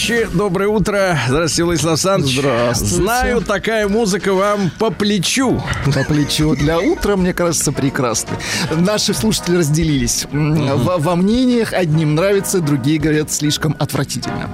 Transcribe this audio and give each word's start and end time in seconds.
товарищи, 0.00 0.28
доброе 0.34 0.68
утро. 0.68 1.18
Здравствуйте, 1.28 1.64
Владислав 1.64 1.92
Александрович. 1.92 2.38
Здравствуйте. 2.38 2.94
Знаю, 2.94 3.40
такая 3.42 3.88
музыка 3.88 4.32
вам 4.32 4.70
по 4.78 4.90
плечу. 4.90 5.62
По 5.86 6.04
плечу. 6.04 6.54
Для 6.54 6.78
утра, 6.78 7.16
мне 7.16 7.34
кажется, 7.34 7.72
прекрасно. 7.72 8.36
Наши 8.70 9.14
слушатели 9.14 9.56
разделились. 9.56 10.26
Во, 10.30 10.98
во 10.98 11.16
мнениях 11.16 11.72
одним 11.72 12.14
нравится, 12.14 12.60
другие 12.60 12.98
говорят 12.98 13.30
слишком 13.30 13.76
отвратительно. 13.78 14.50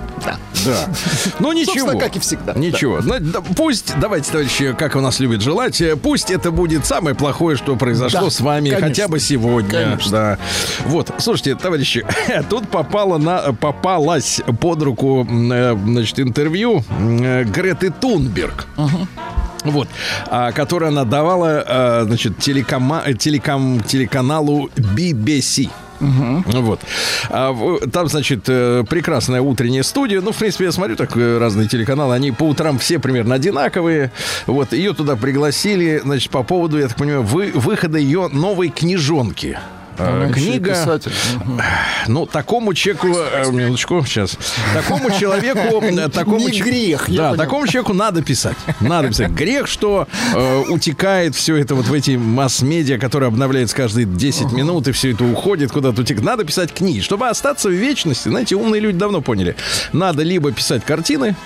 Да. 0.67 0.89
Ну 1.41 1.53
ничего. 1.53 1.75
Собственно, 1.81 2.01
как 2.01 2.17
и 2.17 2.19
всегда. 2.19 2.53
Ничего. 2.55 3.01
Ну, 3.03 3.15
да, 3.21 3.41
пусть, 3.41 3.93
давайте, 4.01 4.31
товарищи, 4.31 4.75
как 4.79 4.97
у 4.97 5.01
нас 5.01 5.21
любят 5.21 5.43
желать, 5.43 5.81
э, 5.81 5.97
пусть 5.97 6.31
это 6.31 6.51
будет 6.51 6.87
самое 6.87 7.15
плохое, 7.15 7.57
что 7.57 7.77
произошло 7.77 8.23
Да, 8.23 8.31
с 8.31 8.41
вами 8.41 8.71
конечно. 8.71 8.89
хотя 8.89 9.09
бы 9.09 9.21
сегодня. 9.21 9.85
Конечно. 9.85 10.11
Да. 10.11 10.39
Вот, 10.87 11.11
слушайте, 11.19 11.55
товарищи, 11.55 12.05
тут 12.51 12.69
попало 12.69 13.19
на, 13.19 13.53
попалась 13.53 14.41
под 14.61 14.83
руку, 14.83 15.27
э, 15.29 15.77
значит, 15.85 16.21
интервью 16.21 16.85
э, 16.99 17.45
Греты 17.45 17.91
Тунберг. 17.91 18.67
Вот, 19.65 19.89
а, 20.29 20.53
которую 20.53 20.91
она 20.91 21.05
давала, 21.05 21.65
а, 21.67 22.05
значит, 22.07 22.39
телекома, 22.39 23.03
телеком, 23.19 23.81
телеканалу 23.81 24.71
BBC. 24.77 25.71
Вот. 26.01 26.81
А 27.31 27.55
там, 27.93 28.09
значит, 28.09 28.45
э, 28.49 28.85
прекрасная 28.89 29.41
утренняя 29.41 29.83
студия. 29.83 30.21
Ну, 30.21 30.33
в 30.33 30.37
принципе, 30.37 30.65
я 30.65 30.73
смотрю 30.73 30.97
так 30.97 31.17
э, 31.17 31.39
разные 31.39 31.69
телеканалы. 31.69 32.15
Они 32.15 32.33
по 32.33 32.45
утрам 32.45 32.79
все 32.79 32.99
примерно 32.99 33.35
одинаковые. 33.35 34.11
Вот. 34.47 34.73
Ее 34.73 34.95
туда 34.95 35.17
пригласили, 35.17 36.01
значит, 36.05 36.31
по 36.31 36.43
поводу, 36.43 36.79
я 36.79 36.89
так 36.89 36.97
понимаю, 36.97 37.23
вы, 37.23 37.53
выхода 37.55 37.99
ее 37.99 38.29
новой 38.29 38.69
книжонки. 38.69 39.59
Э, 39.99 40.25
Она 40.25 40.33
Книга. 40.33 41.01
Ну, 42.07 42.27
такому 42.27 42.75
человеку, 42.75 43.09
э, 43.09 43.51
минуточку, 43.51 44.05
сейчас. 44.05 44.39
Такому 44.75 45.11
человеку, 45.11 45.81
такому 46.13 46.49
Не 46.49 46.61
грех, 46.61 47.09
я 47.09 47.31
Да, 47.31 47.37
такому 47.37 47.67
человеку 47.67 47.95
надо 47.95 48.23
писать. 48.23 48.57
Надо 48.81 49.09
писать. 49.09 49.31
Грех, 49.31 49.67
что 49.67 50.07
э, 50.35 50.63
утекает 50.69 51.35
все 51.35 51.57
это 51.57 51.75
вот 51.75 51.87
в 51.87 51.93
эти 51.93 52.17
масс-медиа, 52.17 52.99
которые 52.99 53.29
обновляются 53.29 53.77
каждые 53.77 54.07
10 54.07 54.53
минут, 54.53 54.89
и 54.89 54.93
все 54.93 55.13
это 55.13 55.25
уходит 55.25 55.73
куда-то 55.73 56.03
утекает. 56.03 56.25
Надо 56.25 56.45
писать 56.45 56.73
книги. 56.73 57.01
Чтобы 57.01 57.29
остаться 57.29 57.69
в 57.69 57.73
вечности, 57.73 58.29
знаете, 58.29 58.57
умные 58.57 58.81
люди 58.81 58.99
давно 58.99 59.21
поняли. 59.21 59.57
Надо 59.93 60.23
либо 60.23 60.53
писать 60.53 60.85
картины, 60.85 61.37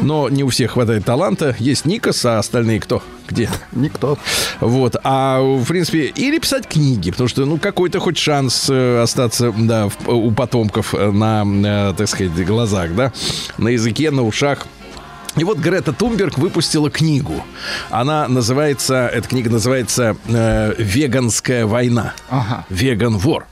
но 0.00 0.28
не 0.28 0.44
у 0.44 0.48
всех 0.48 0.72
хватает 0.72 1.04
таланта. 1.04 1.54
Есть 1.58 1.84
Никос, 1.84 2.24
а 2.24 2.38
остальные 2.38 2.80
кто? 2.80 3.02
Где? 3.28 3.50
Никто. 3.72 4.18
Вот, 4.60 4.96
а 5.04 5.40
в 5.40 5.66
принципе, 5.66 6.06
или 6.06 6.38
писать 6.38 6.66
книги, 6.66 7.10
потому 7.10 7.28
что, 7.28 7.44
ну, 7.44 7.58
какой-то 7.58 8.00
хоть 8.00 8.18
шанс 8.18 8.68
э, 8.70 9.00
остаться, 9.02 9.52
да, 9.56 9.88
у 10.06 10.30
потомков 10.32 10.94
э, 10.94 11.10
на, 11.10 11.44
э, 11.46 11.94
так 11.96 12.08
сказать, 12.08 12.32
глазах, 12.44 12.94
да, 12.94 13.12
на 13.58 13.68
языке, 13.68 14.10
на 14.10 14.22
ушах. 14.22 14.66
И 15.38 15.44
вот 15.44 15.58
Грета 15.58 15.92
Тумберг 15.92 16.36
выпустила 16.38 16.90
книгу. 16.90 17.44
Она 17.90 18.26
называется, 18.28 19.08
эта 19.12 19.28
книга 19.28 19.50
называется 19.50 20.16
э, 20.26 20.74
«Веганская 20.78 21.64
война». 21.66 22.14
Ага. 22.28 22.66
Веган 22.70 23.16
вор. 23.18 23.46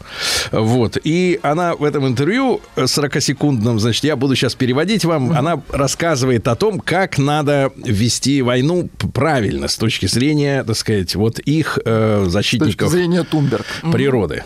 Вот. 0.51 0.99
И 1.05 1.39
она 1.43 1.75
в 1.77 1.85
этом 1.85 2.07
интервью 2.07 2.61
э, 2.75 2.83
40-секундном, 2.85 3.79
значит, 3.79 4.05
я 4.05 4.17
буду 4.17 4.35
сейчас 4.35 4.55
переводить 4.55 5.05
вам, 5.05 5.33
она 5.33 5.63
рассказывает 5.71 6.49
о 6.49 6.57
том, 6.57 6.81
как 6.81 7.19
надо 7.19 7.71
вести 7.77 8.43
войну 8.43 8.89
правильно 9.15 9.69
с 9.69 9.77
точки 9.77 10.07
зрения, 10.07 10.65
так 10.65 10.77
сказать, 10.77 11.15
вот 11.15 11.39
их 11.39 11.79
э, 11.85 12.19
С 12.29 12.33
точки 12.33 12.33
защитников 12.33 12.91
зрения 12.91 13.23
Тунберг. 13.23 13.67
природы. 13.93 14.43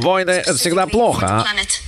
Войны 0.00 0.30
это 0.30 0.54
всегда 0.54 0.86
плохо, 0.86 1.44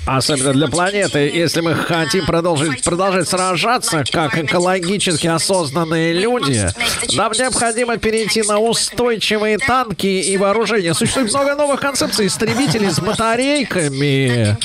а? 0.06 0.18
особенно 0.18 0.52
для 0.52 0.68
планеты. 0.68 1.30
Если 1.32 1.62
мы 1.62 1.74
хотим 1.74 2.26
продолжить, 2.26 2.84
продолжать 2.84 3.26
сражаться, 3.26 4.04
как 4.12 4.36
экологически 4.36 5.28
осознанные 5.28 6.12
люди, 6.12 6.68
нам 7.16 7.32
необходимо 7.32 7.96
перейти 7.96 8.42
на 8.42 8.58
устойчивые 8.58 9.56
танки 9.56 10.06
и 10.06 10.36
вооружение. 10.36 10.92
Существует 10.92 11.30
много 11.32 11.54
новых 11.54 11.80
концепций 11.80 12.26
истребителей 12.26 12.90
с 12.90 13.00
батарейками, 13.00 14.58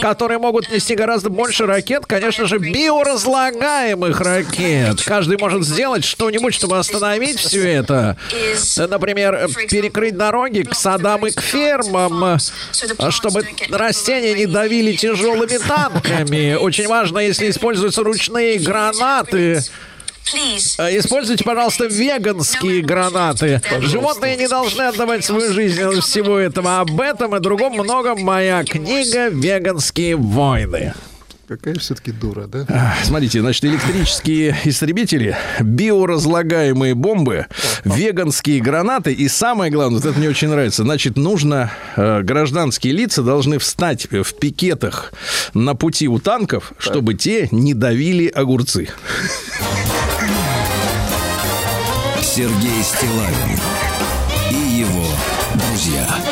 которые 0.00 0.38
могут 0.38 0.70
нести 0.70 0.94
гораздо 0.94 1.28
больше 1.28 1.66
ракет, 1.66 2.06
конечно 2.06 2.46
же, 2.46 2.58
биоразлагаемых 2.58 4.20
ракет. 4.20 5.02
Каждый 5.04 5.38
может 5.38 5.64
сделать 5.64 6.04
что-нибудь, 6.04 6.54
чтобы 6.54 6.78
остановить 6.78 7.40
все 7.40 7.68
это. 7.68 8.16
Например, 8.76 9.48
перекрыть 9.68 10.16
дороги 10.16 10.62
к 10.62 10.74
садам 10.74 11.26
и 11.26 11.32
к 11.32 11.40
фермам, 11.40 12.11
а 12.98 13.10
чтобы 13.10 13.44
растения 13.70 14.34
не 14.34 14.46
давили 14.46 14.94
тяжелыми 14.96 15.58
танками. 15.58 16.54
Очень 16.54 16.86
важно, 16.88 17.18
если 17.18 17.50
используются 17.50 18.02
ручные 18.02 18.58
гранаты. 18.58 19.62
э, 20.78 20.98
Используйте, 20.98 21.42
пожалуйста, 21.44 21.86
веганские 21.86 22.82
гранаты. 22.82 23.60
Животные 23.80 24.36
не 24.36 24.48
должны 24.48 24.82
отдавать 24.82 25.24
свою 25.24 25.52
жизнь 25.52 25.82
от 25.82 26.04
всего 26.04 26.38
этого. 26.38 26.80
Об 26.80 27.00
этом 27.00 27.34
и 27.36 27.40
другом 27.40 27.74
многом 27.74 28.20
моя 28.22 28.62
книга 28.64 29.28
«Веганские 29.28 30.16
войны». 30.16 30.94
Какая 31.52 31.74
все-таки 31.74 32.12
дура, 32.12 32.46
да? 32.46 32.94
Смотрите, 33.04 33.42
значит, 33.42 33.66
электрические 33.66 34.56
истребители, 34.64 35.36
биоразлагаемые 35.60 36.94
бомбы, 36.94 37.44
веганские 37.84 38.58
гранаты 38.62 39.12
и 39.12 39.28
самое 39.28 39.70
главное, 39.70 40.00
вот 40.00 40.08
это 40.08 40.18
мне 40.18 40.30
очень 40.30 40.48
нравится, 40.48 40.82
значит, 40.82 41.18
нужно, 41.18 41.70
э, 41.96 42.22
гражданские 42.22 42.94
лица 42.94 43.22
должны 43.22 43.58
встать 43.58 44.08
в 44.10 44.32
пикетах 44.32 45.12
на 45.52 45.74
пути 45.74 46.08
у 46.08 46.18
танков, 46.18 46.72
чтобы 46.78 47.12
те 47.12 47.48
не 47.50 47.74
давили 47.74 48.28
огурцы. 48.28 48.88
Сергей 52.22 52.82
Стилавин 52.82 53.60
и 54.50 54.80
его 54.80 55.04
друзья. 55.54 56.31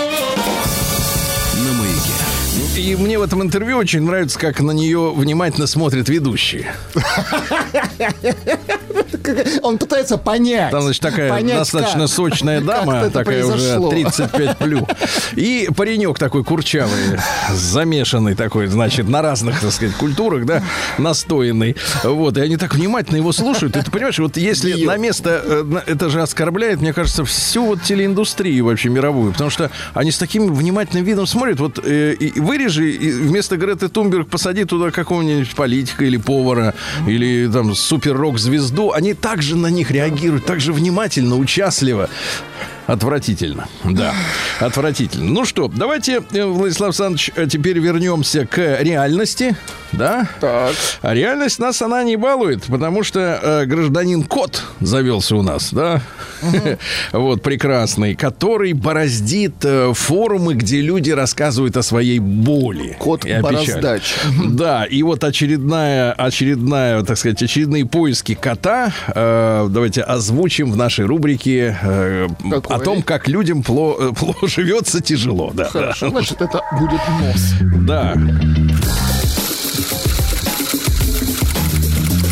И 2.81 2.97
мне 2.97 3.19
в 3.19 3.23
этом 3.23 3.43
интервью 3.43 3.77
очень 3.77 4.01
нравится, 4.01 4.39
как 4.39 4.61
на 4.61 4.71
нее 4.71 5.13
внимательно 5.13 5.67
смотрят 5.67 6.09
ведущие. 6.09 6.73
Он 9.63 9.79
пытается 9.79 10.17
понять. 10.17 10.71
Там, 10.71 10.83
значит, 10.83 11.03
такая 11.03 11.31
Понять, 11.31 11.59
достаточно 11.59 12.01
как. 12.01 12.11
сочная 12.11 12.61
дама, 12.61 13.11
такая 13.11 13.45
уже 13.45 13.57
произошло. 13.57 13.91
35 13.91 14.59
плю. 14.59 14.89
И 15.37 15.69
паренек 15.77 16.19
такой 16.19 16.43
курчавый, 16.43 17.19
замешанный 17.53 18.35
такой, 18.35 18.67
значит, 18.67 19.09
на 19.09 19.23
разных, 19.23 19.61
так 19.61 19.73
сказать, 19.73 19.95
культурах, 19.97 20.47
да, 20.47 20.63
настоянный. 20.99 21.77
Вот, 22.03 22.39
и 22.39 22.41
они 22.41 22.57
так 22.57 22.75
внимательно 22.75 23.19
его 23.19 23.33
слушают. 23.33 23.77
И 23.77 23.83
ты 23.83 23.91
понимаешь, 23.91 24.19
вот 24.19 24.37
если 24.37 24.73
Био. 24.73 24.87
на 24.87 24.97
место, 24.97 25.43
э, 25.45 25.81
это 25.87 26.09
же 26.09 26.23
оскорбляет, 26.23 26.81
мне 26.81 26.93
кажется, 26.93 27.25
всю 27.25 27.67
вот 27.67 27.83
телеиндустрию 27.83 28.65
вообще 28.65 28.89
мировую, 28.89 29.33
потому 29.33 29.51
что 29.51 29.71
они 29.93 30.11
с 30.11 30.19
таким 30.19 30.53
внимательным 30.53 31.05
видом 31.05 31.27
смотрят, 31.27 31.61
вот 31.61 31.79
э, 31.85 32.15
и 32.15 32.41
вырежи, 32.71 32.91
и 32.91 33.13
вместо 33.13 33.57
Греты 33.57 33.89
Тумберг 33.89 34.29
посади 34.29 34.65
туда 34.65 34.91
какого-нибудь 34.91 35.55
политика 35.55 36.05
или 36.05 36.17
повара, 36.17 36.75
или 37.07 37.49
там 37.53 37.75
супер-рок-звезду, 37.75 38.93
они 38.93 39.15
также 39.15 39.57
на 39.57 39.69
них 39.69 39.91
реагируют, 39.91 40.47
так 40.47 40.61
же 40.61 40.73
внимательно, 40.73 41.37
участливо. 41.37 42.09
Отвратительно, 42.87 43.69
да, 43.85 44.15
отвратительно. 44.59 45.31
Ну 45.31 45.45
что, 45.45 45.69
давайте, 45.69 46.23
э, 46.33 46.45
Владислав 46.45 46.89
Александрович, 46.89 47.31
э, 47.37 47.47
теперь 47.47 47.79
вернемся 47.79 48.47
к 48.47 48.81
реальности, 48.81 49.57
да? 49.93 50.29
Так. 50.41 50.75
А 51.03 51.15
реальность 51.15 51.59
нас 51.59 51.81
она 51.83 52.03
не 52.03 52.17
балует, 52.17 52.65
потому 52.65 53.03
что 53.03 53.39
э, 53.43 53.67
гражданин 53.67 54.25
Кот 54.25 54.63
завелся 54.81 55.37
у 55.37 55.43
нас, 55.43 55.73
да? 55.73 56.03
Вот, 57.13 57.43
прекрасный, 57.43 58.15
который 58.15 58.73
бороздит 58.73 59.55
э, 59.65 59.93
форумы, 59.95 60.55
где 60.55 60.81
люди 60.81 61.11
рассказывают 61.11 61.77
о 61.77 61.83
своей 61.83 62.19
боли. 62.19 62.97
Кот. 62.99 63.25
Бороздач. 63.41 64.03
Да, 64.47 64.85
и 64.85 65.03
вот 65.03 65.23
очередная, 65.25 66.13
очередная, 66.13 67.03
так 67.03 67.19
сказать, 67.19 67.43
очередные 67.43 67.87
поиски 67.87 68.35
кота. 68.35 68.93
э, 69.09 69.69
давайте 69.71 70.03
озвучим 70.03 70.73
в 70.73 70.77
нашей 70.77 71.05
рубрике 71.05 71.77
э, 71.83 72.29
о 72.81 72.85
том, 72.85 73.03
как 73.03 73.29
людям 73.29 73.61
пло- 73.61 74.11
э, 74.11 74.13
плохо 74.19 74.47
живется 74.49 75.01
тяжело. 75.01 75.51
Да, 75.55 75.65
Хорошо, 75.65 76.07
да. 76.07 76.11
значит, 76.21 76.41
это 76.43 76.61
будет 76.79 77.01
нос. 77.21 77.43
Да. 77.87 78.15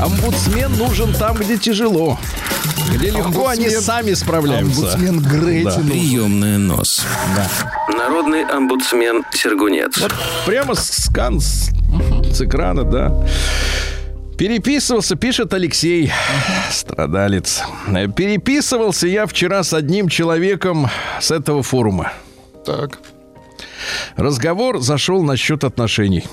Омбудсмен 0.01 0.73
нужен 0.77 1.13
там, 1.15 1.37
где 1.37 1.57
тяжело. 1.59 2.19
Где 2.95 3.11
легко 3.11 3.49
они 3.49 3.67
Омбудсмен- 3.67 3.81
сами 3.81 4.15
справляются. 4.15 4.93
Омбудсмен 4.95 5.21
Гретин. 5.21 5.89
Приемная 5.89 6.59
нос. 6.59 7.05
Народный 7.89 8.45
омбудсмен 8.45 9.25
Сергунец. 9.33 9.99
Прямо 10.47 10.75
с- 10.75 11.05
скан 11.07 11.41
с, 11.41 11.71
с 12.33 12.41
экрана, 12.41 12.85
да. 12.85 13.13
Переписывался, 14.39 15.17
пишет 15.17 15.53
Алексей, 15.53 16.13
страдалец. 16.71 17.65
Переписывался 18.17 19.09
я 19.09 19.27
вчера 19.27 19.65
с 19.65 19.75
одним 19.75 20.09
человеком 20.09 20.89
с 21.21 21.33
этого 21.33 21.65
форума. 21.65 22.13
Так. 22.65 22.99
Разговор 24.17 24.81
зашел 24.81 25.25
насчет 25.25 25.65
отношений. 25.65 26.25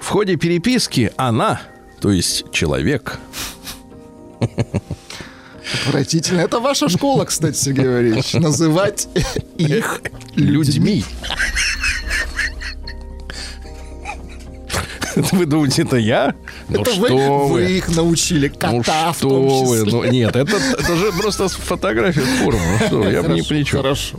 В 0.00 0.08
ходе 0.08 0.36
переписки 0.36 1.10
она, 1.16 1.62
то 2.00 2.10
есть 2.10 2.44
человек, 2.52 3.18
Отвратительно. 5.86 6.40
Это 6.40 6.60
ваша 6.60 6.90
школа, 6.90 7.24
кстати, 7.24 7.56
Сергей 7.56 7.88
Валерьевич. 7.88 8.34
Называть 8.34 9.08
их 9.56 10.02
людьми. 10.36 11.04
Вы 15.32 15.46
думаете, 15.46 15.82
это 15.82 15.96
я? 15.96 16.34
Ну 16.68 16.80
Это 16.80 16.90
вы, 16.92 17.08
что 17.08 17.46
вы 17.46 17.64
их 17.64 17.94
научили. 17.94 18.48
Кота 18.48 18.72
Ну 18.72 18.82
в 18.82 18.84
том 18.84 19.14
что 19.14 19.64
вы? 19.64 19.76
числе. 19.78 19.92
Ну, 19.92 20.04
нет, 20.04 20.36
это, 20.36 20.56
это 20.56 20.96
же 20.96 21.12
просто 21.12 21.48
фотография 21.48 22.22
с 22.22 22.42
форума. 22.42 22.64
Ну 22.80 22.86
что, 22.86 22.96
вы, 22.98 23.10
я 23.12 23.22
бы 23.22 23.34
не 23.34 23.42
чем. 23.42 23.82
Хорошо. 23.82 24.18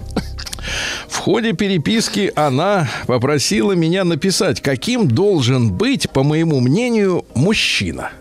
В 1.08 1.18
ходе 1.18 1.54
переписки 1.54 2.32
она 2.36 2.90
попросила 3.06 3.74
меня 3.74 4.04
написать, 4.04 4.62
каким 4.62 5.08
должен 5.08 5.72
быть, 5.72 6.10
по 6.10 6.24
моему 6.24 6.60
мнению, 6.60 7.26
мужчина. 7.36 8.12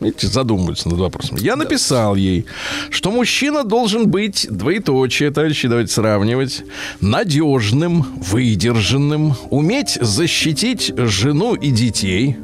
Видите, 0.00 0.26
задумываются 0.28 0.88
над 0.88 0.98
вопросом. 0.98 1.36
Я 1.38 1.56
написал 1.56 2.14
ей, 2.14 2.46
что 2.90 3.10
мужчина 3.10 3.64
должен 3.64 4.08
быть 4.08 4.46
двоеточие, 4.50 5.30
товарищи, 5.30 5.68
давайте 5.68 5.92
сравнивать, 5.92 6.64
надежным, 7.00 8.04
выдержанным, 8.20 9.34
уметь 9.50 9.98
защитить 10.00 10.92
жену 10.96 11.54
и 11.54 11.70
детей. 11.70 12.36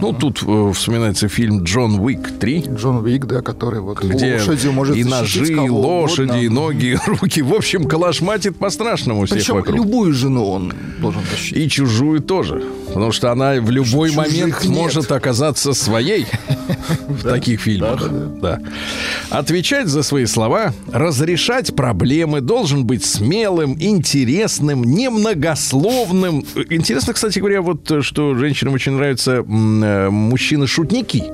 Ну, 0.00 0.12
тут 0.12 0.42
э, 0.46 0.72
вспоминается 0.74 1.28
фильм 1.28 1.62
«Джон 1.64 1.98
Уик 2.00 2.30
3», 2.40 2.76
Джон 2.76 2.96
Уик, 3.04 3.26
да, 3.26 3.42
который 3.42 3.80
вот 3.80 4.02
где 4.02 4.34
лошадью 4.34 4.72
может 4.72 4.96
и 4.96 5.04
ножи, 5.04 5.52
и 5.52 5.68
лошади, 5.68 6.44
и 6.44 6.48
ноги, 6.48 6.86
и 6.86 6.98
руки. 7.06 7.42
В 7.42 7.54
общем, 7.54 7.84
калашматит 7.84 8.56
по-страшному 8.56 9.26
всех 9.26 9.38
Причем 9.38 9.54
вокруг. 9.56 9.76
любую 9.76 10.12
жену 10.12 10.48
он 10.50 10.72
должен 11.00 11.22
защитить. 11.30 11.58
И 11.58 11.68
чужую 11.68 12.20
тоже. 12.20 12.64
Потому 12.88 13.12
что 13.12 13.30
она 13.30 13.54
в 13.54 13.70
любой 13.70 14.10
Чужих 14.10 14.16
момент 14.16 14.64
нет. 14.64 14.74
может 14.74 15.12
оказаться 15.12 15.72
своей 15.72 16.26
в 17.08 17.22
таких 17.22 17.60
фильмах. 17.60 18.10
Да. 18.40 18.60
Отвечать 19.30 19.88
за 19.88 20.02
свои 20.02 20.26
слова, 20.26 20.72
разрешать 20.92 21.74
проблемы, 21.74 22.40
должен 22.40 22.86
быть 22.86 23.04
смелым, 23.04 23.76
интересным, 23.78 24.84
немногословным. 24.84 26.44
Интересно, 26.70 27.12
кстати 27.12 27.38
говоря, 27.38 27.62
вот 27.62 27.90
э, 27.90 28.02
что 28.02 28.34
женщинам 28.34 28.74
очень 28.74 28.92
нравятся 28.92 29.32
э, 29.38 29.42
мужчины-шутники. 30.10 31.24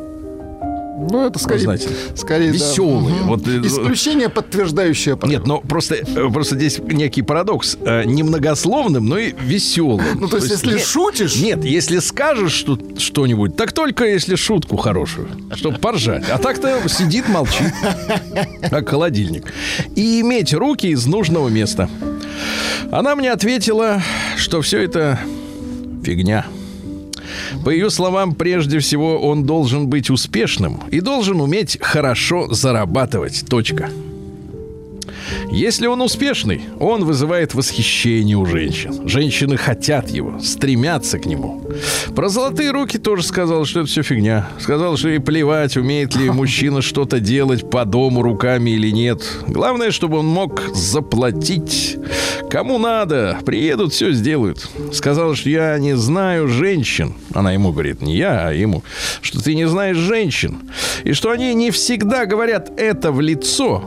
Ну, 1.11 1.27
это 1.27 1.39
скорее, 1.39 1.61
знаете, 1.61 1.89
скорее 2.15 2.49
да. 2.49 2.53
веселые. 2.53 3.17
Мгм. 3.17 3.29
Вот, 3.29 3.47
э, 3.47 3.61
Исключение, 3.61 4.29
подтверждающее 4.29 5.17
правило. 5.17 5.39
Нет, 5.39 5.47
но 5.47 5.61
просто, 5.61 5.97
э, 5.97 6.31
просто 6.33 6.57
здесь 6.57 6.79
некий 6.79 7.23
парадокс. 7.23 7.77
Э, 7.81 8.05
Немногословным, 8.05 9.07
но 9.07 9.19
и 9.19 9.35
веселым. 9.39 10.05
Ну, 10.19 10.29
то 10.29 10.37
есть, 10.37 10.51
если 10.51 10.79
шутишь... 10.79 11.37
Нет, 11.37 11.65
если 11.65 11.99
скажешь 11.99 12.53
что, 12.53 12.79
что-нибудь, 12.99 13.57
так 13.57 13.73
только 13.73 14.07
если 14.07 14.35
шутку 14.35 14.77
хорошую, 14.77 15.29
чтобы 15.55 15.79
поржать. 15.79 16.29
А 16.31 16.39
так-то 16.39 16.81
сидит, 16.89 17.29
молчит, 17.29 17.73
как 18.71 18.89
холодильник. 18.89 19.53
И 19.95 20.21
иметь 20.21 20.55
руки 20.55 20.87
из 20.89 21.07
нужного 21.07 21.49
места. 21.49 21.89
Она 22.91 23.15
мне 23.15 23.33
ответила, 23.33 24.03
что 24.37 24.63
все 24.63 24.81
это 24.81 25.19
фигня. 26.03 26.47
По 27.65 27.71
ее 27.71 27.91
словам, 27.91 28.35
прежде 28.35 28.79
всего, 28.79 29.19
он 29.19 29.45
должен 29.45 29.89
быть 29.89 30.11
успешным 30.11 30.81
и 30.91 31.01
должен 31.01 31.41
уметь 31.41 31.79
хорошо 31.81 32.53
зарабатывать. 32.53 33.45
Точка. 33.49 33.91
Если 35.51 35.87
он 35.87 36.03
успешный, 36.03 36.63
он 36.81 37.05
вызывает 37.05 37.55
восхищение 37.55 38.37
у 38.37 38.47
женщин. 38.47 39.09
Женщины 39.09 39.57
хотят 39.57 40.11
его, 40.11 40.39
стремятся 40.41 41.19
к 41.19 41.27
нему. 41.27 41.63
Про 42.15 42.29
золотые 42.29 42.71
руки 42.71 42.99
тоже 42.99 43.23
сказал, 43.23 43.65
что 43.65 43.81
это 43.81 43.89
все 43.89 44.03
фигня. 44.03 44.49
Сказал, 44.59 44.97
что 44.97 45.09
и 45.09 45.19
плевать, 45.19 45.77
умеет 45.77 46.15
ли 46.17 46.31
мужчина 46.31 46.83
что-то 46.83 47.21
делать 47.21 47.71
по 47.71 47.85
дому 47.85 48.23
руками 48.23 48.71
или 48.71 48.91
нет. 48.91 49.23
Главное, 49.47 49.91
чтобы 49.91 50.19
он 50.19 50.27
мог 50.27 50.63
заплатить. 50.75 51.97
Кому 52.51 52.79
надо, 52.79 53.39
приедут, 53.45 53.93
все 53.93 54.13
сделают. 54.13 54.69
Сказал, 54.93 55.35
что 55.35 55.49
я 55.51 55.79
не 55.79 55.97
знаю 55.97 56.49
женщин. 56.49 57.15
Она 57.33 57.53
ему 57.53 57.73
говорит, 57.73 58.01
не 58.01 58.17
я, 58.17 58.49
а 58.49 58.53
ему. 58.53 58.83
Что 59.23 59.43
ты 59.43 59.55
не 59.55 59.67
знаешь 59.67 59.97
женщин. 59.97 60.71
И 61.03 61.13
что 61.13 61.31
они 61.31 61.55
не 61.55 61.71
всегда 61.71 62.27
говорят 62.27 62.73
это 62.79 63.11
в 63.11 63.21
лицо 63.21 63.85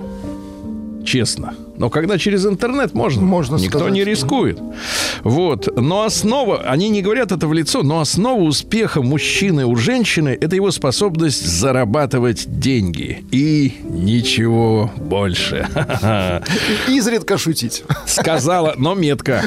честно. 1.07 1.55
Но 1.77 1.89
когда 1.89 2.17
через 2.17 2.45
интернет 2.45 2.93
можно, 2.93 3.21
Можно 3.21 3.55
никто 3.55 3.79
сказать. 3.79 3.93
не 3.93 4.03
рискует. 4.03 4.59
Вот. 5.23 5.67
Но 5.79 6.03
основа, 6.03 6.61
они 6.63 6.89
не 6.89 7.01
говорят 7.01 7.31
это 7.31 7.47
в 7.47 7.53
лицо, 7.53 7.81
но 7.83 7.99
основа 8.01 8.41
успеха 8.41 9.01
мужчины 9.01 9.65
у 9.65 9.75
женщины– 9.75 10.37
это 10.41 10.55
его 10.55 10.71
способность 10.71 11.45
зарабатывать 11.45 12.59
деньги. 12.59 13.23
И 13.31 13.73
ничего 13.83 14.91
больше. 14.97 15.67
Изредка 16.87 17.37
шутить. 17.37 17.83
Сказала, 18.05 18.73
но 18.77 18.93
метко. 18.95 19.43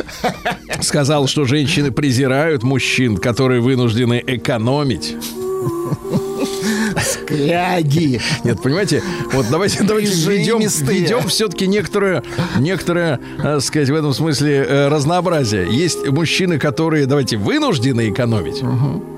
Сказал, 0.81 1.27
что 1.27 1.45
женщины 1.45 1.91
презирают 1.93 2.63
мужчин, 2.63 3.17
которые 3.19 3.61
вынуждены 3.61 4.23
экономить. 4.27 5.17
Скряги. 7.31 8.21
Нет, 8.45 8.61
понимаете, 8.63 9.03
вот 9.33 9.47
давайте, 9.51 9.83
давайте 9.85 10.13
введем, 10.13 10.59
введем 10.59 11.29
все-таки 11.29 11.67
некоторое, 11.67 12.23
некоторое, 12.59 13.21
э, 13.43 13.61
сказать, 13.61 13.89
в 13.89 13.95
этом 13.95 14.13
смысле 14.13 14.67
э, 14.69 14.89
разнообразие. 14.89 15.69
Есть 15.71 16.07
мужчины, 16.07 16.59
которые, 16.59 17.07
давайте, 17.07 17.37
вынуждены 17.37 18.11
экономить, 18.11 18.63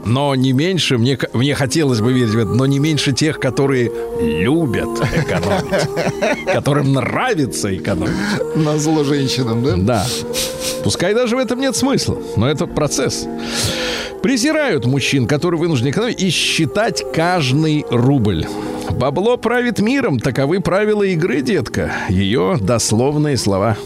но 0.04 0.34
не 0.34 0.52
меньше, 0.52 0.98
мне, 0.98 1.18
мне 1.32 1.54
хотелось 1.54 2.00
бы 2.00 2.12
верить 2.12 2.34
в 2.34 2.38
это, 2.38 2.50
но 2.50 2.66
не 2.66 2.78
меньше 2.78 3.12
тех, 3.12 3.38
которые 3.38 3.90
любят 4.20 4.88
экономить, 5.14 6.46
которым 6.52 6.92
нравится 6.92 7.74
экономить. 7.74 8.12
На 8.56 8.78
зло 8.78 9.04
женщинам, 9.04 9.62
да? 9.62 9.76
Да. 9.76 10.06
Пускай 10.84 11.14
даже 11.14 11.36
в 11.36 11.38
этом 11.38 11.60
нет 11.60 11.76
смысла, 11.76 12.18
но 12.36 12.48
это 12.48 12.66
процесс. 12.66 13.26
Презирают 14.22 14.86
мужчин, 14.86 15.26
которые 15.26 15.58
вынуждены 15.58 15.90
экономить 15.90 16.22
и 16.22 16.30
считать 16.30 17.02
каждый 17.12 17.84
рубль. 18.02 18.46
Бабло 18.90 19.36
правит 19.36 19.78
миром, 19.80 20.18
таковы 20.18 20.60
правила 20.60 21.02
игры, 21.02 21.40
детка. 21.40 21.92
Ее 22.08 22.58
дословные 22.60 23.36
слова. 23.36 23.76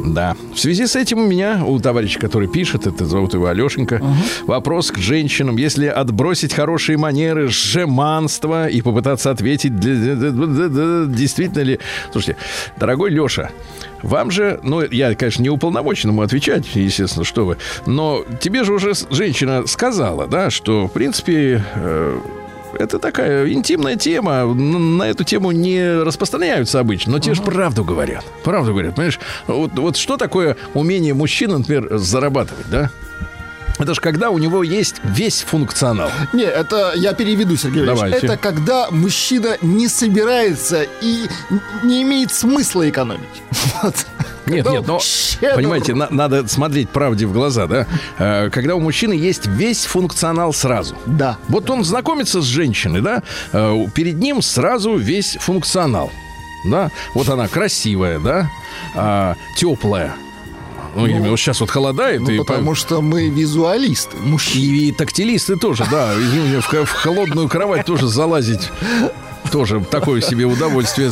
Да. 0.00 0.36
В 0.54 0.58
связи 0.60 0.86
с 0.86 0.94
этим 0.94 1.18
у 1.18 1.26
меня, 1.26 1.64
у 1.66 1.80
товарища, 1.80 2.20
который 2.20 2.46
пишет, 2.46 2.86
это 2.86 3.04
зовут 3.04 3.34
его 3.34 3.46
Алешенька, 3.46 4.00
вопрос 4.46 4.92
к 4.92 4.98
женщинам. 4.98 5.56
Если 5.56 5.86
отбросить 5.86 6.54
хорошие 6.54 6.96
манеры, 6.98 7.48
жеманство 7.48 8.68
и 8.68 8.80
попытаться 8.80 9.30
ответить, 9.30 9.78
действительно 9.78 11.62
ли... 11.62 11.80
Слушайте, 12.12 12.36
дорогой 12.76 13.10
Леша, 13.10 13.50
вам 14.02 14.30
же, 14.30 14.60
ну, 14.62 14.82
я, 14.82 15.14
конечно, 15.16 15.42
не 15.42 15.50
уполномочен 15.50 16.10
ему 16.10 16.22
отвечать, 16.22 16.64
естественно, 16.74 17.24
что 17.24 17.44
вы, 17.44 17.56
но 17.86 18.24
тебе 18.40 18.62
же 18.62 18.74
уже 18.74 18.92
женщина 19.10 19.66
сказала, 19.66 20.28
да, 20.28 20.50
что, 20.50 20.86
в 20.86 20.92
принципе, 20.92 21.64
э, 21.74 22.20
это 22.74 22.98
такая 22.98 23.48
интимная 23.50 23.96
тема. 23.96 24.44
На 24.44 25.04
эту 25.04 25.24
тему 25.24 25.50
не 25.52 26.02
распространяются 26.02 26.80
обычно, 26.80 27.12
но 27.12 27.18
те 27.18 27.34
же 27.34 27.42
правду 27.42 27.84
говорят. 27.84 28.24
Правду 28.44 28.72
говорят, 28.72 28.94
понимаешь? 28.94 29.18
Вот, 29.46 29.72
вот 29.78 29.96
что 29.96 30.16
такое 30.16 30.56
умение 30.74 31.14
мужчины, 31.14 31.58
например, 31.58 31.96
зарабатывать, 31.98 32.68
да? 32.70 32.90
Это 33.78 33.94
же 33.94 34.00
когда 34.00 34.30
у 34.30 34.38
него 34.38 34.64
есть 34.64 34.96
весь 35.04 35.42
функционал. 35.42 36.10
Не, 36.32 36.44
это 36.44 36.92
я 36.96 37.12
переведу, 37.12 37.56
Сергей. 37.56 37.86
Давайте. 37.86 38.26
Это 38.26 38.36
когда 38.36 38.90
мужчина 38.90 39.56
не 39.62 39.86
собирается 39.88 40.84
и 41.00 41.26
не 41.84 42.02
имеет 42.02 42.32
смысла 42.32 42.88
экономить. 42.88 43.28
Вот. 43.82 43.94
Нет, 44.50 44.70
нет, 44.70 44.86
но 44.86 44.98
щедр. 45.00 45.56
понимаете, 45.56 45.94
на- 45.94 46.08
надо 46.10 46.46
смотреть 46.48 46.88
правде 46.90 47.26
в 47.26 47.32
глаза, 47.32 47.66
да? 47.66 47.86
Э, 48.18 48.50
Когда 48.50 48.74
у 48.74 48.80
мужчины 48.80 49.12
есть 49.12 49.46
весь 49.46 49.84
функционал 49.84 50.52
сразу. 50.52 50.96
Да. 51.06 51.38
Вот 51.48 51.68
он 51.70 51.84
знакомится 51.84 52.40
с 52.40 52.44
женщиной, 52.44 53.00
да? 53.00 53.22
э, 53.52 53.86
Перед 53.94 54.16
ним 54.18 54.42
сразу 54.42 54.96
весь 54.96 55.36
функционал. 55.40 56.10
Да? 56.64 56.90
Вот 57.14 57.28
она 57.28 57.46
красивая, 57.48 58.18
да? 58.18 58.50
А, 58.94 59.34
теплая. 59.56 60.14
Ну, 60.94 61.02
я 61.04 61.12
имею 61.12 61.22
в 61.22 61.26
виду, 61.26 61.36
сейчас 61.36 61.60
вот 61.60 61.70
холодает. 61.70 62.20
Ну, 62.22 62.30
и 62.30 62.38
потому 62.38 62.74
что 62.74 63.00
мы 63.00 63.28
визуалисты, 63.28 64.16
мужчины. 64.16 64.62
и 64.88 64.92
тактилисты 64.92 65.56
тоже, 65.56 65.84
да. 65.90 66.14
В 66.14 66.90
холодную 66.92 67.48
кровать 67.48 67.86
тоже 67.86 68.08
залазить 68.08 68.70
тоже 69.50 69.84
такое 69.90 70.20
себе 70.20 70.44
удовольствие 70.44 71.10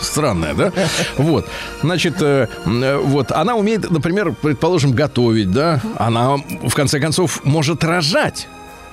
странное, 0.00 0.54
да? 0.54 0.72
Вот. 1.16 1.46
Значит, 1.82 2.20
э, 2.20 2.48
вот 2.64 3.32
она 3.32 3.54
умеет, 3.54 3.90
например, 3.90 4.32
предположим, 4.32 4.92
готовить, 4.92 5.50
да? 5.50 5.80
Она, 5.98 6.36
в 6.36 6.74
конце 6.74 7.00
концов, 7.00 7.44
может 7.44 7.84
рожать. 7.84 8.48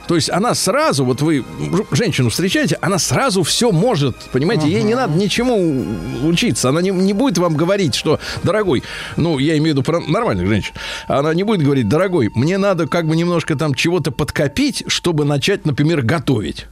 То 0.08 0.16
есть 0.16 0.30
она 0.30 0.56
сразу, 0.56 1.04
вот 1.04 1.22
вы 1.22 1.44
женщину 1.92 2.30
встречаете, 2.30 2.78
она 2.82 2.98
сразу 2.98 3.44
все 3.44 3.72
может, 3.72 4.16
понимаете, 4.32 4.70
ей 4.70 4.82
не 4.84 4.96
надо 4.96 5.18
ничему 5.18 5.86
учиться. 6.24 6.70
Она 6.70 6.82
не, 6.82 6.92
не 6.92 7.12
будет 7.12 7.38
вам 7.38 7.56
говорить, 7.56 7.94
что, 7.94 8.20
дорогой, 8.42 8.84
ну, 9.18 9.38
я 9.38 9.58
имею 9.58 9.76
в 9.76 9.78
виду 9.80 9.84
про 9.84 10.00
нормальных 10.00 10.48
женщин, 10.48 10.74
она 11.08 11.34
не 11.34 11.44
будет 11.44 11.62
говорить, 11.62 11.90
дорогой, 11.90 12.32
мне 12.36 12.58
надо 12.58 12.88
как 12.88 13.06
бы 13.06 13.18
немножко 13.18 13.56
там 13.58 13.74
чего-то 13.74 14.12
подкопить, 14.12 14.86
чтобы 14.88 15.26
начать, 15.26 15.66
например, 15.66 16.02
готовить. 16.04 16.68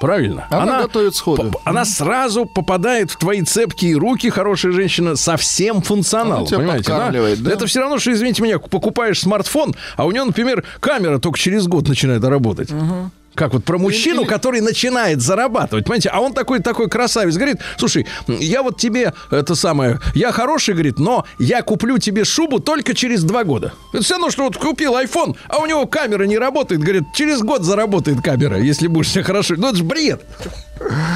Правильно. 0.00 0.46
Она 0.50 0.82
готовит 0.82 1.14
сходу. 1.14 1.50
п- 1.50 1.58
Она 1.64 1.84
сразу 1.84 2.44
попадает 2.44 3.10
в 3.12 3.16
твои 3.16 3.42
цепкие 3.42 3.96
руки, 3.96 4.30
хорошая 4.30 4.72
женщина, 4.72 5.14
со 5.14 5.36
всем 5.36 5.80
функционалом. 5.80 6.46
Она 6.48 6.56
понимаете, 6.58 6.90
подкармливает, 6.90 7.42
да? 7.42 7.52
Это 7.52 7.66
все 7.66 7.80
равно, 7.80 7.98
что, 7.98 8.12
извините 8.12 8.42
меня, 8.42 8.58
покупаешь 8.58 9.20
смартфон, 9.20 9.74
а 9.96 10.04
у 10.04 10.10
него, 10.10 10.24
например, 10.24 10.64
камера 10.80 11.18
только 11.18 11.38
через 11.38 11.68
год 11.68 11.86
начинает 11.88 12.24
работать. 12.24 12.70
Как 13.34 13.54
вот 13.54 13.64
про 13.64 13.78
мужчину, 13.78 14.26
который 14.26 14.60
начинает 14.60 15.22
зарабатывать, 15.22 15.84
понимаете? 15.84 16.10
А 16.10 16.20
он 16.20 16.34
такой 16.34 16.60
такой 16.60 16.88
красавец, 16.88 17.34
говорит, 17.36 17.58
слушай, 17.78 18.06
я 18.26 18.62
вот 18.62 18.78
тебе 18.78 19.14
это 19.30 19.54
самое, 19.54 20.00
я 20.14 20.32
хороший, 20.32 20.74
говорит, 20.74 20.98
но 20.98 21.24
я 21.38 21.62
куплю 21.62 21.98
тебе 21.98 22.24
шубу 22.24 22.60
только 22.60 22.94
через 22.94 23.22
два 23.24 23.44
года. 23.44 23.72
Это 23.92 24.02
все 24.02 24.14
равно, 24.14 24.30
что 24.30 24.44
вот 24.44 24.56
купил 24.56 24.94
iPhone, 24.96 25.36
а 25.48 25.58
у 25.58 25.66
него 25.66 25.86
камера 25.86 26.24
не 26.24 26.36
работает, 26.36 26.82
говорит, 26.82 27.04
через 27.14 27.40
год 27.40 27.62
заработает 27.62 28.20
камера, 28.22 28.58
если 28.58 28.86
будешь 28.86 29.10
себя 29.10 29.24
хорошо. 29.24 29.54
Ну 29.56 29.68
это 29.68 29.76
же 29.76 29.84
бред. 29.84 30.22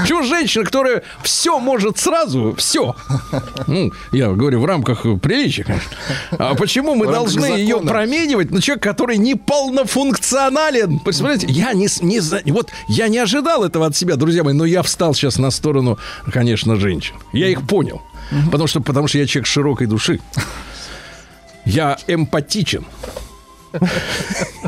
Чего 0.06 0.22
женщина, 0.22 0.64
которая 0.64 1.02
все 1.22 1.58
может 1.58 1.98
сразу, 1.98 2.54
все. 2.56 2.94
Ну, 3.66 3.92
я 4.12 4.30
говорю, 4.30 4.60
в 4.60 4.64
рамках 4.64 5.02
приличия, 5.20 5.64
конечно. 5.64 5.90
А 6.38 6.54
почему 6.54 6.94
мы 6.94 7.06
должны 7.06 7.46
ее 7.46 7.76
закона. 7.76 7.90
променивать 7.90 8.50
на 8.50 8.60
человека, 8.60 8.90
который 8.90 9.18
не 9.18 9.34
полнофункционален? 9.34 11.00
Представляете, 11.00 11.46
я 11.48 11.72
не, 11.72 11.88
не 12.02 12.52
вот 12.52 12.70
я 12.88 13.08
не 13.08 13.18
ожидал 13.18 13.64
этого 13.64 13.86
от 13.86 13.96
себя, 13.96 14.16
друзья 14.16 14.44
мои, 14.44 14.54
но 14.54 14.64
я 14.64 14.82
встал 14.82 15.14
сейчас 15.14 15.38
на 15.38 15.50
сторону, 15.50 15.98
конечно, 16.32 16.76
женщин. 16.76 17.14
Я 17.32 17.48
их 17.48 17.66
понял. 17.66 18.02
Потому 18.46 18.66
что, 18.66 18.80
потому 18.80 19.08
что 19.08 19.18
я 19.18 19.26
человек 19.26 19.46
широкой 19.46 19.86
души. 19.86 20.20
Я 21.64 21.98
эмпатичен. 22.06 22.86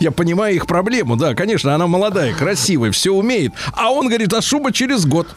Я 0.01 0.11
понимаю 0.11 0.55
их 0.55 0.67
проблему, 0.67 1.17
да, 1.17 1.35
конечно, 1.35 1.75
она 1.75 1.87
молодая, 1.87 2.35
красивая, 2.35 2.91
все 2.93 3.13
умеет. 3.13 3.53
А 3.73 3.91
он 3.91 4.09
говорит, 4.09 4.33
а 4.33 4.41
шуба 4.41 4.73
через 4.73 5.07
год. 5.07 5.29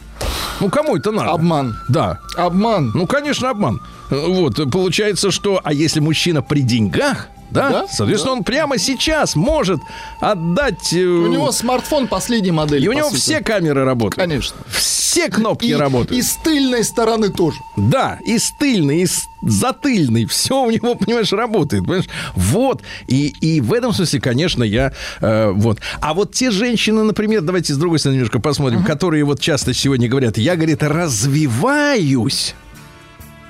Ну, 0.60 0.68
кому 0.70 0.96
это 0.96 1.10
надо? 1.10 1.30
Обман. 1.30 1.76
Да. 1.88 2.20
Обман. 2.36 2.92
Ну, 2.94 3.06
конечно, 3.06 3.50
обман. 3.50 3.80
Вот, 4.10 4.70
получается, 4.70 5.30
что... 5.30 5.60
А 5.64 5.72
если 5.72 6.00
мужчина 6.00 6.42
при 6.42 6.60
деньгах, 6.60 7.28
да, 7.52 7.70
Да, 7.70 7.86
соответственно, 7.90 8.34
он 8.34 8.44
прямо 8.44 8.78
сейчас 8.78 9.36
может 9.36 9.80
отдать... 10.20 10.92
э, 10.92 11.04
У 11.04 11.26
него 11.28 11.52
смартфон 11.52 12.08
последней 12.08 12.50
модели. 12.52 12.84
и 12.84 12.88
у 12.88 12.92
него 12.92 13.08
сути. 13.10 13.20
все 13.20 13.40
камеры 13.40 13.84
работают. 13.84 14.14
Конечно. 14.16 14.56
Все 14.68 15.28
кнопки 15.28 15.66
И, 15.66 15.74
работают. 15.74 16.12
и 16.12 16.22
с 16.22 16.36
тыльной 16.36 16.84
стороны 16.84 17.28
тоже. 17.30 17.58
Да, 17.76 18.18
и 18.24 18.38
с 18.38 18.50
тыльной, 18.58 19.02
и 19.02 19.06
с 19.06 19.28
затыльной. 19.42 20.24
Все 20.26 20.62
у 20.62 20.70
него, 20.70 20.94
понимаешь, 20.94 21.32
работает. 21.32 21.84
Понимаешь? 21.84 22.06
Вот. 22.34 22.82
И, 23.08 23.28
и 23.40 23.60
в 23.60 23.72
этом 23.72 23.92
смысле, 23.92 24.20
конечно, 24.20 24.62
я... 24.64 24.92
э, 25.20 25.50
вот. 25.50 25.80
А 26.00 26.14
вот 26.14 26.32
те 26.32 26.50
женщины, 26.50 27.02
например, 27.02 27.42
давайте 27.42 27.74
с 27.74 27.76
другой 27.76 27.98
стороны 27.98 28.16
немножко 28.16 28.38
посмотрим, 28.40 28.84
которые 28.84 29.24
вот 29.24 29.40
часто 29.40 29.74
сегодня 29.74 30.08
говорят, 30.08 30.38
я, 30.38 30.56
говорит, 30.56 30.82
развиваюсь. 30.82 32.54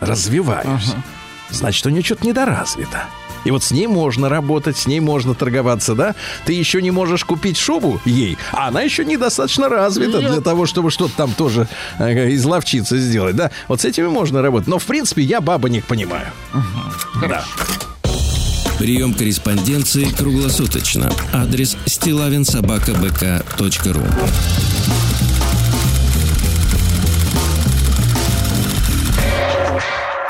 Развиваюсь. 0.00 0.94
Значит, 1.50 1.86
у 1.86 1.90
нее 1.90 2.02
что-то 2.02 2.26
недоразвито. 2.26 3.04
И 3.44 3.50
вот 3.50 3.62
с 3.62 3.70
ней 3.70 3.86
можно 3.86 4.28
работать, 4.28 4.76
с 4.76 4.86
ней 4.86 5.00
можно 5.00 5.34
торговаться, 5.34 5.94
да? 5.94 6.14
Ты 6.44 6.52
еще 6.52 6.82
не 6.82 6.90
можешь 6.90 7.24
купить 7.24 7.56
шубу 7.56 8.00
ей, 8.04 8.36
а 8.52 8.68
она 8.68 8.82
еще 8.82 9.04
недостаточно 9.04 9.68
развита 9.68 10.18
Нет. 10.18 10.32
для 10.32 10.40
того, 10.40 10.66
чтобы 10.66 10.90
что-то 10.90 11.14
там 11.16 11.32
тоже 11.32 11.68
э, 11.98 12.34
изловчиться 12.34 12.98
сделать, 12.98 13.36
да? 13.36 13.50
Вот 13.68 13.80
с 13.80 13.84
этими 13.84 14.06
можно 14.06 14.42
работать. 14.42 14.68
Но, 14.68 14.78
в 14.78 14.84
принципе, 14.84 15.22
я 15.22 15.40
бабонек 15.40 15.86
понимаю. 15.86 16.26
Да. 17.28 17.44
Прием 18.78 19.14
корреспонденции 19.14 20.04
круглосуточно. 20.04 21.12
Адрес 21.32 21.76
стилавинсобакабк.ру 21.86 24.02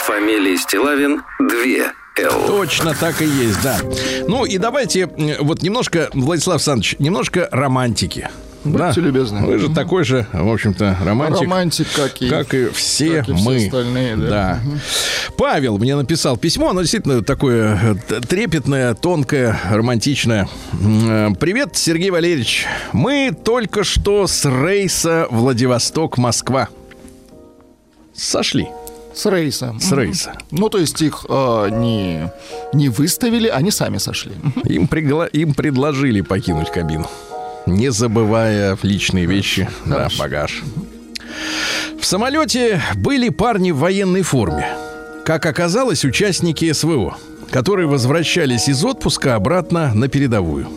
Фамилия 0.06 0.56
Стилавин 0.58 1.22
2 1.38 1.92
Точно 2.46 2.94
так 2.94 3.22
и 3.22 3.26
есть, 3.26 3.62
да. 3.62 3.78
Ну 4.28 4.44
и 4.44 4.58
давайте 4.58 5.08
вот 5.40 5.62
немножко, 5.62 6.10
Владислав 6.12 6.56
Александрович, 6.56 6.96
немножко 6.98 7.48
романтики. 7.50 8.28
Будьте 8.64 9.00
любезны. 9.00 9.44
Вы 9.44 9.58
же 9.58 9.70
такой 9.70 10.04
же, 10.04 10.24
в 10.32 10.48
общем-то, 10.48 10.96
романтик. 11.04 11.42
Романтик, 11.42 11.86
как 11.96 12.22
и, 12.22 12.28
Как 12.28 12.54
и 12.54 12.68
все 12.68 13.16
как 13.22 13.30
и 13.30 13.34
все 13.34 13.44
мы. 13.44 13.56
остальные, 13.64 14.16
да. 14.16 14.60
Павел 15.36 15.78
мне 15.78 15.96
написал 15.96 16.36
письмо, 16.36 16.70
оно 16.70 16.82
действительно 16.82 17.22
такое 17.24 17.96
э, 18.08 18.20
трепетное, 18.20 18.94
тонкое, 18.94 19.58
романтичное. 19.68 20.48
Э, 20.80 21.30
Привет, 21.40 21.70
Сергей 21.76 22.10
Валерьевич. 22.10 22.66
Мы 22.92 23.32
только 23.44 23.82
что 23.82 24.28
с 24.28 24.44
рейса 24.44 25.26
Владивосток-Москва. 25.30 26.68
Сошли 28.14 28.68
С 29.14 29.26
рейса. 29.26 29.74
с 29.80 29.92
рейса. 29.92 30.32
Ну, 30.50 30.68
то 30.68 30.78
есть 30.78 31.00
их 31.02 31.26
э, 31.28 31.68
не, 31.70 32.30
не 32.72 32.88
выставили, 32.88 33.48
они 33.48 33.70
сами 33.70 33.98
сошли. 33.98 34.32
Им, 34.64 34.84
пригла- 34.86 35.28
им 35.30 35.54
предложили 35.54 36.20
покинуть 36.22 36.70
кабину, 36.70 37.06
не 37.66 37.90
забывая 37.90 38.76
личные 38.82 39.26
вещи, 39.26 39.68
да, 39.84 40.08
багаж. 40.18 40.62
В 42.00 42.04
самолете 42.04 42.80
были 42.96 43.28
парни 43.28 43.70
в 43.70 43.78
военной 43.78 44.22
форме. 44.22 44.66
Как 45.24 45.46
оказалось, 45.46 46.04
участники 46.04 46.72
СВО, 46.72 47.16
которые 47.50 47.86
возвращались 47.86 48.68
из 48.68 48.84
отпуска 48.84 49.34
обратно 49.36 49.92
на 49.94 50.08
передовую. 50.08 50.68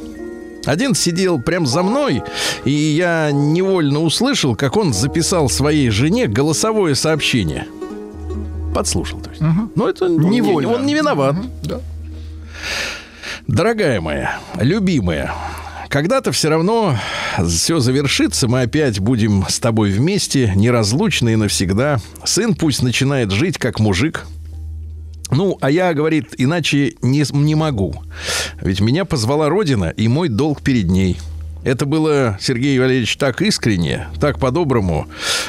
Один 0.65 0.93
сидел 0.95 1.39
прям 1.39 1.65
за 1.67 1.83
мной, 1.83 2.23
и 2.63 2.71
я 2.71 3.29
невольно 3.31 4.01
услышал, 4.01 4.55
как 4.55 4.77
он 4.77 4.93
записал 4.93 5.47
своей 5.49 5.89
жене 5.89 6.27
голосовое 6.27 6.95
сообщение. 6.95 7.67
Подслушал, 8.75 9.21
то 9.21 9.29
есть. 9.29 9.41
Но 9.75 9.88
это 9.89 10.09
не- 10.09 10.41
он 10.75 10.85
не 10.85 10.93
виноват. 10.93 11.35
Да. 11.63 11.79
Дорогая 13.47 14.01
моя, 14.01 14.39
любимая, 14.59 15.33
когда-то 15.89 16.31
все 16.33 16.49
равно 16.49 16.97
все 17.47 17.79
завершится, 17.79 18.47
мы 18.49 18.63
опять 18.63 18.99
будем 18.99 19.45
с 19.47 19.59
тобой 19.59 19.91
вместе, 19.91 20.51
неразлучные 20.55 21.38
навсегда. 21.38 21.99
Сын 22.25 22.53
пусть 22.53 22.83
начинает 22.83 23.31
жить 23.31 23.57
как 23.57 23.79
мужик. 23.79 24.25
Ну, 25.31 25.57
а 25.61 25.71
я, 25.71 25.93
говорит, 25.93 26.35
иначе 26.38 26.95
не, 27.01 27.23
не 27.31 27.55
могу. 27.55 27.95
Ведь 28.61 28.81
меня 28.81 29.05
позвала 29.05 29.47
Родина, 29.47 29.85
и 29.85 30.07
мой 30.09 30.27
долг 30.27 30.61
перед 30.61 30.89
ней. 30.89 31.17
Это 31.65 31.88
было, 31.88 32.38
Сергей 32.39 32.78
Валерьевич, 32.78 33.17
так 33.17 33.41
искренне, 33.41 34.08
так 34.21 34.38
по-доброму, 34.38 35.08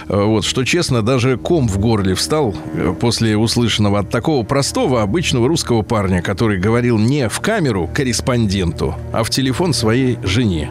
э, 0.08 0.18
вот, 0.18 0.46
что, 0.46 0.64
честно, 0.64 1.02
даже 1.02 1.36
ком 1.36 1.68
в 1.68 1.78
горле 1.78 2.14
встал 2.14 2.54
э, 2.72 2.94
после 2.98 3.36
услышанного 3.36 3.98
от 3.98 4.08
такого 4.08 4.42
простого, 4.42 5.02
обычного 5.02 5.46
русского 5.46 5.82
парня, 5.82 6.22
который 6.22 6.58
говорил 6.58 6.98
не 6.98 7.28
в 7.28 7.40
камеру 7.40 7.90
корреспонденту, 7.92 8.94
а 9.12 9.24
в 9.24 9.30
телефон 9.30 9.74
своей 9.74 10.18
жене. 10.24 10.70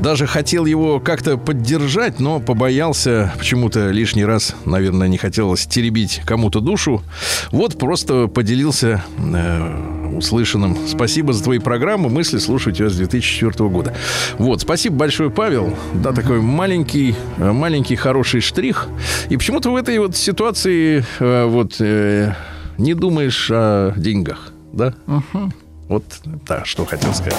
Даже 0.00 0.26
хотел 0.26 0.66
его 0.66 1.00
как-то 1.00 1.36
поддержать, 1.36 2.20
но 2.20 2.40
побоялся 2.40 3.32
почему-то 3.38 3.90
лишний 3.90 4.24
раз, 4.24 4.54
наверное, 4.64 5.08
не 5.08 5.18
хотелось 5.18 5.66
теребить 5.66 6.22
кому-то 6.24 6.60
душу. 6.60 7.02
Вот 7.50 7.78
просто 7.78 8.26
поделился 8.26 9.04
э, 9.18 10.16
услышанным. 10.16 10.76
Спасибо 10.86 11.32
за 11.32 11.44
твои 11.44 11.58
программы. 11.58 12.08
Мысли 12.08 12.38
слушаю 12.38 12.74
тебя 12.74 12.88
с 12.88 12.96
2004 12.96 13.68
года. 13.68 13.94
Вот, 14.38 14.60
спасибо 14.60 14.96
большое, 14.96 15.30
Павел. 15.30 15.74
Да, 15.94 16.12
такой 16.12 16.40
маленький, 16.40 17.14
э, 17.38 17.52
маленький 17.52 17.96
хороший 17.96 18.40
штрих. 18.40 18.88
И 19.28 19.36
почему-то 19.36 19.70
в 19.70 19.76
этой 19.76 19.98
вот 19.98 20.16
ситуации 20.16 21.04
э, 21.18 21.44
вот 21.46 21.76
э, 21.80 22.34
не 22.78 22.94
думаешь 22.94 23.50
о 23.50 23.92
деньгах, 23.96 24.52
да? 24.72 24.94
Вот, 25.88 26.04
да, 26.46 26.64
что 26.64 26.84
хотел 26.84 27.14
сказать. 27.14 27.36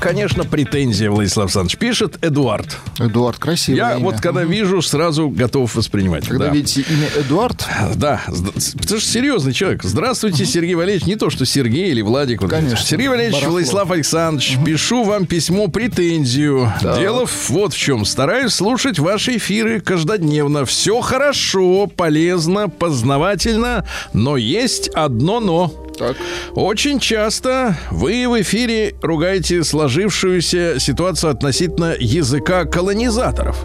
Конечно, 0.00 0.44
претензия, 0.44 1.10
Владислав 1.10 1.46
Александрович. 1.46 1.78
Пишет 1.78 2.18
Эдуард. 2.22 2.76
Эдуард, 2.98 3.38
красивое 3.38 3.76
Я 3.78 3.92
имя. 3.94 4.04
вот 4.04 4.20
когда 4.20 4.44
вижу, 4.44 4.80
сразу 4.82 5.28
готов 5.28 5.74
воспринимать. 5.74 6.26
Когда 6.26 6.46
Да. 6.46 6.52
видите 6.52 6.82
имя 6.88 7.08
Эдуард, 7.16 7.66
Да, 7.96 8.22
ты 8.86 8.98
же 8.98 9.04
серьезный 9.04 9.52
человек. 9.52 9.82
Здравствуйте, 9.82 10.44
Сергей 10.46 10.74
Валерьевич. 10.74 11.06
Не 11.06 11.16
то, 11.16 11.30
что 11.30 11.44
Сергей 11.44 11.90
или 11.90 12.00
Владик. 12.02 12.42
вот 12.42 12.50
Конечно. 12.50 12.76
Сергей 12.78 13.08
Валерьевич, 13.08 13.34
Барахло. 13.36 13.52
Владислав 13.52 13.90
Александрович, 13.90 14.56
пишу 14.64 15.04
вам 15.04 15.26
письмо 15.26 15.68
претензию. 15.68 16.72
Дело 16.80 17.26
в- 17.26 17.50
вот 17.50 17.72
в 17.74 17.78
чем. 17.78 18.04
Стараюсь 18.04 18.52
слушать 18.54 18.98
ваши 18.98 19.36
эфиры 19.36 19.80
каждодневно. 19.80 20.64
Все 20.64 21.00
хорошо, 21.00 21.86
полезно, 21.86 22.68
познавательно, 22.68 23.84
но 24.12 24.36
есть 24.36 24.88
одно 24.88 25.40
но. 25.40 25.72
Так. 25.98 26.16
Очень 26.54 27.00
часто 27.00 27.76
вы 27.90 28.28
в 28.28 28.40
эфире 28.40 28.94
ругаете 29.02 29.64
сложившуюся 29.88 30.78
ситуацию 30.78 31.30
относительно 31.30 31.94
языка 31.98 32.66
колонизаторов. 32.66 33.56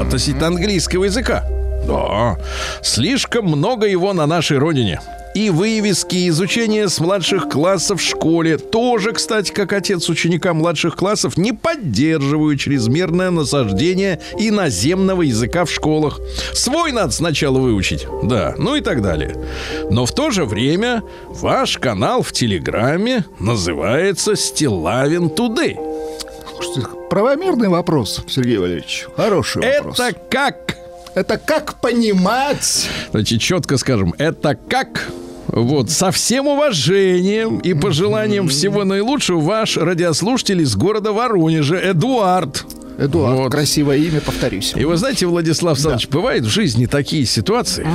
Относительно 0.00 0.46
английского 0.46 1.04
языка. 1.04 1.44
Да. 1.88 2.38
Слишком 2.82 3.46
много 3.46 3.86
его 3.86 4.12
на 4.12 4.26
нашей 4.26 4.58
родине. 4.58 5.00
И 5.36 5.50
вывески, 5.50 6.30
изучение 6.30 6.88
с 6.88 6.98
младших 6.98 7.50
классов 7.50 8.00
в 8.00 8.02
школе. 8.02 8.56
Тоже, 8.56 9.12
кстати, 9.12 9.52
как 9.52 9.74
отец 9.74 10.08
ученика 10.08 10.54
младших 10.54 10.96
классов, 10.96 11.36
не 11.36 11.52
поддерживаю 11.52 12.56
чрезмерное 12.56 13.30
насаждение 13.30 14.18
иноземного 14.38 15.20
языка 15.20 15.66
в 15.66 15.70
школах. 15.70 16.20
Свой 16.54 16.90
надо 16.92 17.12
сначала 17.12 17.58
выучить. 17.58 18.06
Да, 18.22 18.54
ну 18.56 18.76
и 18.76 18.80
так 18.80 19.02
далее. 19.02 19.36
Но 19.90 20.06
в 20.06 20.14
то 20.14 20.30
же 20.30 20.46
время 20.46 21.02
ваш 21.28 21.76
канал 21.76 22.22
в 22.22 22.32
Телеграме 22.32 23.26
называется 23.38 24.36
«Стилавин 24.36 25.28
Тудей». 25.28 25.76
Слушайте, 26.54 26.88
правомерный 27.10 27.68
вопрос, 27.68 28.22
Сергей 28.26 28.56
Валерьевич. 28.56 29.06
Хороший 29.14 29.60
вопрос. 29.60 30.00
Это 30.00 30.18
как? 30.30 30.76
Это 31.14 31.36
как 31.36 31.74
понимать? 31.82 32.88
Значит, 33.10 33.42
четко 33.42 33.76
скажем, 33.76 34.14
это 34.16 34.54
как? 34.54 35.10
Вот, 35.48 35.90
со 35.90 36.10
всем 36.10 36.46
уважением 36.48 37.58
и 37.58 37.74
пожеланием 37.74 38.48
всего 38.48 38.84
наилучшего 38.84 39.40
ваш 39.40 39.76
радиослушатель 39.76 40.60
из 40.62 40.74
города 40.76 41.12
Воронежа 41.12 41.76
Эдуард. 41.76 42.64
Эдуард, 42.98 43.38
Вот. 43.38 43.52
красивое 43.52 43.98
имя, 43.98 44.20
повторюсь. 44.22 44.72
И 44.74 44.84
вы 44.84 44.96
знаете, 44.96 45.26
Владислав 45.26 45.74
Александрович, 45.74 46.08
бывают 46.08 46.46
в 46.46 46.48
жизни 46.48 46.86
такие 46.86 47.26
ситуации, 47.26 47.86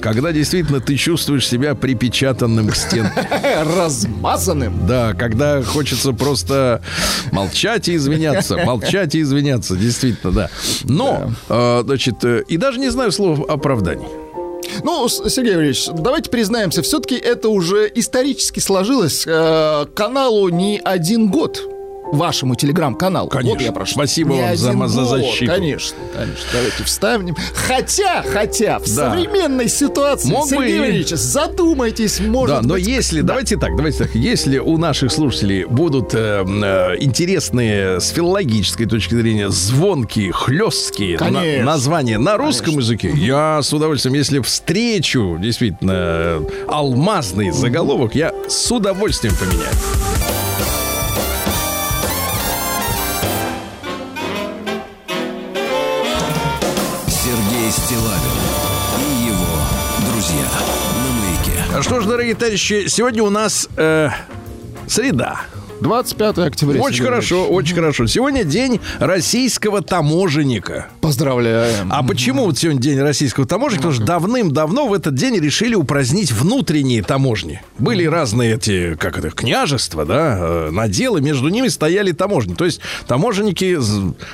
когда 0.00 0.30
действительно 0.32 0.78
ты 0.80 0.96
чувствуешь 0.96 1.46
себя 1.48 1.74
припечатанным 1.74 2.68
к 2.68 2.76
стенке. 2.76 3.28
Размазанным. 3.76 4.86
Да, 4.86 5.12
когда 5.14 5.60
хочется 5.62 6.12
просто 6.12 6.82
молчать 7.32 7.88
и 7.88 7.96
извиняться, 7.96 8.56
молчать 8.64 9.16
и 9.16 9.22
извиняться, 9.22 9.76
действительно, 9.76 10.32
да. 10.32 10.50
Но, 10.84 11.32
э, 11.48 11.82
значит, 11.84 12.22
э, 12.24 12.44
и 12.46 12.56
даже 12.56 12.78
не 12.78 12.90
знаю 12.90 13.10
слов 13.10 13.40
оправданий. 13.48 14.06
Ну, 14.82 15.08
Сергей 15.08 15.54
Валерьевич, 15.54 15.86
давайте 15.92 16.30
признаемся, 16.30 16.82
все-таки 16.82 17.16
это 17.16 17.48
уже 17.48 17.90
исторически 17.94 18.60
сложилось. 18.60 19.24
Э, 19.26 19.86
каналу 19.94 20.48
не 20.48 20.80
один 20.82 21.28
год. 21.28 21.73
Вашему 22.14 22.54
телеграм-каналу. 22.54 23.28
Конечно. 23.28 23.52
Вот 23.54 23.60
я 23.62 23.72
прошу. 23.72 23.92
Спасибо 23.94 24.32
вам 24.32 24.56
за- 24.56 24.86
за 24.88 25.04
защиту. 25.04 25.52
Конечно, 25.52 25.96
конечно. 26.14 26.44
Давайте 26.52 26.84
вставим. 26.84 27.36
Хотя, 27.54 28.22
хотя, 28.22 28.78
в 28.78 28.82
Да. 28.94 29.10
современной 29.10 29.68
ситуации, 29.68 30.28
Мог 30.30 30.44
бы 30.44 30.50
Сергей 30.56 30.76
и- 30.76 30.78
Валерьевич, 30.80 31.08
задумайтесь, 31.10 32.20
может 32.20 32.56
да, 32.56 32.62
но 32.62 32.74
быть, 32.74 32.86
если, 32.86 33.20
давайте 33.20 33.56
так, 33.56 33.76
давайте 33.76 33.98
так, 34.04 34.14
если 34.14 34.58
у 34.58 34.76
наших 34.78 35.12
слушателей 35.12 35.64
будут 35.64 36.14
э, 36.14 36.44
э, 36.46 36.96
интересные 37.00 38.00
с 38.00 38.08
филологической 38.10 38.86
точки 38.86 39.14
зрения 39.14 39.50
звонкие, 39.50 40.32
хлесткие 40.32 41.18
на- 41.18 41.24
Конечно. 41.40 41.64
названия 41.64 42.18
на 42.18 42.36
русском 42.36 42.78
языке, 42.78 43.10
я 43.14 43.60
с 43.62 43.72
удовольствием, 43.72 44.14
если 44.14 44.38
встречу 44.40 45.36
действительно 45.40 46.42
алмазный 46.68 47.50
заголовок, 47.50 48.14
я 48.14 48.32
с 48.48 48.70
удовольствием 48.70 49.34
поменяю. 49.36 50.23
Что 61.84 62.00
ж, 62.00 62.06
дорогие 62.06 62.34
товарищи, 62.34 62.86
сегодня 62.88 63.22
у 63.22 63.28
нас 63.28 63.68
э, 63.76 64.08
среда. 64.86 65.42
25 65.82 66.38
октября. 66.38 66.80
Очень 66.80 66.94
Сергей 66.96 67.10
хорошо, 67.10 67.34
Валерьевич. 67.40 67.58
очень 67.58 67.74
хорошо. 67.74 68.06
Сегодня 68.06 68.44
день 68.44 68.80
российского 69.00 69.82
таможенника. 69.82 70.86
Поздравляем. 71.02 71.90
А 71.92 72.02
почему 72.02 72.46
вот 72.46 72.56
сегодня 72.56 72.80
день 72.80 72.98
российского 73.00 73.46
таможенника? 73.46 73.88
Потому 73.88 73.96
что 73.96 74.04
давным-давно 74.06 74.88
в 74.88 74.94
этот 74.94 75.14
день 75.14 75.38
решили 75.38 75.74
упразднить 75.74 76.32
внутренние 76.32 77.02
таможни. 77.02 77.60
Были 77.78 78.06
разные 78.06 78.54
эти, 78.54 78.94
как 78.94 79.18
это, 79.18 79.28
княжества, 79.28 80.06
да, 80.06 80.38
э, 80.40 80.70
наделы, 80.70 81.20
между 81.20 81.48
ними 81.48 81.68
стояли 81.68 82.12
таможни. 82.12 82.54
То 82.54 82.64
есть 82.64 82.80
таможенники 83.06 83.78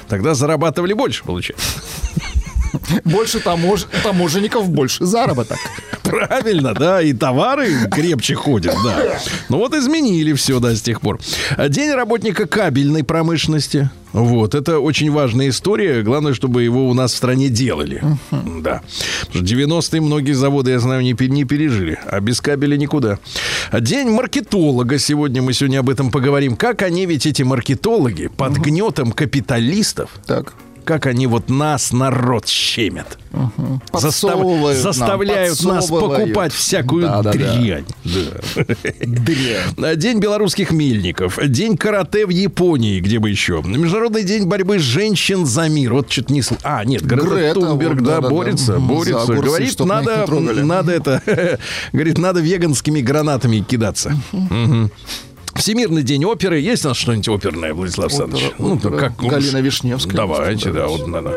тогда 0.09 0.35
зарабатывали 0.35 0.93
больше, 0.93 1.25
получается. 1.25 1.67
Больше 3.05 3.41
тамож... 3.41 3.87
таможенников, 4.03 4.69
больше 4.69 5.05
заработок. 5.05 5.59
Правильно, 6.03 6.75
да, 6.75 7.03
и 7.03 7.13
товары 7.13 7.89
крепче 7.91 8.35
ходят, 8.35 8.75
да. 8.85 9.19
Ну 9.49 9.59
вот 9.59 9.75
изменили 9.75 10.33
все, 10.33 10.61
да, 10.61 10.75
с 10.75 10.83
тех 10.83 11.01
пор. 11.01 11.21
День 11.69 11.93
работника 11.93 12.47
кабельной 12.47 13.05
промышленности. 13.05 13.91
Вот, 14.13 14.55
это 14.55 14.81
очень 14.81 15.11
важная 15.11 15.51
история. 15.51 16.03
Главное, 16.03 16.35
чтобы 16.35 16.65
его 16.65 16.89
у 16.89 16.95
нас 16.95 17.13
в 17.13 17.17
стране 17.17 17.49
делали. 17.49 18.03
Да. 18.31 18.83
Потому 19.27 19.47
что 19.47 19.55
90-е 19.55 20.01
многие 20.01 20.33
заводы, 20.33 20.73
я 20.73 20.81
знаю, 20.81 21.03
не, 21.03 21.15
не 21.29 21.45
пережили. 21.45 21.99
А 22.07 22.21
без 22.21 22.41
кабеля 22.41 22.77
никуда. 22.77 23.19
День 23.73 24.11
маркетолога. 24.11 24.99
Сегодня 24.99 25.43
мы 25.43 25.53
сегодня 25.53 25.79
об 25.79 25.91
этом 25.91 26.11
поговорим. 26.11 26.57
Как 26.57 26.83
они 26.83 27.07
ведь, 27.07 27.27
эти 27.27 27.43
маркетологи, 27.43 28.27
под 28.27 28.59
гнетом 28.59 29.13
капиталистов, 29.13 30.11
Так. 30.27 30.55
Как 30.90 31.07
они 31.07 31.29
вот 31.29 31.48
нас, 31.48 31.92
народ, 31.92 32.48
щемят. 32.48 33.16
Застав- 33.92 33.92
Подсовывают 33.92 34.83
нам, 34.83 34.92
заставляют 34.92 35.62
нас 35.62 35.87
покупать 35.87 36.53
всякую 36.53 37.03
Да-да-да. 37.03 37.31
дрянь. 37.33 37.85
Да. 38.05 38.64
Дрянь. 39.07 39.96
День 40.00 40.18
белорусских 40.18 40.72
мельников. 40.72 41.38
День 41.46 41.76
карате 41.76 42.26
в 42.26 42.31
Японии, 42.31 42.98
где 42.98 43.20
бы 43.20 43.31
еще. 43.31 43.62
Международный 43.64 44.24
день 44.24 44.46
борьбы 44.46 44.81
женщин 44.81 45.46
за 45.46 45.68
мир. 45.68 45.94
Вот 45.94 46.11
что-то 46.11 46.33
не... 46.33 46.42
А, 46.64 46.85
нет, 46.85 47.07
Грета, 47.07 47.29
Грета, 47.29 47.61
Тунберг, 47.61 47.94
вот, 47.94 48.03
да, 48.03 48.11
да-да-да. 48.16 48.29
борется. 48.29 48.64
За 48.64 48.79
борется. 48.81 49.22
огурцы, 49.22 49.42
Говорит, 49.42 49.79
надо, 49.79 50.26
надо 50.64 50.90
это... 50.90 51.59
Говорит, 51.92 52.18
надо 52.18 52.40
веганскими 52.40 53.00
гранатами 53.00 53.61
кидаться. 53.61 54.12
Мгм. 54.33 54.90
Всемирный 55.61 56.03
день 56.03 56.25
оперы. 56.25 56.59
Есть 56.59 56.87
у 56.87 56.88
нас 56.88 56.96
что-нибудь 56.96 57.29
оперное, 57.29 57.75
Владислав 57.75 58.07
Александрович? 58.07 58.53
Опера, 58.59 58.73
опера. 58.73 58.96
как, 58.96 59.20
ну, 59.20 59.29
Галина 59.29 59.59
Вишневская. 59.59 60.16
Давайте, 60.16 60.73
да, 60.73 60.87
вот 60.87 61.07
надо. 61.07 61.35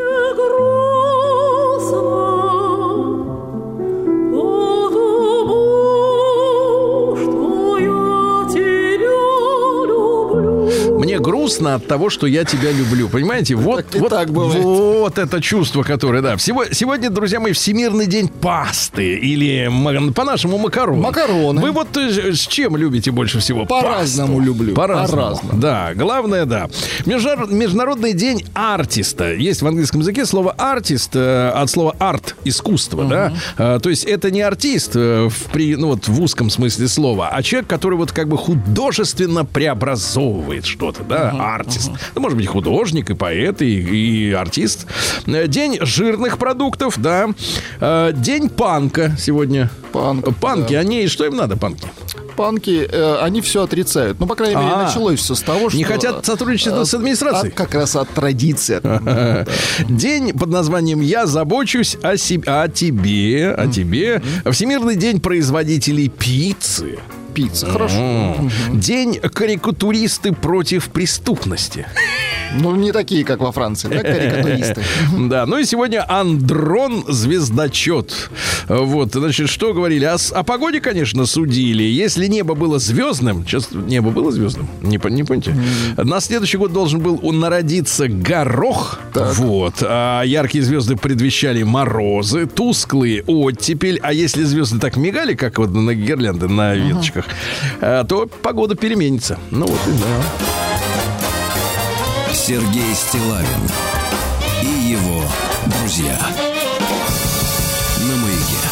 Грустно 11.44 11.74
от 11.74 11.86
того, 11.86 12.08
что 12.08 12.26
я 12.26 12.44
тебя 12.44 12.72
люблю. 12.72 13.06
Понимаете? 13.10 13.54
Вот, 13.54 13.86
Так 13.90 14.00
вот, 14.00 14.08
так 14.08 14.30
бывает. 14.30 14.64
вот 14.64 15.18
это 15.18 15.42
чувство, 15.42 15.82
которое, 15.82 16.22
да. 16.22 16.38
Всего, 16.38 16.64
сегодня, 16.72 17.10
друзья 17.10 17.38
мои, 17.38 17.52
Всемирный 17.52 18.06
день 18.06 18.28
пасты 18.28 19.12
или 19.16 19.70
по-нашему 20.14 20.56
макароны. 20.56 21.02
Макароны. 21.02 21.60
Вы 21.60 21.70
вот 21.72 21.94
э, 21.98 22.32
с 22.32 22.46
чем 22.46 22.78
любите 22.78 23.10
больше 23.10 23.40
всего? 23.40 23.66
По-разному 23.66 24.40
люблю. 24.40 24.74
По-разному. 24.74 25.22
По-разному. 25.22 25.60
Да, 25.60 25.92
главное, 25.94 26.46
да. 26.46 26.70
Международ- 27.04 27.52
Международный 27.52 28.14
день 28.14 28.46
артиста. 28.54 29.34
Есть 29.34 29.60
в 29.60 29.66
английском 29.66 30.00
языке 30.00 30.24
слово 30.24 30.52
артист 30.52 31.10
э, 31.14 31.50
от 31.50 31.68
слова 31.68 31.94
арт, 31.98 32.36
искусство, 32.44 33.04
да. 33.04 33.34
Э, 33.58 33.78
то 33.82 33.90
есть 33.90 34.04
это 34.04 34.30
не 34.30 34.40
артист 34.40 34.92
э, 34.96 35.28
в, 35.28 35.50
при, 35.52 35.76
ну, 35.76 35.88
вот, 35.88 36.08
в 36.08 36.22
узком 36.22 36.48
смысле 36.48 36.88
слова, 36.88 37.28
а 37.30 37.42
человек, 37.42 37.68
который 37.68 37.98
вот 37.98 38.12
как 38.12 38.28
бы 38.28 38.38
художественно 38.38 39.44
преобразовывает 39.44 40.64
что-то, 40.64 41.02
да, 41.04 41.33
артист. 41.40 41.90
Ну, 42.14 42.20
может 42.20 42.36
быть, 42.36 42.46
художник 42.46 43.10
и 43.10 43.14
поэт, 43.14 43.62
и, 43.62 44.28
и 44.28 44.32
артист. 44.32 44.86
Э, 45.26 45.46
День 45.46 45.78
жирных 45.80 46.38
продуктов, 46.38 46.98
да. 46.98 47.28
Э, 47.80 48.12
День 48.14 48.48
панка 48.48 49.16
сегодня. 49.18 49.70
Панк, 49.92 50.36
Панки, 50.38 50.72
да. 50.74 50.80
они, 50.80 51.06
что 51.06 51.24
им 51.24 51.36
надо, 51.36 51.56
панки? 51.56 51.86
Панки, 52.36 52.88
э, 52.90 53.18
они 53.20 53.40
все 53.40 53.62
отрицают. 53.62 54.18
Ну, 54.18 54.26
по 54.26 54.34
крайней 54.34 54.56
мере, 54.56 54.72
А. 54.74 54.84
началось 54.86 55.20
все 55.20 55.36
с 55.36 55.40
того, 55.40 55.68
что... 55.68 55.78
Не 55.78 55.84
хотят 55.84 56.26
сотрудничать 56.26 56.72
э, 56.72 56.84
с 56.84 56.92
администрацией? 56.94 57.52
от- 57.52 57.56
как 57.56 57.74
раз 57.74 57.94
от 57.94 58.08
традиции. 58.10 58.80
Да. 58.82 59.46
День 59.88 60.32
под 60.36 60.48
названием 60.48 61.00
«Я 61.00 61.26
забочусь 61.26 61.96
о, 62.02 62.16
себе, 62.16 62.50
о 62.50 62.68
тебе, 62.68 63.50
о 63.52 63.68
тебе». 63.68 64.20
Всемирный 64.50 64.96
день 64.96 65.20
производителей 65.20 66.08
пиццы. 66.08 66.98
Пицца, 67.34 67.66
хорошо. 67.66 68.36
День 68.72 69.18
карикатуристы 69.18 70.32
против 70.32 70.88
преступности. 70.88 71.86
Ну, 72.56 72.76
не 72.76 72.92
такие, 72.92 73.24
как 73.24 73.40
во 73.40 73.50
Франции, 73.50 73.88
да, 73.88 73.98
карикатуристы. 74.00 74.82
Да, 75.18 75.44
ну 75.46 75.58
и 75.58 75.64
сегодня 75.64 76.04
Андрон 76.08 77.04
Звездочет. 77.08 78.30
Вот, 78.68 79.12
значит, 79.12 79.48
что 79.48 79.74
говорили? 79.74 80.04
О, 80.04 80.16
с- 80.18 80.30
о 80.30 80.44
погоде, 80.44 80.80
конечно, 80.80 81.26
судили. 81.26 81.82
Если 81.82 82.26
небо 82.28 82.54
было 82.54 82.78
звездным, 82.78 83.44
сейчас 83.44 83.70
небо 83.72 84.10
было 84.10 84.30
звездным, 84.30 84.68
не, 84.82 85.00
не 85.10 85.24
помните? 85.24 85.56
На 85.96 86.20
следующий 86.20 86.58
год 86.58 86.72
должен 86.72 87.00
был 87.00 87.18
он 87.22 87.40
народиться 87.40 88.06
горох. 88.08 89.00
Вот. 89.14 89.74
А 89.82 90.22
яркие 90.22 90.62
звезды 90.62 90.96
предвещали 90.96 91.62
морозы, 91.64 92.46
тусклые 92.46 93.24
оттепель. 93.26 93.98
А 94.02 94.12
если 94.12 94.44
звезды 94.44 94.78
так 94.78 94.96
мигали, 94.96 95.34
как 95.34 95.58
вот 95.58 95.72
на 95.74 95.92
гирлянды, 95.94 96.48
на 96.48 96.74
веточках, 96.74 97.23
а, 97.80 98.04
то 98.04 98.26
погода 98.42 98.74
переменится. 98.74 99.38
Ну 99.50 99.66
вот 99.66 99.80
и 99.86 99.92
да. 99.92 100.22
Сергей 102.32 102.94
Стилавин 102.94 103.70
и 104.62 104.90
его 104.92 105.22
друзья. 105.66 106.18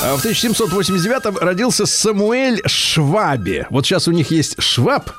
А 0.04 0.16
В 0.16 0.24
1789-м 0.24 1.38
родился 1.38 1.86
Самуэль 1.86 2.60
Швабе. 2.66 3.68
Вот 3.70 3.86
сейчас 3.86 4.08
у 4.08 4.10
них 4.10 4.32
есть 4.32 4.60
Шваб, 4.60 5.10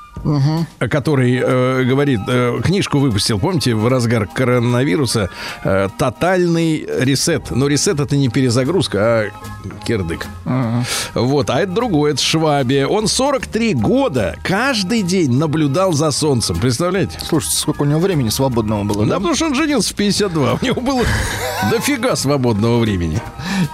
который 0.79 1.35
э, 1.43 1.83
говорит, 1.83 2.21
э, 2.27 2.59
книжку 2.63 2.99
выпустил, 2.99 3.39
помните, 3.39 3.75
в 3.75 3.87
разгар 3.87 4.27
коронавируса 4.27 5.29
э, 5.63 5.89
«Тотальный 5.97 6.85
ресет». 6.99 7.51
Но 7.51 7.67
ресет 7.67 7.99
это 7.99 8.15
не 8.15 8.29
перезагрузка, 8.29 8.99
а 9.01 9.29
кирдык. 9.85 10.25
Вот, 11.13 11.49
а 11.49 11.59
это 11.61 11.71
другой, 11.71 12.11
это 12.11 12.21
Швабе. 12.21 12.87
Он 12.87 13.07
43 13.07 13.73
года 13.75 14.35
каждый 14.43 15.01
день 15.01 15.31
наблюдал 15.37 15.93
за 15.93 16.11
солнцем. 16.11 16.57
Представляете? 16.59 17.17
Слушайте, 17.23 17.57
сколько 17.57 17.81
у 17.83 17.85
него 17.85 17.99
времени 17.99 18.29
свободного 18.29 18.83
было, 18.83 19.05
Да, 19.05 19.11
да? 19.11 19.15
потому 19.17 19.35
что 19.35 19.45
он 19.47 19.55
женился 19.55 19.93
в 19.93 19.95
52. 19.95 20.59
У 20.61 20.65
него 20.65 20.81
было 20.81 21.03
дофига 21.71 22.15
свободного 22.15 22.79
времени. 22.79 23.21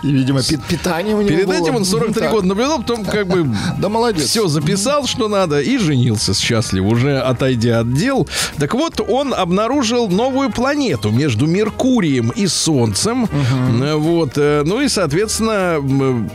И, 0.04 0.12
видимо, 0.12 0.42
пи- 0.44 0.58
питание 0.58 1.16
у 1.16 1.20
него 1.22 1.30
Перед 1.30 1.50
этим 1.52 1.76
он 1.76 1.86
43 1.86 2.14
Так. 2.22 2.32
года 2.32 2.48
наблюдал, 2.48 2.78
потом 2.80 3.06
как 3.06 3.28
бы 3.28 3.48
Да 3.80 3.90
молодец. 3.90 4.26
все 4.28 4.48
записал, 4.48 5.06
что 5.08 5.28
надо, 5.28 5.60
и 5.62 5.78
женился 5.78 6.34
счастлив, 6.40 6.84
уже 6.86 7.20
отойдя 7.20 7.80
от 7.80 7.94
дел. 7.94 8.28
Так 8.58 8.74
вот, 8.74 9.00
он 9.08 9.34
обнаружил 9.34 10.10
новую 10.10 10.52
планету 10.52 11.12
между 11.12 11.46
Меркурием 11.48 12.30
и 12.30 12.48
Солнцем. 12.48 13.28
Э, 13.82 13.96
Вот, 13.96 14.34
э, 14.38 14.64
ну 14.66 14.82
и, 14.82 14.88
соответственно, 14.88 15.76
м, 15.78 16.30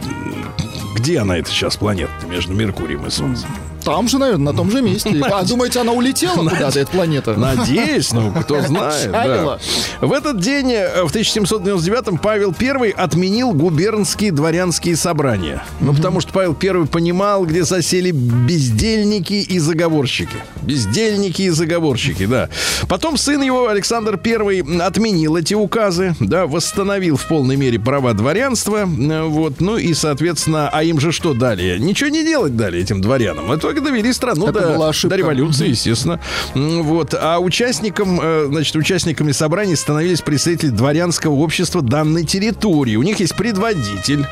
где 0.97 1.19
она 1.19 1.39
эта 1.39 1.49
сейчас 1.51 1.77
планета 1.77 2.13
между 2.29 2.55
Меркурием 2.55 3.07
и 3.07 3.11
Солнцем? 3.11 3.49
Там 3.85 4.09
же, 4.09 4.19
наверное, 4.19 4.53
на 4.53 4.57
том 4.57 4.71
же 4.71 4.83
месте. 4.83 5.11
А 5.35 5.43
думаете, 5.45 5.81
она 5.81 5.93
улетела 5.93 6.37
куда-то, 6.37 6.79
эта 6.79 6.91
планета? 6.91 7.35
Надеюсь, 7.35 8.13
ну, 8.13 8.33
кто 8.33 8.61
знает. 8.67 9.11
да. 9.11 9.59
В 10.01 10.13
этот 10.13 10.41
день, 10.41 10.71
э, 10.73 11.03
в 11.05 11.15
1799-м, 11.15 12.19
Павел 12.19 12.55
I 12.59 12.91
отменил 12.91 13.53
губернские 13.53 14.33
дворянские 14.33 14.97
собрания. 14.97 15.65
Ну, 15.81 15.93
потому 15.95 16.21
что 16.21 16.33
Павел 16.33 16.57
I 16.61 16.87
понимал, 16.87 17.45
где 17.47 17.65
засели 17.65 18.11
бездельники 18.11 19.35
и 19.35 19.59
заговорщики. 19.59 20.37
Бездельники 20.63 21.43
и 21.43 21.51
заговорщики, 21.51 22.27
да. 22.27 22.49
Потом 22.89 23.17
сын 23.17 23.43
его, 23.43 23.69
Александр 23.69 24.19
I, 24.25 24.81
отменил 24.81 25.37
эти 25.37 25.55
указы, 25.55 26.15
да, 26.21 26.47
восстановил 26.47 27.17
в 27.17 27.27
полной 27.27 27.57
мере 27.57 27.79
права 27.79 28.15
дворянства. 28.15 28.87
э, 28.87 29.23
Вот, 29.25 29.61
ну 29.61 29.77
и, 29.77 29.93
соответственно, 29.95 30.69
а 30.73 30.83
им 30.85 31.01
же 31.01 31.13
что 31.13 31.35
дали? 31.35 31.79
Ничего 31.79 32.11
не 32.11 32.23
делать 32.25 32.57
дали 32.57 32.81
этим 32.81 33.01
дворянам. 33.01 33.51
А 33.51 33.57
только 33.75 33.89
довели 33.91 34.13
страну 34.13 34.51
до, 34.53 34.93
до 35.09 35.17
революции, 35.17 35.69
естественно. 35.69 36.21
Вот. 36.55 37.15
А 37.15 37.39
участникам, 37.39 38.21
э, 38.23 38.47
значит, 38.49 38.75
участниками 38.77 39.33
собраний 39.33 39.77
становились 39.77 40.21
представители 40.21 40.71
дворянского 40.71 41.35
общества 41.35 41.83
данной 41.83 42.25
территории. 42.25 42.97
У 42.97 43.03
них 43.03 43.21
есть 43.21 43.35
предводитель. 43.37 44.27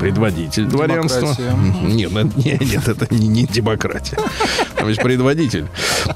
Предводитель 0.00 0.64
дворянства. 0.66 1.34
Нет, 1.82 2.10
ну, 2.12 2.20
это- 2.20 2.30
не- 2.38 2.58
нет, 2.70 2.86
это 2.88 3.12
не, 3.12 3.26
не 3.28 3.44
демократия. 3.46 4.16
Там 4.76 4.88
есть 4.88 5.02
предводитель. 5.02 5.66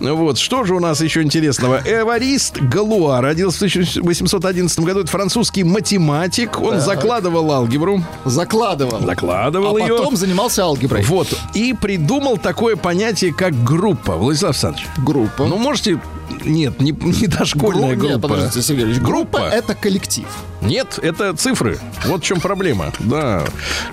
Вот. 0.01 0.39
Что 0.39 0.65
же 0.65 0.75
у 0.75 0.81
нас 0.81 1.01
еще 1.01 1.23
интересного? 1.23 1.81
Эварист 1.85 2.61
Галуа 2.61 3.21
родился 3.21 3.59
в 3.59 3.63
1811 3.63 4.81
году. 4.81 5.01
Это 5.01 5.11
французский 5.11 5.65
математик. 5.65 6.61
Он 6.61 6.81
закладывал 6.81 7.51
алгебру. 7.51 8.03
Закладывал. 8.25 9.01
Закладывал 9.05 9.77
А 9.77 9.81
ее. 9.81 9.97
потом 9.97 10.17
занимался 10.17 10.63
алгеброй. 10.63 11.03
Вот. 11.03 11.29
И 11.55 11.73
придумал 11.73 12.37
такое 12.53 12.77
понятие, 12.77 13.33
как 13.33 13.55
группа. 13.65 14.17
Владислав 14.17 14.51
Александрович. 14.51 14.87
Группа. 14.99 15.47
Ну, 15.47 15.57
можете... 15.57 15.99
Нет, 16.45 16.81
не, 16.81 16.91
не 16.93 17.27
дошкольная 17.27 17.97
Гру- 17.97 18.09
Нет, 18.09 18.21
группа. 18.21 18.29
подождите, 18.29 18.63
Сергей 18.63 18.85
Ильич, 18.85 18.99
группа 18.99 19.39
Группа? 19.39 19.55
это 19.55 19.75
коллектив. 19.75 20.27
Нет, 20.63 20.99
это 21.03 21.35
цифры. 21.35 21.79
Вот 22.07 22.23
в 22.23 22.25
чем 22.25 22.41
проблема. 22.41 22.93
Да. 23.01 23.45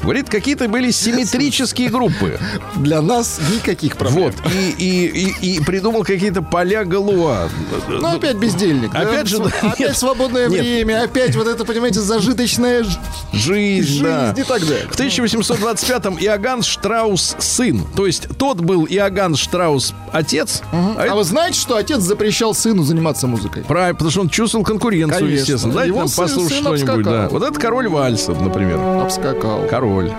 Говорит, 0.04 0.30
какие-то 0.30 0.68
были 0.68 0.92
симметрические 0.92 1.90
группы. 1.90 2.40
Для 2.76 3.02
нас 3.02 3.40
никаких 3.56 3.98
проблем. 3.98 4.20
Вот. 4.26 4.36
И, 4.54 4.70
и, 4.78 5.30
и, 5.42 5.56
и 5.56 5.60
придумал 5.64 6.04
какие-то 6.04 6.42
поля 6.44 6.86
Галуа. 6.86 7.50
Ну, 7.88 8.08
опять 8.08 8.38
бездельник. 8.38 8.92
да? 8.92 9.00
Опять 9.02 9.28
же, 9.28 9.40
да, 9.40 9.46
Опять 9.62 9.80
нет. 9.80 9.98
свободное 9.98 10.48
Нет. 10.48 10.62
время, 10.62 11.04
опять 11.04 11.36
вот 11.36 11.48
это, 11.48 11.66
понимаете, 11.66 12.00
зажиточная 12.02 12.84
ж- 12.84 12.98
Жизнь, 13.34 13.88
жизнь 13.88 14.04
да. 14.04 14.34
и 14.38 14.44
так 14.44 14.62
далее. 14.62 14.88
В 14.92 14.96
1825-м 15.00 16.18
Иоганн 16.20 16.62
Штраус 16.64 17.36
сын. 17.40 17.84
То 17.96 18.06
есть 18.06 18.28
тот 18.38 18.60
был 18.62 18.86
Иоганн 18.86 19.36
Штраус 19.36 19.94
отец, 20.12 20.62
а 20.72 20.96
А 20.98 21.06
это 21.06 21.16
вы 21.16 21.24
знаете, 21.24 21.60
что 21.60 21.78
отец 21.78 22.02
запрещал 22.30 22.54
сыну 22.54 22.84
заниматься 22.84 23.26
музыкой? 23.28 23.64
Правильно, 23.64 23.94
потому 23.96 24.12
что 24.12 24.22
он 24.22 24.30
чувствовал 24.30 24.64
конкуренцию, 24.64 25.20
Конечно. 25.20 25.40
естественно. 25.42 25.74
Дайте 25.74 25.88
Его 25.90 26.00
нам 26.00 26.08
сын- 26.08 26.24
послушать 26.26 26.58
что-нибудь. 26.60 27.04
Да. 27.04 27.28
Вот 27.30 27.42
это 27.44 27.60
король 27.60 27.88
вальсов, 27.88 28.40
например. 28.40 28.80
Обскакал. 28.80 29.66
Король. 29.68 30.12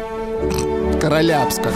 Короля 1.00 1.44
обскакал. 1.44 1.72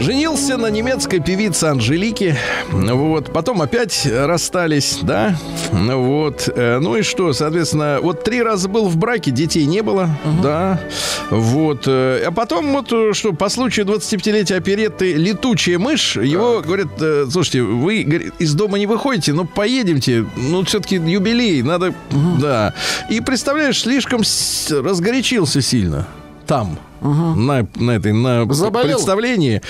Женился 0.00 0.56
на 0.56 0.68
немецкой 0.68 1.20
певице 1.20 1.64
Анжелике. 1.64 2.38
Вот. 2.72 3.32
Потом 3.34 3.60
опять 3.60 4.08
расстались, 4.10 4.98
да. 5.02 5.36
Вот. 5.72 6.48
Э, 6.54 6.78
Ну 6.80 6.96
и 6.96 7.02
что, 7.02 7.34
соответственно, 7.34 7.98
вот 8.00 8.24
три 8.24 8.42
раза 8.42 8.68
был 8.70 8.88
в 8.88 8.96
браке, 8.96 9.30
детей 9.30 9.66
не 9.66 9.82
было, 9.82 10.08
да. 10.42 10.80
Вот. 11.28 11.82
Э, 11.86 12.24
А 12.26 12.32
потом 12.32 12.72
вот 12.72 12.90
э, 12.92 13.12
что, 13.12 13.34
по 13.34 13.50
случаю 13.50 13.84
25-летия 13.84 14.56
оперетты 14.56 15.12
«Летучая 15.12 15.78
мышь», 15.78 16.16
его 16.16 16.62
говорят, 16.62 16.88
слушайте, 17.30 17.60
вы 17.62 18.02
говорит, 18.02 18.32
из 18.38 18.54
дома 18.54 18.78
не 18.78 18.86
выходите, 18.86 19.34
но 19.34 19.44
поедемте, 19.44 20.24
ну 20.34 20.64
все-таки 20.64 20.96
юбилей, 20.96 21.60
надо, 21.60 21.92
да. 22.40 22.72
И 23.10 23.20
представляешь, 23.20 23.80
слишком 23.82 24.22
разгорячился 24.70 25.60
сильно 25.60 26.08
там. 26.50 26.76
На, 27.00 27.66
на 27.76 27.92
этой 27.92 28.12
на 28.12 28.52
Заболел? 28.52 28.96
представлении 28.96 29.62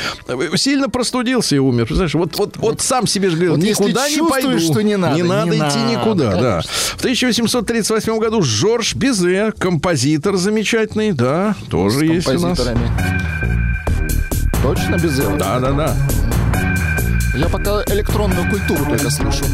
сильно 0.57 0.89
простудился 0.89 1.55
и 1.55 1.59
умер. 1.59 1.85
Представляешь, 1.85 2.15
вот, 2.15 2.39
вот, 2.39 2.57
вот 2.57 2.81
сам 2.81 3.07
себе 3.07 3.29
же 3.29 3.37
говорил, 3.37 3.55
Вот 3.57 3.63
никуда 3.63 4.09
не 4.09 4.27
пойду. 4.27 4.59
что 4.59 4.81
не 4.81 4.97
надо, 4.97 5.15
не 5.15 5.23
надо 5.23 5.51
не 5.51 5.59
идти 5.59 5.79
надо, 5.79 5.93
никуда, 5.93 6.31
да. 6.33 6.63
конечно. 6.63 6.71
В 6.73 7.01
1838 7.01 8.19
году 8.19 8.43
Жорж 8.43 8.95
Бизе, 8.95 9.53
композитор 9.59 10.37
замечательный, 10.37 11.13
да, 11.13 11.55
тоже 11.69 12.07
есть 12.07 12.27
у 12.27 12.41
нас. 12.41 12.59
Точно 14.63 14.95
этого? 14.95 15.37
Да, 15.37 15.61
да, 15.61 15.73
да. 15.73 15.97
Я 17.37 17.49
пока 17.49 17.85
электронную 17.95 18.51
культуру 18.51 18.87
только 18.87 19.11
слышу. 19.11 19.45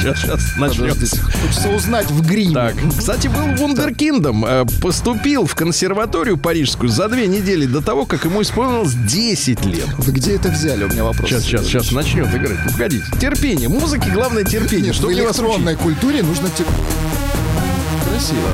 Сейчас, 0.00 0.20
сейчас 0.20 0.56
начнем. 0.56 0.90
Хочется 0.90 1.68
узнать 1.68 2.10
в 2.10 2.26
гриме. 2.26 2.54
Так, 2.54 2.74
кстати, 2.98 3.28
был 3.28 3.54
вундеркиндом. 3.56 4.44
Э, 4.46 4.64
Поступил 4.80 5.44
в 5.46 5.54
консерваторию 5.54 6.38
парижскую 6.38 6.88
за 6.88 7.08
две 7.08 7.26
недели 7.26 7.66
до 7.66 7.82
того, 7.82 8.06
как 8.06 8.24
ему 8.24 8.40
исполнилось 8.42 8.94
10 8.94 9.64
лет. 9.66 9.86
Вы 9.98 10.12
где 10.12 10.36
это 10.36 10.48
взяли? 10.48 10.84
У 10.84 10.88
меня 10.88 11.04
вопрос. 11.04 11.28
Сейчас, 11.28 11.42
сейчас, 11.44 11.66
сейчас 11.66 11.92
начнет 11.92 12.34
играть. 12.34 12.58
Ну, 12.64 12.72
погодите. 12.72 13.04
Терпение. 13.20 13.68
Музыке 13.68 14.10
главное 14.10 14.44
терпение. 14.44 14.92
Что 14.92 15.06
в 15.08 15.12
электронной 15.12 15.76
культуре 15.76 16.22
нужно... 16.22 16.48
те- 16.56 16.64
Красиво. 18.20 18.48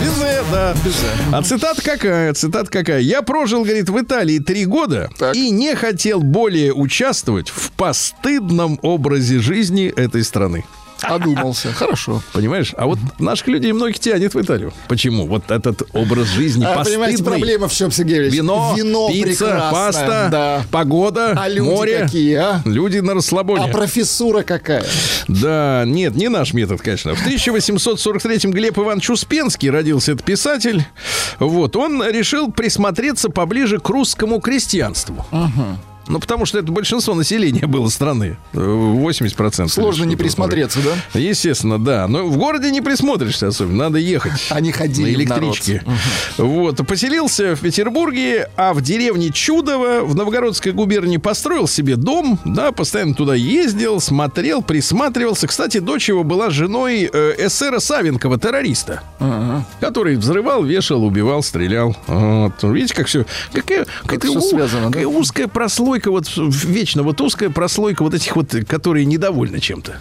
Безе, 0.00 0.42
да. 0.50 0.74
Безе. 0.84 1.06
А 1.32 1.42
цитата 1.42 1.80
какая? 1.82 2.34
Цитата 2.34 2.68
какая? 2.68 2.98
Я 3.00 3.22
прожил, 3.22 3.62
говорит, 3.62 3.88
в 3.88 4.00
Италии 4.00 4.40
три 4.40 4.64
года 4.66 5.08
Так. 5.18 5.36
и 5.36 5.50
не 5.50 5.76
хотел 5.76 6.20
более 6.20 6.72
участвовать 6.72 7.48
в 7.48 7.70
постыдном 7.72 8.80
образе 8.82 9.38
жизни 9.38 9.86
этой 9.86 10.24
страны. 10.24 10.64
Одумался. 11.02 11.72
Хорошо. 11.72 12.22
Понимаешь? 12.32 12.72
А 12.76 12.86
вот 12.86 12.98
наших 13.18 13.48
людей 13.48 13.72
многих 13.72 13.98
тянет 13.98 14.34
в 14.34 14.40
Италию. 14.40 14.72
Почему? 14.88 15.26
Вот 15.26 15.50
этот 15.50 15.82
образ 15.92 16.26
жизни 16.28 16.64
А, 16.64 16.82
понимаете, 16.84 17.18
постыдный. 17.18 17.24
проблема 17.38 17.68
в 17.68 17.72
чем, 17.72 17.90
Сергей 17.90 18.18
Ильич? 18.18 18.34
Вино, 18.34 18.74
Вино 18.76 19.08
пицца, 19.08 19.68
паста, 19.70 20.28
Да. 20.30 20.62
погода, 20.70 21.34
А 21.36 21.48
люди 21.48 21.68
море. 21.68 21.98
какие, 22.00 22.34
а? 22.36 22.62
Люди 22.64 22.98
на 22.98 23.14
расслабоне. 23.14 23.64
А 23.64 23.68
профессура 23.68 24.42
какая? 24.42 24.84
Да, 25.28 25.84
нет, 25.86 26.14
не 26.16 26.28
наш 26.28 26.52
метод, 26.52 26.80
конечно. 26.80 27.14
В 27.14 27.26
1843-м 27.26 28.50
Глеб 28.52 28.78
Иванович 28.78 29.10
Успенский 29.10 29.70
родился 29.70 30.12
этот 30.12 30.24
писатель. 30.24 30.84
Вот, 31.38 31.76
он 31.76 32.02
решил 32.04 32.50
присмотреться 32.52 33.28
поближе 33.30 33.78
к 33.78 33.88
русскому 33.88 34.40
крестьянству. 34.40 35.24
Ну, 36.10 36.18
потому 36.18 36.44
что 36.46 36.58
это 36.58 36.70
большинство 36.72 37.14
населения 37.14 37.66
было 37.66 37.88
страны. 37.88 38.36
э, 38.52 38.58
80%. 38.58 39.68
Сложно 39.68 40.04
не 40.04 40.16
присмотреться, 40.16 40.80
да? 40.82 41.18
Естественно, 41.18 41.78
да. 41.82 42.06
Но 42.08 42.26
в 42.26 42.36
городе 42.36 42.70
не 42.70 42.80
присмотришься 42.80 43.48
особенно. 43.48 43.84
Надо 43.84 43.98
ехать. 43.98 44.32
Они 44.50 44.72
ходили 44.72 45.12
на 45.12 45.16
электричке. 45.16 45.82
Вот. 46.36 46.84
Поселился 46.86 47.54
в 47.54 47.60
Петербурге, 47.60 48.48
а 48.56 48.72
в 48.74 48.80
деревне 48.82 49.30
Чудово 49.30 50.00
в 50.02 50.14
Новгородской 50.14 50.72
губернии 50.72 51.18
построил 51.18 51.68
себе 51.68 51.96
дом. 51.96 52.38
Да, 52.44 52.72
постоянно 52.72 53.14
туда 53.14 53.34
ездил, 53.34 54.00
смотрел, 54.00 54.62
присматривался. 54.62 55.46
Кстати, 55.46 55.78
дочь 55.78 56.08
его 56.08 56.24
была 56.24 56.50
женой 56.50 57.08
э, 57.12 57.34
эсера 57.46 57.78
Савенкова, 57.78 58.38
террориста. 58.38 59.02
Который 59.80 60.16
взрывал, 60.16 60.64
вешал, 60.64 61.04
убивал, 61.04 61.42
стрелял. 61.42 61.96
Вот. 62.06 62.62
Видите, 62.62 62.94
как 62.94 63.06
все... 63.06 63.24
Какая, 63.52 63.86
какая 64.06 64.30
всё 64.30 64.38
у- 64.40 64.42
связано, 64.42 64.86
да? 64.86 64.92
какая 64.92 65.06
узкая 65.06 65.46
прослойка, 65.48 65.99
вот 66.06 66.30
вечно 66.36 67.02
вот 67.02 67.20
узкая 67.20 67.50
прослойка 67.50 68.02
вот 68.02 68.14
этих 68.14 68.36
вот, 68.36 68.54
которые 68.66 69.04
недовольны 69.04 69.60
чем-то. 69.60 69.98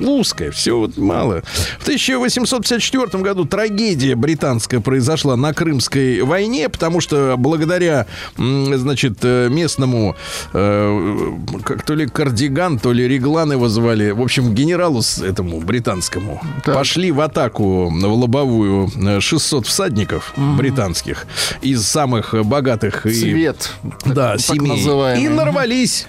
Узкая, 0.00 0.50
все 0.50 0.78
вот 0.78 0.96
мало. 0.96 1.42
В 1.78 1.82
1854 1.82 3.22
году 3.22 3.44
трагедия 3.44 4.14
британская 4.14 4.80
произошла 4.80 5.36
на 5.36 5.52
Крымской 5.54 6.22
войне, 6.22 6.68
потому 6.68 7.00
что 7.00 7.34
благодаря, 7.38 8.06
значит, 8.36 9.18
э, 9.22 9.48
местному, 9.48 10.16
э, 10.52 11.32
как 11.64 11.84
то 11.84 11.94
ли 11.94 12.06
кардиган, 12.06 12.78
то 12.78 12.92
ли 12.92 13.06
реглан 13.06 13.52
его 13.52 13.68
звали, 13.68 14.10
в 14.10 14.20
общем, 14.20 14.54
генералу 14.54 15.02
с 15.02 15.18
этому 15.18 15.60
британскому, 15.60 16.40
Так. 16.64 16.74
пошли 16.74 17.10
в 17.12 17.20
атаку 17.20 17.88
в 17.90 18.04
лобовую 18.04 18.90
э, 18.96 19.20
600 19.20 19.66
всадников 19.66 20.32
британских 20.36 21.26
из 21.60 21.82
самых 21.86 22.34
богатых 22.44 23.06
и 23.06 23.12
Цвет. 23.14 23.72
да, 24.04 24.32
так 24.32 24.40
семей. 24.40 24.76
называемый. 24.76 25.24
И 25.24 25.28
нарвались. 25.28 26.06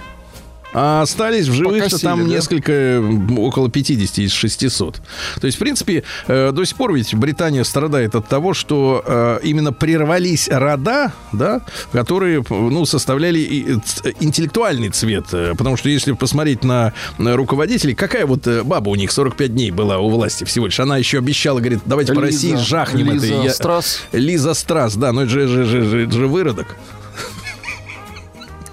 А 0.73 1.01
остались 1.03 1.47
в 1.47 1.53
живых-то 1.53 1.99
там 2.01 2.21
да? 2.27 2.35
несколько, 2.35 3.01
около 3.37 3.69
50 3.69 4.17
из 4.19 4.31
600. 4.31 5.01
То 5.39 5.45
есть, 5.47 5.57
в 5.57 5.59
принципе, 5.59 6.03
э, 6.27 6.51
до 6.51 6.65
сих 6.65 6.75
пор 6.75 6.93
ведь 6.93 7.13
Британия 7.13 7.63
страдает 7.63 8.15
от 8.15 8.27
того, 8.27 8.53
что 8.53 9.03
э, 9.05 9.39
именно 9.43 9.71
прервались 9.71 10.49
рода, 10.51 11.11
да, 11.31 11.61
которые, 11.91 12.43
ну, 12.49 12.85
составляли 12.85 13.75
э, 13.77 13.79
ц- 13.85 14.13
интеллектуальный 14.19 14.89
цвет. 14.89 15.25
Э, 15.31 15.53
Потому 15.57 15.77
что 15.77 15.89
если 15.89 16.11
посмотреть 16.13 16.63
на, 16.63 16.93
руководителей, 17.17 17.93
какая 17.93 18.25
вот 18.25 18.47
э, 18.47 18.63
баба 18.63 18.89
у 18.89 18.95
них 18.95 19.11
45 19.11 19.53
дней 19.53 19.71
была 19.71 19.99
у 19.99 20.09
власти 20.09 20.43
всего 20.43 20.65
лишь. 20.65 20.79
Она 20.79 20.97
еще 20.97 21.19
обещала, 21.19 21.59
говорит, 21.59 21.79
давайте 21.85 22.13
по 22.13 22.19
Лиза- 22.19 22.25
России 22.25 22.55
жахнем 22.55 23.11
Лиза 23.13 23.27
это. 23.27 23.43
Я- 23.43 23.53
Страс. 23.53 24.01
Лиза 24.11 24.53
Страс, 24.53 24.95
да, 24.95 25.11
но 25.11 25.21
это 25.23 25.31
же, 25.31 25.47
же, 25.47 25.65
же, 25.65 25.83
же- 25.83 26.09
же 26.11 26.27
выродок. 26.27 26.75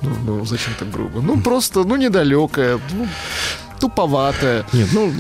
Ну, 0.03 0.11
ну, 0.27 0.45
зачем 0.45 0.73
так 0.79 0.91
грубо? 0.91 1.21
Ну, 1.21 1.41
просто, 1.41 1.85
ну, 1.85 1.97
недалекая, 1.97 2.81
ну, 2.93 3.07
туповатая. 3.81 4.65
Нет, 4.73 4.89
ну, 4.93 5.13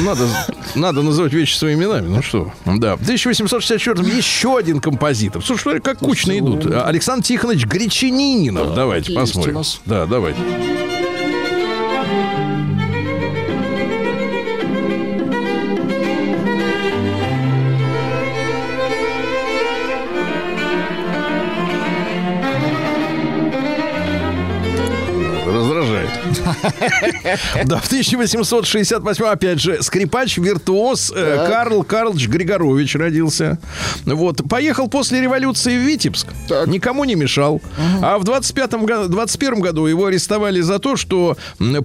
надо, 0.00 0.26
надо 0.74 1.02
называть 1.02 1.32
вещи 1.32 1.56
своими 1.56 1.80
именами. 1.80 2.08
Ну 2.08 2.22
что? 2.22 2.52
Да. 2.64 2.96
В 2.96 3.02
1864 3.02 4.02
еще 4.08 4.56
один 4.56 4.80
композитор. 4.80 5.44
Слушай, 5.44 5.80
как 5.80 5.98
кучно 5.98 6.38
идут. 6.38 6.66
Александр 6.66 7.24
Тихонович 7.24 7.66
Гречанининов. 7.66 8.74
давайте 8.74 9.12
есть 9.12 9.34
посмотрим. 9.34 9.62
Да, 9.86 10.06
давайте. 10.06 10.40
Да, 27.64 27.78
в 27.78 27.86
1868 27.86 29.24
опять 29.24 29.60
же 29.60 29.82
скрипач, 29.82 30.38
виртуоз 30.38 31.12
э, 31.14 31.46
Карл 31.48 31.82
Карлович 31.84 32.28
Григорович 32.28 32.96
родился. 32.96 33.58
Вот, 34.04 34.48
поехал 34.48 34.88
после 34.88 35.20
революции 35.20 35.76
в 35.76 35.80
Витебск. 35.80 36.28
Так. 36.48 36.66
Никому 36.66 37.04
не 37.04 37.14
мешал. 37.14 37.60
А 38.02 38.18
в 38.18 38.24
25 38.24 38.74
году, 38.84 39.08
21 39.08 39.60
году 39.60 39.86
его 39.86 40.06
арестовали 40.06 40.60
за 40.60 40.78
то, 40.78 40.96
что 40.96 41.36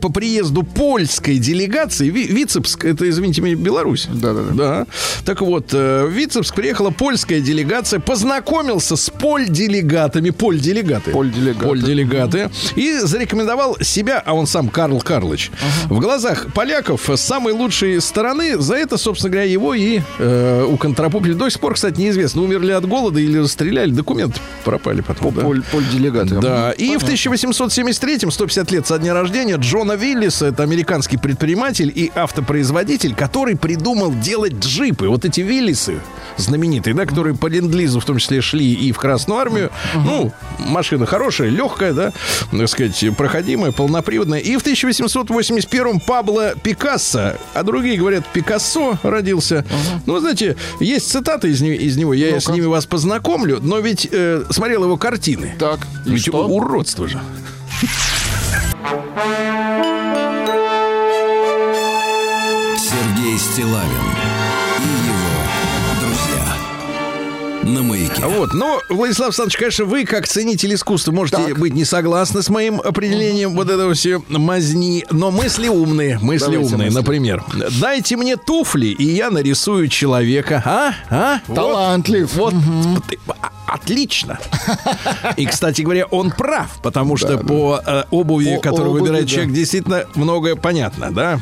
по 0.01 0.09
приезду 0.11 0.63
польской 0.63 1.37
делегации, 1.37 2.09
Ви- 2.09 2.27
Витебск, 2.27 2.85
это, 2.85 3.09
извините 3.09 3.41
меня, 3.41 3.55
Беларусь. 3.55 4.07
Да-да-да. 4.11 4.53
Да. 4.53 4.87
Так 5.25 5.41
вот, 5.41 5.69
э, 5.73 6.05
в 6.05 6.11
Витебск 6.11 6.55
приехала 6.55 6.89
польская 6.89 7.41
делегация, 7.41 7.99
познакомился 7.99 8.95
с 8.95 9.09
польделегатами, 9.09 10.29
польделегаты. 10.31 11.11
Польделегаты. 11.11 11.65
Польделегаты. 11.67 12.49
И 12.75 12.97
зарекомендовал 12.99 13.77
себя, 13.81 14.21
а 14.25 14.33
он 14.33 14.47
сам 14.47 14.64
Карл 14.69 15.01
Карлович, 15.01 15.51
в 15.85 15.99
глазах 15.99 16.47
поляков 16.53 17.09
с 17.09 17.21
самой 17.21 17.53
лучшей 17.53 18.01
стороны. 18.01 18.57
За 18.57 18.75
это, 18.75 18.97
собственно 18.97 19.31
говоря, 19.31 19.49
его 19.49 19.73
и 19.73 20.01
э, 20.19 20.65
у 20.67 20.77
контрапупили. 20.77 21.33
До 21.33 21.49
сих 21.49 21.59
пор, 21.59 21.75
кстати, 21.75 21.99
неизвестно, 21.99 22.41
умерли 22.41 22.71
от 22.71 22.87
голода 22.87 23.19
или 23.19 23.37
расстреляли. 23.37 23.91
Документы 23.91 24.39
пропали 24.63 25.01
потом. 25.01 25.33
да. 25.33 25.41
Поль, 25.41 25.63
поль-делегаты. 25.71 26.39
Да, 26.39 26.71
и 26.71 26.97
в 26.97 27.03
1873-м, 27.03 28.31
150 28.31 28.71
лет 28.71 28.87
со 28.87 28.97
дня 28.97 29.13
рождения, 29.13 29.55
Джона 29.55 29.93
Виллиса, 29.93 30.47
это 30.47 30.63
американский 30.63 31.17
предприниматель 31.17 31.91
и 31.93 32.11
автопроизводитель, 32.15 33.15
который 33.15 33.55
придумал 33.55 34.13
делать 34.13 34.53
джипы. 34.53 35.07
Вот 35.07 35.25
эти 35.25 35.41
Виллисы 35.41 35.99
знаменитые, 36.37 36.93
да, 36.93 37.05
которые 37.05 37.35
по 37.35 37.47
ленд-лизу 37.47 37.99
в 37.99 38.05
том 38.05 38.17
числе 38.17 38.41
шли 38.41 38.73
и 38.73 38.91
в 38.91 38.97
Красную 38.97 39.39
Армию. 39.39 39.71
Ну, 39.93 40.31
машина 40.59 41.05
хорошая, 41.05 41.49
легкая, 41.49 41.93
да, 41.93 42.11
так 42.51 42.67
сказать, 42.69 43.05
проходимая, 43.17 43.71
полноприводная. 43.71 44.39
И 44.39 44.54
в 44.57 44.65
1881-м 44.65 45.99
Пабло 45.99 46.53
Пикассо, 46.61 47.33
а 47.53 47.63
другие 47.63 47.97
говорят, 47.97 48.25
Пикассо 48.33 48.97
родился. 49.03 49.65
Ну, 50.05 50.19
знаете, 50.19 50.55
есть 50.79 51.11
цитаты 51.11 51.49
из, 51.49 51.61
не- 51.61 51.75
из 51.75 51.97
него, 51.97 52.13
я 52.13 52.39
с 52.39 52.47
ними 52.47 52.65
вас 52.65 52.85
познакомлю, 52.85 53.59
но 53.61 53.79
ведь 53.79 54.07
э, 54.11 54.43
смотрел 54.49 54.83
его 54.83 54.97
картины. 54.97 55.55
Так, 55.59 55.79
и 56.05 56.11
Ведь 56.11 56.21
что? 56.23 56.47
уродство 56.47 57.07
же. 57.07 57.19
Сергей 62.77 63.37
Стилавин 63.39 64.24
На 67.65 67.81
маяке. 67.81 68.23
Вот, 68.23 68.53
но, 68.53 68.79
Владислав 68.89 69.29
Александрович, 69.29 69.57
конечно, 69.57 69.85
вы, 69.85 70.05
как 70.05 70.27
ценитель 70.27 70.75
искусства, 70.75 71.11
можете 71.11 71.37
Так. 71.37 71.57
быть 71.57 71.73
не 71.73 71.83
согласны 71.83 72.43
с 72.43 72.49
моим 72.49 72.79
определением 72.79 73.55
вот 73.55 73.69
этого 73.71 73.95
все 73.95 74.21
мазни, 74.29 75.03
но 75.09 75.31
мысли 75.31 75.67
умные, 75.67 76.19
мысли 76.19 76.45
Давайте 76.51 76.73
умные, 76.75 76.85
мысли. 76.89 76.99
например. 76.99 77.43
Дайте 77.81 78.17
мне 78.17 78.37
туфли, 78.37 78.85
и 78.87 79.03
я 79.05 79.31
нарисую 79.31 79.87
человека. 79.87 80.61
А? 80.63 80.93
А? 81.09 81.39
Вот. 81.47 81.55
Талантлив. 81.55 82.31
Вот, 82.35 82.53
ты- 83.09 83.17
а- 83.27 83.49
отлично. 83.65 84.37
И, 85.35 85.47
кстати 85.47 85.81
говоря, 85.81 86.05
он 86.05 86.29
прав, 86.29 86.67
потому 86.83 87.17
что 87.17 87.39
по 87.39 87.81
э, 87.83 88.03
обуви, 88.11 88.57
По 88.57 88.61
которую 88.61 88.89
обуви, 88.91 89.01
выбирает 89.01 89.25
да. 89.25 89.31
человек, 89.31 89.53
действительно 89.53 90.05
многое 90.13 90.55
понятно, 90.55 91.11
да? 91.11 91.39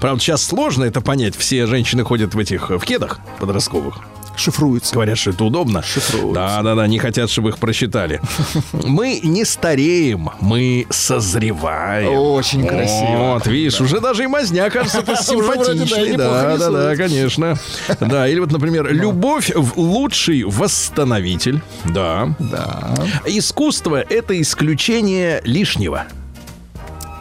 Правда, 0.00 0.20
сейчас 0.22 0.44
сложно 0.44 0.84
это 0.84 1.00
понять. 1.00 1.34
Все 1.36 1.66
женщины 1.66 2.04
ходят 2.04 2.32
в 2.34 2.38
этих 2.38 2.70
в 2.70 2.80
кедах 2.80 3.18
подростковых. 3.40 3.98
Шифруется. 4.36 4.94
Говорят, 4.94 5.18
что 5.18 5.30
это 5.30 5.44
удобно. 5.44 5.82
Шифруются. 5.82 6.34
Да, 6.34 6.62
да, 6.62 6.74
да, 6.74 6.86
не 6.86 6.98
хотят, 6.98 7.30
чтобы 7.30 7.50
их 7.50 7.58
просчитали. 7.58 8.20
Мы 8.72 9.20
не 9.22 9.44
стареем, 9.44 10.30
мы 10.40 10.86
созреваем. 10.90 12.12
Очень 12.18 12.66
красиво. 12.66 13.34
Вот, 13.34 13.46
видишь, 13.46 13.80
уже 13.80 14.00
даже 14.00 14.24
и 14.24 14.26
мазня 14.26 14.68
кажется 14.70 15.00
Уже 15.34 15.46
вроде, 15.48 15.58
да, 15.58 15.86
симпатичной. 15.86 16.10
неплохо 16.12 16.16
Да, 16.18 16.56
да, 16.56 16.70
да, 16.70 16.92
рисует. 16.92 16.98
конечно. 16.98 17.58
Да, 18.00 18.28
или 18.28 18.40
вот, 18.40 18.52
например, 18.52 18.92
любовь 18.92 19.50
в 19.54 19.78
лучший 19.78 20.44
восстановитель. 20.44 21.60
Да. 21.84 22.34
Да. 22.38 22.94
Искусство— 23.26 24.00
это 24.08 24.40
исключение 24.40 25.40
лишнего. 25.44 26.06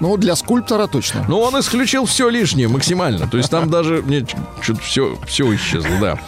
Ну, 0.04 0.18
для 0.18 0.36
скульптора 0.36 0.88
точно. 0.88 1.24
Ну, 1.30 1.40
он 1.40 1.58
исключил 1.58 2.04
все 2.04 2.28
лишнее 2.28 2.68
максимально. 2.68 3.26
То 3.26 3.38
есть 3.38 3.50
там 3.50 3.70
даже 3.70 4.02
мне 4.02 4.28
что-то 4.60 4.82
все, 4.82 5.18
все 5.26 5.56
исчезло, 5.56 5.98
да. 6.02 6.20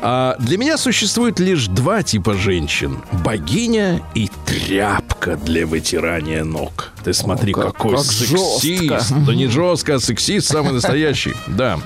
А 0.00 0.36
для 0.38 0.56
меня 0.56 0.78
существует 0.78 1.40
лишь 1.40 1.66
два 1.66 2.04
типа 2.04 2.34
женщин. 2.34 3.02
Богиня 3.24 4.02
и 4.14 4.30
тряпка 4.46 5.34
для 5.34 5.66
вытирания 5.66 6.44
ног. 6.44 6.93
Ты 7.04 7.12
смотри, 7.12 7.52
О, 7.52 7.56
как- 7.56 7.72
какой 7.74 7.96
как 7.96 8.04
сексист. 8.04 8.62
жестко. 8.62 9.04
Да 9.26 9.34
не 9.34 9.46
жестко, 9.48 9.96
а 9.96 10.00
сексист 10.00 10.48
самый 10.48 10.72
настоящий. 10.72 11.34
Да. 11.46 11.78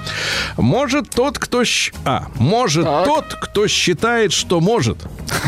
Может 0.57 1.11
тот, 1.11 1.39
кто... 1.39 1.65
щ- 1.65 1.93
А, 2.05 2.27
может 2.37 2.85
Так. 2.85 3.05
тот, 3.05 3.25
кто 3.41 3.67
считает, 3.67 4.33
что 4.33 4.61
может. 4.61 4.99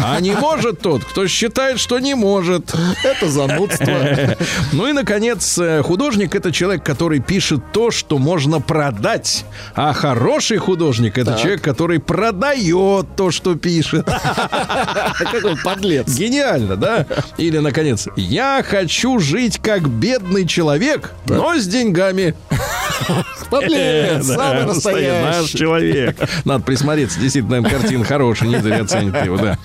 А 0.05 0.19
не 0.21 0.33
может 0.33 0.81
тот, 0.81 1.05
кто 1.05 1.27
считает, 1.29 1.79
что 1.79 1.99
не 2.01 2.15
может. 2.15 2.75
Это 3.05 3.29
занудство. 3.31 3.91
Ну 4.73 4.87
и, 4.89 4.93
наконец, 4.93 5.59
э, 5.59 5.83
художник— 5.83 6.35
это 6.37 6.53
человек, 6.53 6.85
который 6.85 7.21
пишет 7.21 7.73
то, 7.73 7.91
что 7.91 8.19
можно 8.19 8.61
продать. 8.61 9.45
А 9.75 9.93
хороший 9.93 10.59
художник— 10.59 11.19
это 11.19 11.37
человек, 11.39 11.63
который 11.63 11.99
продает 11.99 13.07
то, 13.17 13.31
что 13.31 13.55
пишет. 13.57 14.07
Какой 15.19 15.57
подлец. 15.57 16.09
Гениально, 16.15 16.77
да? 16.77 17.07
Или, 17.37 17.59
наконец, 17.59 18.07
я 18.17 18.65
хочу 18.67 19.19
жить 19.19 19.60
как 19.63 19.89
бедный 19.89 20.47
человек, 20.47 21.13
но 21.27 21.55
с 21.57 21.67
деньгами. 21.67 22.35
Подлец. 23.51 24.27
Да, 24.31 24.35
Самый 24.35 24.65
Наш 24.65 24.75
настоящий. 24.75 25.59
человек. 25.59 26.17
Надо 26.45 26.65
присмотреться. 26.65 27.19
Действительно, 27.19 27.69
картина 27.69 28.05
хорошая, 28.05 28.49
не 28.49 28.59
зря 28.61 28.85
ценит 28.85 29.15
его, 29.25 29.37
да. 29.37 29.59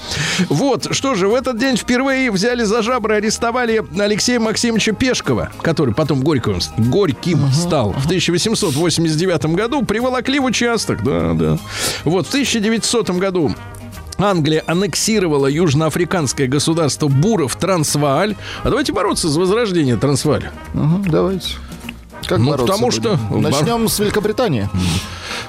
Вот, 0.50 0.88
что 0.96 1.16
же, 1.16 1.28
в 1.28 1.36
этот 1.36 1.58
день 1.60 1.78
впервые 1.78 2.32
взяли 2.32 2.64
за 2.64 2.82
жабры, 2.82 3.16
арестовали 3.16 3.84
Алексея 4.00 4.40
Максимовича 4.40 4.94
Пешкова, 4.94 5.52
который 5.62 5.94
потом 5.94 6.22
Горьким, 6.22 6.60
Горьким 6.78 7.52
стал 7.52 7.92
в 7.94 8.06
1889 8.06 9.46
году, 9.56 9.84
приволокли 9.84 10.40
в 10.40 10.46
участок, 10.46 11.04
да, 11.04 11.34
да. 11.34 11.58
Вот, 12.04 12.26
в 12.26 12.30
1900 12.30 13.10
году 13.12 13.54
Англия 14.18 14.64
аннексировала 14.68 15.48
южноафриканское 15.48 16.48
государство 16.48 17.08
Буров 17.08 17.56
Трансвааль. 17.58 18.36
А 18.64 18.70
давайте 18.70 18.94
бороться 18.94 19.28
за 19.30 19.40
возрождение 19.40 19.98
Трансвааля. 19.98 20.52
Мгм, 20.74 21.06
Давайте. 21.10 21.50
Как 22.26 22.40
Ну, 22.40 22.52
бороться 22.52 22.66
потому 22.74 22.88
будем? 22.88 23.02
что- 23.02 23.38
Начнем 23.38 23.88
с 23.88 24.00
Великобритании. 24.00 24.68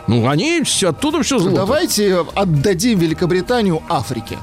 Ну, 0.06 0.28
они 0.28 0.60
все- 0.62 0.90
оттуда 0.90 1.22
все 1.22 1.38
зло. 1.38 1.56
Давайте 1.56 2.24
отдадим 2.34 2.98
Великобританию 2.98 3.82
Африке. 3.88 4.38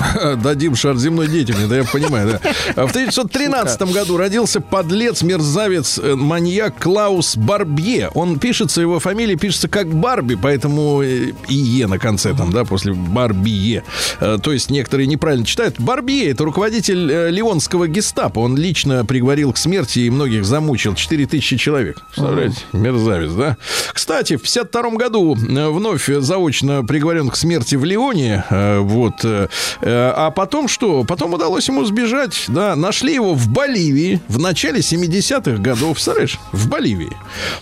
Дадим 0.42 0.74
шар 0.74 0.96
земной 0.96 1.28
деятельности, 1.28 1.66
да 1.68 1.76
я 1.78 1.84
понимаю, 1.84 2.30
да. 2.42 2.50
А 2.76 2.86
В 2.86 2.90
1913 2.90 3.82
году 3.92 4.16
родился 4.16 4.60
подлец, 4.60 5.22
мерзавец, 5.22 5.98
э, 5.98 6.14
маньяк 6.14 6.78
Клаус 6.78 7.36
Барбье. 7.36 8.10
Он 8.14 8.38
пишется, 8.38 8.80
его 8.80 8.98
фамилия 8.98 9.36
пишется 9.36 9.68
как 9.68 9.88
Барби, 9.88 10.36
поэтому 10.40 11.02
э, 11.02 11.32
и 11.48 11.54
Е 11.54 11.86
на 11.86 11.98
конце 11.98 12.34
там, 12.34 12.52
да, 12.52 12.64
после 12.64 12.92
Барбие. 12.92 13.82
Э, 14.20 14.38
То 14.42 14.52
есть 14.52 14.70
некоторые 14.70 15.06
неправильно 15.06 15.44
читают. 15.46 15.76
Барбье— 15.78 16.30
это 16.30 16.44
руководитель 16.44 17.30
Лионского 17.30 17.88
гестапо. 17.88 18.40
Он 18.40 18.56
лично 18.56 19.04
приговорил 19.04 19.52
к 19.52 19.56
смерти 19.58 20.00
и 20.00 20.10
многих 20.10 20.44
замучил. 20.44 20.94
4000 20.94 21.56
человек. 21.56 21.98
Представляете? 22.10 22.56
Мерзавец, 22.72 23.32
да? 23.32 23.56
Кстати, 23.92 24.36
в 24.36 24.42
52 24.42 24.90
году 24.96 25.34
вновь 25.34 26.06
заочно 26.08 26.84
приговорен 26.84 27.28
к 27.28 27.36
смерти 27.36 27.74
в 27.76 27.84
Лионе. 27.84 28.44
Э, 28.50 28.78
Вот. 28.78 29.24
Э, 29.90 30.12
А 30.16 30.30
потом 30.30 30.68
что? 30.68 31.04
Потом 31.04 31.34
удалось 31.34 31.68
ему 31.68 31.84
сбежать. 31.84 32.44
Да, 32.48 32.76
нашли 32.76 33.14
его 33.14 33.34
в 33.34 33.48
Боливии 33.48 34.20
в 34.28 34.38
начале 34.38 34.80
70-х 34.80 35.60
годов. 35.62 35.92
Представляешь? 35.92 36.38
В 36.52 36.68
Боливии. 36.68 37.16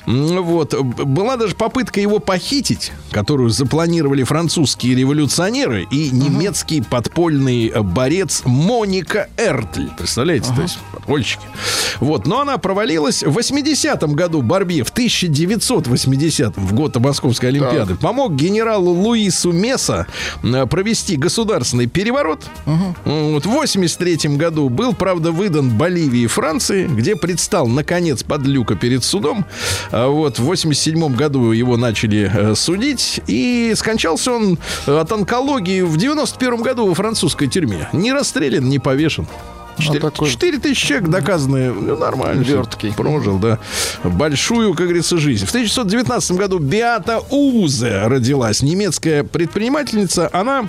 Вот. 0.06 0.74
Была 0.74 1.36
даже 1.36 1.54
попытка 1.54 2.00
его 2.00 2.18
похитить, 2.18 2.92
которую 3.10 3.50
запланировали 3.50 4.22
французские 4.22 4.94
революционеры 4.94 5.86
и 5.90 6.10
немецкий 6.10 6.82
подпольный 6.82 7.68
э, 7.68 7.82
борец 7.82 8.42
Моника 8.44 9.28
Эртль. 9.36 9.88
Представляете? 9.96 10.52
То 10.54 10.62
есть 10.62 10.78
подпольщики. 10.92 11.42
Вот. 12.00 12.26
Но 12.26 12.40
она 12.40 12.58
провалилась. 12.58 13.22
В 13.22 13.38
80-м 13.38 14.12
году 14.12 14.42
Барби 14.42 14.82
в 14.82 14.92
1980-м, 14.92 16.52
в 16.66 16.72
год 16.74 16.96
Московской 16.96 17.48
Олимпиады, 17.50 17.94
помог 17.94 18.34
генералу 18.34 18.92
Луису 18.92 19.52
Меса 19.52 20.06
провести 20.70 21.16
государственный 21.16 21.86
переворот. 22.08 22.40
Вот 23.04 23.44
в 23.46 23.50
83 23.50 24.36
году 24.36 24.68
был, 24.68 24.94
правда, 24.94 25.30
выдан 25.30 25.70
Боливии 25.70 26.20
и 26.22 26.26
Франции, 26.26 26.86
где 26.86 27.16
предстал, 27.16 27.66
наконец, 27.68 28.22
подлюка 28.22 28.74
перед 28.76 29.04
судом. 29.04 29.44
А 29.90 30.08
Вот 30.08 30.38
в 30.38 30.42
87 30.44 31.14
году 31.14 31.52
его 31.52 31.76
начали 31.76 32.30
э, 32.32 32.54
судить, 32.54 33.20
и 33.26 33.72
скончался 33.76 34.32
он 34.32 34.58
э, 34.86 34.98
от 34.98 35.12
онкологии 35.12 35.82
в 35.82 35.96
91 35.96 36.62
году 36.62 36.86
во 36.86 36.94
французской 36.94 37.46
тюрьме. 37.46 37.88
Не 37.92 38.12
расстрелян, 38.12 38.68
не 38.68 38.78
повешен. 38.78 39.26
Четыре 39.78 40.00
такой- 40.00 40.28
четыре 40.28 40.58
тысячи 40.58 40.88
человек 40.88 41.08
доказанные. 41.08 41.72
Ну, 41.72 41.96
нормально. 41.96 42.42
Верткий. 42.42 42.92
Прожил, 42.92 43.38
да. 43.38 43.58
Большую, 44.02 44.74
как 44.74 44.86
говорится, 44.86 45.18
жизнь. 45.18 45.46
В 45.46 45.50
1919 45.50 46.32
году 46.32 46.58
Биата 46.58 47.20
Узе 47.30 48.02
родилась. 48.06 48.60
Немецкая 48.62 49.22
предпринимательница. 49.22 50.28
Она 50.32 50.66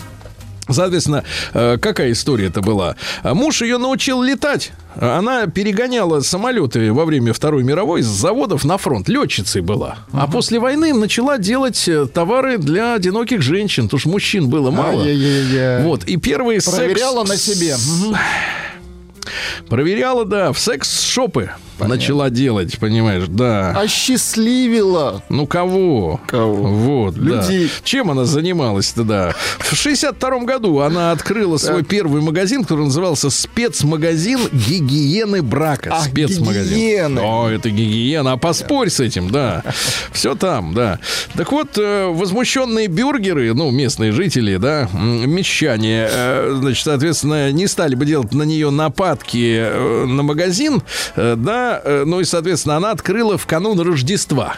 Соответственно, 0.69 1.23
э, 1.53 1.77
какая 1.81 2.11
история 2.11 2.47
это 2.47 2.61
была? 2.61 2.95
Муж 3.23 3.61
ее 3.61 3.77
научил 3.77 4.21
летать. 4.21 4.71
Она 4.95 5.47
перегоняла 5.47 6.21
самолеты 6.21 6.91
во 6.91 7.05
время 7.05 7.33
Второй 7.33 7.63
мировой 7.63 8.01
с 8.01 8.07
заводов 8.07 8.65
на 8.65 8.77
фронт. 8.77 9.07
Летчицей 9.07 9.61
была. 9.61 9.99
А 10.11 10.27
после 10.27 10.59
войны 10.59 10.93
начала 10.93 11.37
делать 11.37 11.87
э, 11.87 12.05
товары 12.07 12.57
для 12.57 12.95
одиноких 12.95 13.41
женщин. 13.41 13.85
Потому 13.85 13.99
что 13.99 14.09
мужчин 14.09 14.49
было 14.49 14.71
мало. 14.71 15.03
Ай-яй-яй-яй. 15.03 15.83
Вот. 15.83 16.03
И 16.05 16.17
первые 16.17 16.61
секс... 16.61 16.75
Проверяла 16.75 17.23
на 17.23 17.37
себе. 17.37 17.75
Проверяла, 19.67 20.25
да, 20.25 20.51
в 20.51 20.59
секс-шопы 20.59 21.51
начала 21.87 22.29
делать, 22.29 22.77
понимаешь, 22.79 23.25
да. 23.27 23.71
Осчастливила. 23.71 25.23
Ну 25.29 25.47
кого? 25.47 26.19
Кого? 26.27 26.53
Вот, 26.55 27.17
Людей. 27.17 27.65
да. 27.65 27.71
Чем 27.83 28.11
она 28.11 28.25
занималась-то, 28.25 29.03
да? 29.03 29.33
В 29.59 29.75
62 29.75 30.39
году 30.39 30.79
она 30.79 31.11
открыла 31.11 31.57
свой 31.57 31.83
первый 31.83 32.21
магазин, 32.21 32.63
который 32.63 32.85
назывался 32.85 33.29
спецмагазин 33.29 34.39
гигиены 34.51 35.41
брака. 35.41 35.91
А, 35.95 36.01
спецмагазин. 36.01 36.73
гигиены. 36.75 37.19
О, 37.21 37.49
это 37.49 37.69
гигиена. 37.69 38.33
А 38.33 38.37
поспорь 38.37 38.89
с 38.89 38.99
этим, 38.99 39.29
да. 39.29 39.63
Все 40.11 40.35
там, 40.35 40.73
да. 40.73 40.99
Так 41.35 41.51
вот, 41.51 41.77
э, 41.77 42.07
возмущенные 42.07 42.87
бюргеры, 42.87 43.53
ну, 43.53 43.71
местные 43.71 44.11
жители, 44.11 44.57
да, 44.57 44.89
мещане, 44.93 46.07
э, 46.09 46.57
значит, 46.59 46.83
соответственно, 46.83 47.51
не 47.51 47.67
стали 47.67 47.95
бы 47.95 48.05
делать 48.05 48.33
на 48.33 48.43
нее 48.43 48.69
нападки 48.69 49.57
э, 49.59 50.05
на 50.05 50.23
магазин, 50.23 50.81
да, 51.15 51.68
э, 51.83 52.03
ну 52.05 52.19
и, 52.19 52.23
соответственно, 52.23 52.77
она 52.77 52.91
открыла 52.91 53.37
в 53.37 53.45
канун 53.45 53.79
Рождества. 53.79 54.55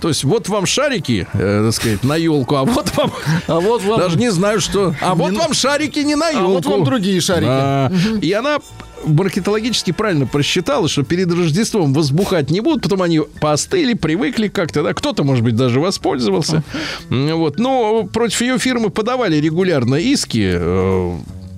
То 0.00 0.08
есть 0.08 0.24
вот 0.24 0.48
вам 0.48 0.64
шарики, 0.64 1.26
э, 1.34 1.62
так 1.66 1.74
сказать, 1.74 2.02
на 2.04 2.16
елку, 2.16 2.56
а 2.56 2.64
вот 2.64 2.90
вам... 2.96 3.12
А 3.46 3.60
вот 3.60 3.82
вам... 3.84 4.00
Даже 4.00 4.16
не 4.18 4.30
знаю, 4.30 4.60
что... 4.60 4.94
А 5.02 5.14
вот 5.14 5.32
вам 5.32 5.52
шарики 5.52 5.98
не 5.98 6.14
на 6.14 6.28
А 6.28 6.30
елку. 6.30 6.52
вот 6.52 6.66
вам 6.66 6.84
другие 6.84 7.20
шарики. 7.20 7.46
Да. 7.46 7.92
И 8.22 8.32
она 8.32 8.60
маркетологически 9.04 9.92
правильно 9.92 10.26
просчитала, 10.26 10.88
что 10.88 11.02
перед 11.02 11.32
Рождеством 11.32 11.92
возбухать 11.92 12.50
не 12.50 12.60
будут, 12.60 12.82
потом 12.82 13.02
они 13.02 13.20
поостыли, 13.40 13.94
привыкли 13.94 14.48
как-то, 14.48 14.82
да, 14.82 14.94
кто-то, 14.94 15.22
может 15.24 15.44
быть, 15.44 15.56
даже 15.56 15.80
воспользовался. 15.80 16.62
Вот. 17.08 17.58
Но 17.58 18.04
против 18.04 18.40
ее 18.40 18.58
фирмы 18.58 18.90
подавали 18.90 19.36
регулярно 19.36 19.96
иски 19.96 20.58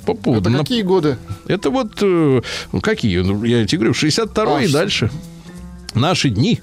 по 0.04 0.14
поводу... 0.14 0.50
Это 0.50 0.58
какие 0.58 0.82
годы? 0.82 1.16
Это 1.48 1.70
вот 1.70 1.92
э, 2.02 2.40
ну, 2.72 2.80
какие? 2.80 3.18
Ну, 3.18 3.42
я 3.44 3.66
тебе 3.66 3.78
говорю, 3.78 3.94
62 3.94 4.58
А, 4.58 4.62
и 4.62 4.68
дальше. 4.72 5.10
Наши 5.94 6.30
дни. 6.30 6.60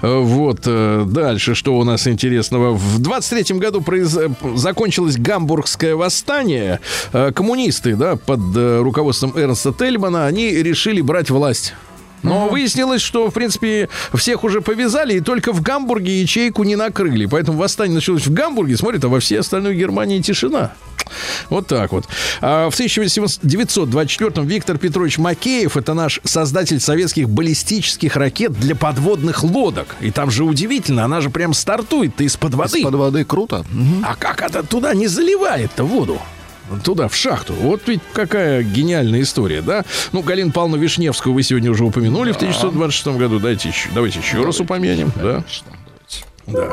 Э, 0.00 0.18
Вот. 0.20 0.62
э, 0.66 1.04
Дальше, 1.06 1.54
что 1.54 1.76
у 1.78 1.84
нас 1.84 2.06
интересного. 2.08 2.72
В 2.74 3.00
23-м 3.00 3.58
году 3.58 3.80
произ- 3.80 4.56
закончилось 4.56 5.16
Гамбургское 5.16 5.94
восстание. 5.94 6.80
Коммунисты, 7.12 7.94
да, 7.96 8.16
под 8.16 8.40
руководством 8.56 9.36
Эрнста 9.36 9.72
Тельмана, 9.72 10.26
они 10.26 10.50
решили 10.50 11.00
брать 11.00 11.30
власть. 11.30 11.74
Но 12.22 12.48
выяснилось, 12.48 13.02
что, 13.02 13.30
в 13.30 13.34
принципе, 13.34 13.88
всех 14.14 14.44
уже 14.44 14.60
повязали, 14.60 15.14
и 15.14 15.20
только 15.20 15.52
в 15.52 15.62
Гамбурге 15.62 16.20
ячейку 16.20 16.64
не 16.64 16.76
накрыли. 16.76 17.26
Поэтому 17.26 17.58
восстание 17.58 17.94
началось 17.94 18.26
в 18.26 18.32
Гамбурге, 18.32 18.76
смотрит, 18.76 19.04
а 19.04 19.08
во 19.08 19.20
всей 19.20 19.38
остальной 19.40 19.74
Германии 19.74 20.20
тишина. 20.20 20.72
Вот 21.50 21.66
так 21.66 21.92
вот. 21.92 22.06
А 22.40 22.70
в 22.70 22.78
1924-м 22.78 24.46
Виктор 24.46 24.78
Петрович 24.78 25.18
Макеев, 25.18 25.76
это 25.76 25.94
наш 25.94 26.20
создатель 26.24 26.80
советских 26.80 27.28
баллистических 27.28 28.16
ракет 28.16 28.52
для 28.52 28.74
подводных 28.74 29.42
лодок. 29.44 29.96
И 30.00 30.10
там 30.10 30.30
же 30.30 30.44
удивительно, 30.44 31.04
она 31.04 31.20
же 31.20 31.30
прям 31.30 31.54
стартует 31.54 32.20
из-под 32.20 32.54
воды. 32.54 32.78
Из-под 32.78 32.94
воды 32.94 33.24
круто. 33.24 33.64
Мгм. 33.70 34.04
А 34.08 34.14
как 34.16 34.42
это 34.42 34.62
туда 34.62 34.94
не 34.94 35.06
заливает-то 35.06 35.84
воду? 35.84 36.20
Туда, 36.84 37.08
в 37.08 37.14
шахту. 37.14 37.52
Вот 37.54 37.82
ведь 37.86 38.00
какая 38.12 38.62
гениальная 38.62 39.22
история, 39.22 39.62
да? 39.62 39.84
Ну, 40.12 40.22
Галину 40.22 40.52
Павловну 40.52 40.78
Вишневскую 40.78 41.34
вы 41.34 41.42
сегодня 41.42 41.70
уже 41.70 41.84
упомянули 41.84 42.32
в 42.32 42.36
1926 42.36 43.18
году. 43.18 43.38
Дайте 43.38 43.68
еще, 43.68 43.88
давайте 43.94 44.20
еще 44.20 44.42
раз 44.44 44.60
упомянем. 44.60 45.12
Да. 45.16 45.44
Да. 46.46 46.68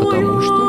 Потому 0.00 0.40
что... 0.42 0.64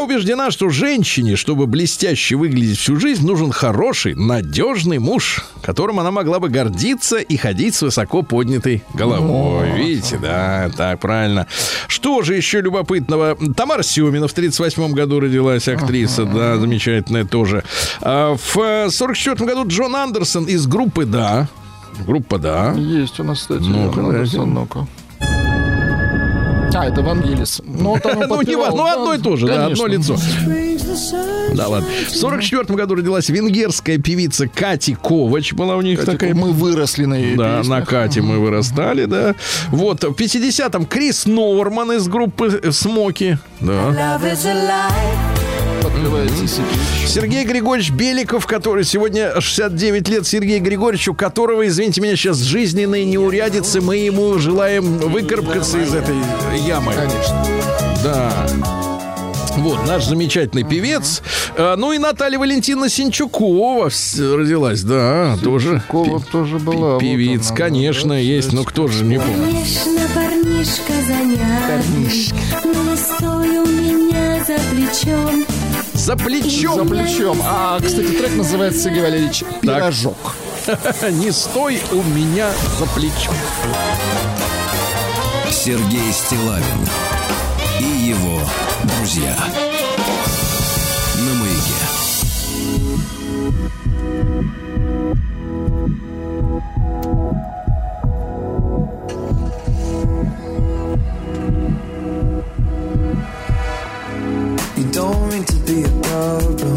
убеждена, 0.00 0.50
что 0.50 0.68
женщине, 0.68 1.36
чтобы 1.36 1.66
блестяще 1.66 2.36
выглядеть 2.36 2.78
всю 2.78 2.96
жизнь, 2.96 3.26
нужен 3.26 3.50
хороший, 3.50 4.14
надежный 4.14 4.98
муж, 4.98 5.44
которым 5.62 6.00
она 6.00 6.10
могла 6.10 6.38
бы 6.38 6.48
гордиться 6.48 7.18
и 7.18 7.36
ходить 7.36 7.74
с 7.74 7.82
высоко 7.82 8.22
поднятой 8.22 8.82
головой. 8.94 9.72
Видите, 9.76 10.18
да, 10.18 10.70
так 10.76 11.00
правильно. 11.00 11.46
Что 11.88 12.22
же 12.22 12.34
еще 12.34 12.60
любопытного? 12.60 13.36
Тамара 13.56 13.82
Семина 13.82 14.28
в 14.28 14.32
38 14.32 14.92
году 14.92 15.20
родилась, 15.20 15.68
актриса, 15.68 16.24
да, 16.24 16.56
замечательная 16.56 17.24
тоже. 17.24 17.64
А 18.00 18.36
в 18.36 18.90
44 18.90 19.46
году 19.46 19.66
Джон 19.66 19.96
Андерсон 19.96 20.44
из 20.44 20.66
группы 20.66 21.04
«Да». 21.04 21.48
Группа 22.06 22.38
«Да». 22.38 22.72
Есть 22.76 23.20
у 23.20 23.24
нас, 23.24 23.40
кстати, 23.40 23.62
Ну-ка, 23.62 24.00
Андерсон, 24.00 24.54
ну-ка. 24.54 24.86
А, 26.72 26.86
это 26.86 27.02
Вангелис. 27.02 27.60
Ну, 27.64 27.96
и 27.96 28.00
Ну, 28.04 28.42
не 28.42 28.54
ну, 28.56 28.62
да, 28.62 28.92
одно 28.92 29.14
и 29.14 29.18
то 29.18 29.36
же, 29.36 29.46
да, 29.46 29.66
одно 29.66 29.86
лицо. 29.86 30.16
Да 31.54 31.68
ладно. 31.68 31.88
В 32.08 32.14
44 32.16 32.76
году 32.76 32.94
родилась 32.94 33.28
венгерская 33.28 33.98
певица 33.98 34.46
Кати 34.46 34.94
Ковач. 34.94 35.52
Была 35.52 35.76
у 35.76 35.82
них 35.82 36.04
такая 36.04 36.34
Мы 36.34 36.52
выросли 36.52 37.04
на 37.04 37.14
ее 37.14 37.36
Да, 37.36 37.58
песнях. 37.58 37.80
на 37.80 37.86
Кате 37.86 38.22
мы 38.22 38.38
вырастали, 38.38 39.04
да. 39.06 39.34
Вот, 39.70 40.04
в 40.04 40.12
50-м 40.12 40.86
Крис 40.86 41.26
Норман 41.26 41.92
из 41.92 42.08
группы 42.08 42.60
Смоки. 42.72 43.38
Да. 43.60 44.18
Пич. 46.04 47.08
Сергей 47.08 47.44
Григорьевич 47.44 47.90
Беликов, 47.90 48.46
который 48.46 48.84
сегодня 48.84 49.40
69 49.40 50.08
лет, 50.08 50.26
Сергей 50.26 50.58
Григорьевич, 50.58 51.08
у 51.08 51.14
которого, 51.14 51.66
извините 51.66 52.00
меня, 52.00 52.16
сейчас 52.16 52.38
жизненные 52.38 53.04
неурядицы, 53.04 53.80
мы 53.80 53.96
ему 53.96 54.38
желаем 54.38 54.98
выкарабкаться 54.98 55.78
из 55.78 55.94
этой 55.94 56.14
ямы. 56.66 56.92
Конечно. 56.94 57.46
Да. 58.02 58.32
Вот, 59.56 59.86
наш 59.86 60.04
замечательный 60.06 60.64
певец. 60.64 61.22
А, 61.56 61.76
ну 61.76 61.92
и 61.92 61.98
Наталья 61.98 62.38
Валентина 62.38 62.88
Синчукова 62.88 63.90
родилась, 64.18 64.82
да, 64.82 65.36
тоже. 65.42 65.82
Кова 65.88 66.20
пи- 66.20 66.26
тоже 66.30 66.58
была. 66.58 66.92
вот 66.94 67.00
Певиц, 67.00 67.48
она, 67.48 67.56
конечно, 67.56 68.10
да, 68.10 68.18
есть, 68.18 68.52
но 68.52 68.64
кто 68.64 68.88
же 68.88 69.04
не 69.04 69.18
помнит. 69.18 69.36
Конечно, 69.36 70.00
парнишка 70.14 70.92
занятный, 71.06 72.32
но 72.64 72.96
стой 72.96 73.58
у 73.58 73.66
меня 73.66 74.44
за 74.46 74.56
плечом. 74.70 75.44
За 76.00 76.16
плечом 76.16 76.76
За 76.76 76.84
плечом. 76.86 77.38
А, 77.44 77.78
кстати, 77.78 78.08
трек 78.08 78.34
называется, 78.34 78.84
Сергей 78.84 79.02
Валерьевич, 79.02 79.44
«Пирожок». 79.60 80.34
не 81.10 81.30
стой 81.30 81.82
у 81.92 82.02
меня 82.02 82.50
за 82.78 82.86
плечом. 82.86 83.34
Сергей 85.50 86.10
Стилавин 86.10 86.88
и 87.80 88.08
его 88.08 88.40
друзья. 88.84 89.36
Don't 105.12 105.28
mean 105.32 105.44
to 105.44 105.58
be 105.70 105.82
a 105.82 105.92
problem. 106.08 106.76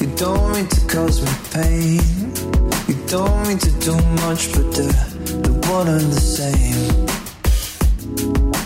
You 0.00 0.08
don't 0.24 0.52
mean 0.54 0.68
to 0.76 0.80
cause 0.86 1.16
me 1.24 1.32
pain. 1.56 2.00
You 2.88 2.96
don't 3.14 3.40
mean 3.48 3.58
to 3.58 3.72
do 3.88 3.94
much, 4.22 4.42
but 4.54 4.66
they're, 4.76 5.06
they're 5.42 5.72
one 5.76 5.88
and 5.88 6.08
the 6.16 6.24
same. 6.38 6.82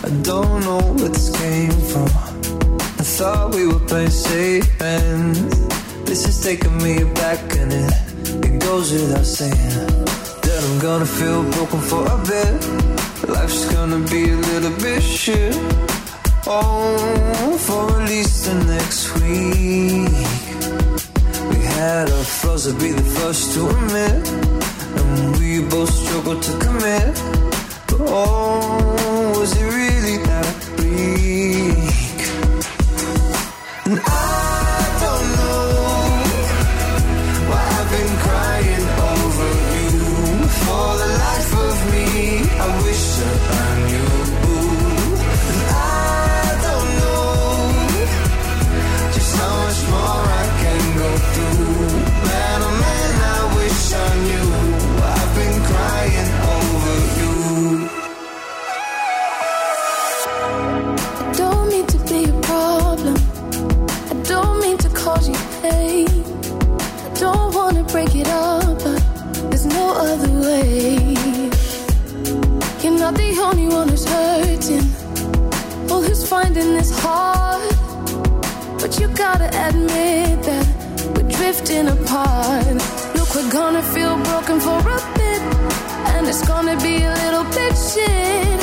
I 0.07 0.09
don't 0.29 0.59
know 0.67 0.81
where 0.97 1.09
this 1.09 1.29
came 1.41 1.77
from. 1.91 2.11
I 3.01 3.05
thought 3.17 3.55
we 3.55 3.67
were 3.67 3.83
playing 3.91 4.15
safe 4.31 4.69
and 4.81 5.35
this 6.07 6.27
is 6.29 6.37
taking 6.43 6.77
me 6.77 7.03
back 7.21 7.41
and 7.61 7.71
it, 7.73 7.93
it 8.45 8.61
goes 8.61 8.91
without 8.91 9.25
saying 9.25 9.73
that 10.45 10.59
I'm 10.67 10.79
gonna 10.79 11.11
feel 11.19 11.41
broken 11.55 11.81
for 11.91 12.03
a 12.05 12.17
bit. 12.31 12.55
Life's 13.27 13.65
gonna 13.73 14.01
be 14.07 14.23
a 14.31 14.39
little 14.51 14.75
bit 14.85 15.01
shit. 15.01 15.55
Oh, 16.49 17.57
for 17.59 18.01
at 18.01 18.07
least 18.07 18.45
the 18.45 18.53
next 18.63 19.13
week. 19.15 20.07
We 21.49 21.65
had 21.65 22.09
our 22.09 22.23
flaws 22.23 22.67
to 22.67 22.73
be 22.73 22.93
the 22.93 23.03
first 23.19 23.53
to 23.55 23.67
admit. 23.67 24.27
And 24.97 25.37
we 25.39 25.59
both 25.69 25.91
struggled 25.91 26.41
to 26.43 26.57
commit. 26.59 27.15
But 27.87 27.99
oh, 27.99 29.35
was 29.37 29.51
it 29.57 29.65
really 29.65 29.96
finding 76.67 76.93
hard. 76.93 77.61
But 78.79 78.99
you 78.99 79.07
gotta 79.09 79.47
admit 79.67 80.43
that 80.43 80.67
we're 81.15 81.29
drifting 81.29 81.87
apart. 81.87 82.65
Look, 83.15 83.35
we're 83.35 83.51
gonna 83.51 83.83
feel 83.83 84.15
broken 84.23 84.59
for 84.59 84.79
a 84.79 84.99
bit, 85.15 85.41
and 86.13 86.27
it's 86.27 86.45
gonna 86.47 86.77
be 86.77 87.03
a 87.03 87.13
little 87.23 87.45
bit 87.55 87.73
shit. 87.75 88.56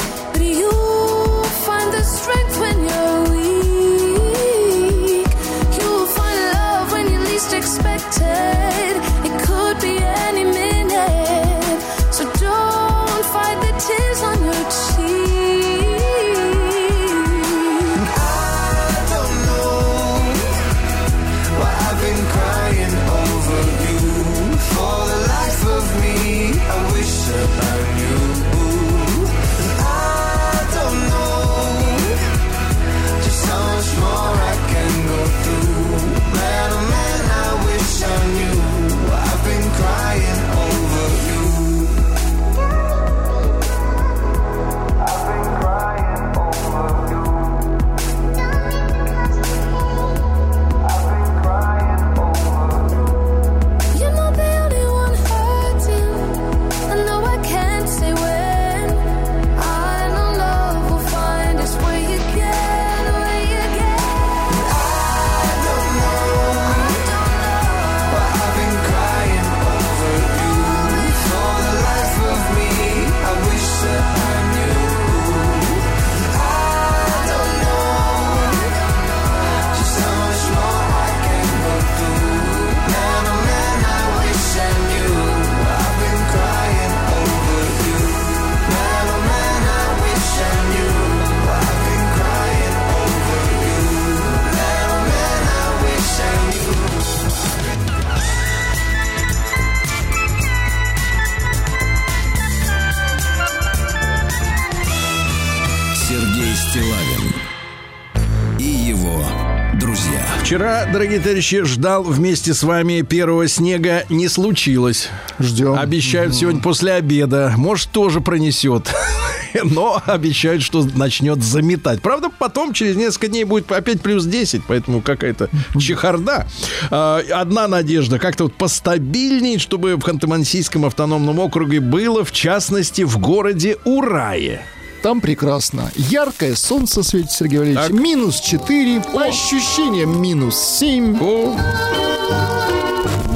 Вчера, 110.44 110.84
дорогие 110.84 111.20
товарищи, 111.20 111.64
ждал 111.64 112.02
вместе 112.02 112.52
с 112.52 112.62
вами 112.62 113.00
первого 113.00 113.48
снега. 113.48 114.04
Не 114.10 114.28
случилось. 114.28 115.08
Ждем. 115.38 115.72
Обещают 115.72 116.34
сегодня 116.34 116.60
после 116.60 116.92
обеда. 116.92 117.54
Может, 117.56 117.88
тоже 117.88 118.20
пронесет. 118.20 118.92
Но 119.64 120.02
обещают, 120.04 120.62
что 120.62 120.86
начнет 120.96 121.42
заметать. 121.42 122.02
Правда, 122.02 122.28
потом, 122.38 122.74
через 122.74 122.94
несколько 122.94 123.28
дней, 123.28 123.44
будет 123.44 123.72
опять 123.72 124.02
плюс 124.02 124.26
10, 124.26 124.64
поэтому 124.68 125.00
какая-то 125.00 125.48
чехарда. 125.80 126.46
А, 126.90 127.22
Одна 127.32 127.66
надежда, 127.66 128.18
как-то 128.18 128.44
вот 128.44 128.54
постабильней, 128.54 129.58
чтобы 129.58 129.96
в 129.96 130.00
Ханты-Мансийском 130.00 130.86
автономном 130.86 131.38
округе 131.38 131.80
было, 131.80 132.22
в 132.22 132.32
частности, 132.32 133.00
в 133.00 133.16
городе 133.16 133.78
Урае. 133.86 134.60
Там 135.04 135.20
прекрасно. 135.20 135.92
Яркое 135.96 136.54
солнце 136.54 137.02
светит, 137.02 137.30
Сергей 137.30 137.58
Валерьевич. 137.58 137.88
Так. 137.88 137.92
Минус 137.92 138.40
4, 138.40 139.02
по 139.02 139.24
ощущениям 139.24 140.18
минус 140.18 140.56
7. 140.56 141.18
О, 141.20 141.54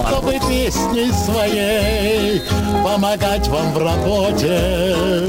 чтобы 0.09 0.33
песней 0.49 1.12
своей 1.12 2.41
помогать 2.83 3.47
вам 3.49 3.75
в 3.75 3.79
работе, 3.79 5.27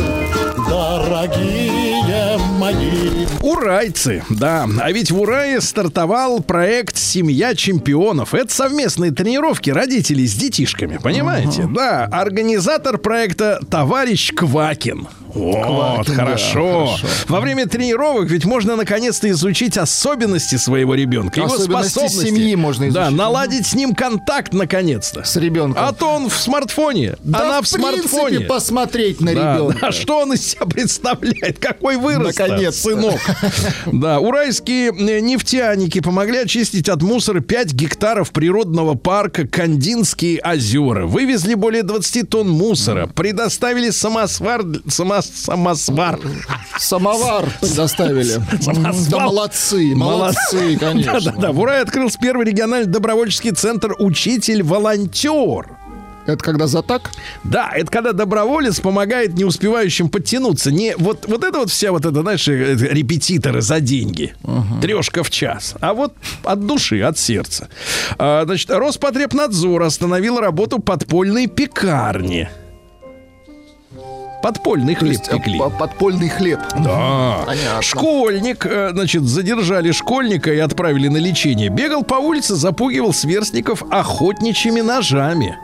дорогие 0.70 2.38
мои. 2.58 3.26
Урайцы, 3.42 4.24
да. 4.30 4.66
А 4.82 4.92
ведь 4.94 5.12
в 5.12 5.20
Урае 5.20 5.60
стартовал 5.60 6.42
проект 6.42 6.96
«Семья 6.96 7.54
чемпионов». 7.54 8.34
Это 8.34 8.54
совместные 8.54 9.12
тренировки 9.12 9.72
родителей 9.72 10.26
с 10.26 10.36
детишками, 10.36 11.00
понимаете? 11.04 11.68
Да. 11.70 12.06
Организатор 12.06 12.98
проекта 12.98 13.60
товарищ 13.70 14.32
Квакин. 14.34 15.10
Вот, 15.34 15.64
Квакин, 15.64 16.16
да, 16.16 16.24
хорошо. 16.24 16.96
Во 17.28 17.40
время 17.40 17.68
тренировок 17.68 18.30
ведь 18.30 18.46
можно 18.46 18.76
наконец-то 18.76 19.30
изучить 19.30 19.78
особенности 19.78 20.56
своего 20.56 20.96
ребенка, 20.96 21.40
его 21.42 21.50
способности. 21.50 22.26
семьи 22.26 22.56
можно 22.56 22.90
Да, 22.92 23.04
изучить. 23.04 23.18
наладить 23.18 23.68
с 23.68 23.74
ним 23.76 23.94
контакт 23.94 24.54
наконец-то. 24.54 25.24
С 25.24 25.36
ребенком. 25.36 25.84
А 25.86 25.94
то 25.94 26.08
он 26.16 26.30
в 26.30 26.36
смартфоне, 26.36 27.16
Да, 27.24 27.42
она 27.42 27.62
в, 27.62 27.66
в 27.68 27.72
принципе, 27.74 28.08
смартфоне. 28.10 28.40
посмотреть 28.42 29.22
на 29.22 29.34
Да, 29.36 29.54
ребенка. 29.56 29.78
да, 29.82 29.92
что 29.92 30.20
он 30.22 30.34
из 30.34 30.48
себя 30.48 30.66
представляет? 30.66 31.60
Какой 31.60 31.98
вырос 31.98 32.36
Наконец-то. 32.38 32.90
сынок. 32.90 33.20
Да, 33.86 34.20
уральские 34.20 34.90
э, 34.90 35.20
нефтяники 35.20 36.00
помогли 36.02 36.40
очистить 36.40 36.90
от 36.90 37.02
мусора 37.04 37.40
5 37.42 37.74
гектаров 37.74 38.32
природного 38.32 38.96
парка 38.96 39.48
Кандинские 39.48 40.42
озера. 40.42 41.06
Вывезли 41.06 41.54
более 41.54 41.84
20 41.84 42.30
тонн 42.30 42.50
мусора. 42.50 43.08
Предоставили 43.08 43.92
самосвар... 43.92 44.64
само- 44.88 45.19
самосвар. 45.22 46.20
Самовар. 46.78 47.50
Самосвал. 48.60 49.10
Да 49.10 49.20
молодцы, 49.20 49.96
молодцы, 49.96 50.78
конечно. 50.78 51.14
Да-да-да. 51.14 51.52
В 51.52 51.60
Урае 51.60 51.82
открылся 51.82 52.18
первый 52.20 52.46
региональный 52.46 52.90
добровольческий 52.90 53.52
центр 53.52 53.94
«Учитель-волонтер». 54.00 55.80
Это 56.30 56.44
когда 56.44 56.68
за 56.68 56.84
так? 56.84 57.10
Да, 57.44 57.72
это 57.74 57.90
когда 57.92 58.12
доброволец 58.12 58.80
помогает 58.80 59.34
не 59.34 59.46
успевающим 59.46 60.10
подтянуться. 60.10 60.72
Не 60.72 60.96
вот, 60.96 61.26
вот 61.28 61.44
это 61.44 61.58
вот 61.60 61.72
вся 61.72 61.92
вот 61.92 62.06
это, 62.06 62.22
знаешь, 62.22 62.48
э, 62.48 62.76
репетиторы 62.76 63.62
за 63.62 63.80
деньги. 63.80 64.36
Трешка 64.80 65.24
в 65.24 65.32
час. 65.32 65.76
А 65.82 65.94
вот 65.94 66.14
от 66.44 66.66
души, 66.68 67.02
от 67.02 67.18
сердца. 67.18 67.70
А, 68.20 68.44
значит, 68.46 68.70
Роспотребнадзор 68.70 69.82
остановил 69.82 70.40
работу 70.40 70.80
подпольной 70.80 71.48
пекарни. 71.48 72.48
Подпольный 74.42 74.96
хлеб 74.96 75.12
есть 75.12 75.28
э, 75.30 75.34
пекли. 75.38 75.58
по- 75.60 75.70
подпольный 75.70 76.30
хлеб. 76.30 76.60
Да. 76.78 77.44
Понятно. 77.46 77.82
Школьник, 77.82 78.66
э, 78.66 78.90
значит, 78.94 79.24
задержали 79.24 79.92
школьника 79.92 80.54
и 80.54 80.60
отправили 80.60 81.08
на 81.08 81.18
лечение. 81.18 81.70
Бегал 81.70 82.04
по 82.04 82.16
улице, 82.16 82.56
запугивал 82.56 83.14
сверстников 83.14 83.84
охотничьими 83.92 84.82
ножами. 84.82 85.58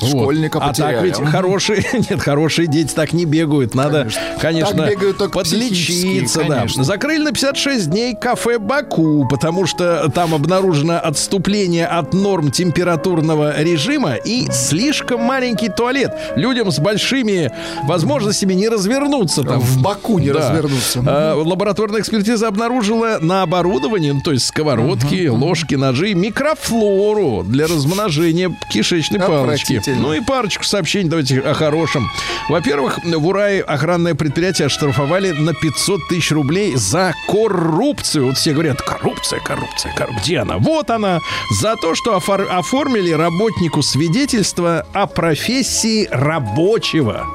Вот. 0.00 0.08
Школьника 0.08 0.58
А 0.58 0.72
так 0.72 0.86
потеряли. 0.86 1.06
ведь 1.06 1.16
хорошие, 1.28 1.84
нет, 2.10 2.20
хорошие 2.20 2.66
дети 2.68 2.92
так 2.94 3.12
не 3.12 3.24
бегают. 3.24 3.74
Надо, 3.74 4.08
конечно, 4.40 4.76
Так 4.76 4.90
бегают 4.90 5.18
только 5.18 5.38
подлечиться. 5.38 5.92
психически, 5.92 6.48
Да. 6.48 6.56
конечно. 6.58 6.84
Закрыли 6.84 7.22
на 7.22 7.32
56 7.32 7.90
дней 7.90 8.14
кафе 8.14 8.58
Баку, 8.58 9.26
потому 9.28 9.66
что 9.66 10.08
там 10.14 10.34
обнаружено 10.34 10.98
отступление 11.02 11.86
от 11.86 12.14
норм 12.14 12.50
температурного 12.50 13.60
режима 13.60 14.14
и 14.14 14.48
слишком 14.50 15.20
маленький 15.22 15.68
туалет. 15.68 16.12
Людям 16.36 16.70
с 16.70 16.78
большими 16.78 17.50
возможностями 17.84 18.54
не 18.54 18.68
развернуться 18.68 19.42
там. 19.42 19.60
В 19.60 19.82
Баку 19.82 20.18
не 20.18 20.30
Да. 20.30 20.38
развернуться. 20.50 21.02
А, 21.06 21.34
лабораторная 21.34 22.00
экспертиза 22.00 22.48
обнаружила 22.48 23.18
на 23.20 23.42
оборудовании, 23.42 24.10
ну, 24.12 24.20
то 24.20 24.32
есть 24.32 24.46
сковородки, 24.46 25.26
ложки, 25.28 25.74
ножи, 25.74 26.14
микрофлору 26.14 27.42
для 27.44 27.66
размножения 27.66 28.54
кишечной 28.70 29.20
палочки. 29.20 29.80
Ну 29.86 30.12
и 30.14 30.20
парочку 30.20 30.64
сообщений 30.64 31.08
давайте 31.08 31.40
о 31.40 31.54
хорошем. 31.54 32.10
Во-первых, 32.48 32.98
в 33.04 33.26
Урае 33.26 33.62
охранное 33.62 34.14
предприятие 34.14 34.66
оштрафовали 34.66 35.30
на 35.32 35.54
500 35.54 36.00
тысяч 36.08 36.30
рублей 36.32 36.74
за 36.76 37.14
коррупцию. 37.28 38.26
Вот 38.26 38.36
все 38.38 38.52
говорят, 38.52 38.80
коррупция, 38.82 39.40
коррупция, 39.40 39.92
коррупция. 39.94 40.22
Где 40.22 40.38
она? 40.38 40.58
Вот 40.58 40.90
она. 40.90 41.20
За 41.60 41.76
то, 41.76 41.94
что 41.94 42.16
офор- 42.16 42.48
оформили 42.48 43.10
работнику 43.12 43.82
свидетельство 43.82 44.86
о 44.92 45.06
профессии 45.06 46.08
рабочего. 46.10 47.26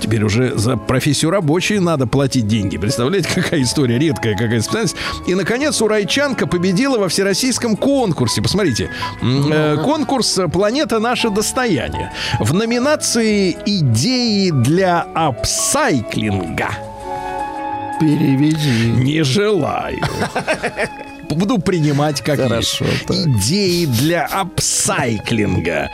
Теперь 0.00 0.22
уже 0.24 0.56
за 0.56 0.76
профессию 0.76 1.30
рабочей 1.30 1.78
надо 1.78 2.06
платить 2.06 2.46
деньги. 2.46 2.76
Представляете, 2.76 3.28
какая 3.34 3.62
история 3.62 3.98
редкая, 3.98 4.36
какая 4.36 4.60
специальность. 4.60 4.96
И, 5.26 5.34
наконец, 5.34 5.80
урайчанка 5.80 6.46
победила 6.46 6.98
во 6.98 7.08
всероссийском 7.08 7.76
конкурсе. 7.76 8.42
Посмотрите. 8.42 8.90
М, 9.22 9.52
э, 9.52 9.76
конкурс 9.82 10.38
«Планета. 10.52 10.98
Наше 10.98 11.30
достояние». 11.30 12.12
В 12.40 12.52
номинации 12.54 13.56
«Идеи 13.66 14.50
для 14.50 15.06
апсайклинга». 15.14 16.68
Переведи. 18.00 18.90
Не 18.90 19.22
желаю. 19.22 19.98
Буду 21.30 21.58
принимать 21.58 22.20
как 22.22 22.38
Хорошо, 22.40 22.84
есть. 22.84 23.06
так. 23.06 23.16
Идеи 23.16 23.86
для 23.86 24.26
апсайклинга. 24.26 25.90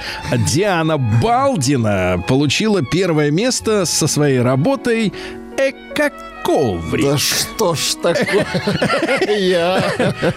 Диана 0.53 0.99
Балдина 0.99 2.22
получила 2.28 2.83
первое 2.83 3.31
место 3.31 3.85
со 3.87 4.07
своей 4.07 4.41
работой 4.41 5.12
Экоковрик. 5.57 7.05
Да 7.05 7.18
что 7.18 7.74
ж 7.74 7.95
такое? 8.03 8.47
Я. 9.39 9.83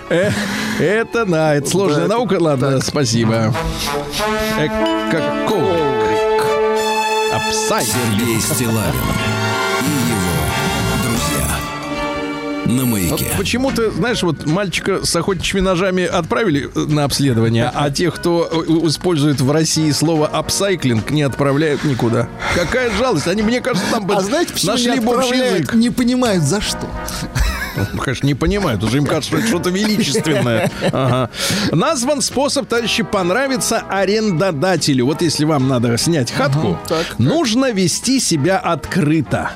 Э, 0.10 0.32
Это, 0.80 1.26
да, 1.26 1.56
это 1.56 1.70
сложная 1.70 2.08
наука. 2.08 2.38
Ладно, 2.40 2.80
спасибо. 2.82 3.54
Экоковрик. 4.58 6.44
Апсайклинг. 7.34 8.20
Сергей 8.20 8.42
Стилавин 8.42 8.94
На 12.66 12.84
Вот 12.84 12.92
маяке. 12.92 13.32
Почему-то, 13.38 13.92
знаешь, 13.92 14.24
вот 14.24 14.46
мальчика 14.46 15.06
с 15.06 15.16
охотничьими 15.16 15.62
ножами 15.62 16.06
отправили 16.06 16.70
на 16.76 17.04
обследование, 17.04 17.72
а 17.74 17.90
тех, 17.90 18.16
кто 18.16 18.50
использует 18.88 19.42
в 19.42 19.52
России 19.52 19.92
слово 19.92 20.28
апсайклинг, 20.28 21.12
не 21.12 21.24
отправляют 21.24 21.84
никуда. 21.84 22.28
Какая 22.56 22.92
жалость. 22.92 23.28
Они, 23.28 23.42
мне 23.42 23.62
кажется, 23.62 23.86
там 23.92 24.06
бы 24.06 24.16
А 24.16 24.22
знаете, 24.22 24.54
почему 24.54 24.72
нашли 24.72 24.92
не 24.92 25.00
бы 25.00 25.18
общий 25.18 25.36
язык. 25.36 25.74
Не 25.74 25.90
понимают, 25.90 26.44
за 26.44 26.62
что. 26.62 26.88
Ну, 27.94 28.00
Конечно, 28.00 28.28
не 28.28 28.36
понимают. 28.36 28.84
Уже 28.84 28.98
им 28.98 29.06
кажется, 29.06 29.30
что 29.30 29.38
это 29.38 29.48
что-то 29.48 29.70
величественное. 29.70 30.72
Ага. 30.92 31.30
Назван 31.72 32.22
способ, 32.22 32.68
товарищи, 32.68 33.04
понравится 33.04 33.80
арендодателю. 33.90 35.06
Вот 35.08 35.22
если 35.22 35.46
вам 35.46 35.68
надо 35.68 35.98
снять 35.98 36.32
хатку, 36.32 36.78
так. 36.88 37.18
нужно 37.18 37.72
вести 37.72 38.20
себя 38.20 38.58
открыто. 38.60 39.52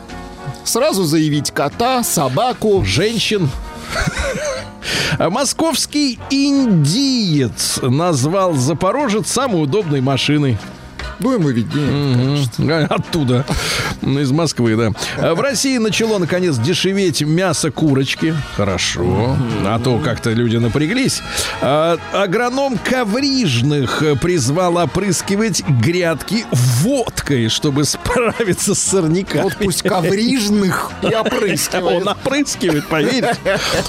Сразу 0.67 1.05
заявить 1.05 1.51
кота, 1.51 2.03
собаку. 2.03 2.83
женщин. 2.83 3.49
Московский 5.17 6.19
индиец 6.29 7.79
назвал 7.81 8.53
Запорожец 8.53 9.27
самой 9.31 9.63
удобной 9.63 10.01
машиной. 10.01 10.57
Ну, 11.19 11.33
ему 11.33 11.49
виднее. 11.49 12.47
А, 12.59 12.85
Оттуда. 12.95 13.45
Из 14.01 14.31
Москвы, 14.31 14.75
да. 14.75 14.91
А 15.17 15.33
В 15.35 15.41
России 15.41 15.77
начало, 15.77 16.17
наконец, 16.19 16.57
дешеветь 16.57 17.21
мясо 17.21 17.71
курочки. 17.71 18.35
Хорошо. 18.55 19.35
А 19.65 19.79
то 19.79 19.97
как-то 19.99 20.31
люди 20.31 20.57
напряглись. 20.57 21.21
А, 21.61 21.97
Агроном 22.13 22.77
коврижных 22.77 24.03
призвал 24.21 24.77
опрыскивать 24.77 25.63
грядки 25.67 26.45
водкой, 26.51 27.49
чтобы 27.49 27.83
справиться 27.85 28.75
с 28.75 28.79
сорняками. 28.79 29.41
Вот 29.43 29.55
пусть 29.57 29.81
коврижных 29.83 30.91
и 31.01 31.13
опрыскивает. 31.13 32.01
Он 32.03 32.07
опрыскивает, 32.09 32.87
поверьте. 32.87 33.37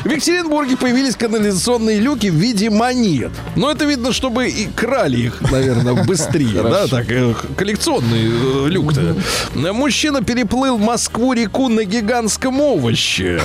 В 0.05 0.07
Екатеринбурге 0.09 0.77
появились 0.77 1.17
канализационные 1.17 2.01
люки 2.01 2.29
в 2.29 2.35
виде 2.35 2.71
монет. 2.71 3.33
Но 3.57 3.71
это 3.71 3.85
видно, 3.85 4.13
чтобы 4.13 4.49
и 4.49 4.67
крали 4.75 5.19
их, 5.19 5.41
наверное, 5.51 5.95
быстрее. 6.05 6.63
Да, 6.63 6.87
так. 6.87 7.07
Э, 7.19 7.35
коллекционный 7.57 8.27
э, 8.27 8.69
люк-то. 8.69 9.17
Мужчина 9.55 10.23
переплыл 10.23 10.79
Москву-реку 10.79 11.69
на 11.69 11.85
гигантском 11.85 12.61
овоще. 12.61 13.43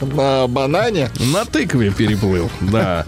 На 0.00 0.46
банане. 0.46 1.10
На 1.32 1.44
тыкве 1.44 1.90
переплыл, 1.90 2.50
да. 2.60 3.04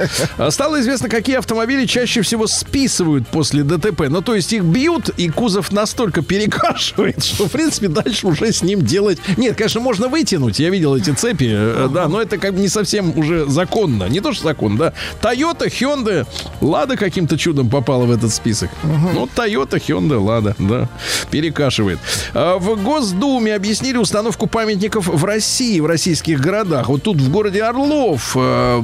Стало 0.50 0.80
известно, 0.80 1.08
какие 1.08 1.36
автомобили 1.36 1.86
чаще 1.86 2.22
всего 2.22 2.46
списывают 2.46 3.26
после 3.28 3.62
ДТП. 3.62 4.02
Ну, 4.08 4.22
то 4.22 4.34
есть 4.34 4.52
их 4.52 4.64
бьют, 4.64 5.08
и 5.10 5.28
кузов 5.28 5.72
настолько 5.72 6.22
перекашивает, 6.22 7.24
что, 7.24 7.46
в 7.48 7.52
принципе, 7.52 7.88
дальше 7.88 8.26
уже 8.26 8.52
с 8.52 8.62
ним 8.62 8.82
делать... 8.82 9.18
Нет, 9.36 9.56
конечно, 9.56 9.80
можно 9.80 10.08
вытянуть. 10.08 10.58
Я 10.58 10.70
видел 10.70 10.96
эти 10.96 11.10
цепи, 11.10 11.50
э, 11.50 11.88
да, 11.92 12.08
но 12.08 12.20
это 12.20 12.38
как 12.38 12.54
бы 12.54 12.60
не 12.60 12.68
совсем 12.68 13.16
уже 13.16 13.46
законно. 13.46 14.04
Не 14.04 14.20
то, 14.20 14.32
что 14.32 14.44
закон, 14.44 14.76
да. 14.76 14.92
Toyota, 15.20 15.66
Hyundai, 15.68 16.26
Лада 16.60 16.96
каким-то 16.96 17.36
чудом 17.38 17.68
попала 17.68 18.04
в 18.04 18.10
этот 18.10 18.32
список. 18.32 18.70
Ну, 18.82 19.28
Toyota, 19.34 19.79
Hyundai, 19.88 20.18
Лада, 20.18 20.54
да. 20.58 20.88
Перекашивает. 21.30 21.98
А 22.34 22.58
В 22.58 22.82
Госдуме 22.82 23.54
объяснили 23.54 23.96
установку 23.96 24.46
памятников 24.46 25.06
в 25.06 25.24
России, 25.24 25.80
в 25.80 25.86
российских 25.86 26.40
городах. 26.40 26.88
Вот 26.88 27.02
тут 27.02 27.18
в 27.18 27.30
городе 27.30 27.62
Орлов, 27.62 28.36
э, 28.36 28.80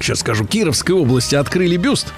сейчас 0.00 0.20
скажу, 0.20 0.44
Кировской 0.44 0.94
области 0.94 1.34
открыли 1.34 1.76
бюст. 1.76 2.12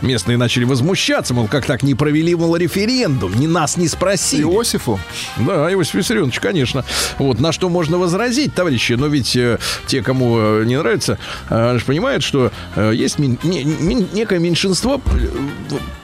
Местные 0.00 0.36
начали 0.36 0.64
возмущаться, 0.64 1.32
мол, 1.34 1.46
как 1.48 1.64
так 1.66 1.82
не 1.82 1.94
провели, 1.94 2.34
мол, 2.34 2.56
референдум, 2.56 3.34
ни 3.38 3.46
нас 3.46 3.76
не 3.76 3.88
спросили. 3.88 4.42
Иосифу. 4.42 4.98
Да, 5.36 5.72
Иосиф 5.72 5.94
Виссарионович, 5.94 6.40
конечно. 6.40 6.84
Вот, 7.18 7.40
на 7.40 7.52
что 7.52 7.68
можно 7.68 7.98
возразить, 7.98 8.54
товарищи, 8.54 8.94
но 8.94 9.06
ведь 9.06 9.36
э, 9.36 9.58
те, 9.86 10.02
кому 10.02 10.38
э, 10.38 10.64
не 10.64 10.76
нравится, 10.78 11.18
э, 11.50 11.70
они 11.70 11.78
же 11.78 11.84
понимают, 11.84 12.22
что 12.24 12.50
э, 12.76 12.92
есть 12.94 13.18
мин- 13.18 13.38
не- 13.42 13.64
мин- 13.64 14.08
некое 14.12 14.38
меньшинство, 14.40 15.00
э, 15.06 15.28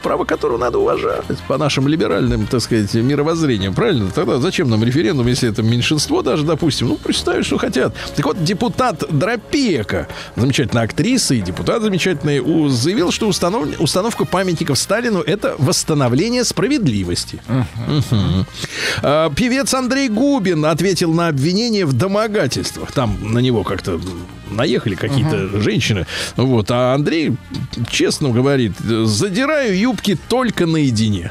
право 0.02 0.24
которого 0.24 0.58
надо 0.58 0.78
уважать 0.78 1.24
по 1.48 1.58
нашим 1.58 1.88
либеральным, 1.88 2.46
так 2.46 2.60
сказать, 2.60 2.94
мировоззрениям, 2.94 3.74
правильно? 3.74 4.10
Тогда 4.14 4.38
зачем 4.38 4.70
нам 4.70 4.82
референдум, 4.84 5.26
если 5.26 5.48
это 5.50 5.62
меньшинство 5.62 6.22
даже, 6.22 6.44
допустим, 6.44 6.88
ну, 6.88 6.96
представить, 6.96 7.46
что 7.46 7.58
хотят. 7.58 7.94
Так 8.16 8.24
вот, 8.26 8.42
депутат 8.42 9.04
Дропека, 9.10 10.08
замечательная 10.36 10.84
актриса 10.90 11.34
и 11.34 11.40
депутат 11.40 11.82
замечательный, 11.82 12.40
у- 12.40 12.68
заявил, 12.68 13.10
что 13.12 13.28
установ- 13.28 13.76
установка 13.78 14.24
памятников 14.24 14.78
Сталину– 14.78 15.20
это 15.26 15.54
восстановление 15.58 16.44
справедливости. 16.44 17.40
Мгм. 17.48 18.46
А, 19.02 19.30
Певец 19.30 19.72
Андрей 19.74 20.08
Губин 20.08 20.64
ответил 20.64 21.12
на 21.12 21.28
обвинение 21.28 21.86
в 21.86 21.92
домогательствах. 21.92 22.92
Там 22.92 23.32
на 23.32 23.38
него 23.38 23.62
как-то 23.62 24.00
наехали 24.50 24.94
какие-то 24.96 25.60
женщины. 25.60 26.06
Вот. 26.36 26.70
А 26.70 26.94
Андрей 26.94 27.36
честно 27.90 28.30
говорит, 28.30 28.72
задираю 28.78 29.78
юбки 29.78 30.18
только 30.28 30.66
наедине. 30.66 31.30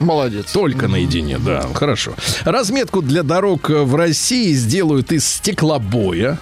Молодец. 0.00 0.52
Только 0.52 0.88
наедине, 0.88 1.38
да, 1.38 1.66
хорошо. 1.72 2.12
Разметку 2.44 3.00
для 3.00 3.22
дорог 3.22 3.70
в 3.70 3.94
России 3.94 4.52
сделают 4.52 5.10
из 5.12 5.26
стеклобоя. 5.26 6.38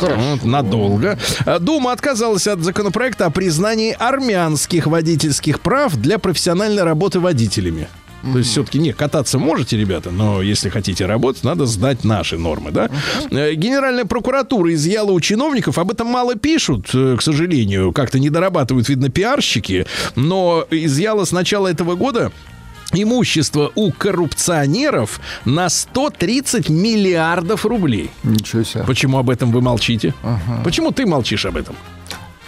Вот, 0.00 0.44
надолго. 0.44 1.18
А 1.44 1.58
Дума 1.58 1.92
отказалась 1.92 2.46
от 2.46 2.60
законопроекта 2.60 3.26
о 3.26 3.30
признании 3.30 3.94
армянских 3.98 4.86
водительских 4.86 5.60
прав 5.60 5.96
для 5.96 6.18
профессиональной 6.18 6.82
работы 6.82 7.20
водителями. 7.20 7.88
То 8.22 8.38
есть 8.38 8.50
все-таки 8.50 8.78
не 8.78 8.92
кататься 8.92 9.38
можете, 9.38 9.78
ребята, 9.78 10.10
но 10.10 10.42
если 10.42 10.68
хотите 10.68 11.06
работать, 11.06 11.42
надо 11.42 11.66
сдать 11.66 12.04
наши 12.04 12.36
нормы, 12.36 12.70
да? 12.70 12.90
Э, 13.30 13.54
Генеральная 13.54 14.04
прокуратура 14.04 14.72
изъяла 14.74 15.12
у 15.12 15.20
чиновников, 15.20 15.78
об 15.78 15.90
этом 15.90 16.08
мало 16.08 16.34
пишут, 16.34 16.90
э, 16.92 17.16
к 17.18 17.22
сожалению, 17.22 17.92
как-то 17.92 18.18
не 18.18 18.28
дорабатывают, 18.28 18.88
видно, 18.88 19.08
пиарщики, 19.08 19.86
но 20.16 20.66
изъяла 20.70 21.24
с 21.24 21.32
начала 21.32 21.68
этого 21.68 21.94
года 21.94 22.30
имущество 22.92 23.72
у 23.74 23.92
коррупционеров 23.92 25.20
на 25.44 25.68
130 25.68 26.68
миллиардов 26.68 27.64
рублей. 27.64 28.10
Ничего 28.22 28.62
себе. 28.62 28.84
Почему 28.84 29.18
об 29.18 29.30
этом 29.30 29.50
вы 29.52 29.60
молчите? 29.60 30.14
Почему 30.64 30.90
ты 30.90 31.06
молчишь 31.06 31.46
об 31.46 31.56
этом? 31.56 31.76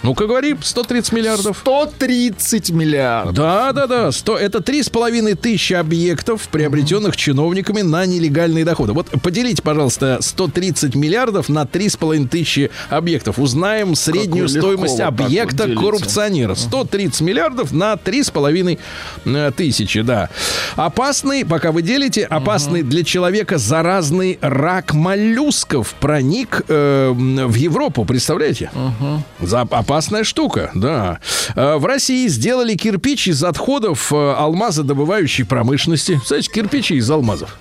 Ну-ка 0.03 0.27
говори, 0.27 0.55
130 0.61 1.13
миллиардов. 1.13 1.57
130 1.61 2.71
миллиардов. 2.71 3.33
Да, 3.33 3.71
да, 3.71 3.87
да. 3.87 4.11
100, 4.11 4.37
это 4.37 4.61
три 4.61 4.83
с 4.83 4.89
половиной 4.89 5.35
тысячи 5.35 5.73
объектов, 5.73 6.49
приобретенных 6.49 7.15
чиновниками 7.15 7.81
на 7.81 8.05
нелегальные 8.05 8.65
доходы. 8.65 8.91
Вот 8.91 9.07
поделите, 9.21 9.61
пожалуйста, 9.61 10.17
130 10.19 10.95
миллиардов 10.95 11.47
на 11.47 11.65
три 11.65 11.87
с 11.87 11.95
половиной 11.95 12.27
тысячи 12.27 12.69
объектов. 12.89 13.39
Узнаем 13.39 13.95
среднюю 13.95 14.47
легко 14.47 14.59
стоимость 14.59 14.99
вот 14.99 15.05
вот 15.11 15.21
объекта 15.21 15.65
делите. 15.65 15.81
коррупционера. 15.81 16.55
130 16.55 17.21
миллиардов 17.21 17.71
на 17.71 17.95
три 17.95 18.23
с 18.23 18.29
половиной 18.29 18.79
э, 19.23 19.51
тысячи, 19.55 20.01
да. 20.01 20.29
Опасный, 20.75 21.45
пока 21.45 21.71
вы 21.71 21.81
делите, 21.81 22.25
опасный 22.25 22.83
для 22.83 23.05
человека 23.05 23.57
заразный 23.57 24.37
рак 24.41 24.93
моллюсков 24.93 25.95
проник 26.01 26.63
э, 26.67 27.11
в 27.13 27.55
Европу, 27.55 28.03
представляете? 28.03 28.69
За 29.39 29.61
опасная 29.93 30.23
штука, 30.23 30.71
да. 30.73 31.19
Э, 31.55 31.75
В 31.77 31.85
России 31.85 32.27
сделали 32.27 32.73
кирпич 32.73 33.27
из 33.27 33.43
отходов 33.43 34.11
э, 34.11 34.15
алмазодобывающей 34.15 35.45
промышленности. 35.45 36.19
Кстати, 36.21 36.49
кирпичи 36.49 36.95
из 36.95 37.09
алмазов. 37.11 37.57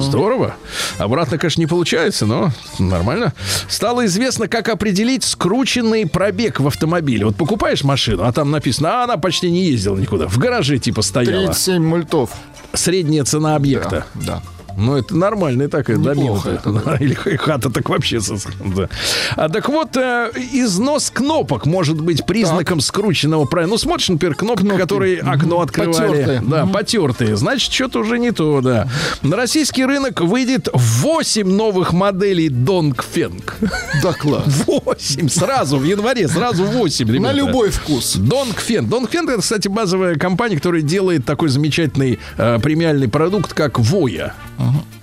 Здорово. 0.00 0.54
Обратно, 0.96 1.36
конечно, 1.36 1.60
не 1.60 1.66
получается, 1.66 2.24
но 2.24 2.52
нормально. 2.78 3.34
Стало 3.68 4.06
известно, 4.06 4.48
как 4.48 4.68
определить 4.70 5.24
скрученный 5.24 6.06
пробег 6.06 6.60
в 6.60 6.66
автомобиле. 6.66 7.26
Вот 7.26 7.36
покупаешь 7.36 7.84
машину, 7.84 8.22
а 8.22 8.32
там 8.32 8.50
написано, 8.50 9.00
а 9.00 9.04
она 9.04 9.18
почти 9.18 9.50
не 9.50 9.64
ездила 9.66 9.98
никуда. 9.98 10.26
В 10.26 10.38
гараже 10.38 10.78
типа 10.78 11.02
стояла. 11.02 11.48
37 11.48 11.82
мультов. 11.84 12.30
Средняя 12.72 13.24
цена 13.24 13.56
объекта. 13.56 14.06
Да. 14.14 14.42
Ну, 14.78 14.96
это 14.96 15.16
нормальная 15.16 15.68
такая 15.68 15.98
да. 16.64 16.96
Или 17.00 17.14
хата 17.14 17.68
так 17.70 17.88
вообще. 17.88 18.20
со- 18.20 18.36
да. 18.64 18.88
А, 19.36 19.48
так 19.48 19.68
вот, 19.68 19.96
э, 19.96 20.30
износ 20.52 21.10
кнопок 21.10 21.66
может 21.66 22.00
быть 22.00 22.24
признаком 22.24 22.80
скрученного 22.80 23.44
правильно. 23.44 23.72
Ну, 23.72 23.78
смотришь, 23.78 24.08
например, 24.08 24.36
кнопки, 24.36 24.68
которые 24.68 25.20
окно 25.20 25.60
открывали. 25.60 26.08
Потертые. 26.08 26.42
Да, 26.46 26.66
потертые. 26.66 27.36
Значит, 27.36 27.72
что-то 27.72 28.00
уже 28.00 28.18
не 28.18 28.30
то, 28.30 28.60
да. 28.60 28.88
На 29.22 29.36
российский 29.36 29.84
рынок 29.84 30.20
выйдет 30.20 30.68
8 30.72 31.48
новых 31.48 31.92
моделей 31.92 32.48
Dongfeng. 32.48 33.42
Да, 34.02 34.12
класс. 34.12 34.44
8 34.66 35.28
сразу 35.28 35.78
в 35.78 35.84
январе, 35.84 36.28
сразу 36.28 36.64
8, 36.64 37.08
ребята. 37.08 37.22
На 37.22 37.32
любой 37.32 37.70
вкус. 37.70 38.14
Донгфен. 38.14 38.86
Донгфен 38.86 39.28
это, 39.28 39.40
кстати, 39.40 39.66
базовая 39.68 40.14
компания, 40.16 40.56
которая 40.56 40.82
делает 40.82 41.24
такой 41.24 41.48
замечательный 41.48 42.18
э, 42.36 42.58
премиальный 42.62 43.08
продукт, 43.08 43.54
как 43.54 43.78
Воя. 43.78 44.34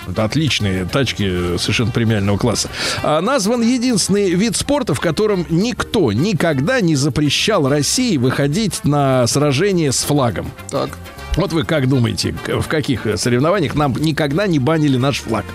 Это 0.08 0.24
отличные 0.24 0.86
тачки 0.86 1.58
совершенно 1.58 1.92
премиального 1.92 2.38
класса. 2.38 2.70
А, 3.02 3.22
назван 3.22 3.62
единственный 3.62 4.32
вид 4.32 4.56
спорта, 4.56 4.94
в 4.94 5.00
котором 5.00 5.46
никто 5.50 6.12
никогда 6.12 6.82
не 6.82 6.96
запрещал 6.96 7.68
России 7.68 8.18
выходить 8.18 8.84
на 8.84 9.26
сражение 9.28 9.92
с 9.92 10.04
флагом. 10.04 10.52
Так. 10.70 10.90
Вот 11.36 11.52
вы 11.52 11.64
как 11.64 11.90
думаете, 11.90 12.36
в 12.46 12.68
каких 12.68 13.08
соревнованиях 13.16 13.76
нам 13.76 13.94
никогда 13.94 14.48
не 14.48 14.60
банили 14.60 14.98
наш 14.98 15.20
флаг? 15.20 15.46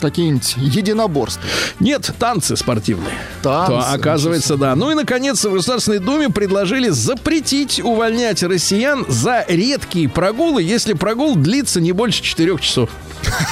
Какие-нибудь 0.00 0.54
единоборства. 0.56 1.42
Нет, 1.80 2.10
танцы 2.18 2.56
спортивные. 2.56 3.14
Танцы. 3.42 3.70
То, 3.72 3.92
оказывается, 3.92 4.56
да. 4.56 4.74
Ну 4.74 4.90
и, 4.90 4.94
наконец, 4.94 5.44
в 5.44 5.52
Государственной 5.52 5.98
Думе 5.98 6.28
предложили 6.28 6.88
запретить 6.88 7.80
увольнять 7.80 8.42
россиян 8.42 9.04
за 9.08 9.44
редкие 9.48 10.08
прогулы, 10.08 10.62
если 10.62 10.92
прогул 10.92 11.36
длится 11.36 11.80
не 11.80 11.92
больше 11.92 12.22
4 12.22 12.58
часов. 12.58 12.90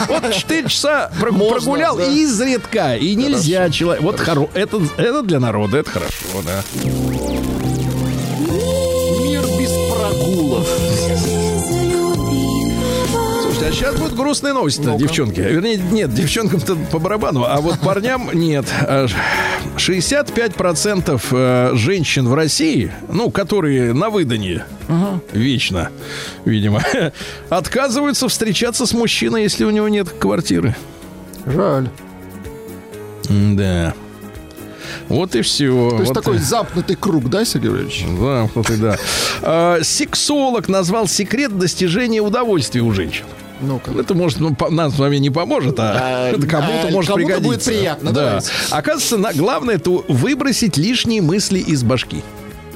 Вот 0.09 0.35
4 0.35 0.69
часа 0.69 1.11
прогулял 1.19 1.97
да. 1.97 2.05
и 2.05 2.21
изредка. 2.23 2.97
И 2.97 3.15
нельзя 3.15 3.71
человек. 3.71 4.03
Вот 4.03 4.21
хоро... 4.21 4.49
это, 4.55 4.81
это 4.97 5.23
для 5.23 5.41
народа, 5.41 5.79
это 5.79 5.91
хорошо, 5.91 6.43
да. 6.45 6.63
Мир 9.23 9.43
без 9.59 9.71
прогулов. 9.91 10.69
Сейчас 13.73 13.97
будут 13.97 14.15
грустные 14.15 14.53
новости 14.53 14.83
девчонки. 14.99 15.41
Вернее, 15.41 15.79
нет, 15.79 16.13
девчонкам-то 16.13 16.77
по 16.91 16.99
барабану, 16.99 17.45
а 17.49 17.61
вот 17.63 17.81
парням 17.81 18.29
нет. 18.35 18.67
А, 18.83 19.07
65% 19.77 21.23
э, 21.31 21.71
женщин 21.75 22.29
в 22.29 22.35
России, 22.35 22.93
ну, 23.09 23.31
которые 23.31 23.95
на 23.95 24.11
выданье 24.11 24.67
вечно, 25.33 25.91
видимо, 26.45 26.83
отказываются 27.49 28.29
встречаться 28.29 28.85
с 28.85 28.93
мужчиной, 28.93 29.45
если 29.45 29.65
у 29.65 29.71
него 29.71 29.89
нет 29.89 30.11
квартиры. 30.11 30.77
Жаль. 31.47 31.89
Да. 33.31 33.95
Вот 35.09 35.35
и 35.35 35.41
все. 35.41 35.91
То 35.91 36.01
есть 36.01 36.13
такой 36.13 36.39
замкнутый 36.39 36.97
круг, 36.97 37.31
да, 37.31 37.45
Сергей 37.47 37.71
Валерьевич? 37.71 38.05
Замкнутый, 38.19 38.77
да. 38.77 38.97
А, 39.41 39.79
сексолог 39.83 40.69
назвал 40.69 41.09
секрет 41.09 41.57
достижения 41.57 42.21
удовольствия 42.21 42.83
у 42.83 42.93
женщин. 42.93 43.25
Ну-ка. 43.63 43.91
Это 43.99 44.15
может 44.15 44.41
ну, 44.41 44.55
по- 44.55 44.71
нам 44.71 44.91
с 44.91 44.99
вами 44.99 45.17
не 45.17 45.31
поможет, 45.31 45.79
а, 45.79 46.33
А, 46.33 46.33
кому-то 46.49 46.89
а, 46.89 46.91
может 46.91 47.11
кому-то 47.11 47.15
пригодиться. 47.15 47.49
будет 47.49 47.65
приятно, 47.65 48.13
Да. 48.13 48.25
давайте. 48.27 48.51
Оказывается, 48.71 49.17
на- 49.19 49.33
главное 49.33 49.77
это 49.77 49.91
выбросить 49.91 50.77
лишние 50.77 51.23
мысли 51.23 51.59
из 51.61 51.83
башки. 51.83 52.23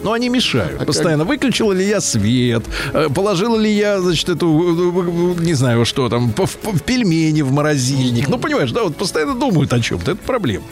Но 0.07 0.13
они 0.13 0.29
мешают. 0.29 0.87
Постоянно 0.87 1.25
выключила 1.25 1.73
ли 1.73 1.85
я 1.85 2.01
свет, 2.01 2.63
э, 2.93 3.09
положила 3.13 3.57
ли 3.57 3.73
я, 3.73 4.01
значит, 4.01 4.29
эту, 4.29 5.37
э, 5.37 5.43
не 5.43 5.55
знаю, 5.55 5.85
что 5.85 6.09
там, 6.09 6.33
в, 6.33 6.47
в 6.47 6.81
пельмени 6.83 7.43
в 7.43 7.51
морозильник. 7.51 8.29
Ну, 8.29 8.39
понимаешь, 8.39 8.71
да, 8.71 8.85
вот 8.85 8.95
постоянно 8.95 9.35
думают 9.35 9.73
о 9.73 9.81
чем-то. 9.81 10.13
Это 10.13 10.23
проблема. 10.25 10.65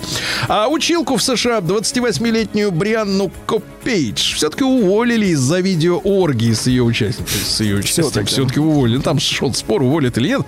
А 0.46 0.68
училку 0.68 1.16
в 1.16 1.22
США 1.22 1.58
28-летнюю 1.58 2.70
Брианну 2.70 3.32
Копейдж 3.46 4.36
все-таки 4.36 4.62
уволили 4.62 5.26
из-за 5.26 5.58
видеооргии 5.58 6.52
с 6.52 6.68
ее 6.68 6.84
участием. 6.84 7.26
С 7.26 7.58
ее 7.58 7.78
участием 7.78 8.26
все-таки 8.26 8.60
уволили. 8.60 9.00
Там 9.00 9.18
шел 9.18 9.52
спор, 9.52 9.82
уволят 9.82 10.16
или 10.16 10.28
нет. 10.28 10.42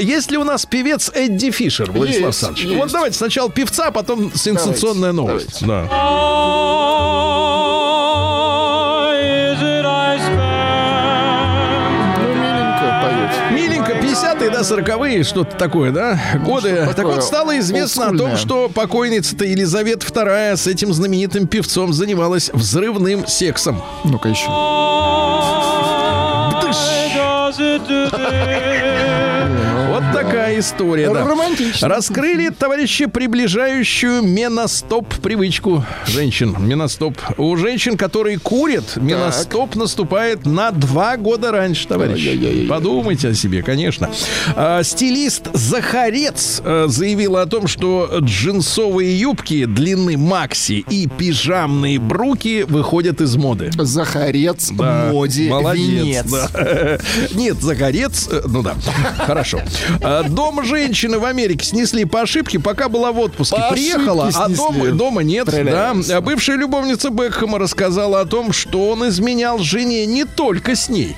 Есть 0.00 0.30
ли 0.30 0.38
у 0.38 0.44
нас 0.44 0.64
певец 0.64 1.10
Эдди 1.14 1.50
Фишер, 1.50 1.90
Владислав 1.92 2.28
Есть, 2.28 2.42
Александрович? 2.42 2.64
есть. 2.64 2.76
Вот 2.78 2.90
давайте 2.90 3.18
сначала 3.18 3.50
певца, 3.50 3.90
потом 3.90 4.32
сенсационная 4.34 5.12
новость. 5.12 5.62
Да. 5.66 7.33
40-е, 14.64 15.22
что-то 15.22 15.56
такое, 15.56 15.92
да, 15.92 16.18
годы. 16.44 16.84
так 16.86 16.96
такое 16.96 17.16
вот, 17.16 17.24
стало 17.24 17.58
известно 17.58 18.08
о 18.08 18.16
том, 18.16 18.36
что 18.36 18.68
покойница-то 18.68 19.44
Елизавета 19.44 20.06
II 20.06 20.56
с 20.56 20.66
этим 20.66 20.92
знаменитым 20.92 21.46
певцом 21.46 21.92
занималась 21.92 22.50
взрывным 22.52 23.26
сексом. 23.26 23.82
Ну-ка 24.04 24.28
еще. 24.30 24.48
История, 30.58 31.10
да. 31.12 31.24
Романтично. 31.24 31.88
Раскрыли, 31.88 32.48
товарищи, 32.50 33.06
приближающую 33.06 34.22
меностоп 34.22 35.14
привычку 35.22 35.84
женщин. 36.06 36.54
Меностоп. 36.58 37.16
У 37.38 37.56
женщин, 37.56 37.96
которые 37.96 38.38
курят, 38.38 38.96
меностоп 38.96 39.74
наступает 39.76 40.46
на 40.46 40.70
два 40.70 41.16
года 41.16 41.50
раньше, 41.52 41.86
товарищи. 41.88 42.66
Подумайте 42.68 43.28
о 43.28 43.34
себе, 43.34 43.62
конечно. 43.62 44.10
А, 44.56 44.82
стилист 44.82 45.48
Захарец 45.52 46.60
э, 46.64 46.86
заявила 46.88 47.42
о 47.42 47.46
том, 47.46 47.66
что 47.66 48.08
джинсовые 48.20 49.18
юбки 49.18 49.64
длины 49.64 50.16
макси 50.16 50.84
и 50.88 51.06
пижамные 51.08 51.98
бруки 51.98 52.64
выходят 52.68 53.20
из 53.20 53.36
моды. 53.36 53.70
Захарец, 53.76 54.70
Да, 54.70 55.08
моде, 55.12 55.48
молодец, 55.48 55.84
венец. 55.86 56.30
да. 56.30 56.98
Нет, 57.34 57.60
загорец, 57.60 58.28
э, 58.30 58.42
ну 58.46 58.62
да, 58.62 58.74
хорошо. 59.18 59.60
А, 60.02 60.22
Дом 60.44 60.64
женщины 60.64 61.18
в 61.18 61.24
Америке 61.24 61.64
снесли 61.64 62.04
по 62.04 62.20
ошибке, 62.22 62.58
пока 62.58 62.88
была 62.88 63.12
в 63.12 63.18
отпуске. 63.18 63.56
По 63.56 63.72
Приехала, 63.72 64.30
а 64.34 64.48
дома, 64.48 64.86
дома 64.90 65.22
нет. 65.22 65.46
Да. 65.46 65.52
Стреляемся. 65.52 66.16
А 66.18 66.20
Бывшая 66.20 66.56
любовница 66.56 67.10
Бекхэма 67.10 67.58
рассказала 67.58 68.20
о 68.20 68.24
том, 68.26 68.52
что 68.52 68.90
он 68.90 69.08
изменял 69.08 69.58
жене 69.58 70.04
не 70.06 70.24
только 70.24 70.74
с 70.76 70.88
ней. 70.88 71.16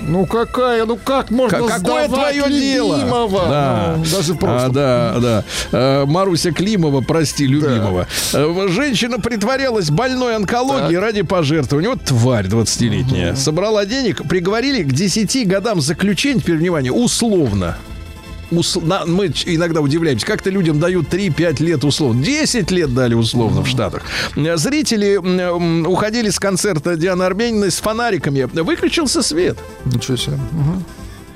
Ну 0.00 0.26
какая, 0.26 0.84
ну 0.86 0.96
как 0.96 1.30
можно 1.30 1.58
Ка- 1.58 1.78
Какое 1.80 2.06
твое 2.06 2.48
дело? 2.48 2.96
любимого? 2.96 3.46
Да. 3.48 3.94
Ну, 3.98 4.04
даже 4.04 4.32
А, 4.34 4.36
просто. 4.36 4.68
да, 4.70 5.16
да. 5.18 5.44
Э, 5.72 6.04
Маруся 6.06 6.52
Климова, 6.52 7.00
прости, 7.00 7.46
любимого. 7.46 8.06
Э, 8.32 8.66
Женщина 8.68 9.18
притворялась 9.18 9.90
больной 9.90 10.36
онкологией 10.36 10.98
ради 10.98 11.22
пожертвования. 11.22 11.90
Вот 11.90 12.02
тварь 12.04 12.46
20-летняя. 12.46 13.34
Собрала 13.34 13.84
денег, 13.86 14.22
приговорили 14.28 14.84
к 14.84 14.92
10 14.92 15.48
годам 15.48 15.80
заключения, 15.80 16.40
теперь 16.40 16.58
внимание, 16.58 16.92
условно. 16.92 17.76
Ус- 18.50 18.76
на- 18.76 19.04
мы 19.04 19.26
иногда 19.46 19.80
удивляемся, 19.80 20.24
как-то 20.26 20.50
людям 20.50 20.78
дают 20.78 21.08
3-5 21.08 21.60
лет 21.60 21.84
условно. 21.84 22.22
10 22.24 22.70
лет 22.70 22.94
дали 22.94 23.14
условно 23.14 23.62
в 23.62 23.68
Штатах. 23.68 24.02
Э, 24.36 24.56
Зрители 24.56 25.16
уходили 25.86 26.30
с 26.30 26.38
концерта 26.38 26.96
Дианы 26.96 27.24
Арбениной 27.24 27.70
с 27.70 27.78
фонариками. 27.80 28.42
Выключился 28.62 29.22
свет. 29.22 29.58
Ничего 29.84 30.16
себе. 30.16 30.38
Мгм. 30.52 30.84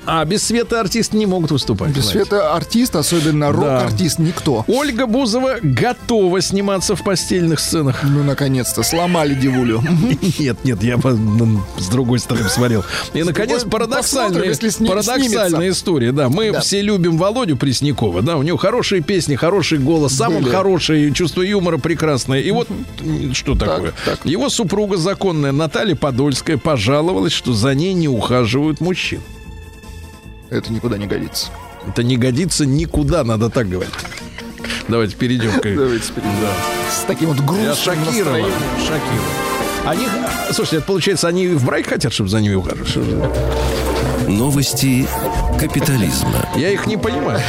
А 0.05 0.23
без 0.25 0.43
света 0.43 0.81
артисты 0.81 1.17
не 1.17 1.25
могут 1.25 1.51
выступать. 1.51 1.89
Без 1.89 2.03
знаете. 2.05 2.25
света 2.25 2.53
артист, 2.53 2.95
особенно 2.95 3.51
рок-артист, 3.51 4.19
никто. 4.19 4.63
Ольга 4.67 5.07
Бузова 5.07 5.55
готова 5.61 6.41
сниматься 6.41 6.95
в 6.95 7.03
постельных 7.03 7.59
сценах. 7.59 8.03
Ну, 8.03 8.23
наконец-то, 8.23 8.83
сломали 8.83 9.33
девулю. 9.33 9.81
Нет, 10.39 10.57
нет, 10.63 10.83
я 10.83 10.95
м, 10.95 11.63
с 11.77 11.87
другой 11.87 12.19
стороны 12.19 12.49
смотрел. 12.49 12.83
И, 13.13 13.23
наконец, 13.23 13.63
парадоксальная, 13.63 14.53
история. 15.69 16.11
Да, 16.11 16.29
мы 16.29 16.51
Да. 16.51 16.59
все 16.61 16.81
любим 16.81 17.17
Володю 17.17 17.57
Преснякова. 17.57 18.21
Да, 18.21 18.37
у 18.37 18.43
него 18.43 18.57
хорошие 18.57 19.01
песни, 19.01 19.35
хороший 19.35 19.79
голос, 19.79 20.13
сам 20.13 20.35
он 20.35 20.45
хороший, 20.45 21.11
чувство 21.13 21.41
юмора 21.41 21.77
прекрасное. 21.77 22.41
И 22.41 22.51
вот 22.51 22.67
что 23.33 23.55
такое. 23.55 23.93
так. 24.05 24.25
Его 24.25 24.49
супруга 24.49 24.97
законная 24.97 25.51
Наталья 25.51 25.95
Подольская 25.95 26.57
пожаловалась, 26.57 27.33
что 27.33 27.53
за 27.53 27.73
ней 27.73 27.93
не 27.93 28.07
ухаживают 28.07 28.81
мужчин. 28.81 29.21
Это 30.53 30.71
никуда 30.71 30.97
не 30.97 31.07
годится. 31.07 31.47
Это 31.87 32.03
не 32.03 32.15
годится 32.15 32.65
никуда, 32.65 33.23
надо 33.23 33.49
так 33.49 33.67
говорить. 33.67 33.93
Давайте 34.87 35.15
перейдем 35.15 35.51
к... 35.59 35.63
Давайте 35.63 36.07
теперь 36.07 36.23
с 36.91 37.05
таким 37.07 37.29
вот 37.29 37.37
Я 37.37 37.43
грустным 37.43 37.75
шокирован. 37.75 38.05
настроением. 38.15 38.53
Шокирован. 38.79 39.85
Они, 39.85 40.07
слушайте, 40.51 40.77
это 40.77 40.85
получается, 40.85 41.27
они 41.27 41.47
в 41.47 41.65
брак 41.65 41.87
хотят, 41.87 42.13
чтобы 42.13 42.29
за 42.29 42.39
ними 42.39 42.53
ухаживали? 42.53 43.29
Новости 44.27 45.07
капитализма. 45.59 46.31
Я 46.55 46.69
их 46.69 46.85
не 46.85 46.97
понимаю. 46.97 47.41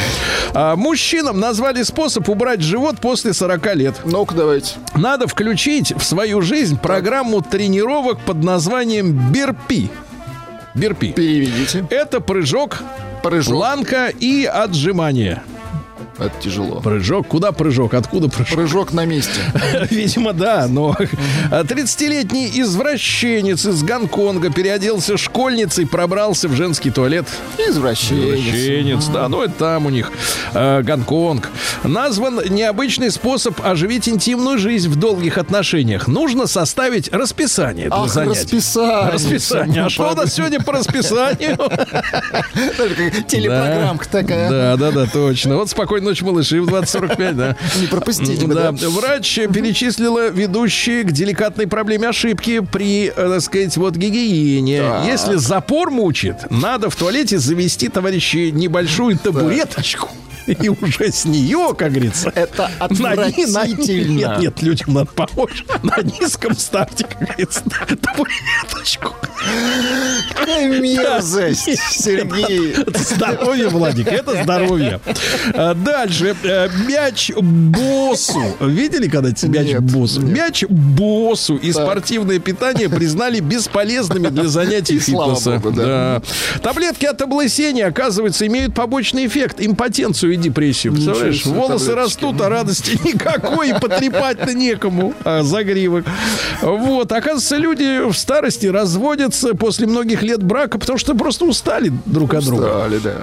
А, 0.54 0.74
мужчинам 0.74 1.38
назвали 1.38 1.82
способ 1.82 2.28
убрать 2.28 2.62
живот 2.62 2.98
после 3.00 3.32
40 3.34 3.74
лет. 3.76 3.94
Ну-ка, 4.04 4.34
давайте. 4.34 4.74
Надо 4.94 5.28
включить 5.28 5.92
в 5.96 6.02
свою 6.02 6.40
жизнь 6.42 6.78
программу 6.78 7.42
тренировок 7.42 8.18
под 8.20 8.42
названием 8.42 9.30
Берпи. 9.32 9.90
Берпи. 10.74 11.12
Переведите. 11.12 11.86
Это 11.90 12.20
прыжок, 12.20 12.78
Прыжок. 13.22 13.54
планка 13.54 14.08
и 14.08 14.44
отжимание. 14.44 15.42
Это 16.18 16.32
тяжело. 16.40 16.80
Прыжок. 16.80 17.26
Куда 17.26 17.50
прыжок? 17.52 17.94
Откуда 17.94 18.28
прыжок? 18.28 18.54
Прыжок 18.56 18.92
на 18.92 19.04
месте. 19.04 19.40
Видимо, 19.90 20.32
да, 20.32 20.66
но 20.68 20.94
30-летний 21.50 22.50
извращенец 22.60 23.66
из 23.66 23.82
Гонконга 23.82 24.50
переоделся 24.52 25.16
школьницей, 25.16 25.86
пробрался 25.86 26.48
в 26.48 26.54
женский 26.54 26.90
туалет. 26.90 27.26
Извращенец. 27.58 28.38
Извращенец, 28.38 29.06
да, 29.06 29.28
ну 29.28 29.42
это 29.42 29.54
там 29.54 29.86
у 29.86 29.90
них 29.90 30.12
э, 30.52 30.82
Гонконг. 30.82 31.48
Назван 31.82 32.40
необычный 32.48 33.10
способ 33.10 33.60
оживить 33.64 34.08
интимную 34.08 34.58
жизнь 34.58 34.88
в 34.88 34.96
долгих 34.96 35.36
отношениях. 35.38 36.06
Нужно 36.06 36.46
составить 36.46 37.12
расписание 37.12 37.88
для 37.88 37.96
Ах, 37.96 38.08
занятий. 38.08 38.40
расписание. 38.40 39.12
Расписание. 39.12 39.82
А 39.84 39.90
что 39.90 40.12
у 40.12 40.14
нас 40.14 40.32
сегодня 40.32 40.60
по 40.60 40.72
расписанию? 40.72 41.56
Телепрограммка 43.26 44.08
такая. 44.08 44.50
Да, 44.50 44.76
да, 44.76 44.90
да, 44.92 45.06
точно. 45.06 45.56
Вот 45.56 45.70
спокойной 45.70 46.03
ночи, 46.04 46.24
малыши, 46.24 46.60
в 46.60 46.68
20.45, 46.68 47.32
да. 47.32 47.56
Не 47.80 47.86
пропустите 47.86 48.46
Да, 48.46 48.72
врач 48.72 49.34
перечислила 49.52 50.30
ведущие 50.30 51.02
к 51.02 51.12
деликатной 51.12 51.66
проблеме 51.66 52.08
ошибки 52.08 52.60
при, 52.60 53.08
э, 53.08 53.12
так 53.12 53.40
сказать, 53.40 53.76
вот 53.76 53.96
гигиене. 53.96 54.80
Так. 54.80 55.06
Если 55.06 55.36
запор 55.36 55.90
мучит, 55.90 56.36
надо 56.50 56.90
в 56.90 56.96
туалете 56.96 57.38
завести, 57.38 57.88
товарищи, 57.88 58.50
небольшую 58.52 59.18
табуреточку. 59.18 60.10
И 60.46 60.68
уже 60.68 61.10
с 61.12 61.24
нее, 61.24 61.74
как 61.76 61.92
говорится, 61.92 62.30
Это 62.34 62.70
на- 62.78 62.84
отвратительно. 62.86 63.66
Нет, 63.66 64.38
нет, 64.40 64.62
людям 64.62 64.94
надо 64.94 65.06
помочь. 65.06 65.64
На 65.82 65.96
низком 66.02 66.54
старте, 66.56 67.04
как 67.06 67.18
говорится, 67.20 67.62
табуреточку. 68.00 69.14
Какая 70.36 70.80
мерзость, 70.80 71.68
Сергей. 71.90 72.74
Здоровье, 72.94 73.68
Владик, 73.68 74.08
это 74.08 74.42
здоровье. 74.42 75.00
А, 75.54 75.74
Дальше. 75.74 76.34
Э, 76.42 76.68
Мяч 76.86 77.30
боссу. 77.36 78.42
Видели 78.60 79.08
когда-то 79.08 79.46
мяч 79.48 79.66
Нет, 79.68 79.82
боссу? 79.82 80.20
нет. 80.22 80.36
Мяч 80.36 80.64
боссу 80.68 81.56
и 81.56 81.72
Так. 81.72 81.82
спортивное 81.84 82.38
питание 82.38 82.88
признали 82.88 83.40
бесполезными 83.40 84.28
для 84.28 84.44
занятий 84.48 84.98
фитнеса. 84.98 85.58
богу, 85.58 85.70
да. 85.76 86.22
Таблетки 86.62 87.06
от 87.06 87.20
облысения, 87.22 87.86
оказывается, 87.86 88.46
имеют 88.46 88.74
побочный 88.74 89.26
эффект. 89.26 89.56
Импотенцию 89.58 90.33
и 90.34 90.36
депрессию. 90.36 90.92
Представляешь? 90.92 91.44
Волосы 91.46 91.94
растут, 91.94 92.40
а 92.40 92.48
радости 92.48 92.98
никакой, 93.04 93.70
и 93.70 93.72
потрепать-то 93.72 94.54
некому. 94.54 95.14
А, 95.24 95.42
загривок. 95.42 96.04
Вот. 96.62 97.10
Оказывается, 97.12 97.56
люди 97.56 98.08
в 98.08 98.14
старости 98.16 98.66
разводят 98.66 98.94
разводятся 98.94 99.54
после 99.54 99.86
многих 99.86 100.22
лет 100.22 100.42
брака, 100.42 100.78
потому 100.78 100.98
что 100.98 101.14
просто 101.14 101.44
устали 101.44 101.92
друг 102.06 102.34
от 102.34 102.44
друга. 102.44 102.64
Стали, 102.64 102.98
да. 102.98 103.22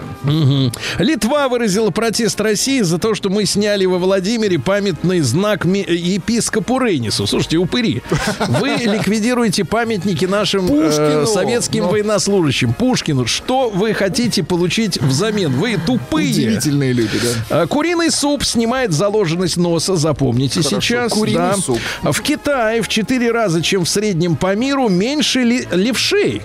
Литва 1.00 1.48
выразила 1.50 1.90
протест 1.92 2.40
России 2.40 2.82
за 2.82 2.98
то, 2.98 3.16
что 3.16 3.30
мы 3.30 3.46
сняли 3.46 3.86
во 3.86 3.98
Владимире 3.98 4.60
памятный 4.60 5.22
знак 5.22 5.66
епископу 5.66 6.80
Рейнису. 6.80 7.28
Слушайте, 7.28 7.58
упыри, 7.58 8.02
вы 8.48 8.70
ликвидируете 8.70 9.66
памятники 9.66 10.26
нашим 10.26 10.68
э, 10.72 11.26
советским 11.26 11.84
Ну. 11.84 11.90
военнослужащим. 11.90 12.74
Пушкину. 12.74 13.26
Что 13.26 13.70
вы 13.70 13.94
хотите 13.94 14.44
получить 14.44 15.02
взамен? 15.02 15.52
Вы 15.52 15.78
тупые. 15.86 16.30
Удивительные 16.32 16.94
люди, 16.94 17.01
да. 17.50 17.62
А, 17.62 17.68
Куриный 17.68 18.12
суп 18.12 18.44
снимает 18.44 18.92
заложенность 18.92 19.58
носа, 19.58 19.96
запомните 19.96 20.62
Хорошо, 20.62 20.82
сейчас. 20.82 21.14
куриный 21.14 21.38
да. 21.38 21.54
суп. 21.56 21.80
В 22.04 22.22
Китае 22.22 22.82
в 22.82 22.88
4 22.88 23.32
раза, 23.32 23.62
чем 23.62 23.86
в 23.86 23.90
среднем 23.90 24.36
по 24.36 24.56
миру, 24.56 24.90
меньше 24.90 25.40
ли- 25.42 25.68
левшей. 25.72 26.42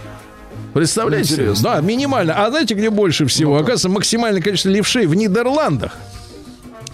Представляете? 0.75 1.35
Интересно. 1.35 1.71
Да, 1.75 1.81
минимально. 1.81 2.35
А 2.45 2.51
знаете, 2.51 2.75
где 2.75 2.91
больше 2.91 3.27
всего? 3.27 3.57
Оказывается, 3.57 3.89
максимальное 3.89 4.43
количество 4.43 4.69
левшей 4.69 5.07
в 5.07 5.15
Нидерландах. 5.15 5.95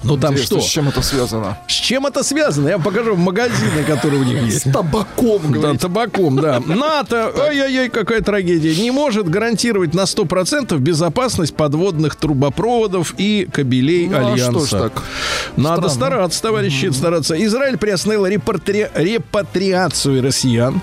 Ну 0.05 0.17
там 0.17 0.33
Интересно, 0.33 0.59
что? 0.61 0.67
С 0.67 0.71
чем 0.71 0.89
это 0.89 1.03
связано? 1.03 1.59
С 1.69 1.73
чем 1.73 2.07
это 2.07 2.23
связано? 2.23 2.69
Я 2.69 2.77
вам 2.79 2.85
покажу 2.85 3.17
магазины, 3.17 3.85
которые 3.87 4.21
у 4.21 4.25
них 4.25 4.43
есть. 4.43 4.61
С 4.69 4.73
табаком, 4.73 5.61
Да, 5.61 5.75
табаком, 5.75 6.37
да. 6.37 6.61
НАТО, 6.61 7.33
ой-ой-ой, 7.37 7.89
какая 7.89 8.21
трагедия, 8.21 8.75
не 8.83 8.91
может 8.91 9.29
гарантировать 9.29 9.95
на 9.95 10.03
100% 10.07 10.77
безопасность 10.79 11.55
подводных 11.55 12.17
трубопроводов 12.17 13.15
и 13.17 13.49
кабелей 13.53 14.09
Ну, 14.09 14.17
а 14.17 14.33
Альянса. 14.33 14.51
что 14.67 14.67
ж 14.67 14.81
так? 14.91 15.03
Надо 15.57 15.89
Странно. 15.89 15.95
стараться, 15.95 16.43
товарищи, 16.43 16.91
стараться. 16.93 17.35
Израиль 17.45 17.77
приостановил 17.79 18.27
репатри- 18.27 18.89
репатриацию 18.95 20.23
россиян. 20.23 20.81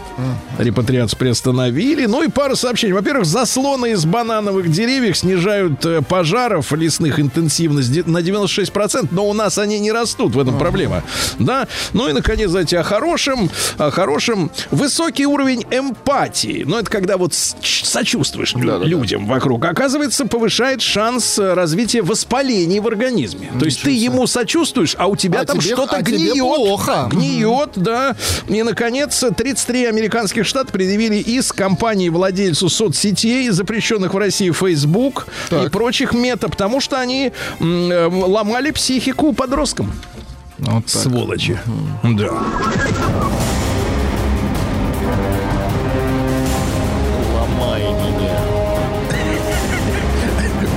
Репатриацию 0.58 1.18
приостановили. 1.20 2.06
Ну 2.06 2.24
и 2.24 2.30
пара 2.30 2.56
сообщений. 2.56 2.94
Во-первых, 2.94 3.26
заслоны 3.26 3.92
из 3.92 4.06
банановых 4.06 4.70
деревьев 4.72 5.18
снижают 5.18 5.86
э, 5.86 6.02
пожаров 6.02 6.72
лесных 6.74 7.20
интенсивность 7.20 8.06
на 8.08 8.20
96%, 8.20 9.09
но 9.12 9.28
у 9.28 9.34
нас 9.34 9.57
они 9.57 9.80
не 9.80 9.91
растут, 9.91 10.36
в 10.36 10.39
этом 10.39 10.57
проблема. 10.57 11.03
Да? 11.39 11.68
Ну 11.93 12.07
и, 12.10 12.14
наконец, 12.14 12.49
знаете, 12.49 12.80
о 12.80 12.84
хорошем, 12.84 13.49
о 13.78 13.91
хорошем. 13.91 14.51
Высокий 14.72 15.26
уровень 15.26 15.66
эмпатии. 15.72 16.64
Ну, 16.66 16.78
это 16.78 16.89
когда 16.89 17.18
вот 17.18 17.34
сочувствуешь 17.34 18.53
Да-да-да. 18.53 18.86
людям 18.86 19.26
вокруг. 19.26 19.66
Оказывается, 19.66 20.26
повышает 20.26 20.82
шанс 20.82 21.38
э, 21.39 21.53
развития 21.53 22.01
воспалений 22.01 22.80
в 22.80 22.88
организме. 22.88 23.51
То 23.60 23.66
есть 23.66 23.82
ты 23.82 23.91
ему 23.91 24.28
сочувствуешь, 24.28 24.95
а 24.97 25.07
у 25.07 25.16
тебя 25.16 25.41
А 25.41 25.45
там 25.45 25.60
тебе- 25.60 25.74
что-то 25.74 25.97
а 25.97 26.01
гниет. 26.01 26.38
плохо. 26.38 27.10
Гниет, 27.12 27.72
да. 27.76 28.16
И, 28.47 28.62
наконец, 28.64 29.24
33 29.36 29.86
американских 29.86 30.45
штата 30.45 30.72
предъявили 30.72 31.16
иск 31.18 31.55
компании 31.55 32.10
владельцу 32.10 32.70
соцсетей, 32.70 33.49
запрещенных 33.49 34.14
в 34.14 34.18
России 34.18 34.51
Facebook 34.51 35.28
и 35.47 35.49
Так. 35.49 35.72
прочих 35.72 36.14
мета, 36.14 36.49
потому 36.49 36.80
что 36.82 36.99
они 36.99 37.32
м, 37.60 37.91
э, 37.91 38.07
ломали 38.07 38.72
психику 38.72 38.99
подросткам. 39.34 39.91
Вот 40.60 40.86
так. 40.86 41.02
Сволочи. 41.04 41.58
Да. 42.04 42.32
Ломай 47.34 47.82
меня. 47.84 48.38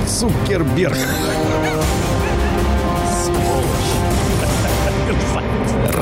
Цукерберг. 0.07 0.97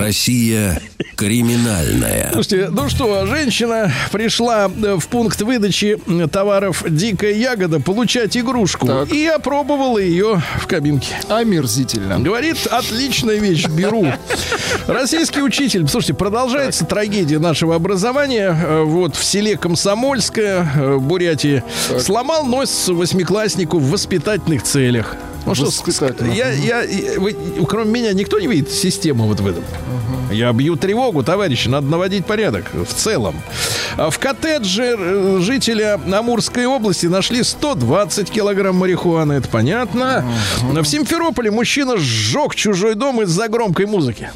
Россия 0.02 0.82
криминальная. 1.16 2.30
Слушайте, 2.34 2.70
ну 2.72 2.90
что, 2.90 3.26
женщина 3.28 3.92
пришла 4.12 4.66
э, 4.70 4.96
в 5.00 5.08
пункт 5.08 5.42
выдачи 5.42 6.00
м, 6.08 6.28
товаров 6.28 6.84
«Дикая 6.90 7.34
ягода» 7.34 7.80
получать 7.80 8.36
игрушку 8.36 8.88
Так. 8.88 9.12
и 9.12 9.26
опробовала 9.28 10.00
ее 10.00 10.42
в 10.60 10.68
кабинке. 10.68 11.14
Омерзительно. 11.30 12.20
Говорит, 12.20 12.66
отличная 12.70 13.36
вещь, 13.38 13.68
беру. 13.68 14.08
Российский 14.88 15.42
учитель, 15.42 15.88
слушайте, 15.88 16.14
продолжается 16.16 16.86
трагедия 16.86 17.40
нашего 17.40 17.76
образования. 17.76 18.56
Э, 18.60 18.82
Вот 18.84 19.16
в 19.16 19.24
селе 19.24 19.58
Комсомольское, 19.58 20.68
э, 20.76 20.94
в 20.96 21.02
Бурятии, 21.04 21.64
сломал 22.00 22.46
нос 22.46 22.88
восьмикласснику 22.88 23.78
в 23.80 23.92
воспитательных 23.92 24.64
целях. 24.64 25.16
Ну 25.46 25.56
что, 25.56 25.66
Воспитательных, 25.66 26.36
я, 26.36 26.52
я, 26.52 26.84
вы- 27.20 27.36
кроме 27.68 27.92
меня 27.92 28.14
никто 28.14 28.40
не 28.40 28.48
видит 28.48 28.72
систему 28.72 29.26
вот 29.28 29.40
в 29.40 29.48
этом. 29.48 29.64
Я 30.32 30.54
бью 30.54 30.76
тревогу, 30.76 31.24
товарищи, 31.24 31.68
надо 31.68 31.88
наводить 31.88 32.26
порядок 32.26 32.66
в 32.74 32.94
целом. 32.94 33.36
А 33.98 34.10
В 34.10 34.20
коттедже 34.20 34.96
э, 34.98 35.40
жителя 35.42 36.00
Амурской 36.12 36.66
области 36.66 37.08
нашли 37.08 37.44
120 37.44 38.30
килограмм 38.30 38.76
марихуаны, 38.78 39.34
это 39.34 39.50
понятно. 39.50 40.26
В 40.62 40.86
Симферополе 40.86 41.52
мужчина 41.52 41.98
сжег 41.98 42.56
чужой 42.56 42.96
дом 42.96 43.22
из-за 43.24 43.48
громкой 43.50 43.88
музыки. 43.88 44.30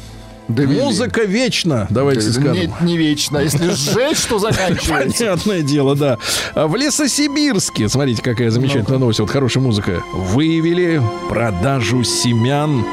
Довели. 0.48 0.80
Музыка 0.80 1.22
вечна, 1.22 1.86
давайте 1.90 2.30
скажем. 2.30 2.52
Нет, 2.54 2.70
не 2.80 2.96
вечно. 2.96 3.38
Если 3.38 3.70
сжечь, 3.70 4.18
что 4.18 4.38
заканчивается. 4.38 5.24
Понятное 5.24 5.62
дело, 5.62 5.96
да. 5.96 6.18
А 6.54 6.66
В 6.66 6.76
Лесосибирске, 6.76 7.88
смотрите, 7.88 8.22
какая 8.22 8.50
замечательная 8.50 8.98
новость, 8.98 9.20
вот 9.20 9.30
хорошая 9.30 9.62
музыка. 9.62 10.02
Выявили 10.12 11.02
продажу 11.28 12.04
семян 12.04 12.84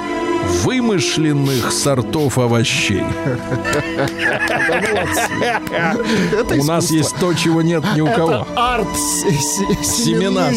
вымышленных 0.64 1.72
сортов 1.72 2.38
овощей. 2.38 3.04
У 6.58 6.64
нас 6.64 6.92
есть 6.92 7.16
то, 7.20 7.34
чего 7.34 7.62
нет 7.62 7.84
ни 7.96 8.02
у 8.02 8.08
кого. 8.08 8.48
Арт 8.56 8.88
се- 8.98 9.32
се- 9.32 9.84
Семена, 9.84 10.50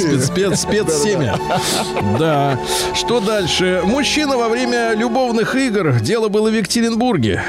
спецсемя. 0.56 1.38
Да. 2.18 2.58
Что 2.94 3.20
дальше? 3.20 3.82
Мужчина 3.84 4.36
во 4.36 4.48
время 4.48 4.94
любовных 4.94 5.54
игр, 5.54 5.92
дело 6.00 6.28
было 6.28 6.50
в 6.50 6.54
Екатеринбурге, 6.54 7.42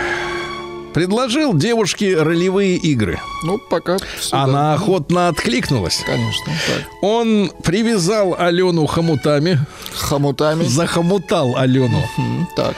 предложил 0.98 1.54
девушке 1.54 2.20
ролевые 2.20 2.76
игры. 2.78 3.20
Ну, 3.44 3.60
пока 3.60 3.98
всё, 4.20 4.32
да. 4.32 4.44
Она 4.46 4.74
охотно 4.74 5.28
откликнулась. 5.28 6.02
Конечно. 6.04 6.46
Так. 6.68 6.88
Он 7.04 7.52
привязал 7.64 8.36
Алену 8.36 8.88
хомутами, 8.88 9.60
Хомутами. 9.96 10.64
захомутал 10.64 11.56
Алену. 11.56 12.02
М, 12.18 12.48
Так. 12.56 12.74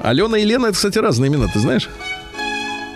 Алена 0.00 0.38
и 0.38 0.44
Лена, 0.44 0.66
это, 0.66 0.76
кстати, 0.76 0.98
разные 0.98 1.28
имена, 1.28 1.48
ты 1.52 1.58
знаешь? 1.58 1.88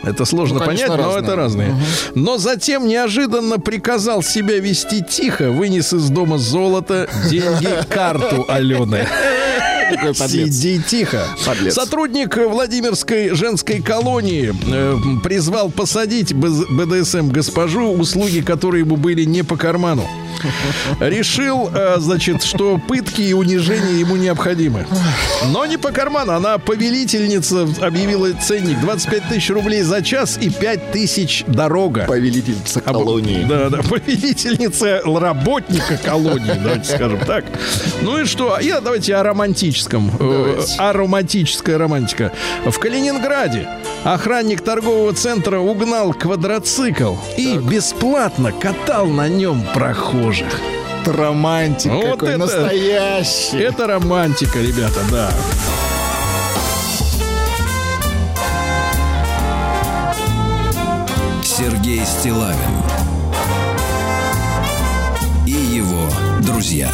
Это 0.05 0.25
сложно 0.25 0.61
Ну, 0.61 0.65
конечно, 0.65 0.87
понять, 0.87 1.03
но 1.05 1.15
разные. 1.15 1.25
это 1.25 1.37
разные. 1.37 1.75
Но 2.15 2.39
затем 2.39 2.87
неожиданно 2.87 3.59
приказал 3.59 4.23
себя 4.23 4.61
вести 4.61 5.03
тихо, 5.03 5.51
вынес 5.51 5.93
из 5.93 6.09
дома 6.11 6.39
золото, 6.39 7.09
деньги, 7.29 7.69
карту 7.89 8.47
Алены. 8.49 9.09
Какой 9.91 10.15
подлец. 10.15 10.55
Сиди 10.55 10.81
тихо. 10.87 11.23
Подлец. 11.47 11.75
Сотрудник 11.75 12.37
Владимирской 12.37 13.35
женской 13.35 13.81
колонии 13.81 14.55
э, 14.73 14.97
призвал 15.23 15.71
посадить 15.71 16.33
БДСМ 16.35 17.29
госпожу, 17.31 17.93
услуги 17.93 18.41
которые 18.41 18.85
ему 18.85 18.97
были 18.97 19.25
не 19.25 19.43
по 19.43 19.57
карману. 19.57 20.07
Решил, 21.01 21.71
э, 21.75 21.97
значит, 21.99 22.43
что 22.43 22.79
пытки 22.79 23.21
и 23.21 23.33
унижения 23.33 23.99
ему 24.01 24.17
необходимы. 24.17 24.87
Но 25.53 25.67
не 25.67 25.77
по 25.77 25.91
карману. 25.91 26.33
Она 26.33 26.59
повелительница 26.59 27.69
объявила 27.81 28.33
ценник 28.41 28.81
25 28.81 29.29
тысяч 29.29 29.51
рублей 29.51 29.83
за 29.83 30.03
час 30.03 30.39
и 30.41 30.49
5 30.51 30.93
тысяч 30.93 31.45
дорога. 31.47 32.05
Повелительница 32.07 32.81
А, 32.85 32.93
колонии. 32.93 33.45
Да, 33.45 33.69
да, 33.69 33.79
повелительница 33.83 35.03
работника 35.05 35.99
колонии, 36.03 36.59
давайте 36.63 36.95
скажем 36.95 37.21
так. 37.27 37.45
Ну 38.03 38.19
и 38.21 38.25
что? 38.25 38.59
Я 38.61 38.81
давайте 38.81 39.15
о 39.17 39.23
романтическом. 39.23 39.80
Э, 39.89 40.19
Давайте. 40.19 40.75
Ароматическая 40.79 41.79
романтика. 41.79 42.33
В 42.65 42.79
Калининграде 42.79 43.69
охранник 44.05 44.61
торгового 44.61 45.13
центра 45.13 45.59
угнал 45.59 46.13
квадроцикл 46.15 47.15
и 47.37 47.57
бесплатно 47.59 48.53
катал 48.53 49.07
на 49.07 49.29
нем 49.29 49.65
прохожих. 49.75 50.61
Романтик 51.07 51.91
Вот 51.93 52.05
какой 52.13 52.29
это- 52.31 52.39
настоящий. 52.39 53.59
Это 53.59 53.87
романтика, 53.87 54.59
ребята, 54.61 55.01
да. 55.11 55.31
Сергей 61.43 62.05
Стилавин 62.05 62.57
и 65.47 65.51
его 65.51 66.09
друзья. 66.43 66.91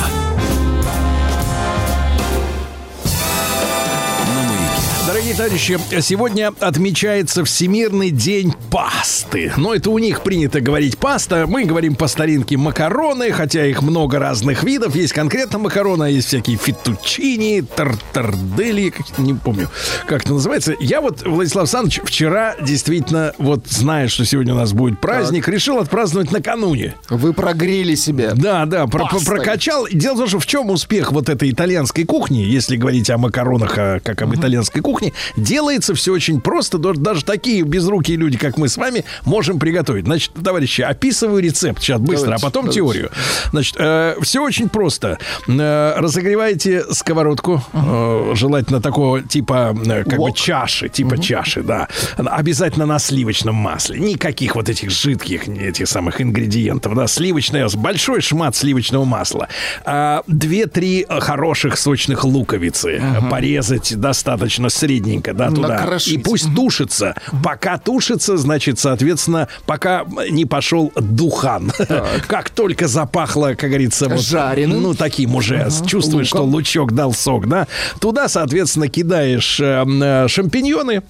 Дорогие 5.07 5.35
товарищи, 5.35 5.79
сегодня 6.01 6.53
отмечается 6.59 7.45
Всемирный 7.45 8.11
день 8.11 8.53
пасты. 8.73 9.53
Но 9.57 9.73
это 9.73 9.91
у 9.91 9.99
них 9.99 10.23
принято 10.23 10.61
говорить 10.61 10.99
паста. 10.99 11.47
Мы 11.47 11.65
говорим 11.65 11.95
по 11.95 12.09
старинке 12.09 12.57
макароны, 12.57 13.31
хотя 13.31 13.65
их 13.67 13.83
много 13.83 14.19
разных 14.19 14.65
видов. 14.65 14.97
Есть 14.97 15.13
конкретно 15.13 15.61
макароны, 15.61 16.05
а 16.05 16.09
есть 16.09 16.27
всякие 16.27 16.57
фетучини, 16.57 17.61
тартардели, 17.61 18.93
не 19.19 19.35
помню, 19.35 19.71
как 20.09 20.25
это 20.25 20.33
называется. 20.33 20.75
Я 20.81 21.01
вот, 21.01 21.25
Владислав 21.25 21.63
Александрович, 21.63 22.01
вчера 22.03 22.57
действительно, 22.61 23.33
вот 23.39 23.69
зная, 23.69 24.09
что 24.09 24.25
сегодня 24.25 24.55
у 24.55 24.57
нас 24.57 24.73
будет 24.73 25.01
праздник, 25.01 25.47
решил 25.47 25.79
отпраздновать 25.79 26.33
накануне. 26.33 26.97
Вы 27.11 27.33
прогрели 27.33 27.95
себя. 27.95 28.33
Да, 28.35 28.67
да, 28.67 28.89
про- 28.89 29.07
прокачал. 29.25 29.87
Дело 29.89 30.15
в 30.15 30.19
том, 30.19 30.29
что 30.29 30.41
в 30.41 30.47
чем 30.47 30.69
успех 30.71 31.13
вот 31.13 31.29
этой 31.29 31.49
итальянской 31.53 32.03
кухни, 32.05 32.39
если 32.39 32.77
говорить 32.77 33.09
о 33.11 33.19
макаронах, 33.19 33.75
а, 33.79 34.01
как 34.01 34.21
об 34.23 34.35
итальянской 34.35 34.83
кухне, 34.83 34.96
делается 35.37 35.95
все 35.95 36.13
очень 36.13 36.41
просто. 36.41 36.79
Даже, 36.79 37.25
такие 37.25 37.63
безрукие 37.63 38.17
люди, 38.17 38.39
как 38.39 38.59
мы 38.59 38.69
с 38.69 38.77
вами, 38.77 39.05
можем 39.25 39.59
приготовить. 39.59 40.05
Значит, 40.05 40.33
товарищи, 40.43 40.83
описываю 40.83 41.43
рецепт 41.43 41.83
сейчас 41.83 42.01
быстро, 42.01 42.27
Давайте, 42.27 42.47
а 42.47 42.47
потом 42.47 42.65
давайте. 42.67 42.81
теорию. 42.81 43.11
Значит, 43.51 43.77
все 44.23 44.43
очень 44.43 44.69
просто. 44.69 45.19
Э, 45.49 45.95
разогреваете 45.99 46.85
сковородку, 46.93 47.63
э, 47.73 48.33
желательно 48.35 48.81
такого 48.81 49.23
типа, 49.23 49.77
э, 49.85 50.05
как 50.05 50.19
бы 50.19 50.27
Вок. 50.29 50.37
чаши, 50.37 50.89
типа 50.89 51.19
чаши, 51.19 51.63
да. 51.63 51.89
Обязательно 52.17 52.87
на 52.87 52.99
сливочном 52.99 53.55
масле. 53.55 53.99
Никаких 53.99 54.55
вот 54.57 54.69
этих 54.69 54.91
жидких, 54.91 55.49
этих 55.49 55.89
самых 55.89 56.21
ингредиентов, 56.21 56.95
да. 56.95 57.07
Сливочное, 57.07 57.69
большой 57.75 58.21
шмат 58.21 58.57
сливочного 58.57 59.05
масла. 59.05 59.49
А, 59.85 60.23
Две-три 60.27 61.07
хороших 61.09 61.79
сочных 61.79 62.25
луковицы 62.25 63.03
порезать 63.31 63.97
достаточно 63.97 64.69
средненько, 64.87 65.35
да, 65.35 65.51
туда. 65.51 65.69
Накрошить. 65.69 66.15
И 66.15 66.19
пусть 66.19 66.55
тушится. 66.55 67.15
Пока 67.43 67.79
тушится, 67.79 68.37
значит, 68.37 68.79
соответственно, 68.79 69.49
пока 69.67 70.05
не 70.31 70.45
пошел 70.45 70.93
духан. 70.95 71.73
Как 72.29 72.51
только 72.51 72.87
запахло, 72.89 73.55
как 73.57 73.71
говорится, 73.71 74.09
вот, 74.09 74.21
Жареным. 74.21 74.83
ну, 74.83 74.95
таким 74.95 75.35
уже, 75.35 75.69
чувствуешь, 75.87 76.29
что 76.29 76.39
Луком. 76.39 76.55
лучок 76.55 76.93
дал 76.93 77.13
сок, 77.13 77.49
да. 77.49 77.67
Туда, 78.01 78.29
соответственно, 78.29 78.89
кидаешь 78.89 79.61
э, 79.61 79.85
э, 79.85 80.29
шампиньоны, 80.29 81.03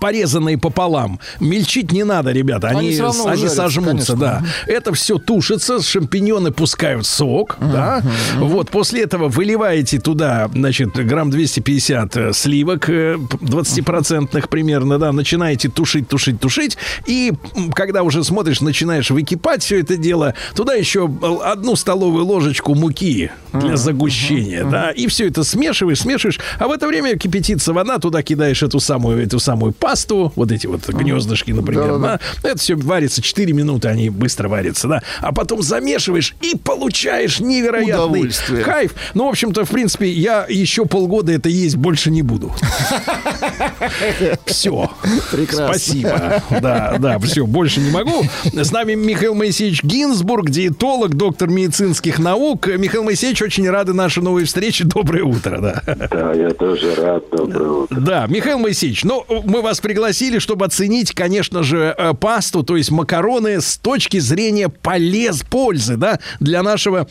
порезанные 0.00 0.58
пополам. 0.58 1.20
Мельчить 1.40 1.92
не 1.92 2.04
надо, 2.04 2.32
ребята, 2.32 2.68
они, 2.68 2.88
Они 2.88 3.00
равно 3.00 3.26
они 3.26 3.34
ужарятся, 3.44 3.56
сожмутся, 3.56 4.12
конечно. 4.12 4.16
да. 4.16 4.42
Это 4.66 4.92
все 4.92 5.18
тушится, 5.18 5.82
шампиньоны 5.82 6.50
пускают 6.50 7.06
сок, 7.06 7.56
да. 7.60 8.02
Вот, 8.36 8.70
после 8.70 9.02
этого 9.02 9.28
выливаете 9.28 10.00
туда, 10.00 10.50
значит, 10.52 10.94
грамм 10.94 11.30
250 11.30 12.16
э, 12.16 12.32
сливок, 12.32 12.88
э, 13.04 13.18
п- 13.18 13.36
20-процентных 13.38 14.48
примерно, 14.48 14.98
да, 14.98 15.12
начинаете 15.12 15.68
тушить, 15.68 16.08
тушить, 16.08 16.40
тушить, 16.40 16.76
и 17.06 17.32
когда 17.74 18.02
уже 18.02 18.24
смотришь, 18.24 18.60
начинаешь 18.60 19.10
выкипать 19.10 19.62
все 19.62 19.80
это 19.80 19.96
дело, 19.96 20.34
туда 20.54 20.74
еще 20.74 21.10
одну 21.44 21.76
столовую 21.76 22.24
ложечку 22.24 22.74
муки 22.74 23.30
для 23.52 23.76
загущения, 23.76 24.64
да, 24.64 24.90
и 24.90 25.06
все 25.06 25.28
это 25.28 25.44
смешиваешь, 25.44 26.00
смешиваешь, 26.00 26.38
а 26.58 26.68
в 26.68 26.72
это 26.72 26.86
время 26.88 27.16
кипятится 27.16 27.72
вода, 27.72 27.98
туда 27.98 28.22
кидаешь 28.22 28.62
эту 28.62 28.80
самую, 28.80 29.22
эту 29.22 29.38
самую 29.38 29.72
пасту, 29.72 30.32
вот 30.36 30.50
эти 30.52 30.66
вот 30.66 30.88
гнездышки, 30.88 31.50
например, 31.52 31.98
да, 31.98 32.20
это 32.42 32.58
все 32.58 32.74
варится 32.74 33.22
4 33.22 33.52
минуты, 33.52 33.88
они 33.88 34.10
быстро 34.10 34.48
варятся, 34.48 34.88
да. 34.88 35.02
А 35.20 35.32
потом 35.32 35.62
замешиваешь 35.62 36.34
и 36.40 36.56
получаешь 36.56 37.40
невероятный 37.40 38.22
кайф. 38.64 38.94
Ну, 39.14 39.26
в 39.26 39.28
общем-то, 39.28 39.64
в 39.64 39.70
принципе, 39.70 40.10
я 40.10 40.46
еще 40.48 40.84
полгода 40.86 41.32
это 41.32 41.48
есть 41.48 41.76
больше 41.76 42.10
не 42.10 42.22
буду. 42.22 42.52
Все. 44.46 44.90
Прекрасно. 45.30 45.68
Спасибо. 45.68 46.42
Да, 46.60 46.96
да, 46.98 47.18
все, 47.18 47.46
больше 47.46 47.80
не 47.80 47.90
могу. 47.90 48.24
С 48.52 48.72
нами 48.72 48.94
Михаил 48.94 49.34
Моисеевич 49.34 49.82
Гинзбург, 49.82 50.50
диетолог, 50.50 51.14
доктор 51.14 51.48
медицинских 51.48 52.18
наук. 52.18 52.66
Михаил 52.66 53.04
Моисеевич, 53.04 53.42
очень 53.42 53.68
рады 53.68 53.92
нашей 53.92 54.22
новой 54.22 54.44
встрече. 54.44 54.84
Доброе 54.84 55.24
утро, 55.24 55.58
да. 55.60 55.82
Да, 56.10 56.32
я 56.32 56.50
тоже 56.50 56.94
рад. 56.94 57.24
Доброе 57.30 57.70
утро. 57.70 58.00
Да, 58.00 58.26
Михаил 58.28 58.58
Моисеевич, 58.58 59.04
ну, 59.04 59.24
мы 59.44 59.62
вас 59.62 59.80
пригласили, 59.80 60.38
чтобы 60.38 60.64
оценить, 60.64 61.12
конечно 61.12 61.62
же, 61.62 61.94
э, 61.96 62.14
пасту, 62.14 62.62
то 62.62 62.76
есть 62.76 62.90
макароны 62.90 63.60
с 63.60 63.76
точки 63.76 64.18
зрения 64.18 64.68
полез, 64.68 65.42
пользы, 65.42 65.96
да, 65.96 66.20
для 66.40 66.62
нашего 66.62 67.08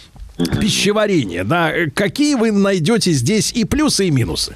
пищеварения, 0.60 1.44
да. 1.44 1.72
Э, 1.72 1.90
Какие 1.90 2.36
вы 2.36 2.52
найдете 2.52 3.12
здесь 3.12 3.52
и 3.52 3.66
плюсы, 3.66 4.08
и 4.08 4.12
минусы? 4.12 4.56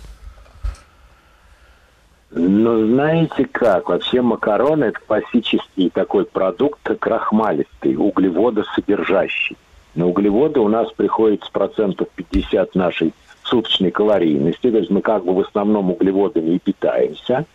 Ну, 2.29 2.87
знаете 2.87 3.45
как, 3.45 3.87
вообще 3.89 4.21
макароны 4.21 4.85
это 4.85 4.99
классический 4.99 5.89
такой 5.89 6.25
продукт 6.25 6.81
крахмалистый, 6.99 7.95
углеводосодержащий. 7.95 9.55
На 9.95 10.07
углеводы 10.07 10.59
у 10.59 10.67
нас 10.67 10.91
приходится 10.91 11.49
процентов 11.51 12.09
50 12.15 12.75
нашей 12.75 13.13
суточной 13.43 13.91
калорийности, 13.91 14.69
то 14.69 14.77
есть 14.77 14.89
мы 14.89 15.01
как 15.01 15.23
бы 15.23 15.33
в 15.33 15.39
основном 15.39 15.89
углеводами 15.91 16.55
и 16.55 16.59
питаемся. 16.59 17.45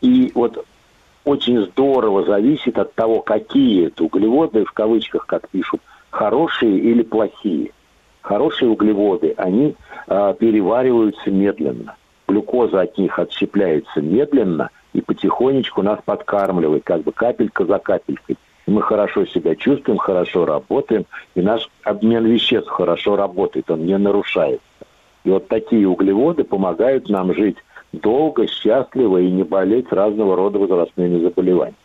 И 0.00 0.32
вот 0.34 0.64
очень 1.24 1.60
здорово 1.66 2.24
зависит 2.24 2.78
от 2.78 2.94
того, 2.94 3.20
какие 3.20 3.88
это 3.88 4.04
углеводы, 4.04 4.64
в 4.64 4.72
кавычках, 4.72 5.26
как 5.26 5.48
пишут, 5.50 5.82
хорошие 6.08 6.78
или 6.78 7.02
плохие. 7.02 7.72
Хорошие 8.22 8.70
углеводы, 8.70 9.34
они 9.36 9.76
а, 10.08 10.32
перевариваются 10.32 11.30
медленно. 11.30 11.96
Глюкоза 12.26 12.82
от 12.82 12.98
них 12.98 13.18
отщепляется 13.18 14.00
медленно 14.00 14.70
и 14.92 15.00
потихонечку 15.00 15.82
нас 15.82 16.00
подкармливает, 16.04 16.84
как 16.84 17.02
бы 17.02 17.12
капелька 17.12 17.64
за 17.64 17.78
капелькой. 17.78 18.36
И 18.66 18.70
мы 18.70 18.82
хорошо 18.82 19.26
себя 19.26 19.54
чувствуем, 19.54 19.98
хорошо 19.98 20.44
работаем, 20.44 21.06
и 21.34 21.40
наш 21.40 21.68
обмен 21.84 22.24
веществ 22.26 22.68
хорошо 22.68 23.14
работает, 23.14 23.70
он 23.70 23.86
не 23.86 23.96
нарушается. 23.96 24.64
И 25.24 25.30
вот 25.30 25.46
такие 25.48 25.86
углеводы 25.88 26.44
помогают 26.44 27.08
нам 27.08 27.32
жить 27.34 27.58
долго, 27.92 28.46
счастливо 28.48 29.18
и 29.18 29.30
не 29.30 29.44
болеть 29.44 29.92
разного 29.92 30.34
рода 30.34 30.58
возрастными 30.58 31.20
заболеваниями. 31.20 31.76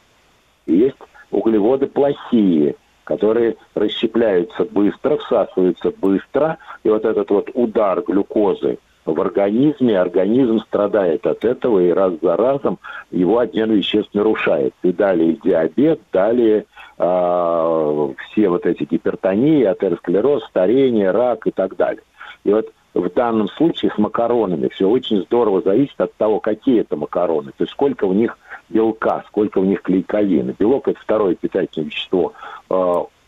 Есть 0.65 0.97
углеводы 1.29 1.87
плохие, 1.87 2.75
которые 3.03 3.57
расщепляются 3.75 4.65
быстро, 4.65 5.17
всасываются 5.17 5.91
быстро, 5.91 6.57
и 6.83 6.89
вот 6.89 7.05
этот 7.05 7.29
вот 7.29 7.49
удар 7.53 8.01
глюкозы 8.01 8.79
в 9.05 9.19
организме, 9.19 9.99
организм 9.99 10.59
страдает 10.59 11.25
от 11.25 11.43
этого, 11.43 11.79
и 11.79 11.89
раз 11.91 12.13
за 12.21 12.37
разом 12.37 12.79
его 13.09 13.39
обмен 13.39 13.71
веществ 13.71 14.13
нарушает. 14.13 14.73
И 14.83 14.91
далее 14.91 15.37
диабет, 15.43 15.99
далее 16.11 16.65
а, 16.97 18.11
все 18.31 18.49
вот 18.49 18.65
эти 18.65 18.83
гипертонии, 18.83 19.63
атеросклероз, 19.63 20.45
старение, 20.45 21.11
рак 21.11 21.47
и 21.47 21.51
так 21.51 21.75
далее. 21.75 22.03
И 22.43 22.51
вот 22.51 22.71
в 22.93 23.09
данном 23.09 23.47
случае 23.47 23.91
с 23.95 23.97
макаронами 23.97 24.67
все 24.69 24.87
очень 24.87 25.21
здорово 25.23 25.61
зависит 25.61 25.99
от 25.99 26.13
того, 26.15 26.39
какие 26.39 26.81
это 26.81 26.95
макароны, 26.97 27.51
то 27.51 27.63
есть 27.63 27.71
сколько 27.71 28.07
в 28.07 28.13
них 28.13 28.37
белка, 28.69 29.23
сколько 29.27 29.61
в 29.61 29.65
них 29.65 29.81
клейковины. 29.81 30.55
Белок 30.57 30.87
это 30.87 30.99
второе 30.99 31.35
питательное 31.35 31.89
вещество 31.89 32.33
э, 32.69 32.73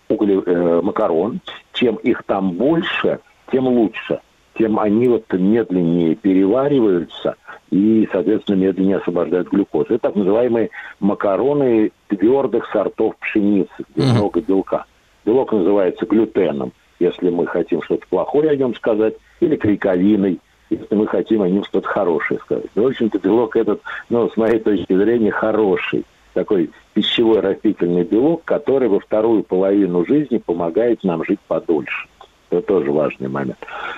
угле- 0.09 0.43
э, 0.45 0.81
макарон. 0.81 1.39
Чем 1.73 1.95
их 1.95 2.23
там 2.23 2.51
больше, 2.51 3.19
тем 3.51 3.67
лучше. 3.67 4.19
Тем 4.55 4.79
они 4.79 5.07
вот 5.07 5.25
медленнее 5.33 6.15
перевариваются 6.15 7.35
и, 7.71 8.07
соответственно, 8.11 8.57
медленнее 8.57 8.97
освобождают 8.97 9.49
глюкозу. 9.49 9.95
Это 9.95 9.99
так 10.09 10.15
называемые 10.15 10.69
макароны 10.99 11.91
твердых 12.07 12.69
сортов 12.71 13.15
пшеницы, 13.17 13.71
где 13.95 14.05
много 14.11 14.41
белка. 14.41 14.85
Белок 15.25 15.53
называется 15.53 16.05
глютеном, 16.05 16.71
если 16.99 17.29
мы 17.29 17.47
хотим 17.47 17.81
что-то 17.81 18.05
плохое 18.07 18.51
о 18.51 18.55
нем 18.55 18.75
сказать, 18.75 19.15
или 19.39 19.55
клейковиной, 19.55 20.39
если 20.69 20.95
мы 20.95 21.07
хотим 21.07 21.41
о 21.41 21.49
нем 21.49 21.63
что-то 21.63 21.87
хорошее 21.87 22.39
сказать. 22.41 22.69
Ну, 22.75 22.83
в 22.83 22.87
общем-то, 22.87 23.19
белок 23.19 23.55
этот, 23.55 23.81
ну, 24.09 24.29
с 24.29 24.37
моей 24.37 24.59
точки 24.59 24.95
зрения, 24.95 25.31
хороший. 25.31 26.05
Такой 26.33 26.71
пищевой 26.93 27.41
растительный 27.41 28.03
белок, 28.03 28.43
который 28.43 28.87
во 28.87 28.99
вторую 28.99 29.43
половину 29.43 30.05
жизни 30.05 30.37
помогает 30.37 31.03
нам 31.03 31.23
жить 31.23 31.39
подольше. 31.47 32.07
Это 32.53 32.67
тоже 32.67 32.91
важный 32.91 33.29
момент. 33.29 33.57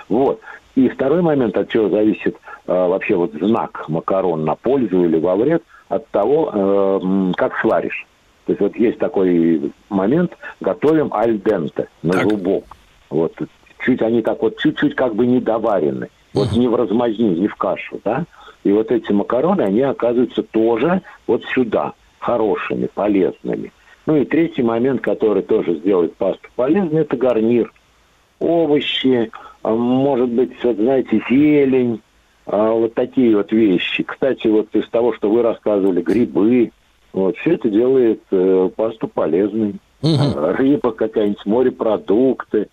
Вот. 0.09 0.39
И 0.75 0.89
второй 0.89 1.21
момент, 1.21 1.57
от 1.57 1.69
чего 1.69 1.89
зависит 1.89 2.35
э, 2.67 2.71
вообще 2.73 3.15
вот 3.15 3.33
знак 3.33 3.85
макарон 3.87 4.45
на 4.45 4.55
пользу 4.55 5.05
или 5.05 5.19
во 5.19 5.35
вред, 5.35 5.63
от 5.89 6.07
того, 6.09 6.51
э, 6.53 7.31
как 7.37 7.57
сваришь. 7.59 8.05
То 8.45 8.51
есть 8.51 8.61
вот 8.61 8.75
есть 8.75 8.99
такой 8.99 9.71
момент, 9.89 10.37
готовим 10.61 11.13
аль 11.13 11.39
денте, 11.39 11.87
на 12.03 12.13
Так. 12.13 12.29
зубок. 12.29 12.63
Вот 13.09 13.33
чуть 13.79 14.01
они 14.01 14.21
так 14.21 14.41
вот 14.41 14.57
чуть-чуть 14.57 14.95
как 14.95 15.15
бы 15.15 15.25
недоварены. 15.25 16.09
Вот 16.33 16.51
не 16.51 16.67
в 16.67 16.75
размазни, 16.75 17.39
не 17.39 17.47
в 17.47 17.55
кашу, 17.55 18.01
да? 18.03 18.25
И 18.63 18.71
вот 18.71 18.91
эти 18.91 19.11
макароны, 19.11 19.61
они 19.61 19.81
оказываются 19.81 20.43
тоже 20.43 21.01
вот 21.27 21.43
сюда, 21.45 21.93
хорошими, 22.19 22.87
полезными. 22.93 23.71
Ну 24.05 24.17
и 24.17 24.25
третий 24.25 24.63
момент, 24.63 25.01
который 25.01 25.43
тоже 25.43 25.75
сделает 25.75 26.15
пасту 26.15 26.49
полезной, 26.55 27.01
это 27.01 27.15
гарнир. 27.15 27.71
Овощи, 28.39 29.31
а, 29.63 29.73
может 29.73 30.29
быть, 30.29 30.51
вот, 30.63 30.75
знаете, 30.75 31.21
зелень, 31.29 32.01
А 32.45 32.71
вот 32.71 32.93
такие 32.93 33.35
вот 33.35 33.51
вещи. 33.51 34.03
Кстати, 34.03 34.47
вот 34.47 34.67
из 34.75 34.87
того, 34.89 35.13
что 35.13 35.29
вы 35.29 35.41
рассказывали, 35.41 36.01
грибы, 36.01 36.71
вот, 37.13 37.37
все 37.37 37.53
это 37.53 37.69
делает 37.69 38.21
э, 38.31 38.69
пасту 38.75 39.07
полезной. 39.07 39.75
Э, 40.03 40.53
Рыба 40.57 40.91
какая-нибудь, 40.91 41.45
морепродукты. 41.45 42.67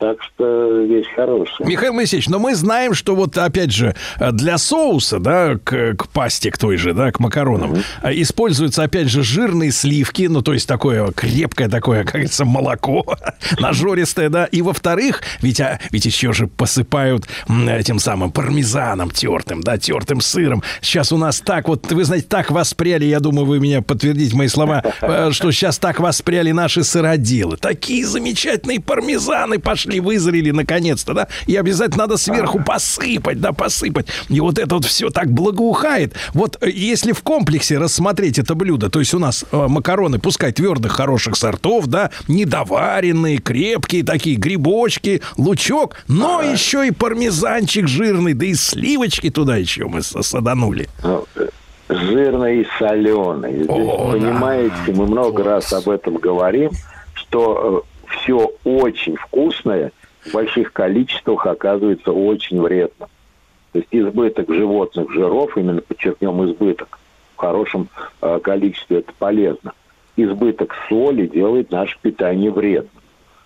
Так 0.00 0.16
что 0.22 0.80
вещь 0.80 1.06
хорошая. 1.14 1.68
Михаил 1.68 1.92
Моисеевич, 1.92 2.28
но 2.28 2.38
мы 2.38 2.54
знаем, 2.54 2.94
что 2.94 3.14
вот, 3.14 3.36
опять 3.36 3.70
же, 3.70 3.94
для 4.32 4.56
соуса, 4.56 5.18
да, 5.18 5.58
к, 5.62 5.94
к 5.94 6.08
пасте, 6.08 6.50
к 6.50 6.56
той 6.56 6.78
же, 6.78 6.94
да, 6.94 7.12
к 7.12 7.20
макаронам, 7.20 7.76
а, 8.00 8.10
используются, 8.10 8.82
опять 8.82 9.08
же, 9.08 9.22
жирные 9.22 9.72
сливки, 9.72 10.22
ну, 10.22 10.40
то 10.40 10.54
есть 10.54 10.66
такое 10.66 11.12
крепкое 11.12 11.68
такое, 11.68 12.00
как 12.04 12.12
говорится, 12.12 12.46
молоко, 12.46 13.04
нажористое, 13.60 14.30
да, 14.30 14.46
и, 14.46 14.62
во-вторых, 14.62 15.22
ведь, 15.42 15.60
а, 15.60 15.78
ведь 15.90 16.06
еще 16.06 16.32
же 16.32 16.46
посыпают 16.46 17.26
этим 17.68 17.98
самым 17.98 18.32
пармезаном 18.32 19.10
тертым, 19.10 19.60
да, 19.60 19.76
тертым 19.76 20.22
сыром. 20.22 20.62
Сейчас 20.80 21.12
у 21.12 21.18
нас 21.18 21.40
так 21.40 21.68
вот, 21.68 21.92
вы 21.92 22.04
знаете, 22.04 22.26
так 22.26 22.50
воспряли, 22.50 23.04
я 23.04 23.20
думаю, 23.20 23.44
вы 23.44 23.60
меня 23.60 23.82
подтвердите 23.82 24.34
мои 24.34 24.48
слова, 24.48 24.82
э, 25.02 25.30
что 25.32 25.50
сейчас 25.50 25.78
так 25.78 26.00
воспряли 26.00 26.52
наши 26.52 26.84
сыроделы. 26.84 27.58
Такие 27.58 28.06
замечательные 28.06 28.80
пармезаны 28.80 29.58
пошли, 29.58 29.89
вызрели 29.98 30.50
наконец-то, 30.50 31.14
да, 31.14 31.28
и 31.46 31.56
обязательно 31.56 32.04
надо 32.04 32.16
сверху 32.16 32.62
посыпать, 32.62 33.40
да, 33.40 33.52
посыпать. 33.52 34.06
И 34.28 34.40
вот 34.40 34.58
это 34.58 34.76
вот 34.76 34.84
все 34.84 35.10
так 35.10 35.30
благоухает. 35.30 36.14
Вот 36.34 36.58
э, 36.60 36.70
если 36.70 37.12
в 37.12 37.22
комплексе 37.22 37.78
рассмотреть 37.78 38.38
это 38.38 38.54
блюдо, 38.54 38.90
то 38.90 39.00
есть 39.00 39.14
у 39.14 39.18
нас 39.18 39.44
э, 39.50 39.66
макароны, 39.68 40.18
пускай 40.18 40.52
твердых, 40.52 40.92
хороших 40.92 41.36
сортов, 41.36 41.86
да, 41.86 42.10
недоваренные, 42.28 43.38
крепкие 43.38 44.04
такие, 44.04 44.36
грибочки, 44.36 45.22
лучок, 45.36 45.96
но 46.08 46.42
еще 46.42 46.86
и 46.86 46.90
пармезанчик 46.90 47.88
жирный, 47.88 48.34
да 48.34 48.46
и 48.46 48.54
сливочки 48.54 49.30
туда 49.30 49.56
еще 49.56 49.86
мы 49.86 50.02
саданули. 50.02 50.88
Ну, 51.02 51.24
э, 51.36 51.48
жирный 51.88 52.62
и 52.62 52.66
соленый. 52.78 53.64
Здесь, 53.64 53.68
О, 53.68 54.12
понимаете, 54.12 54.92
мы 54.94 55.06
много 55.06 55.42
раз 55.44 55.72
об 55.72 55.88
этом 55.88 56.16
говорим, 56.16 56.70
что 57.14 57.84
все 58.10 58.52
очень 58.64 59.16
вкусное 59.16 59.92
в 60.24 60.32
больших 60.32 60.72
количествах 60.72 61.46
оказывается 61.46 62.12
очень 62.12 62.60
вредно. 62.60 63.08
То 63.72 63.78
есть 63.78 63.88
избыток 63.90 64.52
животных 64.52 65.10
жиров, 65.12 65.56
именно 65.56 65.80
подчеркнем 65.80 66.44
избыток, 66.44 66.98
в 67.36 67.40
хорошем 67.40 67.88
э, 68.20 68.38
количестве 68.42 68.98
это 68.98 69.12
полезно. 69.18 69.72
Избыток 70.16 70.74
соли 70.88 71.26
делает 71.26 71.70
наше 71.70 71.96
питание 72.02 72.50
вредным. 72.50 72.90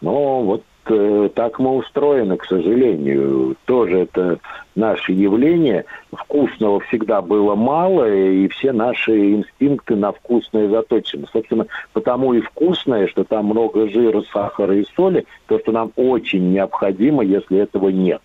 Но 0.00 0.42
вот 0.42 0.64
так 0.84 1.58
мы 1.58 1.76
устроены, 1.76 2.36
к 2.36 2.44
сожалению. 2.44 3.56
Тоже 3.64 4.00
это 4.00 4.38
наше 4.74 5.12
явление. 5.12 5.84
Вкусного 6.12 6.80
всегда 6.80 7.22
было 7.22 7.54
мало, 7.54 8.12
и 8.12 8.48
все 8.48 8.72
наши 8.72 9.32
инстинкты 9.32 9.96
на 9.96 10.12
вкусное 10.12 10.68
заточены. 10.68 11.26
Собственно, 11.32 11.66
потому 11.92 12.34
и 12.34 12.40
вкусное, 12.40 13.06
что 13.08 13.24
там 13.24 13.46
много 13.46 13.88
жира, 13.88 14.22
сахара 14.32 14.76
и 14.76 14.84
соли, 14.96 15.26
то, 15.46 15.58
что 15.58 15.72
нам 15.72 15.92
очень 15.96 16.52
необходимо, 16.52 17.24
если 17.24 17.58
этого 17.58 17.88
нет. 17.88 18.20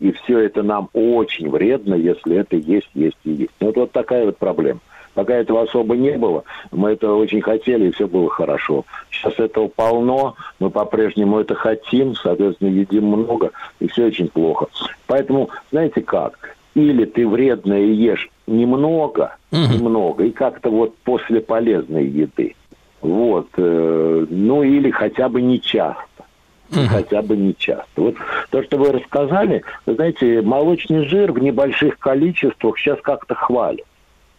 И 0.00 0.10
все 0.12 0.40
это 0.40 0.62
нам 0.62 0.88
очень 0.94 1.48
вредно, 1.48 1.94
если 1.94 2.36
это 2.36 2.56
есть, 2.56 2.90
есть 2.94 3.18
и 3.24 3.30
есть. 3.30 3.52
Ну, 3.60 3.68
вот, 3.68 3.76
вот 3.76 3.92
такая 3.92 4.26
вот 4.26 4.36
проблема. 4.36 4.80
Пока 5.14 5.34
этого 5.34 5.62
особо 5.62 5.96
не 5.96 6.16
было, 6.16 6.44
мы 6.70 6.92
это 6.92 7.12
очень 7.12 7.42
хотели, 7.42 7.88
и 7.88 7.90
все 7.92 8.06
было 8.06 8.30
хорошо. 8.30 8.84
Сейчас 9.10 9.38
этого 9.38 9.68
полно, 9.68 10.36
мы 10.58 10.70
по-прежнему 10.70 11.38
это 11.38 11.54
хотим, 11.54 12.14
соответственно, 12.14 12.70
едим 12.70 13.06
много, 13.06 13.50
и 13.78 13.88
все 13.88 14.06
очень 14.06 14.28
плохо. 14.28 14.68
Поэтому, 15.06 15.50
знаете 15.70 16.00
как, 16.00 16.56
или 16.74 17.04
ты 17.04 17.28
вредное 17.28 17.84
ешь 17.84 18.30
немного, 18.46 19.36
немного, 19.50 20.24
и 20.24 20.30
как-то 20.30 20.70
вот 20.70 20.96
после 21.04 21.40
полезной 21.40 22.06
еды. 22.06 22.54
Вот. 23.02 23.48
э, 23.56 24.26
ну, 24.30 24.62
или 24.62 24.90
хотя 24.90 25.28
бы 25.28 25.42
не 25.42 25.60
часто 25.60 26.06
хотя 26.88 27.22
бы 27.22 27.36
не 27.36 27.54
часто. 27.56 27.86
Вот 27.96 28.14
то, 28.50 28.62
что 28.62 28.78
вы 28.78 28.92
рассказали, 28.92 29.62
вы 29.86 29.94
знаете, 29.94 30.42
молочный 30.42 31.06
жир 31.06 31.32
в 31.32 31.38
небольших 31.38 31.98
количествах 31.98 32.78
сейчас 32.78 32.98
как-то 33.02 33.34
хвалят. 33.34 33.84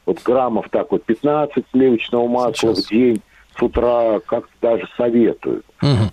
Вот 0.06 0.22
граммов 0.24 0.68
так 0.70 0.92
вот 0.92 1.04
15 1.04 1.64
сливочного 1.72 2.28
масла 2.28 2.74
в 2.76 2.88
день 2.88 3.22
с 3.58 3.62
утра 3.62 4.20
как-то 4.26 4.52
даже 4.62 4.88
советуют. 4.98 5.66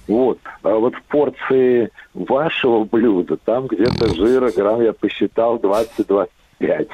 Вот. 0.08 0.38
А 0.62 0.74
вот 0.74 0.94
в 0.94 1.02
порции 1.04 1.90
вашего 2.14 2.84
блюда 2.84 3.36
там 3.36 3.66
где-то 3.66 4.14
жира 4.14 4.50
грамм, 4.50 4.82
я 4.82 4.92
посчитал, 4.92 5.56
20-25. 5.58 6.28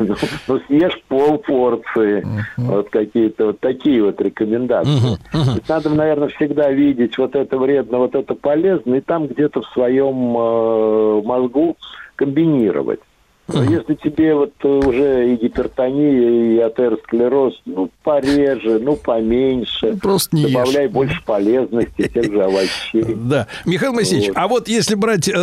Ну, 0.00 0.16
ну, 0.48 0.60
съешь 0.66 1.00
полпорции. 1.06 2.26
Вот 2.56 2.90
какие-то 2.90 3.46
вот 3.46 3.60
такие 3.60 4.02
вот 4.02 4.20
рекомендации. 4.20 5.16
Надо, 5.68 5.90
наверное, 5.90 6.28
всегда 6.28 6.72
видеть 6.72 7.16
вот 7.16 7.36
это 7.36 7.56
вредно, 7.56 7.98
вот 7.98 8.16
это 8.16 8.34
полезно, 8.34 8.96
и 8.96 9.00
там 9.00 9.28
где-то 9.28 9.62
в 9.62 9.66
своем 9.68 10.36
э, 10.36 11.22
мозгу 11.24 11.76
комбинировать. 12.16 13.00
Но 13.52 13.64
если 13.64 13.94
тебе 13.94 14.34
вот 14.34 14.52
э, 14.62 14.68
уже 14.68 15.32
и 15.32 15.36
гипертония, 15.36 16.54
и 16.54 16.58
атеросклероз, 16.58 17.60
ну, 17.66 17.90
пореже, 18.02 18.78
ну, 18.80 18.96
поменьше. 18.96 19.96
Просто 20.00 20.36
не 20.36 20.46
Добавляй 20.46 20.88
больше 20.88 21.20
полезности 21.24 22.08
тех 22.08 22.24
же 22.32 22.42
овощей. 22.42 23.04
Да. 23.30 23.46
Михаил 23.64 23.92
Моисеевич, 23.92 24.28
Вот. 24.28 24.36
а 24.36 24.48
вот 24.48 24.68
если 24.68 24.94
брать 24.94 25.28
э, 25.28 25.34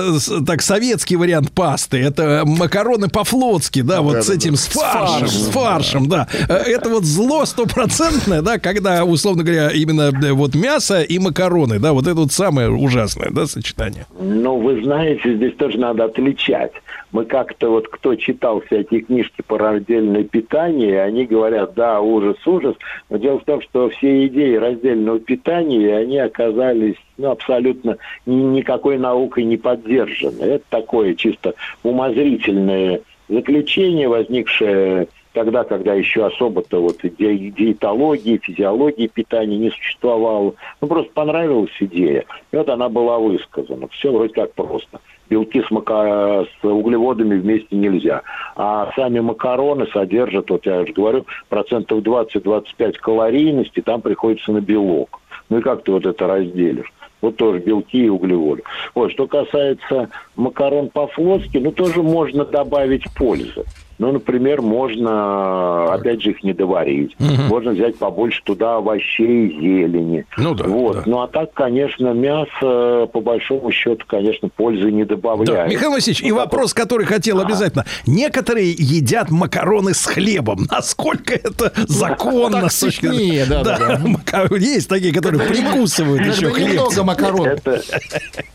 так 0.46 0.62
советский 0.62 1.16
вариант 1.16 1.52
пасты, 1.52 1.98
это 1.98 2.44
макароны 2.46 3.08
по-флотски, 3.08 3.82
да, 3.82 4.02
вот 4.02 4.24
с 4.24 4.30
этим, 4.30 4.56
с 4.56 4.68
фаршем, 4.68 5.28
с 5.28 5.48
фаршем, 5.50 6.08
да. 6.10 6.28
Э, 6.50 6.54
Это 6.56 6.90
вот 6.90 7.04
зло 7.06 7.46
стопроцентное, 7.46 8.42
да, 8.42 8.60
когда, 8.60 9.06
условно 9.06 9.44
говоря, 9.44 9.70
именно 9.72 10.12
вот 10.34 10.56
мясо 10.56 11.02
и 11.02 11.20
макароны, 11.20 11.80
да, 11.80 11.94
вот 11.94 12.08
это 12.08 12.16
вот 12.16 12.32
самое 12.32 12.70
ужасное, 12.70 13.30
да, 13.32 13.46
сочетание. 13.48 14.06
Ну, 14.20 14.60
вы 14.60 14.84
знаете, 14.84 15.36
здесь 15.36 15.56
тоже 15.56 15.78
надо 15.80 16.06
отличать. 16.06 16.72
Мы 17.12 17.26
как-то 17.26 17.70
вот, 17.70 17.88
кто 17.98 18.16
читал 18.16 18.62
всякие 18.62 19.02
книжки 19.02 19.42
по 19.46 19.58
раздельное 19.58 20.24
питание, 20.24 21.02
они 21.02 21.26
говорят, 21.26 21.74
да, 21.74 22.00
ужас, 22.00 22.38
ужас. 22.46 22.76
Но 23.10 23.18
дело 23.18 23.40
в 23.40 23.44
том, 23.46 23.62
что 23.62 23.90
все 23.90 24.28
идеи 24.28 24.56
раздельного 24.56 25.20
питания, 25.20 25.98
они 25.98 26.20
оказались 26.20 26.96
ну, 27.18 27.32
абсолютно 27.32 27.98
ни- 28.28 28.36
никакой 28.36 29.00
наукой 29.00 29.46
не 29.46 29.58
поддержаны. 29.58 30.44
Это 30.44 30.64
такое 30.70 31.16
чисто 31.16 31.56
умозрительное 31.84 33.02
заключение, 33.30 34.08
возникшее 34.08 35.08
тогда, 35.34 35.64
когда 35.64 35.96
еще 35.96 36.26
особо-то 36.26 36.80
вот 36.82 36.98
ди- 37.02 37.52
диетологии, 37.52 38.38
физиологии 38.38 39.08
питания 39.08 39.58
не 39.58 39.72
существовало. 39.72 40.54
Ну, 40.82 40.88
просто 40.88 41.12
понравилась 41.14 41.76
идея. 41.80 42.26
И 42.52 42.56
вот 42.56 42.70
она 42.70 42.90
была 42.90 43.18
высказана. 43.18 43.88
Все 43.90 44.12
вроде 44.12 44.34
как 44.34 44.54
просто. 44.54 45.00
Белки 45.30 45.62
с, 45.62 45.72
мака... 45.72 46.46
с 46.46 46.66
углеводами 46.66 47.40
вместе 47.40 47.76
нельзя. 47.76 48.22
А 48.56 48.92
сами 48.96 49.20
макароны 49.20 49.88
содержат, 49.88 50.50
вот 50.50 50.66
я 50.66 50.86
же 50.86 50.94
говорю, 50.94 51.26
процентов 51.50 52.00
20-25 52.00 52.94
калорийности, 53.00 53.82
там 53.82 54.02
приходится 54.02 54.52
на 54.52 54.62
белок. 54.62 55.20
Ну 55.50 55.60
и 55.60 55.62
как 55.62 55.84
ты 55.84 55.92
вот 55.92 56.06
это 56.06 56.28
разделишь? 56.28 56.92
Вот 57.22 57.38
тоже 57.38 57.60
белки 57.60 58.06
и 58.06 58.10
углеводы. 58.10 58.64
Вот, 58.94 59.12
что 59.12 59.28
касается 59.28 60.10
макарон 60.36 60.90
по-флотски, 60.90 61.58
ну 61.58 61.72
тоже 61.72 62.04
можно 62.04 62.46
добавить 62.46 63.06
пользы. 63.16 63.66
Ну, 64.00 64.12
например, 64.12 64.62
можно, 64.62 65.94
опять 65.94 66.22
же, 66.22 66.32
их 66.32 66.44
не 66.44 66.54
доварить. 66.54 67.16
Можно 67.20 67.72
взять 67.72 67.98
побольше 67.98 68.42
туда 68.44 68.76
овощей, 68.78 69.50
зелени. 69.60 70.26
Ну 70.38 70.54
да, 70.54 70.66
Вот. 70.66 70.96
да. 70.98 71.04
Ну, 71.06 71.22
а 71.22 71.28
так, 71.28 71.54
конечно, 71.54 72.14
мясо, 72.14 73.08
по 73.12 73.22
большому 73.22 73.72
счету, 73.72 74.04
конечно, 74.08 74.50
пользы 74.50 74.92
не 74.92 75.04
Да. 75.04 75.16
добавляет. 75.16 75.72
Михаил 75.72 75.92
Васильевич, 75.92 76.22
и 76.24 76.30
Ну, 76.30 76.38
вопрос, 76.38 76.74
который 76.74 77.06
хотел 77.06 77.40
обязательно. 77.40 77.86
Некоторые 78.06 78.72
едят 78.72 79.32
макароны 79.32 79.94
с 79.94 80.06
хлебом. 80.06 80.68
Насколько 80.70 81.34
это 81.34 81.72
законно? 81.88 82.62
Так 82.62 82.72
сытнее, 82.72 83.46
да, 83.50 83.64
да, 83.64 83.78
да. 83.78 84.48
Есть 84.58 84.90
такие, 84.90 85.14
которые 85.14 85.42
прикусывают 85.48 86.22
еще 86.26 86.50
Когда 86.52 86.60
немного 86.68 86.92
хлеб. 86.92 87.04
макарон. 87.06 87.48
Это, 87.48 87.82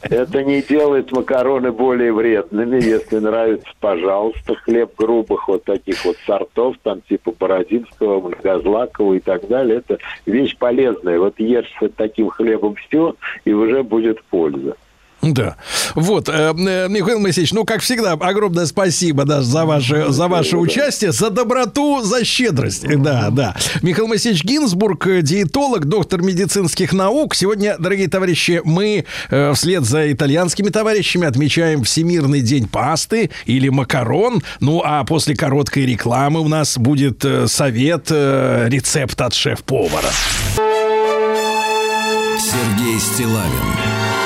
это 0.03 0.45
не 0.45 0.63
делает 0.63 1.11
макароны 1.13 1.73
более 1.73 2.13
вредными. 2.13 2.77
Если 2.83 3.19
нравится, 3.19 3.67
пожалуйста, 3.81 4.55
хлеб 4.65 4.93
грубых 5.33 5.49
вот 5.49 5.65
таких 5.65 6.05
вот 6.05 6.17
сортов, 6.27 6.77
там 6.83 7.01
типа 7.03 7.33
Бородинского, 7.39 8.21
Многозлакова 8.21 9.15
и 9.15 9.21
так 9.21 9.47
далее. 9.49 9.79
Это 9.79 9.99
вещь 10.27 10.57
полезная. 10.57 11.19
Вот 11.19 11.39
ешь 11.39 11.73
с 11.81 11.89
таким 11.97 12.29
хлебом 12.29 12.75
все, 12.77 13.17
и 13.45 13.53
уже 13.53 13.83
будет 13.83 14.23
польза. 14.25 14.77
Да. 15.23 15.57
Вот, 15.95 16.29
э, 16.29 16.33
э, 16.33 16.89
Михаил 16.89 17.21
Моисеевич, 17.21 17.53
ну, 17.53 17.65
как 17.65 17.81
всегда, 17.81 18.13
огромное 18.13 18.67
спасибо 18.67 19.25
да, 19.25 19.41
за 19.41 19.65
ваше, 19.65 20.07
за 20.09 20.27
ваше 20.27 20.57
участие, 20.57 21.13
за 21.13 21.31
доброту, 21.31 22.03
за 22.03 22.25
щедрость. 22.25 22.85
Да, 22.99 23.31
да. 23.31 23.55
Михаил 23.83 24.09
Моисеевич 24.09 24.43
Гинзбург, 24.43 25.07
э, 25.07 25.23
диетолог, 25.23 25.85
доктор 25.85 26.23
медицинских 26.23 26.93
наук. 26.93 27.37
Сегодня, 27.37 27.77
дорогие 27.79 28.09
товарищи, 28.09 28.63
мы 28.65 29.05
вслед 29.55 29.85
за 29.85 30.13
итальянскими 30.13 30.71
товарищами 30.71 31.27
отмечаем 31.29 31.85
Всемирный 31.85 32.41
день 32.41 32.67
пасты 32.67 33.31
или 33.47 33.69
макарон. 33.69 34.43
Ну, 34.59 34.83
а 34.85 35.05
после 35.05 35.37
короткой 35.37 35.87
рекламы 35.87 36.41
у 36.41 36.49
нас 36.49 36.77
будет 36.77 37.25
совет, 37.47 38.11
рецепт 38.11 39.21
от 39.21 39.35
шеф-повара. 39.35 40.11
Сергей 42.39 42.99
Стилавин 42.99 44.22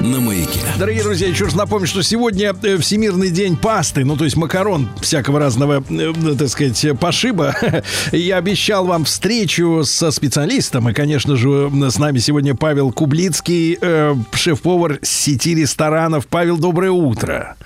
На 0.00 0.20
маяке. 0.20 0.60
Дорогие 0.78 1.02
друзья, 1.02 1.26
еще 1.26 1.46
раз 1.46 1.56
напомню, 1.56 1.88
что 1.88 2.02
сегодня 2.02 2.54
э, 2.62 2.76
Всемирный 2.76 3.30
день 3.30 3.56
пасты, 3.56 4.04
ну, 4.04 4.16
то 4.16 4.24
есть 4.24 4.36
макарон 4.36 4.88
всякого 5.00 5.40
разного, 5.40 5.82
э, 5.90 6.12
так 6.38 6.48
сказать, 6.48 6.86
пошиба. 7.00 7.56
Я 8.12 8.36
обещал 8.36 8.86
вам 8.86 9.04
встречу 9.04 9.82
со 9.84 10.12
специалистом, 10.12 10.88
и, 10.88 10.92
конечно 10.92 11.34
же, 11.34 11.68
с 11.90 11.98
нами 11.98 12.18
сегодня 12.18 12.54
Павел 12.54 12.92
Кублицкий, 12.92 13.76
э, 13.80 14.14
шеф-повар 14.32 15.00
сети 15.02 15.56
ресторанов. 15.56 16.28
Павел, 16.28 16.58
доброе 16.58 16.92
утро. 16.92 17.56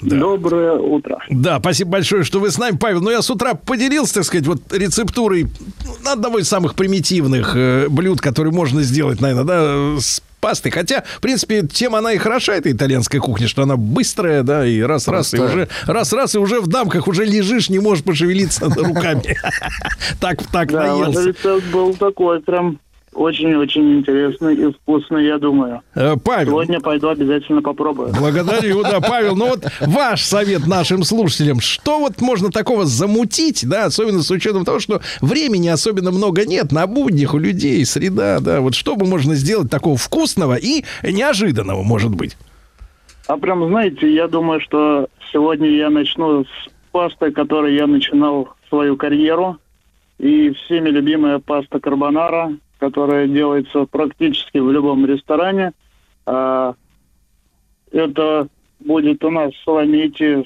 Да. 0.00 0.16
Доброе 0.16 0.74
утро. 0.74 1.18
Да, 1.28 1.58
спасибо 1.58 1.90
большое, 1.92 2.22
что 2.22 2.38
вы 2.38 2.52
с 2.52 2.58
нами, 2.58 2.76
Павел. 2.76 3.00
Ну, 3.00 3.10
я 3.10 3.20
с 3.20 3.30
утра 3.30 3.54
поделился, 3.54 4.14
так 4.14 4.24
сказать, 4.24 4.46
вот 4.46 4.72
рецептурой 4.72 5.48
одного 6.04 6.38
из 6.38 6.48
самых 6.48 6.76
примитивных 6.76 7.56
э, 7.56 7.88
блюд, 7.88 8.20
которые 8.20 8.54
можно 8.54 8.82
сделать, 8.82 9.20
наверное, 9.20 9.44
да, 9.44 10.00
с 10.00 10.22
пастой. 10.40 10.72
Хотя, 10.72 11.04
в 11.16 11.20
принципе, 11.20 11.66
тема 11.66 11.98
она 11.98 12.12
и 12.12 12.18
хороша, 12.18 12.54
эта 12.54 12.70
итальянская 12.72 13.20
кухня, 13.20 13.48
что 13.48 13.62
она 13.62 13.76
быстрая, 13.76 14.42
да, 14.42 14.66
и 14.66 14.80
раз-раз, 14.80 15.34
и 15.34 15.38
уже 15.38 15.68
раз-раз, 15.86 16.34
и 16.34 16.38
уже 16.38 16.60
в 16.60 16.66
дамках 16.66 17.08
уже 17.08 17.24
лежишь, 17.24 17.70
не 17.70 17.78
можешь 17.78 18.04
пошевелиться 18.04 18.66
руками. 18.66 19.36
Так, 20.20 20.42
так 20.50 20.72
наелся. 20.72 21.32
был 21.72 21.94
такой 21.94 22.40
прям 22.40 22.78
очень-очень 23.12 23.98
интересный 23.98 24.54
и 24.54 24.72
вкусный, 24.72 25.26
я 25.26 25.38
думаю. 25.38 25.82
Э, 25.94 26.16
Павел, 26.22 26.52
Сегодня 26.52 26.80
пойду 26.80 27.08
обязательно 27.08 27.60
попробую. 27.60 28.12
Благодарю, 28.18 28.82
да, 28.82 29.00
Павел. 29.00 29.34
Ну 29.36 29.48
вот 29.48 29.64
ваш 29.80 30.22
совет 30.22 30.66
нашим 30.66 31.02
слушателям. 31.02 31.60
Что 31.60 31.98
вот 31.98 32.20
можно 32.20 32.50
такого 32.50 32.86
замутить, 32.86 33.68
да, 33.68 33.86
особенно 33.86 34.22
с 34.22 34.30
учетом 34.30 34.64
того, 34.64 34.78
что 34.78 35.00
времени 35.20 35.68
особенно 35.68 36.12
много 36.12 36.46
нет 36.46 36.72
на 36.72 36.86
буднях 36.86 37.34
у 37.34 37.38
людей, 37.38 37.84
среда, 37.84 38.38
да. 38.40 38.60
Вот 38.60 38.74
что 38.74 38.96
бы 38.96 39.06
можно 39.06 39.34
сделать 39.34 39.70
такого 39.70 39.96
вкусного 39.96 40.54
и 40.54 40.84
неожиданного, 41.02 41.82
может 41.82 42.14
быть? 42.14 42.36
А 43.26 43.36
прям, 43.36 43.66
знаете, 43.68 44.12
я 44.12 44.28
думаю, 44.28 44.60
что 44.60 45.08
сегодня 45.32 45.68
я 45.68 45.90
начну 45.90 46.44
с 46.44 46.70
пасты, 46.90 47.30
которой 47.32 47.74
я 47.74 47.86
начинал 47.86 48.48
свою 48.68 48.96
карьеру. 48.96 49.58
И 50.18 50.50
всеми 50.50 50.90
любимая 50.90 51.38
паста 51.38 51.80
карбонара, 51.80 52.52
которая 52.80 53.28
делается 53.28 53.84
практически 53.84 54.58
в 54.58 54.72
любом 54.72 55.06
ресторане. 55.06 55.72
А, 56.26 56.74
это 57.92 58.48
будет 58.80 59.22
у 59.22 59.30
нас, 59.30 59.52
с 59.62 59.66
вами 59.66 60.08
идти 60.08 60.44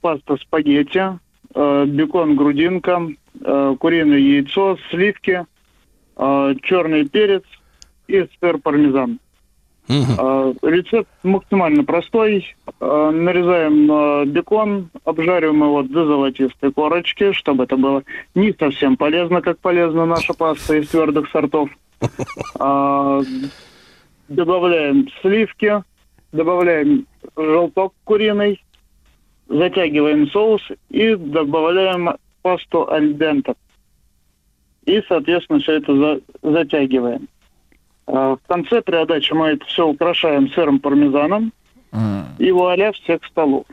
паста 0.00 0.36
спагетти, 0.36 1.18
э, 1.54 1.84
бекон 1.86 2.36
грудинка, 2.36 3.08
э, 3.40 3.76
куриное 3.78 4.18
яйцо, 4.18 4.78
сливки, 4.90 5.44
черный 6.16 7.08
перец 7.08 7.42
и 8.06 8.24
сыр 8.38 8.58
пармезан. 8.58 9.18
А, 9.88 10.52
Рецепт 10.62 11.08
максимально 11.22 11.84
простой. 11.84 12.54
А, 12.80 13.10
Нарезаем 13.10 13.90
а, 13.90 14.24
бекон, 14.24 14.88
обжариваем 15.04 15.62
его 15.62 15.82
до 15.82 16.06
золотистой 16.06 16.72
корочки, 16.72 17.32
чтобы 17.32 17.64
это 17.64 17.76
было 17.76 18.02
не 18.34 18.52
совсем 18.52 18.96
полезно, 18.96 19.42
как 19.42 19.58
полезна 19.58 20.06
наша 20.06 20.32
паста 20.34 20.76
из 20.76 20.88
твердых 20.88 21.28
сортов. 21.30 21.68
Добавляем 24.28 25.08
сливки, 25.20 25.82
добавляем 26.32 27.06
желток 27.36 27.92
куриный, 28.04 28.62
затягиваем 29.48 30.28
соус 30.28 30.62
и 30.88 31.14
добавляем 31.14 32.10
пасту 32.42 32.90
альдента. 32.90 33.54
И, 34.86 35.02
соответственно, 35.08 35.60
все 35.60 35.72
это 35.74 35.94
за- 35.94 36.20
затягиваем. 36.42 37.28
А 38.06 38.36
В 38.36 38.40
конце 38.46 38.82
при 38.82 38.96
отдаче 38.96 39.34
мы 39.34 39.48
это 39.48 39.64
все 39.66 39.86
украшаем 39.86 40.50
сыром 40.50 40.78
пармезаном. 40.78 41.52
И 42.38 42.50
вуаля, 42.50 42.92
всех 42.92 43.20
к 43.20 43.26
столу. 43.26 43.64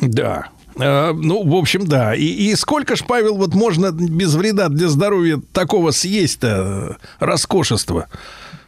Да. 0.00 0.48
Э, 0.78 1.12
ну, 1.12 1.42
в 1.48 1.54
общем, 1.54 1.86
да. 1.86 2.14
И, 2.14 2.24
и 2.24 2.54
сколько 2.56 2.96
ж, 2.96 3.04
Павел, 3.06 3.36
вот 3.36 3.54
можно 3.54 3.92
без 3.92 4.34
вреда 4.34 4.68
для 4.68 4.88
здоровья 4.88 5.40
такого 5.52 5.92
съесть-то 5.92 6.98
э, 7.20 7.24
роскошества? 7.24 8.08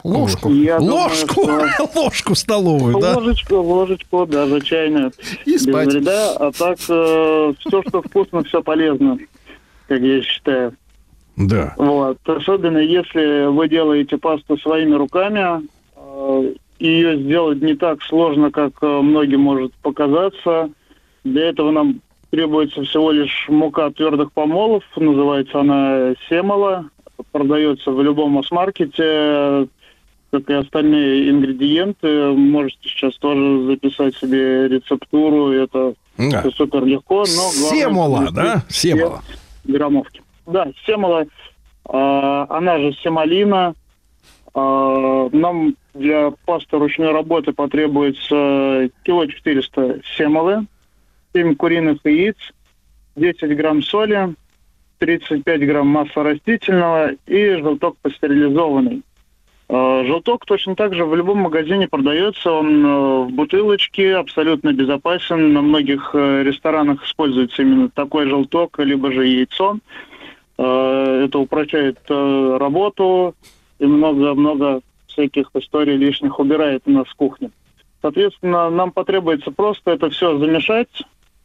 Ложку. 0.04 0.50
Я 0.50 0.78
думаю, 0.78 0.94
Ложку, 0.94 1.42
что- 1.42 1.90
ложку 1.96 2.34
столовую, 2.36 2.98
да? 3.00 3.16
Ложечку, 3.16 3.56
ложечку, 3.56 4.24
даже 4.26 4.60
чайную. 4.60 5.12
И 5.44 5.54
Без 5.54 5.64
спать. 5.64 5.92
вреда. 5.92 6.32
А 6.36 6.52
так, 6.52 6.78
все, 6.78 7.54
что 7.58 8.02
вкусно, 8.02 8.44
все 8.44 8.62
полезно, 8.62 9.18
как 9.88 10.00
я 10.00 10.22
считаю. 10.22 10.74
Да. 11.38 11.74
Вот. 11.76 12.18
Особенно 12.28 12.78
если 12.78 13.46
вы 13.46 13.68
делаете 13.68 14.18
пасту 14.18 14.56
своими 14.58 14.94
руками, 14.94 15.62
э, 15.96 16.54
ее 16.80 17.16
сделать 17.18 17.62
не 17.62 17.74
так 17.74 18.02
сложно, 18.02 18.50
как 18.50 18.72
э, 18.82 18.86
многим 18.86 19.40
может 19.40 19.72
показаться. 19.74 20.70
Для 21.24 21.48
этого 21.48 21.70
нам 21.70 22.00
требуется 22.30 22.82
всего 22.82 23.12
лишь 23.12 23.46
мука 23.48 23.90
твердых 23.90 24.32
помолов, 24.32 24.82
называется 24.96 25.60
она 25.60 26.14
семола, 26.28 26.86
продается 27.32 27.90
в 27.92 28.02
любом 28.02 28.32
масс-маркете, 28.32 29.68
как 30.30 30.50
и 30.50 30.52
остальные 30.52 31.30
ингредиенты. 31.30 32.30
Можете 32.32 32.88
сейчас 32.88 33.16
тоже 33.16 33.64
записать 33.66 34.16
себе 34.16 34.68
рецептуру, 34.68 35.50
это 35.52 35.94
Да. 36.18 36.44
супер 36.54 36.84
легко. 36.84 37.24
Но 37.26 37.50
главное 37.60 37.80
Семола, 37.80 38.28
да? 38.32 38.62
Семола. 38.68 39.22
граммовки. 39.64 40.20
Да, 40.48 40.66
семола, 40.86 41.26
а, 41.84 42.46
она 42.48 42.78
же 42.78 42.94
семолина. 43.02 43.74
А, 44.54 45.28
нам 45.30 45.74
для 45.92 46.32
пасты 46.46 46.78
ручной 46.78 47.12
работы 47.12 47.52
потребуется 47.52 48.88
кило 49.04 49.26
400 49.26 50.00
семолы, 50.16 50.66
7 51.34 51.54
куриных 51.54 51.98
яиц, 52.04 52.36
10 53.16 53.56
грамм 53.58 53.82
соли, 53.82 54.34
35 55.00 55.66
грамм 55.66 55.88
масла 55.88 56.24
растительного 56.24 57.10
и 57.26 57.56
желток 57.56 57.98
пастеризованный. 57.98 59.02
Э, 59.68 60.04
Желток 60.06 60.46
точно 60.46 60.74
так 60.76 60.94
же 60.94 61.04
в 61.04 61.14
любом 61.14 61.38
магазине 61.38 61.88
продается, 61.88 62.50
он 62.52 62.84
э, 62.84 63.24
в 63.24 63.30
бутылочке, 63.32 64.16
абсолютно 64.16 64.72
безопасен. 64.72 65.52
На 65.52 65.60
многих 65.60 66.10
э, 66.14 66.42
ресторанах 66.42 67.04
используется 67.04 67.62
именно 67.62 67.90
такой 67.90 68.28
желток, 68.28 68.78
либо 68.78 69.12
же 69.12 69.26
яйцо. 69.26 69.78
Э, 70.58 71.24
Это 71.24 71.38
упрощает 71.38 71.98
э, 72.08 72.56
работу 72.58 73.34
и 73.78 73.86
много-много 73.86 74.80
всяких 75.06 75.50
историй 75.54 75.96
лишних 75.96 76.38
убирает 76.38 76.82
у 76.86 76.90
нас 76.90 77.08
с 77.08 77.14
кухни. 77.14 77.50
Соответственно, 78.02 78.68
нам 78.70 78.90
потребуется 78.90 79.50
просто 79.50 79.92
это 79.92 80.10
все 80.10 80.36
замешать, 80.38 81.02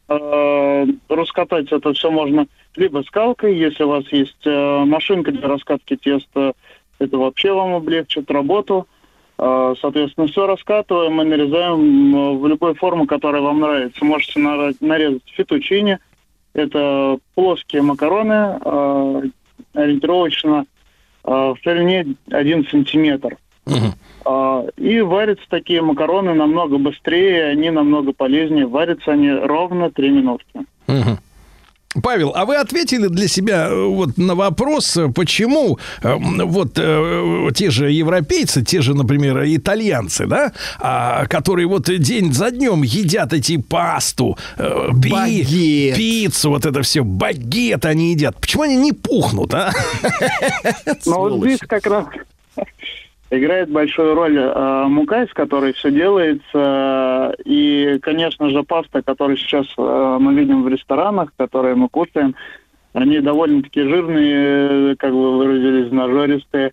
э, 0.08 0.86
раскатать 1.08 1.72
это 1.72 1.92
все 1.92 2.10
можно 2.10 2.46
либо 2.76 3.02
скалкой, 3.06 3.56
если 3.56 3.84
у 3.84 3.88
вас 3.88 4.04
есть 4.10 4.44
машинка 4.44 5.30
для 5.30 5.46
раскатки 5.46 5.94
теста, 5.94 6.54
это 6.98 7.18
вообще 7.18 7.52
вам 7.52 7.74
облегчит 7.74 8.28
работу. 8.32 8.88
Соответственно, 9.36 10.26
все 10.26 10.46
раскатываем 10.46 11.20
и 11.20 11.24
нарезаем 11.24 12.38
в 12.38 12.46
любой 12.48 12.74
форме, 12.74 13.06
которая 13.06 13.42
вам 13.42 13.60
нравится. 13.60 14.04
Можете 14.04 14.40
нарезать 14.80 15.22
фетучини. 15.26 15.98
Это 16.54 17.18
плоские 17.34 17.82
макароны, 17.82 18.58
э, 18.64 19.22
ориентировочно 19.74 20.64
э, 21.24 21.30
в 21.30 21.56
ширине 21.62 22.14
1 22.30 22.66
сантиметр. 22.70 23.36
А, 24.24 24.64
И 24.76 25.00
варятся 25.00 25.44
такие 25.48 25.82
макароны 25.82 26.32
намного 26.34 26.78
быстрее, 26.78 27.46
они 27.46 27.70
намного 27.70 28.12
полезнее. 28.12 28.66
Варятся 28.66 29.12
они 29.12 29.30
ровно 29.30 29.90
3 29.90 30.10
минутки. 30.10 30.60
Павел, 32.02 32.32
а 32.34 32.44
вы 32.44 32.56
ответили 32.56 33.06
для 33.08 33.28
себя 33.28 33.68
э, 33.68 33.84
вот 33.86 34.16
на 34.18 34.34
вопрос, 34.34 34.96
э, 34.96 35.08
почему 35.08 35.78
э, 36.02 36.08
м, 36.08 36.40
вот 36.48 36.72
э, 36.76 37.48
те 37.54 37.70
же 37.70 37.90
европейцы, 37.92 38.62
те 38.64 38.80
же, 38.82 38.94
например, 38.94 39.42
итальянцы, 39.44 40.26
да, 40.26 40.52
а, 40.80 41.26
которые 41.26 41.66
вот 41.68 41.84
день 41.84 42.32
за 42.32 42.50
днем 42.50 42.82
едят 42.82 43.32
эти 43.32 43.58
пасту, 43.58 44.36
э, 44.56 44.88
пи- 45.02 45.10
Багет. 45.10 45.96
пиццу, 45.96 46.50
вот 46.50 46.66
это 46.66 46.82
все, 46.82 47.04
багет 47.04 47.84
они 47.84 48.12
едят. 48.12 48.40
Почему 48.40 48.64
они 48.64 48.76
не 48.76 48.92
пухнут, 48.92 49.54
а? 49.54 49.72
Но 51.06 51.20
вот 51.20 51.44
здесь 51.44 51.60
как 51.60 51.86
раз 51.86 52.06
играет 53.38 53.70
большую 53.70 54.14
роль 54.14 54.38
э, 54.38 54.84
мука, 54.86 55.22
из 55.22 55.32
которой 55.32 55.72
все 55.72 55.90
делается, 55.90 57.34
и, 57.44 57.98
конечно 58.02 58.50
же, 58.50 58.62
паста, 58.62 59.02
которую 59.02 59.36
сейчас 59.36 59.66
э, 59.76 60.18
мы 60.20 60.34
видим 60.34 60.62
в 60.62 60.68
ресторанах, 60.68 61.32
которые 61.36 61.74
мы 61.74 61.88
кушаем, 61.88 62.34
они 62.92 63.20
довольно-таки 63.20 63.82
жирные, 63.82 64.96
как 64.96 65.12
вы 65.12 65.36
выразились, 65.36 65.90
нажористые. 65.90 66.72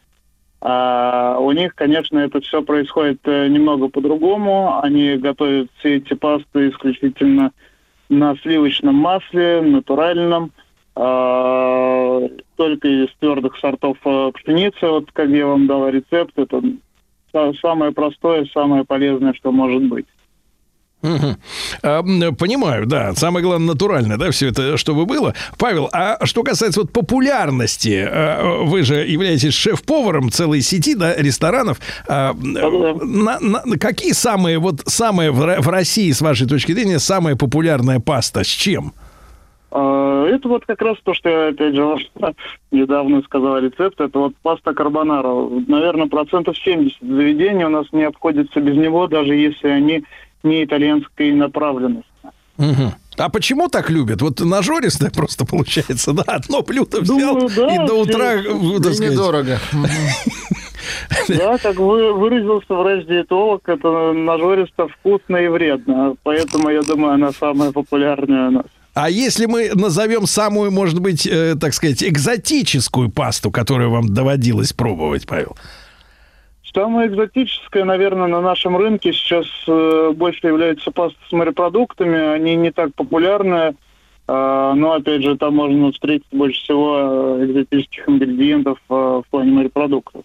А 0.62 1.38
у 1.40 1.52
них, 1.52 1.74
конечно, 1.74 2.20
это 2.20 2.40
все 2.42 2.62
происходит 2.62 3.20
э, 3.26 3.48
немного 3.48 3.88
по-другому. 3.88 4.80
Они 4.84 5.18
готовят 5.18 5.70
все 5.80 5.96
эти 5.96 6.14
пасты 6.14 6.70
исключительно 6.70 7.52
на 8.10 8.36
сливочном 8.38 8.94
масле, 8.94 9.62
натуральном, 9.62 10.52
а, 11.04 12.22
только 12.58 12.88
из 12.88 13.08
твердых 13.20 13.58
сортов 13.60 13.98
э, 14.06 14.32
пшеницы. 14.36 14.86
Вот 14.88 15.12
как 15.12 15.30
я 15.30 15.48
вам 15.48 15.66
дал 15.68 15.90
рецепт, 15.90 16.38
это 16.38 16.62
са- 17.34 17.54
самое 17.60 17.92
простое, 17.92 18.46
самое 18.54 18.84
полезное, 18.86 19.34
что 19.34 19.52
может 19.52 19.84
быть. 19.90 20.06
М, 21.04 22.36
Понимаю, 22.36 22.86
да. 22.86 23.16
Самое 23.16 23.44
главное, 23.44 23.70
натуральное, 23.70 24.18
да, 24.18 24.30
все 24.30 24.50
это, 24.50 24.78
чтобы 24.78 25.08
было. 25.08 25.34
Павел, 25.58 25.90
а 25.92 26.24
что 26.28 26.44
касается 26.44 26.82
вот 26.82 26.94
популярности, 26.94 28.08
э, 28.08 28.64
вы 28.66 28.84
же 28.84 28.98
являетесь 29.08 29.56
шеф-поваром 29.56 30.30
целой 30.30 30.62
сети, 30.62 30.94
да, 30.94 31.16
ресторанов. 31.16 31.80
А, 32.08 32.34
на- 32.36 33.40
на- 33.40 33.78
какие 33.80 34.12
самые, 34.12 34.60
вот, 34.60 34.82
самые 34.86 35.32
в 35.32 35.68
России, 35.68 36.12
с 36.12 36.22
вашей 36.22 36.48
точки 36.48 36.74
зрения, 36.74 37.00
самая 37.00 37.36
популярная 37.36 38.00
паста? 38.00 38.44
С 38.44 38.48
чем? 38.48 38.94
А, 39.72 40.26
Это 40.28 40.48
вот 40.50 40.66
как 40.66 40.82
раз 40.82 40.98
то, 41.04 41.14
что 41.14 41.30
я, 41.30 41.48
опять 41.50 41.76
же, 41.76 41.96
недавно 42.72 43.22
сказал 43.24 43.60
рецепт. 43.60 44.00
Это 44.00 44.20
вот 44.20 44.34
паста 44.42 44.74
карбонара. 44.74 45.34
Наверное, 45.68 46.08
процентов 46.08 46.58
70 46.58 46.98
заведений 47.02 47.66
у 47.66 47.70
нас 47.70 47.88
не 47.92 48.04
обходится 48.04 48.60
без 48.60 48.76
него, 48.76 49.08
даже 49.08 49.36
если 49.36 49.68
они 49.70 50.04
не 50.44 50.64
итальянской 50.64 51.32
направленности. 51.32 52.08
Мгм. 52.58 52.92
А 53.18 53.30
почему 53.30 53.70
так 53.70 53.90
любят? 53.90 54.22
Вот 54.22 54.40
нажористое 54.42 55.10
просто 55.16 55.46
получается, 55.46 56.14
да, 56.14 56.24
одно 56.28 56.62
блюдо 56.62 57.02
взял 57.02 57.36
Думаю, 57.36 57.50
да, 57.56 57.76
и 57.76 57.88
до 57.88 57.94
утра, 57.96 58.38
все- 58.38 58.76
э, 58.78 58.80
так 58.82 58.92
И 58.92 58.96
сказать, 58.96 59.12
недорого. 59.14 59.60
Да, 61.28 61.58
как 61.58 61.76
вы, 61.78 62.14
выразился 62.14 62.74
врач-диетолог, 62.74 63.68
это 63.68 64.14
нажористо, 64.14 64.88
вкусно 64.88 65.38
и 65.38 65.48
вредно. 65.48 66.16
Поэтому, 66.24 66.70
я 66.70 66.82
думаю, 66.82 67.14
она 67.14 67.32
самая 67.32 67.72
популярная 67.72 68.48
у 68.50 68.52
нас. 68.52 68.66
А 68.94 69.10
если 69.10 69.46
мы 69.46 69.72
назовем 69.74 70.26
самую, 70.26 70.72
может 70.72 71.00
быть, 71.00 71.26
э, 71.26 71.56
так 71.60 71.74
сказать, 71.74 72.04
экзотическую 72.04 73.10
пасту, 73.10 73.50
которую 73.50 73.90
вам 73.90 74.14
доводилось 74.14 74.74
пробовать, 74.74 75.26
Павел? 75.26 75.56
Самое 76.74 77.08
экзотическое, 77.08 77.86
наверное, 77.86 78.28
на 78.28 78.42
нашем 78.42 78.78
рынке 78.78 79.14
сейчас 79.14 79.46
э, 79.68 80.12
больше 80.16 80.48
является 80.48 80.92
паста 80.92 81.18
с 81.30 81.32
морепродуктами. 81.32 82.34
Они 82.34 82.56
не 82.56 82.72
так 82.72 82.94
популярны, 82.96 83.54
э, 83.54 83.74
но, 84.28 84.94
опять 84.94 85.24
же, 85.24 85.38
там 85.38 85.56
можно 85.56 85.92
встретить 85.92 86.28
больше 86.32 86.62
всего 86.62 87.38
э, 87.40 87.46
экзотических 87.46 88.08
ингредиентов 88.08 88.78
э, 88.90 88.94
в 88.94 89.24
плане 89.30 89.52
морепродуктов. 89.52 90.24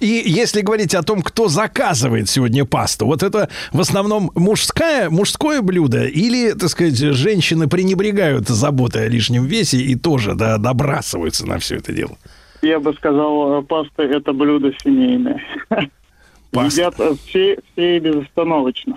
И 0.00 0.22
если 0.26 0.60
говорить 0.60 0.94
о 0.94 1.02
том, 1.02 1.22
кто 1.22 1.48
заказывает 1.48 2.28
сегодня 2.28 2.64
пасту, 2.64 3.06
вот 3.06 3.22
это 3.22 3.48
в 3.72 3.80
основном 3.80 4.30
мужское, 4.34 5.10
мужское 5.10 5.62
блюдо 5.62 6.04
или, 6.04 6.52
так 6.52 6.68
сказать, 6.68 6.98
женщины 6.98 7.68
пренебрегают 7.68 8.48
заботой 8.48 9.06
о 9.06 9.08
лишнем 9.08 9.44
весе 9.44 9.78
и 9.78 9.94
тоже 9.94 10.34
да, 10.34 10.58
добрасываются 10.58 11.46
на 11.46 11.58
все 11.58 11.76
это 11.76 11.92
дело? 11.92 12.16
Я 12.62 12.80
бы 12.80 12.92
сказал, 12.94 13.60
э, 13.60 13.62
паста– 13.62 14.02
это 14.04 14.32
блюдо 14.32 14.72
семейное. 14.82 15.42
Паста. 16.50 16.80
Едят 16.80 17.18
все, 17.26 17.58
все 17.72 17.98
безостановочно. 17.98 18.94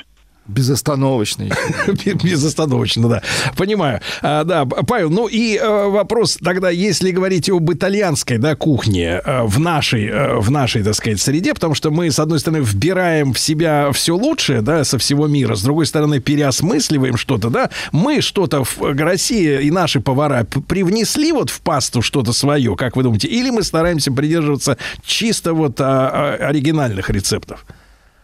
Безостановочный. 0.50 1.52
Безостановочно, 2.24 3.08
да. 3.08 3.22
Понимаю. 3.56 4.02
А, 4.22 4.44
да, 4.44 4.66
Павел, 4.66 5.12
ну 5.12 5.28
и 5.28 5.58
э, 5.58 5.88
вопрос 5.88 6.40
тогда, 6.44 6.72
если 6.72 7.12
говорить 7.12 7.50
об 7.50 7.72
итальянской 7.72 8.40
да, 8.40 8.56
кухне 8.56 9.22
э, 9.24 9.44
в 9.44 9.60
нашей, 9.60 10.08
э, 10.08 10.40
в 10.40 10.50
нашей, 10.50 10.84
так 10.84 10.96
сказать, 10.96 11.22
среде, 11.22 11.54
потому 11.54 11.76
что 11.76 11.92
мы, 11.92 12.10
с 12.10 12.18
одной 12.18 12.40
стороны, 12.40 12.64
вбираем 12.64 13.34
в 13.34 13.40
себя 13.40 13.92
все 13.92 14.16
лучшее, 14.16 14.62
да, 14.62 14.84
со 14.84 14.98
всего 14.98 15.28
мира, 15.28 15.54
с 15.54 15.62
другой 15.62 15.86
стороны, 15.86 16.20
переосмысливаем 16.20 17.16
что-то, 17.16 17.50
да, 17.50 17.70
мы 17.92 18.22
что-то 18.22 18.64
в 18.64 18.80
России 18.80 19.62
и 19.62 19.70
наши 19.70 20.00
повара 20.00 20.46
привнесли 20.68 21.32
вот 21.32 21.52
в 21.52 21.62
пасту 21.62 22.02
что-то 22.02 22.34
свое, 22.34 22.76
как 22.76 22.96
вы 22.96 23.04
думаете, 23.04 23.28
или 23.28 23.52
мы 23.52 23.62
стараемся 23.62 24.12
придерживаться 24.12 24.78
чисто 25.06 25.54
вот 25.54 25.80
а, 25.80 26.38
а, 26.40 26.48
оригинальных 26.48 27.12
рецептов? 27.12 27.66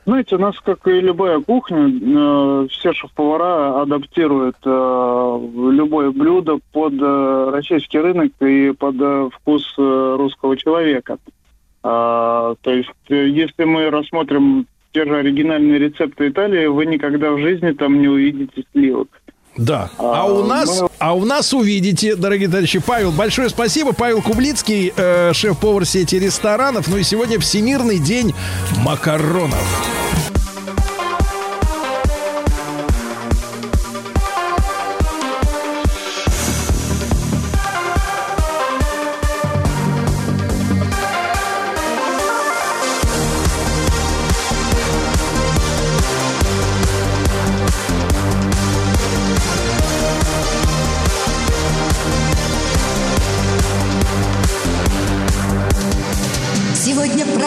Знаете, 0.05 0.35
у 0.35 0.39
нас, 0.39 0.59
как 0.59 0.87
и 0.87 1.01
любая 1.01 1.39
кухня, 1.39 1.89
э, 1.89 2.67
все 2.69 2.93
шеф-повара 2.93 3.81
адаптируют 3.81 4.57
э, 4.63 5.39
любое 5.71 6.11
блюдо 6.11 6.59
под 6.71 6.93
э, 7.01 7.49
российский 7.51 7.97
рынок 7.97 8.31
и 8.39 8.71
под 8.77 9.33
вкус 9.33 9.73
русского 9.77 10.57
человека. 10.57 11.17
А, 11.81 12.55
то 12.61 12.71
есть, 12.71 12.89
если 13.09 13.63
мы 13.63 13.89
рассмотрим 13.89 14.67
те 14.91 15.05
же 15.05 15.17
оригинальные 15.17 15.79
рецепты 15.79 16.29
Италии, 16.29 16.67
вы 16.67 16.85
никогда 16.85 17.31
в 17.31 17.39
жизни 17.39 17.71
там 17.71 17.99
не 17.99 18.07
увидите 18.07 18.63
сливок. 18.71 19.09
Да. 19.57 19.89
А, 19.97 20.21
А, 20.21 20.25
у 20.25 20.43
нас, 20.45 20.81
мы- 20.81 20.89
а 20.99 21.13
у 21.15 21.23
нас 21.25 21.53
увидите, 21.53 22.15
дорогие 22.15 22.47
товарищи, 22.49 22.79
Павел, 22.79 23.11
большое 23.11 23.49
спасибо. 23.49 23.93
Павел 23.93 24.21
Кублицкий, 24.21 24.91
э, 24.95 25.31
шеф-повар 25.33 25.85
сети 25.85 26.19
ресторанов. 26.19 26.87
Ну 26.89 26.97
и 26.97 27.03
сегодня 27.03 27.39
Всемирный 27.39 27.99
день 27.99 28.33
макаронов. 28.83 29.63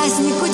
Сегодня 0.09 0.48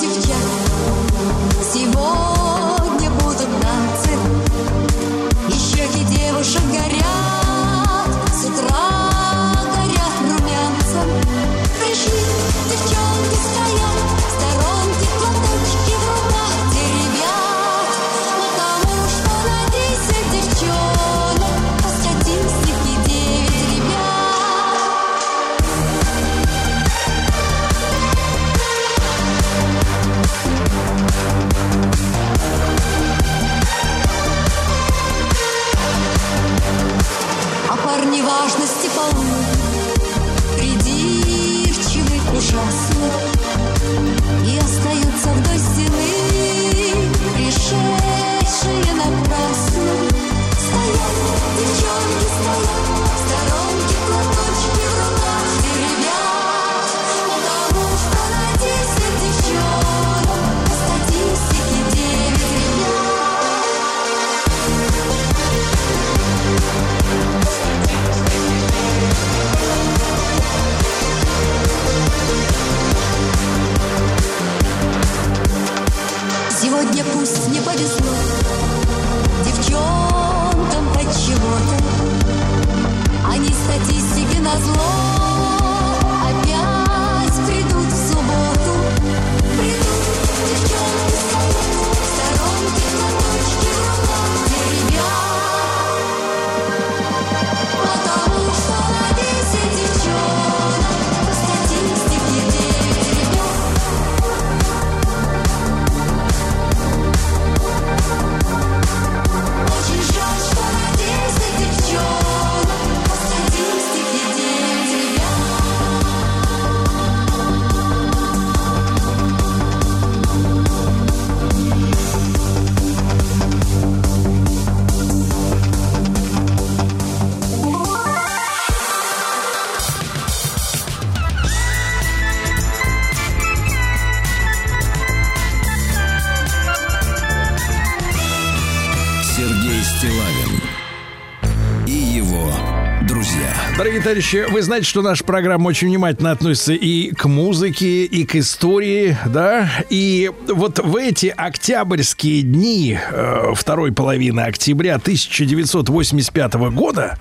товарищи, 144.05 144.45
вы 144.51 144.61
знаете, 144.61 144.85
что 144.85 145.01
наша 145.01 145.23
программа 145.23 145.67
очень 145.67 145.87
внимательно 145.87 146.29
относится 146.29 146.73
и 146.73 147.09
к 147.09 147.25
музыке, 147.25 148.03
и 148.03 148.23
к 148.23 148.35
истории, 148.35 149.17
да? 149.25 149.67
И 149.89 150.29
вот 150.47 150.77
в 150.77 150.95
эти 150.95 151.33
октябрьские 151.35 152.43
дни 152.43 152.99
э, 152.99 153.53
второй 153.55 153.91
половины 153.91 154.41
октября 154.41 154.97
1985 154.97 156.53
года 156.53 157.17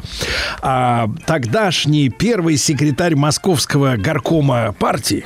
а, 0.61 1.09
тогдашний 1.27 2.11
первый 2.11 2.59
секретарь 2.59 3.15
московского 3.15 3.97
горкома 3.97 4.74
партии, 4.78 5.24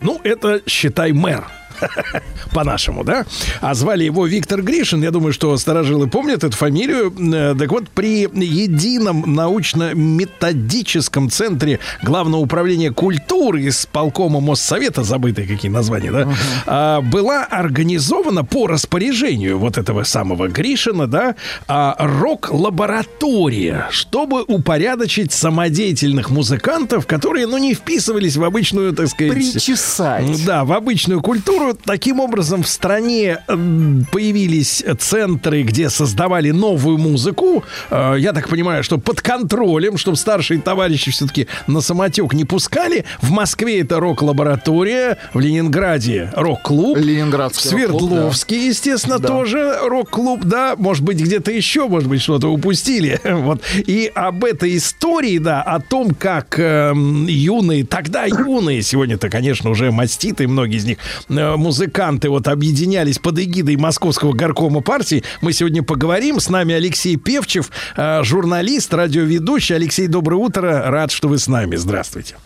ну, 0.00 0.20
это, 0.22 0.62
считай, 0.64 1.10
мэр, 1.10 1.44
по-нашему, 2.52 3.04
да? 3.04 3.26
А 3.60 3.74
звали 3.74 4.04
его 4.04 4.26
Виктор 4.26 4.62
Гришин. 4.62 5.02
Я 5.02 5.10
думаю, 5.10 5.32
что 5.32 5.56
старожилы 5.56 6.08
помнят 6.08 6.44
эту 6.44 6.56
фамилию. 6.56 7.12
Э, 7.32 7.54
Так 7.58 7.70
вот, 7.70 7.88
при 7.90 8.22
едином 8.32 9.34
научно-методическом 9.34 11.30
центре 11.30 11.78
Главного 12.02 12.40
управления 12.40 12.92
культуры 12.92 13.62
из 13.62 13.86
полкома 13.86 14.40
Моссовета, 14.40 15.02
забытые 15.02 15.46
какие 15.46 15.70
названия, 15.70 16.10
да, 16.10 16.28
а, 16.66 17.00
была 17.00 17.44
организована 17.44 18.44
по 18.44 18.66
распоряжению 18.66 19.58
вот 19.58 19.78
этого 19.78 20.04
самого 20.04 20.48
Гришина, 20.48 21.06
да, 21.06 21.34
а, 21.68 21.96
рок-лаборатория, 21.98 23.86
чтобы 23.90 24.42
упорядочить 24.42 25.32
самодеятельных 25.32 26.30
музыкантов, 26.30 27.06
которые, 27.06 27.46
ну, 27.46 27.58
не 27.58 27.74
вписывались 27.74 28.36
в 28.36 28.44
обычную, 28.44 28.92
так 28.92 29.08
сказать... 29.08 29.32
Причесать. 29.32 30.44
Да, 30.46 30.64
в 30.64 30.72
обычную 30.72 31.20
культуру. 31.20 31.74
Таким 31.74 32.20
образом, 32.20 32.29
в 32.38 32.64
стране 32.66 33.38
м, 33.48 34.06
появились 34.12 34.84
центры, 34.98 35.62
где 35.62 35.90
создавали 35.90 36.50
новую 36.50 36.98
музыку. 36.98 37.64
Э, 37.90 38.14
Я 38.18 38.32
так 38.32 38.48
понимаю, 38.48 38.82
что 38.84 38.98
под 38.98 39.20
контролем, 39.20 39.96
чтобы 39.96 40.16
старшие 40.16 40.60
товарищи 40.60 41.10
все-таки 41.10 41.46
на 41.66 41.80
самотек 41.80 42.32
не 42.34 42.44
пускали. 42.44 43.04
В 43.20 43.30
Москве 43.30 43.80
это 43.80 43.98
рок-лаборатория, 44.00 45.18
в 45.34 45.40
Ленинграде 45.40 46.32
рок-клуб. 46.36 46.98
Ленинградский 46.98 47.70
рок-клуб, 47.86 48.10
Свердловске, 48.10 48.66
естественно, 48.68 49.18
тоже 49.18 49.78
рок-клуб, 49.82 50.40
да. 50.44 50.74
Может 50.76 51.02
быть, 51.04 51.18
где-то 51.20 51.50
еще, 51.50 51.88
может 51.88 52.08
быть, 52.08 52.20
что-то 52.22 52.48
упустили. 52.48 53.20
Вот. 53.40 53.62
И 53.86 54.10
об 54.14 54.44
этой 54.44 54.76
истории, 54.76 55.38
да, 55.38 55.62
о 55.62 55.80
том, 55.80 56.14
как 56.14 56.58
эм, 56.58 57.26
юные, 57.26 57.84
тогда 57.86 58.24
юные, 58.26 58.82
сегодня-то, 58.82 59.30
конечно, 59.30 59.70
уже 59.70 59.90
маститы, 59.90 60.46
многие 60.46 60.76
из 60.76 60.84
них, 60.84 60.98
э, 61.28 61.56
музыканты 61.56 62.19
вот 62.28 62.48
объединялись 62.48 63.18
под 63.18 63.38
эгидой 63.38 63.76
Московского 63.76 64.32
горкома 64.32 64.80
партии. 64.80 65.22
Мы 65.40 65.52
сегодня 65.52 65.82
поговорим. 65.82 66.40
С 66.40 66.48
нами 66.48 66.74
Алексей 66.74 67.16
Певчев, 67.16 67.70
э, 67.96 68.22
журналист, 68.22 68.92
радиоведущий. 68.92 69.74
Алексей, 69.76 70.06
доброе 70.06 70.36
утро. 70.36 70.90
Рад, 70.90 71.10
что 71.10 71.28
вы 71.28 71.38
с 71.38 71.48
нами. 71.48 71.76
Здравствуйте. 71.76 72.36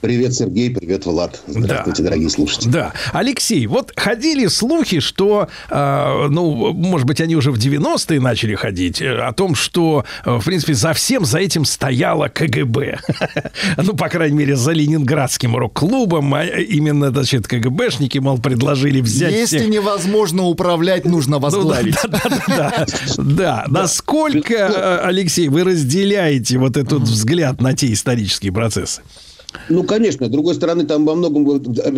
Привет, 0.00 0.34
Сергей, 0.34 0.70
привет, 0.70 1.06
Влад. 1.06 1.40
Здравствуйте, 1.46 2.02
дорогие 2.02 2.30
слушатели. 2.30 2.70
Да. 2.70 2.92
Алексей, 3.12 3.66
вот 3.66 3.92
ходили 3.96 4.46
слухи, 4.46 5.00
что, 5.00 5.48
э, 5.70 6.26
ну, 6.28 6.72
может 6.72 7.06
быть, 7.06 7.20
они 7.20 7.34
уже 7.36 7.50
в 7.50 7.58
90-е 7.58 8.20
начали 8.20 8.54
ходить, 8.54 9.00
э, 9.02 9.18
о 9.18 9.32
том, 9.32 9.54
что, 9.54 10.04
э, 10.24 10.36
в 10.38 10.44
принципе, 10.44 10.74
за 10.74 10.92
всем 10.92 11.24
за 11.24 11.38
этим 11.38 11.64
стояло 11.64 12.28
КГБ. 12.28 12.98
Ну, 13.76 13.94
по 13.94 14.08
крайней 14.08 14.36
мере, 14.36 14.56
за 14.56 14.72
Ленинградским 14.72 15.56
рок-клубом. 15.56 16.32
А 16.34 16.44
именно, 16.44 17.10
значит, 17.10 17.46
КГБшники, 17.48 18.18
мол, 18.18 18.38
предложили 18.38 19.00
взять 19.00 19.32
Если 19.32 19.58
всех- 19.58 19.68
невозможно 19.70 20.44
управлять, 20.44 21.04
нужно 21.04 21.38
возглавить. 21.38 21.96
Ну, 22.04 22.10
да, 22.10 22.20
да, 22.28 22.86
да, 22.86 22.86
да. 23.18 23.64
Насколько, 23.68 24.54
э, 24.54 25.00
Алексей, 25.06 25.48
вы 25.48 25.64
разделяете 25.64 26.58
вот 26.58 26.76
этот 26.76 27.02
взгляд 27.02 27.60
на 27.60 27.74
те 27.74 27.92
исторические 27.92 28.52
процессы? 28.52 29.02
Ну, 29.68 29.84
конечно. 29.84 30.26
С 30.26 30.30
другой 30.30 30.54
стороны, 30.54 30.84
там 30.84 31.04
во 31.04 31.14
многом 31.14 31.44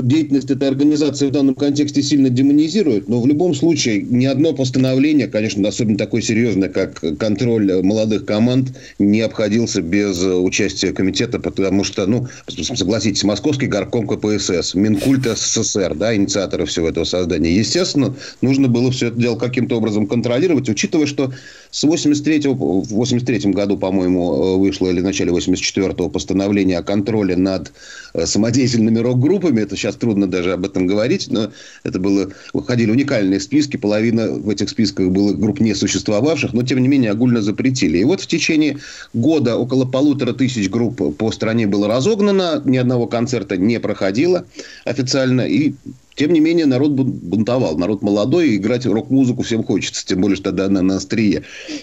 деятельность 0.06 0.50
этой 0.50 0.68
организации 0.68 1.28
в 1.28 1.30
данном 1.30 1.54
контексте 1.54 2.02
сильно 2.02 2.28
демонизирует, 2.28 3.08
но 3.08 3.20
в 3.20 3.26
любом 3.26 3.54
случае 3.54 4.02
ни 4.02 4.26
одно 4.26 4.52
постановление, 4.52 5.28
конечно, 5.28 5.66
особенно 5.68 5.96
такое 5.96 6.20
серьезное, 6.20 6.68
как 6.68 7.00
контроль 7.18 7.82
молодых 7.82 8.26
команд, 8.26 8.76
не 8.98 9.20
обходился 9.20 9.82
без 9.82 10.20
участия 10.22 10.92
комитета, 10.92 11.38
потому 11.38 11.84
что, 11.84 12.06
ну, 12.06 12.28
согласитесь, 12.48 13.24
Московский 13.24 13.66
горком 13.66 14.06
КПСС, 14.06 14.74
Минкульт 14.74 15.24
СССР, 15.24 15.94
да, 15.94 16.14
инициаторы 16.14 16.66
всего 16.66 16.88
этого 16.88 17.04
создания. 17.04 17.54
Естественно, 17.54 18.14
нужно 18.42 18.68
было 18.68 18.90
все 18.90 19.08
это 19.08 19.18
дело 19.18 19.36
каким-то 19.36 19.76
образом 19.76 20.06
контролировать, 20.06 20.68
учитывая, 20.68 21.06
что 21.06 21.32
с 21.74 21.82
83 21.82 22.46
в 22.46 22.84
83 22.94 23.50
году, 23.50 23.76
по-моему, 23.76 24.58
вышло 24.58 24.86
или 24.86 25.00
в 25.00 25.02
начале 25.02 25.32
84-го 25.32 26.08
постановление 26.08 26.78
о 26.78 26.84
контроле 26.84 27.34
над 27.34 27.72
э, 28.14 28.26
самодеятельными 28.26 29.00
рок-группами. 29.00 29.60
Это 29.60 29.74
сейчас 29.74 29.96
трудно 29.96 30.28
даже 30.28 30.52
об 30.52 30.64
этом 30.64 30.86
говорить, 30.86 31.26
но 31.30 31.50
это 31.82 31.98
было... 31.98 32.30
Выходили 32.52 32.92
уникальные 32.92 33.40
списки. 33.40 33.76
Половина 33.76 34.28
в 34.28 34.48
этих 34.50 34.70
списках 34.70 35.10
было 35.10 35.32
групп 35.32 35.58
не 35.58 35.74
существовавших, 35.74 36.52
но, 36.52 36.62
тем 36.62 36.78
не 36.78 36.86
менее, 36.86 37.10
огульно 37.10 37.42
запретили. 37.42 37.98
И 37.98 38.04
вот 38.04 38.20
в 38.20 38.28
течение 38.28 38.78
года 39.12 39.56
около 39.56 39.84
полутора 39.84 40.32
тысяч 40.32 40.70
групп 40.70 41.16
по 41.16 41.32
стране 41.32 41.66
было 41.66 41.88
разогнано. 41.88 42.62
Ни 42.64 42.76
одного 42.76 43.08
концерта 43.08 43.56
не 43.56 43.80
проходило 43.80 44.44
официально. 44.84 45.40
И 45.40 45.74
тем 46.16 46.32
не 46.32 46.40
менее, 46.40 46.66
народ 46.66 46.92
бун- 46.92 47.10
бунтовал. 47.12 47.76
Народ 47.76 48.02
молодой, 48.02 48.56
играть 48.56 48.86
рок-музыку 48.86 49.42
всем 49.42 49.64
хочется, 49.64 50.06
тем 50.06 50.20
более, 50.20 50.36
что 50.36 50.46
тогда 50.46 50.66
она 50.66 50.82
на 50.82 50.96
острие. 50.96 51.42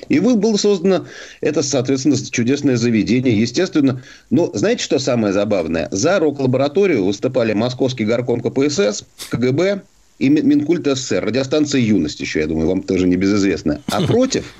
И 0.10 0.20
было 0.20 0.58
создано 0.58 1.06
это, 1.42 1.62
соответственно, 1.64 2.16
чудесное 2.18 2.78
заведение. 2.78 3.40
Естественно, 3.40 4.02
но 4.30 4.52
знаете, 4.54 4.84
что 4.84 5.00
самое 5.00 5.34
забавное? 5.34 5.90
За 5.92 6.20
рок-лабораторию 6.20 7.04
выступали 7.06 7.54
Московский 7.54 8.06
горком 8.06 8.42
КПСС, 8.42 9.04
КГБ 9.30 9.82
и 10.20 10.30
Ми- 10.30 10.42
Минкульт 10.42 10.86
СССР. 10.88 11.26
Радиостанция 11.26 11.82
«Юность» 11.82 12.20
еще, 12.20 12.40
я 12.40 12.48
думаю, 12.48 12.68
вам 12.68 12.84
тоже 12.84 13.08
небезызвестно. 13.08 13.82
А 13.88 14.02
против 14.08 14.54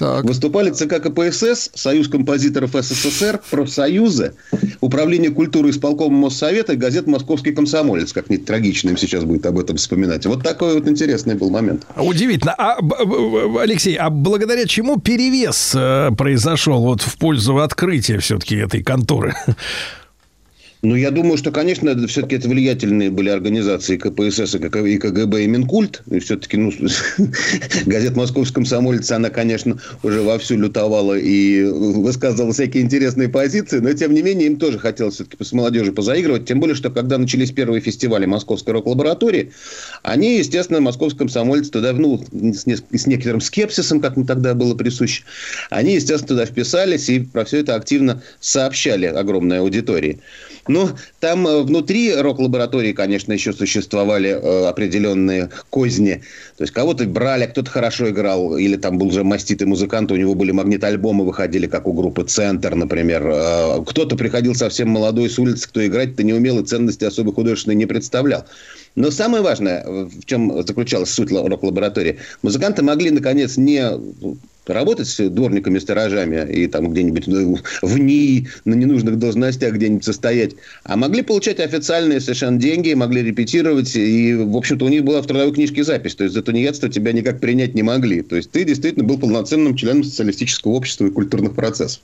Выступали 0.00 0.70
ЦК 0.70 1.00
КПСС, 1.02 1.70
Союз 1.74 2.08
композиторов 2.08 2.70
СССР, 2.72 3.40
профсоюзы, 3.50 4.34
Управление 4.80 5.30
культуры 5.30 5.70
исполкома 5.70 6.16
Моссовета 6.16 6.74
и 6.74 6.76
газета 6.76 7.08
«Московский 7.10 7.52
комсомолец». 7.52 8.12
Как 8.12 8.28
не 8.30 8.36
трагично 8.36 8.90
им 8.90 8.96
сейчас 8.96 9.24
будет 9.24 9.46
об 9.46 9.58
этом 9.58 9.76
вспоминать. 9.76 10.26
Вот 10.26 10.42
такой 10.42 10.74
вот 10.74 10.88
интересный 10.88 11.34
был 11.34 11.50
момент. 11.50 11.86
Удивительно. 11.96 12.54
А, 12.58 12.80
б- 12.80 13.04
б- 13.04 13.60
Алексей, 13.60 13.94
а 13.96 14.10
благодаря 14.10 14.66
чему 14.66 14.98
перевес 15.00 15.72
э, 15.74 16.10
произошел 16.16 16.82
вот 16.82 17.02
в 17.02 17.16
пользу 17.18 17.58
открытия 17.58 18.18
все-таки 18.18 18.56
этой 18.56 18.82
конторы? 18.82 19.34
Ну, 20.82 20.94
я 20.94 21.10
думаю, 21.10 21.38
что, 21.38 21.50
конечно, 21.52 22.06
все-таки 22.06 22.36
это 22.36 22.48
влиятельные 22.48 23.10
были 23.10 23.30
организации 23.30 23.96
КПСС 23.96 24.54
и 24.54 24.58
КГБ, 24.98 25.44
и 25.44 25.46
Минкульт. 25.46 26.02
И 26.10 26.18
все-таки, 26.18 26.58
ну, 26.58 26.70
газета 27.86 28.18
«Московский 28.18 28.54
комсомолец», 28.54 29.10
она, 29.10 29.30
конечно, 29.30 29.78
уже 30.02 30.20
вовсю 30.20 30.56
лютовала 30.56 31.14
и 31.18 31.64
высказывала 31.64 32.52
всякие 32.52 32.82
интересные 32.82 33.28
позиции, 33.28 33.78
но, 33.78 33.92
тем 33.94 34.12
не 34.12 34.22
менее, 34.22 34.48
им 34.48 34.58
тоже 34.58 34.78
хотелось 34.78 35.14
все-таки 35.14 35.42
с 35.42 35.52
молодежью 35.52 35.94
позаигрывать. 35.94 36.46
Тем 36.46 36.60
более, 36.60 36.76
что 36.76 36.90
когда 36.90 37.16
начались 37.16 37.52
первые 37.52 37.80
фестивали 37.80 38.26
Московской 38.26 38.74
рок-лаборатории, 38.74 39.52
они, 40.02 40.38
естественно, 40.38 40.80
«Московский 40.80 41.18
комсомолец» 41.20 41.70
туда, 41.70 41.94
ну, 41.94 42.22
с, 42.32 42.66
не- 42.66 42.76
с 42.76 43.06
некоторым 43.06 43.40
скепсисом, 43.40 44.00
как 44.00 44.16
им 44.16 44.26
тогда 44.26 44.54
было 44.54 44.74
присуще, 44.74 45.24
они, 45.70 45.94
естественно, 45.94 46.28
туда 46.28 46.46
вписались 46.46 47.08
и 47.08 47.20
про 47.20 47.44
все 47.44 47.60
это 47.60 47.74
активно 47.76 48.22
сообщали 48.40 49.06
огромной 49.06 49.60
аудитории. 49.60 50.20
Ну, 50.68 50.90
там 51.20 51.46
э, 51.46 51.62
внутри 51.62 52.14
рок-лаборатории, 52.14 52.92
конечно, 52.92 53.32
еще 53.32 53.52
существовали 53.52 54.30
э, 54.30 54.66
определенные 54.66 55.50
козни. 55.70 56.22
То 56.56 56.64
есть, 56.64 56.72
кого-то 56.72 57.04
брали, 57.04 57.44
а 57.44 57.48
кто-то 57.48 57.70
хорошо 57.70 58.10
играл, 58.10 58.56
или 58.56 58.76
там 58.76 58.98
был 58.98 59.08
уже 59.08 59.22
маститый 59.22 59.66
музыкант, 59.66 60.10
у 60.10 60.16
него 60.16 60.34
были 60.34 60.50
магнит-альбомы, 60.50 61.24
выходили, 61.24 61.66
как 61.66 61.86
у 61.86 61.92
группы 61.92 62.24
«Центр», 62.24 62.74
например. 62.74 63.26
Э, 63.26 63.84
кто-то 63.86 64.16
приходил 64.16 64.54
совсем 64.54 64.88
молодой 64.88 65.30
с 65.30 65.38
улицы, 65.38 65.68
кто 65.68 65.86
играть-то 65.86 66.22
не 66.22 66.32
умел 66.32 66.58
и 66.58 66.64
ценности 66.64 67.04
особо 67.04 67.32
художественной 67.32 67.76
не 67.76 67.86
представлял. 67.86 68.44
Но 68.96 69.10
самое 69.10 69.42
важное, 69.42 69.84
в 69.84 70.24
чем 70.24 70.66
заключалась 70.66 71.10
суть 71.10 71.30
рок-лаборатории, 71.30 72.18
музыканты 72.42 72.82
могли, 72.82 73.10
наконец, 73.10 73.56
не 73.56 73.82
работать 74.68 75.08
с 75.08 75.28
дворниками, 75.28 75.78
сторожами 75.78 76.50
и 76.50 76.66
там 76.66 76.90
где-нибудь 76.90 77.26
ну, 77.26 77.58
в 77.82 77.98
НИИ, 77.98 78.48
на 78.64 78.74
ненужных 78.74 79.18
должностях 79.18 79.74
где-нибудь 79.74 80.04
состоять, 80.04 80.52
а 80.84 80.96
могли 80.96 81.22
получать 81.22 81.60
официальные 81.60 82.20
совершенно 82.20 82.58
деньги, 82.58 82.92
могли 82.94 83.22
репетировать, 83.22 83.94
и, 83.96 84.34
в 84.34 84.56
общем-то, 84.56 84.84
у 84.84 84.88
них 84.88 85.04
была 85.04 85.22
в 85.22 85.26
трудовой 85.26 85.52
книжке 85.52 85.84
запись, 85.84 86.14
то 86.14 86.24
есть 86.24 86.34
за 86.34 86.42
тунеядство 86.42 86.88
тебя 86.88 87.12
никак 87.12 87.40
принять 87.40 87.74
не 87.74 87.82
могли. 87.82 88.22
То 88.22 88.36
есть 88.36 88.50
ты 88.50 88.64
действительно 88.64 89.04
был 89.04 89.18
полноценным 89.18 89.76
членом 89.76 90.04
социалистического 90.04 90.72
общества 90.72 91.06
и 91.06 91.10
культурных 91.10 91.54
процессов. 91.54 92.00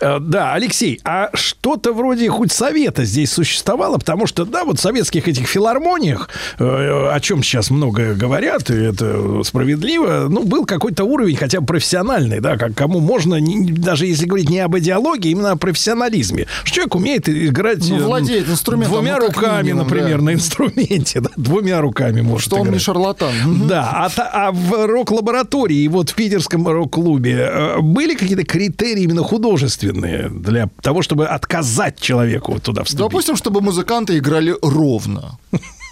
Э, 0.00 0.18
Да, 0.20 0.54
Алексей, 0.54 1.00
а 1.04 1.30
что-то 1.34 1.92
вроде 1.92 2.28
хоть 2.28 2.52
совета 2.52 3.04
здесь 3.04 3.30
существовало? 3.30 3.98
Потому 3.98 4.26
что, 4.26 4.44
да, 4.44 4.64
вот 4.64 4.78
в 4.78 4.82
советских 4.82 5.28
этих 5.28 5.46
филармониях, 5.46 6.28
э, 6.58 6.64
о 6.64 7.18
чем 7.20 7.42
сейчас 7.42 7.70
много 7.70 8.14
говорят, 8.14 8.70
и 8.70 8.74
это 8.74 9.42
справедливо, 9.44 10.26
ну, 10.28 10.44
был 10.44 10.64
какой-то 10.64 11.04
уровень 11.04 11.36
хотя 11.36 11.60
бы 11.60 11.66
профессиональный, 11.84 12.40
да, 12.40 12.56
как 12.56 12.74
кому 12.74 12.98
можно, 13.00 13.34
не- 13.34 13.70
даже 13.70 14.06
если 14.06 14.24
говорить 14.24 14.48
не 14.48 14.58
об 14.60 14.76
идеологии, 14.78 15.30
именно 15.30 15.50
о 15.52 15.56
профессионализме. 15.56 16.46
Что 16.64 16.76
человек 16.76 16.94
умеет 16.94 17.28
играть 17.28 17.86
Ну, 17.90 17.98
э, 17.98 18.02
владеет 18.04 18.48
инструментом, 18.48 18.94
двумя 18.94 19.18
ну, 19.18 19.26
руками, 19.26 19.66
минимум, 19.66 19.84
например, 19.84 20.18
да. 20.18 20.24
на 20.24 20.32
инструменте, 20.32 21.20
да, 21.20 21.30
двумя 21.36 21.80
руками 21.82 22.22
может 22.22 22.46
Что 22.46 22.56
он 22.56 22.62
не 22.62 22.68
играть. 22.70 22.82
шарлатан. 22.82 23.34
Да, 23.68 24.08
а, 24.16 24.46
а 24.46 24.52
в 24.52 24.86
рок-лаборатории, 24.86 25.86
вот 25.88 26.10
в 26.10 26.14
питерском 26.14 26.66
рок-клубе, 26.66 27.50
э, 27.52 27.80
были 27.80 28.14
какие-то 28.14 28.44
критерии 28.44 29.02
именно 29.02 29.22
художественные 29.22 30.30
для 30.30 30.70
того, 30.80 31.02
чтобы 31.02 31.26
отказать 31.26 32.00
человеку 32.00 32.58
туда 32.60 32.84
вступить? 32.84 33.04
Допустим, 33.04 33.36
чтобы 33.36 33.60
музыканты 33.60 34.16
играли 34.16 34.54
ровно. 34.62 35.38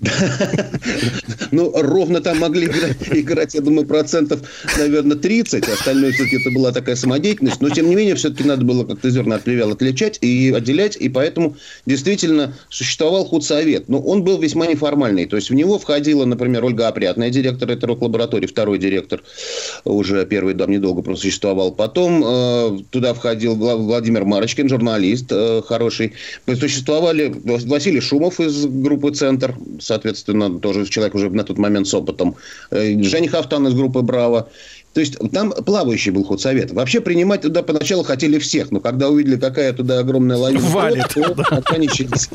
Ну, 1.52 1.72
ровно 1.74 2.20
там 2.20 2.38
могли 2.38 2.66
играть, 2.66 3.54
я 3.54 3.60
думаю, 3.60 3.86
процентов, 3.86 4.40
наверное, 4.78 5.16
30. 5.16 5.68
Остальное 5.68 6.12
все-таки 6.12 6.36
это 6.36 6.50
была 6.50 6.72
такая 6.72 6.96
самодеятельность. 6.96 7.60
Но, 7.60 7.70
тем 7.70 7.88
не 7.88 7.96
менее, 7.96 8.14
все-таки 8.14 8.44
надо 8.44 8.64
было 8.64 8.84
как-то 8.84 9.10
зерна 9.10 9.36
от 9.36 9.42
плевел 9.42 9.72
отличать 9.72 10.18
и 10.20 10.52
отделять. 10.56 10.96
И 10.96 11.08
поэтому 11.08 11.56
действительно 11.86 12.54
существовал 12.68 13.24
худсовет. 13.24 13.88
Но 13.88 14.00
он 14.00 14.22
был 14.22 14.38
весьма 14.38 14.66
неформальный. 14.66 15.26
То 15.26 15.36
есть 15.36 15.50
в 15.50 15.54
него 15.54 15.78
входила, 15.78 16.24
например, 16.24 16.64
Ольга 16.64 16.88
Опрятная, 16.88 17.30
директор 17.30 17.70
этой 17.70 17.86
рок-лаборатории, 17.86 18.46
второй 18.46 18.78
директор, 18.78 19.22
уже 19.84 20.24
первый 20.26 20.54
дом 20.54 20.70
недолго 20.70 21.02
просуществовал. 21.02 21.72
Потом 21.72 22.22
э, 22.24 22.78
туда 22.90 23.12
входил 23.14 23.56
Вла- 23.56 23.76
Владимир 23.76 24.24
Марочкин, 24.24 24.68
журналист 24.68 25.26
э, 25.30 25.62
хороший. 25.66 26.12
Существовали 26.46 27.34
Василий 27.44 28.00
Шумов 28.00 28.40
из 28.40 28.66
группы 28.66 29.10
«Центр», 29.10 29.56
соответственно, 29.90 30.60
тоже 30.60 30.86
человек 30.86 31.14
уже 31.16 31.30
на 31.30 31.42
тот 31.42 31.58
момент 31.58 31.88
с 31.88 31.94
опытом. 31.94 32.36
Э, 32.70 33.02
Женя 33.02 33.28
Хафтан 33.28 33.66
из 33.66 33.74
группы 33.74 34.02
«Браво». 34.02 34.48
То 34.92 35.00
есть 35.00 35.16
там 35.32 35.52
плавающий 35.52 36.10
был 36.10 36.24
худсовет. 36.24 36.72
Вообще 36.72 37.00
принимать 37.00 37.42
туда 37.42 37.62
поначалу 37.62 38.02
хотели 38.02 38.38
всех, 38.38 38.72
но 38.72 38.80
когда 38.80 39.08
увидели, 39.08 39.36
какая 39.36 39.72
туда 39.72 40.00
огромная 40.00 40.36
лавина, 40.36 40.60
Валит, 40.66 41.08
то 41.14 41.24
ограничились. 41.50 42.28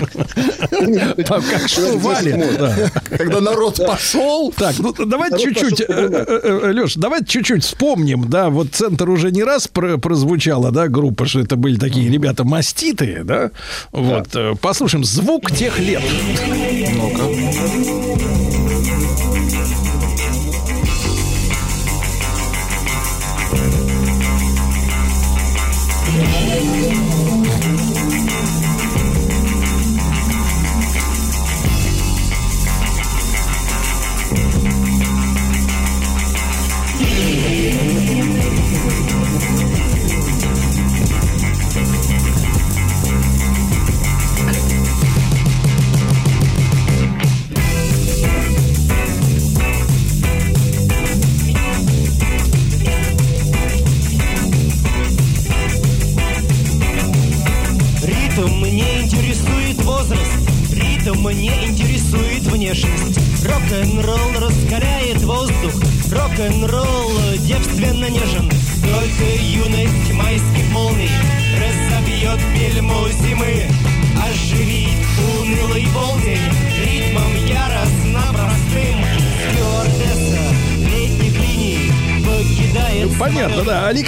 Там 1.26 1.44
как 1.44 1.68
что 1.68 1.98
валит, 1.98 2.58
да. 2.58 2.92
Когда 3.18 3.42
народ 3.42 3.78
пошел. 3.86 4.54
Так, 4.56 4.76
ну 4.80 4.94
давайте 4.94 5.38
чуть-чуть, 5.38 5.90
Леш, 5.90 6.96
давайте 6.96 7.26
чуть-чуть 7.26 7.64
вспомним, 7.64 8.30
да, 8.30 8.50
вот 8.50 8.70
центр 8.72 9.10
уже 9.10 9.32
не 9.32 9.44
раз 9.44 9.68
про- 9.68 9.98
прозвучала, 9.98 10.72
да, 10.72 10.88
группа, 10.88 11.26
что 11.26 11.42
это 11.42 11.56
были 11.58 11.78
такие 11.78 12.10
ребята 12.10 12.44
маститые, 12.44 13.24
да, 13.24 13.52
вот, 13.92 14.28
э, 14.36 14.54
послушаем 14.62 15.04
звук 15.04 15.52
тех 15.52 15.80
лет. 15.80 16.02
Ритм 16.48 18.05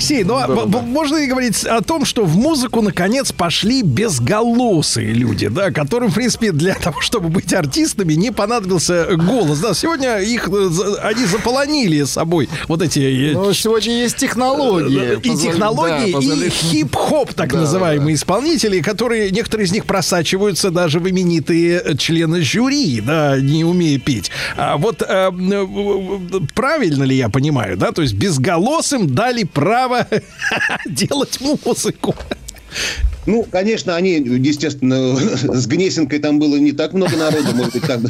Алексей, 0.10 0.24
ну 0.24 0.38
а 0.38 0.48
б- 0.48 0.66
б- 0.66 0.82
можно 0.82 1.18
ли 1.18 1.28
говорить 1.28 1.66
о 1.66 1.82
том, 1.82 2.06
что 2.06 2.24
в 2.24 2.38
музыку 2.38 2.82
наконец 2.82 3.32
пошли 3.34 3.82
безголосые 3.82 5.12
люди, 5.14 5.48
да, 5.48 5.72
которым, 5.72 6.12
в 6.12 6.16
принципе, 6.16 6.52
для 6.54 6.76
того, 6.76 7.02
чтобы 7.02 7.28
быть 7.30 7.54
артистами, 7.54 8.14
не 8.14 8.32
понадобился 8.32 9.08
голос. 9.18 9.60
Да, 9.60 9.74
сегодня 9.74 10.20
их 10.20 10.48
э, 10.48 10.70
они 11.04 11.26
заполонили 11.26 12.04
собой 12.04 12.48
вот 12.70 12.82
эти 12.82 13.00
э, 13.00 13.34
Но 13.34 13.52
сегодня 13.54 14.02
есть 14.04 14.16
технологии. 14.16 15.16
и 15.24 15.30
Позволь- 15.30 15.52
технологии, 15.52 16.00
да, 16.00 16.06
и 16.08 16.14
позволяют- 16.14 16.54
хип-хоп, 16.54 17.34
так 17.34 17.52
Да, 17.52 17.60
называемые 17.62 18.16
исполнители, 18.16 18.80
которые, 18.82 19.30
некоторые 19.32 19.66
из 19.66 19.72
них 19.74 19.86
просачиваются 19.86 20.72
даже 20.72 21.00
в 21.02 21.10
именитые 21.10 21.82
э, 21.84 21.98
члены 21.98 22.42
жюри, 22.44 23.02
да, 23.02 23.38
не 23.40 23.66
умея 23.66 24.00
петь. 24.00 24.32
А 24.56 24.78
вот 24.78 25.02
э, 25.02 25.06
э, 25.32 26.40
правильно 26.56 27.04
ли 27.04 27.16
я 27.18 27.28
понимаю, 27.30 27.76
да, 27.76 27.92
то 27.92 28.02
есть 28.02 28.14
безголосым 28.14 29.14
дали 29.14 29.44
право 29.44 29.97
делать 30.86 31.40
музыку. 31.42 32.16
Ну, 33.28 33.46
конечно, 33.52 33.94
они, 33.98 34.14
естественно, 34.14 35.16
с 35.36 35.68
Гнесинкой 35.68 36.20
там 36.20 36.40
было 36.40 36.56
не 36.56 36.72
так 36.72 36.94
много 36.94 37.18
народу, 37.18 37.50
может 37.54 37.74
быть, 37.74 37.84
там 37.84 38.06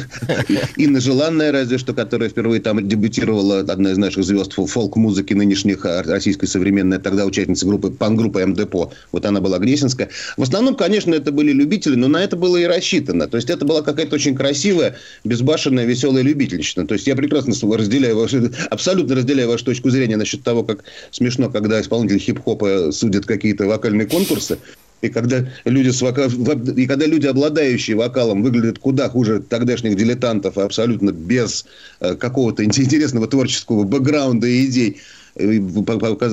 Инна 0.76 1.00
Желанная, 1.00 1.50
разве 1.50 1.76
что, 1.76 1.92
которая 1.92 2.28
впервые 2.28 2.60
там 2.60 2.86
дебютировала, 2.86 3.58
одна 3.58 3.90
из 3.90 3.98
наших 3.98 4.24
звезд 4.24 4.52
фолк-музыки 4.52 5.34
нынешних, 5.34 5.84
а, 5.84 6.04
российской 6.04 6.46
современной, 6.46 7.00
тогда 7.00 7.26
участница 7.26 7.66
группы, 7.66 7.90
пан-группы 7.90 8.46
МДПО, 8.46 8.92
вот 9.10 9.26
она 9.26 9.40
была 9.40 9.58
Гнесинская. 9.58 10.08
В 10.36 10.42
основном, 10.42 10.76
конечно, 10.76 11.12
это 11.12 11.32
были 11.32 11.50
любители, 11.50 11.96
но 11.96 12.06
на 12.06 12.22
это 12.22 12.36
было 12.36 12.56
и 12.56 12.64
рассчитано. 12.64 13.26
То 13.26 13.38
есть 13.38 13.50
это 13.50 13.64
была 13.64 13.82
какая-то 13.82 14.14
очень 14.14 14.36
красивая, 14.36 14.98
безбашенная, 15.24 15.84
веселая 15.84 16.22
любительщина. 16.22 16.86
То 16.86 16.94
есть 16.94 17.08
я 17.08 17.16
прекрасно 17.16 17.54
разделяю 17.76 18.16
вашу, 18.16 18.52
абсолютно 18.70 19.16
разделяю 19.16 19.48
вашу 19.48 19.64
точку 19.64 19.90
зрения 19.90 20.16
насчет 20.16 20.44
того, 20.44 20.62
как 20.62 20.84
смешно, 21.10 21.50
когда 21.50 21.80
исполнители 21.80 22.18
хип-хопа 22.18 22.92
судят 22.92 23.26
какие-то 23.26 23.66
вокальные 23.66 24.06
конкурсы. 24.06 24.58
И 25.00 25.08
когда 25.08 25.46
люди 25.64 25.90
с 25.90 26.02
вока- 26.02 26.28
во- 26.28 26.72
и 26.72 26.86
когда 26.86 27.06
люди, 27.06 27.26
обладающие 27.26 27.96
вокалом, 27.96 28.42
выглядят 28.42 28.78
куда 28.78 29.08
хуже 29.08 29.40
тогдашних 29.40 29.96
дилетантов, 29.96 30.58
абсолютно 30.58 31.12
без 31.12 31.66
э, 32.00 32.16
какого-то 32.16 32.64
интересного 32.64 33.28
творческого 33.28 33.84
бэкграунда 33.84 34.46
и 34.46 34.66
идей, 34.66 35.00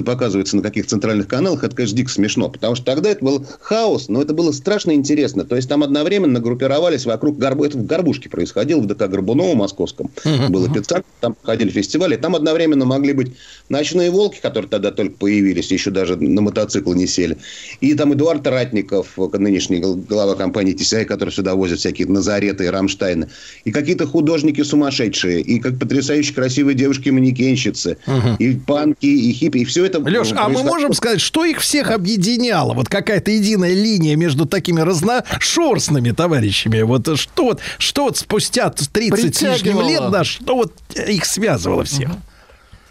показывается 0.03 0.55
на 0.55 0.61
каких 0.61 0.87
центральных 0.87 1.27
каналах, 1.27 1.63
это, 1.63 1.75
конечно, 1.75 1.97
дико 1.97 2.11
смешно. 2.11 2.49
Потому 2.49 2.75
что 2.75 2.85
тогда 2.85 3.09
это 3.11 3.23
был 3.23 3.45
хаос, 3.61 4.09
но 4.09 4.21
это 4.21 4.33
было 4.33 4.51
страшно 4.51 4.91
интересно. 4.91 5.45
То 5.45 5.55
есть 5.55 5.69
там 5.69 5.83
одновременно 5.83 6.39
группировались 6.39 7.05
вокруг 7.05 7.37
Горбу... 7.37 7.65
Это 7.65 7.77
в 7.77 7.85
Горбушке 7.85 8.29
происходило, 8.29 8.81
в 8.81 8.87
ДК 8.87 9.07
Горбунова 9.07 9.55
московском. 9.55 10.09
Было 10.49 10.67
специально, 10.69 11.05
там 11.21 11.35
ходили 11.43 11.69
фестивали. 11.69 12.15
Там 12.15 12.35
одновременно 12.35 12.85
могли 12.85 13.13
быть 13.13 13.33
ночные 13.69 14.11
волки, 14.11 14.39
которые 14.41 14.69
тогда 14.69 14.91
только 14.91 15.17
появились, 15.17 15.71
еще 15.71 15.91
даже 15.91 16.15
на 16.15 16.41
мотоцикл 16.41 16.93
не 16.93 17.07
сели. 17.07 17.37
И 17.81 17.93
там 17.93 18.13
Эдуард 18.13 18.45
Ратников, 18.47 19.17
нынешний 19.33 19.79
гл- 19.79 19.95
глава 19.95 20.35
компании 20.35 20.75
TCI, 20.75 21.05
который 21.05 21.31
сюда 21.31 21.55
возят 21.55 21.79
всякие 21.79 22.07
Назареты 22.07 22.65
и 22.65 22.67
Рамштайны. 22.67 23.29
И 23.63 23.71
какие-то 23.71 24.07
художники 24.07 24.61
сумасшедшие, 24.61 25.41
и 25.41 25.59
как 25.59 25.79
потрясающе 25.79 26.33
красивые 26.33 26.75
девушки-манекенщицы, 26.75 27.97
и 28.39 28.55
панки, 28.95 29.05
и 29.05 29.33
хиппи, 29.33 29.59
и 29.59 29.65
все 29.65 29.85
это... 29.85 29.99
Леш, 29.99 30.33
а 30.35 30.49
мы 30.49 30.63
можем 30.63 30.93
сказать, 30.93 31.21
что 31.21 31.45
их 31.45 31.59
всех 31.59 31.91
объединяло? 31.91 32.73
Вот 32.73 32.89
какая-то 32.89 33.31
единая 33.31 33.73
линия 33.73 34.15
между 34.15 34.45
такими 34.45 34.81
разношерстными 34.81 36.11
товарищами. 36.11 36.81
Вот 36.81 37.17
что 37.17 37.43
вот, 37.45 37.61
что 37.77 38.05
вот 38.05 38.17
спустя 38.17 38.69
30 38.69 39.35
с 39.35 39.41
лишним 39.41 39.81
лет, 39.81 40.11
да, 40.11 40.23
что 40.23 40.55
вот 40.55 40.73
их 40.95 41.25
связывало 41.25 41.83
всех? 41.83 42.11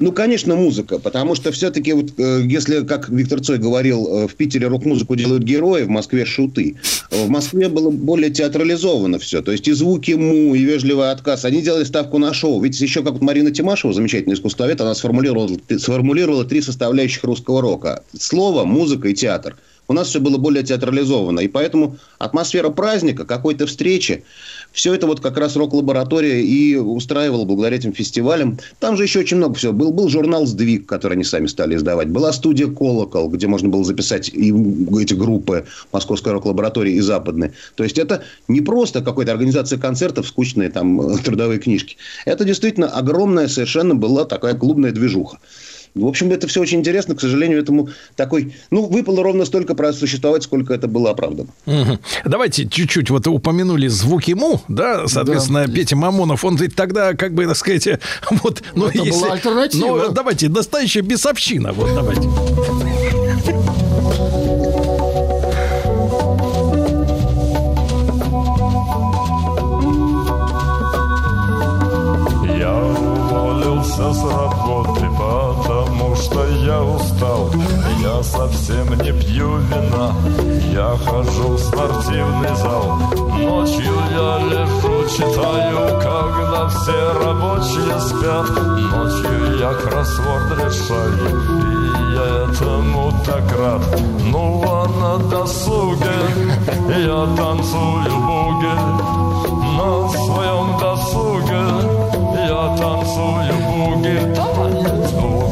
Ну, 0.00 0.10
конечно, 0.10 0.56
музыка, 0.56 0.98
потому 0.98 1.36
что 1.36 1.52
все-таки, 1.52 1.92
вот, 1.92 2.18
э, 2.18 2.42
если, 2.44 2.84
как 2.84 3.08
Виктор 3.08 3.40
Цой 3.40 3.58
говорил, 3.58 4.06
э, 4.06 4.26
в 4.26 4.34
Питере 4.34 4.66
рок-музыку 4.66 5.14
делают 5.14 5.44
герои, 5.44 5.82
в 5.82 5.88
Москве 5.88 6.24
шуты. 6.24 6.76
В 7.12 7.28
Москве 7.28 7.68
было 7.68 7.90
более 7.90 8.30
театрализовано 8.30 9.20
все. 9.20 9.40
То 9.40 9.52
есть 9.52 9.68
и 9.68 9.72
звуки 9.72 10.12
му, 10.12 10.54
и 10.56 10.64
вежливый 10.64 11.12
отказ. 11.12 11.44
Они 11.44 11.62
делали 11.62 11.84
ставку 11.84 12.18
на 12.18 12.34
шоу. 12.34 12.60
Ведь 12.60 12.80
еще 12.80 13.04
как 13.04 13.12
вот 13.12 13.22
Марина 13.22 13.52
Тимашева, 13.52 13.92
замечательный 13.92 14.34
искусствовед, 14.34 14.80
она 14.80 14.96
сформулировала, 14.96 15.48
сформулировала 15.78 16.44
три 16.44 16.60
составляющих 16.60 17.22
русского 17.22 17.62
рока. 17.62 18.02
Слово, 18.18 18.64
музыка 18.64 19.08
и 19.08 19.14
театр. 19.14 19.56
У 19.86 19.92
нас 19.92 20.08
все 20.08 20.20
было 20.20 20.38
более 20.38 20.64
театрализовано. 20.64 21.40
И 21.40 21.48
поэтому 21.48 21.98
атмосфера 22.18 22.70
праздника, 22.70 23.24
какой-то 23.24 23.66
встречи, 23.66 24.24
все 24.74 24.92
это 24.92 25.06
вот 25.06 25.20
как 25.20 25.38
раз 25.38 25.54
рок-лаборатория 25.54 26.42
и 26.42 26.74
устраивала 26.74 27.44
благодаря 27.44 27.76
этим 27.76 27.92
фестивалям. 27.92 28.58
Там 28.80 28.96
же 28.96 29.04
еще 29.04 29.20
очень 29.20 29.36
много 29.36 29.54
всего. 29.54 29.72
Был, 29.72 29.92
был 29.92 30.08
журнал 30.08 30.46
«Сдвиг», 30.46 30.86
который 30.86 31.14
они 31.14 31.22
сами 31.22 31.46
стали 31.46 31.76
издавать. 31.76 32.08
Была 32.08 32.32
студия 32.32 32.66
«Колокол», 32.66 33.28
где 33.30 33.46
можно 33.46 33.68
было 33.68 33.84
записать 33.84 34.28
и 34.28 34.52
эти 35.00 35.14
группы 35.14 35.64
Московской 35.92 36.32
рок-лаборатории 36.32 36.94
и 36.94 37.00
западной. 37.00 37.52
То 37.76 37.84
есть, 37.84 37.98
это 37.98 38.24
не 38.48 38.60
просто 38.60 39.00
какая-то 39.00 39.30
организация 39.30 39.78
концертов, 39.78 40.26
скучные 40.26 40.70
там 40.70 41.18
трудовые 41.18 41.60
книжки. 41.60 41.96
Это 42.26 42.44
действительно 42.44 42.88
огромная 42.88 43.46
совершенно 43.46 43.94
была 43.94 44.24
такая 44.24 44.54
клубная 44.54 44.90
движуха. 44.90 45.38
В 45.94 46.06
общем, 46.06 46.32
это 46.32 46.48
все 46.48 46.60
очень 46.60 46.80
интересно. 46.80 47.14
К 47.14 47.20
сожалению, 47.20 47.60
этому 47.60 47.88
такой... 48.16 48.54
Ну, 48.70 48.86
выпало 48.86 49.22
ровно 49.22 49.44
столько 49.44 49.74
просуществовать, 49.74 50.42
сколько 50.42 50.74
это 50.74 50.88
было 50.88 51.10
оправдано. 51.10 51.50
Угу. 51.66 51.98
Давайте 52.24 52.66
чуть-чуть 52.66 53.10
вот 53.10 53.26
упомянули 53.28 53.86
звуки 53.86 54.32
му, 54.32 54.60
да, 54.68 55.06
соответственно, 55.06 55.66
да. 55.66 55.72
Петя 55.72 55.96
Мамонов, 55.96 56.44
он 56.44 56.56
ведь 56.56 56.74
тогда, 56.74 57.14
как 57.14 57.34
бы, 57.34 57.46
так 57.46 57.56
сказать, 57.56 57.88
вот... 58.42 58.62
Ну, 58.74 58.88
это 58.88 58.98
если, 58.98 59.20
была 59.20 59.32
альтернатива. 59.34 60.04
Ну, 60.06 60.12
давайте, 60.12 60.48
настоящая 60.48 61.02
бесовщина, 61.02 61.72
вот 61.72 61.94
давайте. 61.94 62.93
Что 76.34 76.46
я 76.46 76.82
устал. 76.82 77.50
Я 78.02 78.22
совсем 78.24 78.88
не 78.98 79.12
пью 79.12 79.56
вина, 79.58 80.12
я 80.72 80.96
хожу 81.06 81.50
в 81.50 81.58
спортивный 81.60 82.54
зал. 82.56 82.98
Ночью 83.38 83.94
я 84.10 84.38
лежу, 84.38 85.08
читаю, 85.16 86.00
когда 86.02 86.68
все 86.68 87.12
рабочие 87.22 88.00
спят. 88.00 88.50
Ночью 88.50 89.58
я 89.60 89.74
кроссворд 89.74 90.50
решаю, 90.58 91.14
и 91.60 92.14
я 92.14 92.26
этому 92.50 93.12
так 93.24 93.44
рад. 93.56 93.82
Ну 94.24 94.64
а 94.66 94.88
на 94.88 95.18
досуге 95.28 96.18
я 96.88 97.26
танцую 97.36 98.16
буги 98.26 98.74
на 99.76 100.08
своем 100.08 100.78
досуге. 100.80 101.62
Я 102.48 102.76
танцую 102.76 103.54
буги. 103.68 105.43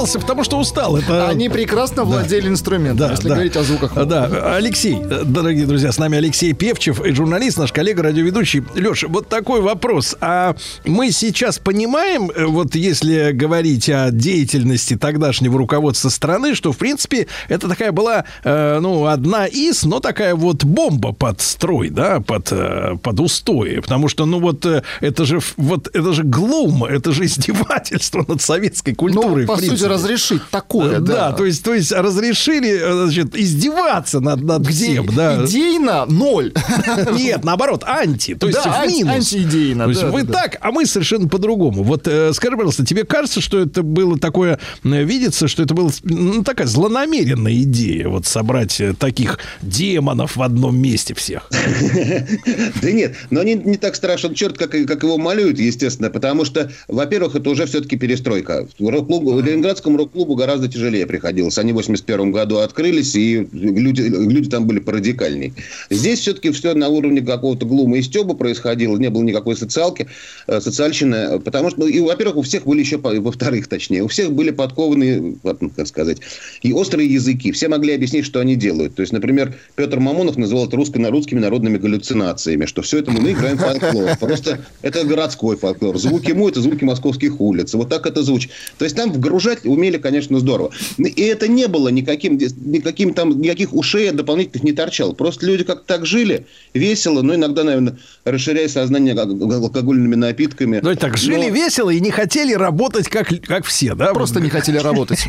Уволился, 0.00 0.18
потому 0.18 0.44
что 0.44 0.58
устал. 0.58 0.96
Это... 0.96 1.28
Они 1.28 1.50
прекрасно 1.50 2.04
владели 2.04 2.48
инструментом, 2.48 2.96
Да, 2.96 3.10
если 3.10 3.28
да. 3.28 3.34
говорить 3.34 3.56
о 3.56 3.62
звуках. 3.62 3.92
Да, 4.06 4.54
Алексей, 4.56 4.96
дорогие 5.24 5.66
друзья, 5.66 5.92
с 5.92 5.98
нами 5.98 6.16
Алексей 6.16 6.54
Певчев, 6.54 7.02
журналист, 7.04 7.58
наш 7.58 7.70
коллега, 7.70 8.04
радиоведущий. 8.04 8.64
Леша, 8.74 9.08
вот 9.08 9.28
такой 9.28 9.60
вопрос. 9.60 10.16
А 10.22 10.56
мы 10.86 11.10
сейчас 11.10 11.58
понимаем, 11.58 12.30
э, 12.30 12.46
вот 12.46 12.74
если 12.76 13.32
говорить 13.32 13.90
о 13.90 14.10
деятельности 14.10 14.96
тогдашнего 14.96 15.58
руководства 15.58 16.08
страны, 16.08 16.54
что, 16.54 16.72
в 16.72 16.78
принципе, 16.78 17.26
это 17.48 17.68
такая 17.68 17.92
была, 17.92 18.24
э, 18.42 18.78
ну, 18.80 19.04
одна 19.04 19.46
из, 19.46 19.84
но 19.84 20.00
такая 20.00 20.34
вот 20.34 20.64
бомба 20.64 21.12
под 21.12 21.42
строй, 21.42 21.90
да, 21.90 22.20
под, 22.20 22.48
э, 22.52 22.96
под 23.02 23.20
устои. 23.20 23.80
Потому 23.80 24.08
что, 24.08 24.24
ну, 24.24 24.40
вот 24.40 24.64
э, 24.64 24.82
это 25.02 25.26
же, 25.26 25.40
вот, 25.58 25.94
это 25.94 26.14
же 26.14 26.22
глум, 26.22 26.84
это 26.84 27.12
же 27.12 27.26
издевательство 27.26 28.24
над 28.26 28.40
советской 28.40 28.94
культурой. 28.94 29.42
Ну, 29.42 29.46
по 29.46 29.56
сути. 29.60 29.89
Разрешить 29.90 30.42
такое, 30.50 30.98
Э, 30.98 31.00
да. 31.00 31.14
Да, 31.30 31.32
то 31.32 31.44
есть, 31.44 31.62
то 31.62 31.74
есть 31.74 31.92
разрешили 31.92 32.70
э, 32.70 33.04
значит, 33.04 33.36
издеваться 33.36 34.20
над, 34.20 34.42
над 34.42 34.66
всем, 34.66 35.06
да. 35.14 35.44
Идейно 35.44 36.06
ноль. 36.06 36.52
Нет, 37.12 37.44
наоборот, 37.44 37.84
анти, 37.86 38.34
то 38.34 38.46
есть 38.46 38.58
Да, 38.62 38.70
в 38.70 38.84
анти- 38.84 38.98
минус. 39.02 39.14
антиидейно, 39.14 39.84
То 39.84 39.90
есть 39.90 40.02
да, 40.02 40.10
вы 40.10 40.22
да, 40.22 40.32
да. 40.32 40.40
так, 40.42 40.56
а 40.60 40.72
мы 40.72 40.86
совершенно 40.86 41.28
по-другому. 41.28 41.82
Вот 41.82 42.06
э, 42.08 42.32
скажи, 42.32 42.56
пожалуйста, 42.56 42.84
тебе 42.86 43.04
кажется, 43.04 43.40
что 43.40 43.58
это 43.60 43.82
было 43.82 44.18
такое, 44.18 44.58
э, 44.84 45.04
видится, 45.04 45.48
что 45.48 45.62
это 45.62 45.74
была 45.74 45.90
ну, 46.04 46.42
такая 46.42 46.66
злонамеренная 46.66 47.54
идея, 47.62 48.08
вот 48.08 48.26
собрать 48.26 48.80
таких 48.98 49.38
демонов 49.62 50.36
в 50.36 50.42
одном 50.42 50.78
месте 50.78 51.14
всех? 51.14 51.48
Да 52.82 52.90
нет, 52.92 53.16
но 53.30 53.42
не, 53.42 53.54
не 53.54 53.76
так 53.76 53.94
страшен 53.94 54.34
черт, 54.34 54.56
как, 54.58 54.74
его 54.74 55.18
малюют, 55.18 55.58
естественно, 55.58 56.10
потому 56.10 56.44
что, 56.44 56.70
во-первых, 56.88 57.34
это 57.36 57.50
уже 57.50 57.66
все-таки 57.66 57.96
перестройка. 57.96 58.66
Рок-клубу, 58.78 59.40
Ленинградскому 59.80 59.98
рок-клубу 59.98 60.34
гораздо 60.34 60.68
тяжелее 60.68 61.06
приходилось. 61.06 61.58
Они 61.58 61.72
в 61.72 61.76
81 61.76 62.32
году 62.32 62.58
открылись, 62.58 63.14
и 63.14 63.48
люди, 63.52 64.02
люди 64.02 64.48
там 64.48 64.66
были 64.66 64.78
порадикальней. 64.78 65.54
Здесь 65.90 66.20
все-таки 66.20 66.50
все 66.50 66.74
на 66.74 66.88
уровне 66.88 67.20
какого-то 67.20 67.66
глума 67.66 67.98
и 67.98 68.02
стеба 68.02 68.34
происходило, 68.34 68.96
не 68.98 69.10
было 69.10 69.22
никакой 69.22 69.56
социалки, 69.56 70.06
э, 70.46 70.60
социальщины, 70.60 71.40
потому 71.40 71.70
что, 71.70 71.80
ну, 71.80 71.86
и, 71.86 72.00
во-первых, 72.00 72.36
у 72.36 72.42
всех 72.42 72.64
были 72.64 72.80
еще, 72.80 72.98
во-вторых, 72.98 73.68
точнее, 73.68 74.02
у 74.02 74.08
всех 74.08 74.32
были 74.32 74.50
подкованы, 74.50 75.36
вот, 75.42 75.62
ну, 75.62 75.70
как 75.70 75.86
сказать, 75.86 76.18
и 76.62 76.72
острые 76.72 77.12
языки. 77.12 77.52
Все 77.52 77.68
могли 77.68 77.94
объяснить, 77.94 78.24
что 78.24 78.40
они 78.40 78.56
делают. 78.56 78.94
То 78.94 79.02
есть, 79.02 79.12
например, 79.12 79.54
Петр 79.76 79.98
Мамонов 79.98 80.36
называл 80.36 80.66
это 80.66 80.76
русско- 80.76 81.10
русскими 81.10 81.38
народными 81.38 81.78
галлюцинациями, 81.78 82.66
что 82.66 82.82
все 82.82 82.98
это 82.98 83.10
мы 83.10 83.32
играем 83.32 83.58
фольклор. 83.58 84.16
Просто 84.18 84.60
это 84.82 85.04
городской 85.04 85.56
фольклор. 85.56 85.98
Звуки 85.98 86.32
му– 86.32 86.48
это 86.50 86.60
звуки 86.60 86.84
московских 86.84 87.40
улиц. 87.40 87.74
Вот 87.74 87.88
так 87.88 88.06
это 88.06 88.22
звучит. 88.22 88.50
То 88.78 88.84
есть, 88.84 88.96
там 88.96 89.12
вгружать 89.12 89.64
умели, 89.70 89.96
конечно, 89.98 90.38
здорово. 90.38 90.70
И 90.98 91.22
это 91.22 91.48
не 91.48 91.66
было 91.68 91.88
никаким, 91.88 92.36
никаким 92.38 93.14
там, 93.14 93.40
никаких 93.40 93.72
ушей 93.74 94.10
дополнительных 94.10 94.62
не 94.64 94.72
торчало. 94.72 95.12
Просто 95.12 95.46
люди 95.46 95.64
как 95.64 95.84
так 95.84 96.06
жили, 96.06 96.46
весело, 96.74 97.22
но 97.22 97.34
иногда, 97.34 97.64
наверное, 97.64 97.98
расширяя 98.24 98.68
сознание 98.68 99.14
ал- 99.16 99.52
алкогольными 99.64 100.14
напитками. 100.14 100.80
Ну, 100.82 100.90
и 100.90 100.94
так 100.96 101.16
жили 101.16 101.48
Но- 101.48 101.54
весело 101.54 101.90
и 101.90 102.00
не 102.00 102.10
хотели 102.10 102.54
работать 102.54 103.08
как, 103.08 103.28
как 103.42 103.64
все, 103.64 103.94
да? 103.94 104.12
Просто 104.12 104.40
не 104.40 104.48
хотели 104.50 104.78
работать. 104.78 105.20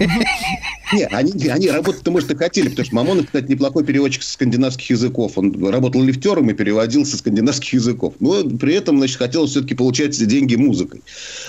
Не, 0.93 1.05
они, 1.05 1.47
они 1.47 1.69
работать-то, 1.69 2.11
может, 2.11 2.31
и 2.31 2.35
хотели, 2.35 2.67
потому 2.67 2.85
что 2.85 2.95
Мамонов, 2.95 3.25
кстати, 3.27 3.49
неплохой 3.49 3.85
переводчик 3.85 4.23
со 4.23 4.33
скандинавских 4.33 4.89
языков. 4.89 5.37
Он 5.37 5.69
работал 5.69 6.03
лифтером 6.03 6.49
и 6.49 6.53
переводил 6.53 7.05
со 7.05 7.15
скандинавских 7.17 7.73
языков. 7.75 8.15
Но 8.19 8.43
при 8.43 8.73
этом, 8.75 8.97
значит, 8.97 9.17
хотел 9.17 9.45
все-таки 9.45 9.73
получать 9.73 10.17
деньги 10.27 10.55
музыкой. 10.55 11.01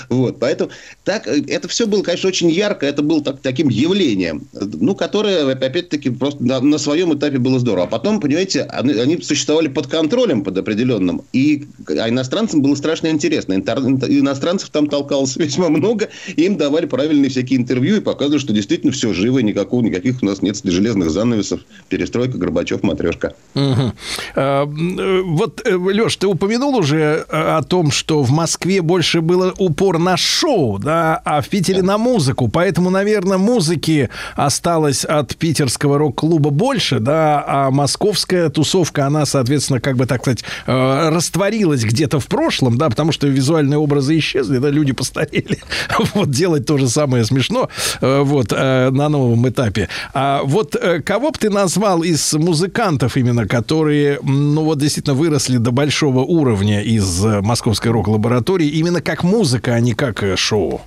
Вот, 0.09 0.39
поэтому 0.39 0.71
так, 1.03 1.27
э, 1.27 1.43
это 1.49 1.67
все 1.67 1.89
было, 1.89 2.03
конечно, 2.05 2.29
очень 2.29 2.51
ярко, 2.51 2.82
это 2.87 3.03
было 3.03 3.23
так- 3.23 3.41
таким 3.41 3.69
явлением, 3.69 4.43
ну, 4.53 4.95
которое, 4.95 5.51
опять-таки, 5.51 6.11
просто 6.11 6.43
на, 6.45 6.61
на 6.61 6.79
своем 6.79 7.15
этапе 7.15 7.39
было 7.39 7.59
здорово. 7.59 7.85
А 7.85 7.87
потом, 7.89 8.21
понимаете, 8.21 8.63
они, 8.63 8.93
они 8.95 9.21
существовали 9.23 9.69
под 9.69 9.87
контролем, 9.87 10.43
под 10.43 10.59
определенным, 10.59 11.23
и 11.33 11.67
а 11.89 12.09
иностранцам 12.09 12.63
было 12.63 12.75
страшно 12.75 13.09
интересно. 13.09 13.55
Интер- 13.55 14.07
иностранцев 14.09 14.71
там 14.71 14.87
толкалось 14.89 15.37
весьма 15.37 15.69
много, 15.69 16.09
им 16.37 16.57
давали 16.57 16.87
правильные 16.87 17.31
всякие 17.31 17.59
интервью 17.59 17.97
и 17.97 18.01
показывали, 18.01 18.39
что 18.39 18.53
действительно 18.53 18.93
все 18.93 19.13
живо, 19.13 19.39
никакого, 19.41 19.83
никаких 19.83 20.23
у 20.23 20.27
нас 20.27 20.43
нет 20.43 20.61
железных 20.65 21.11
занавесов, 21.11 21.61
перестройка, 21.89 22.39
Горбачев, 22.39 22.83
матрешка. 22.83 23.35
А, 23.55 24.65
м, 24.65 24.99
э, 24.99 25.23
Вот, 25.23 25.63
Леш, 25.67 26.17
ты 26.17 26.27
упомянул 26.27 26.77
уже 26.77 27.25
э, 27.29 27.57
о 27.59 27.63
том, 27.63 27.91
что 27.91 28.23
в 28.23 28.31
Москве 28.31 28.83
больше 28.83 29.21
было 29.21 29.55
упор 29.59 29.99
на 29.99 30.17
шоу, 30.17 30.79
да, 30.79 31.21
а 31.25 31.41
в 31.41 31.49
Питере 31.49 31.83
на 31.83 31.99
музыку. 31.99 32.49
Поэтому, 32.49 32.72
наверное, 32.79 33.39
музыки 33.39 34.09
осталось 34.35 35.05
от 35.05 35.37
питерского 35.37 35.99
рок-клуба 35.99 36.51
больше, 36.51 37.01
да, 37.01 37.45
а 37.47 37.71
московская 37.71 38.49
тусовка, 38.49 39.07
она, 39.07 39.27
соответственно, 39.27 39.81
как 39.81 39.97
бы 39.97 40.07
так 40.07 40.23
сказать, 40.23 40.45
э, 40.67 41.09
растворилась 41.11 41.85
где-то 41.85 42.21
в 42.21 42.27
прошлом, 42.27 42.79
да, 42.79 42.89
потому 42.89 43.13
что 43.13 43.27
визуальные 43.27 43.79
образы 43.79 44.19
исчезли, 44.19 44.59
да, 44.59 44.71
люди 44.71 44.93
постарели. 44.93 45.59
Вот 46.15 46.31
делать 46.31 46.67
то 46.67 46.79
же 46.79 46.89
самое 46.89 47.25
смешно, 47.25 47.69
э, 48.01 48.21
вот, 48.23 48.53
э, 48.53 48.91
на 48.91 49.09
новом 49.09 49.49
этапе. 49.49 49.89
А 50.15 50.43
вот 50.45 50.77
э, 50.77 51.01
кого 51.01 51.31
бы 51.31 51.39
ты 51.39 51.51
назвал 51.51 52.03
из 52.03 52.33
музыкантов 52.35 53.17
именно, 53.17 53.47
которые, 53.47 54.19
ну 54.23 54.65
вот 54.65 54.79
действительно 54.79 55.15
выросли 55.15 55.57
до 55.57 55.71
большого 55.71 56.21
уровня 56.21 56.83
из 56.83 57.21
московской 57.21 57.91
рок-лаборатории, 57.91 58.69
именно 58.69 59.01
как 59.01 59.23
музыка, 59.25 59.75
а 59.75 59.81
не 59.81 59.95
как 59.95 60.23
шоу? 60.37 60.83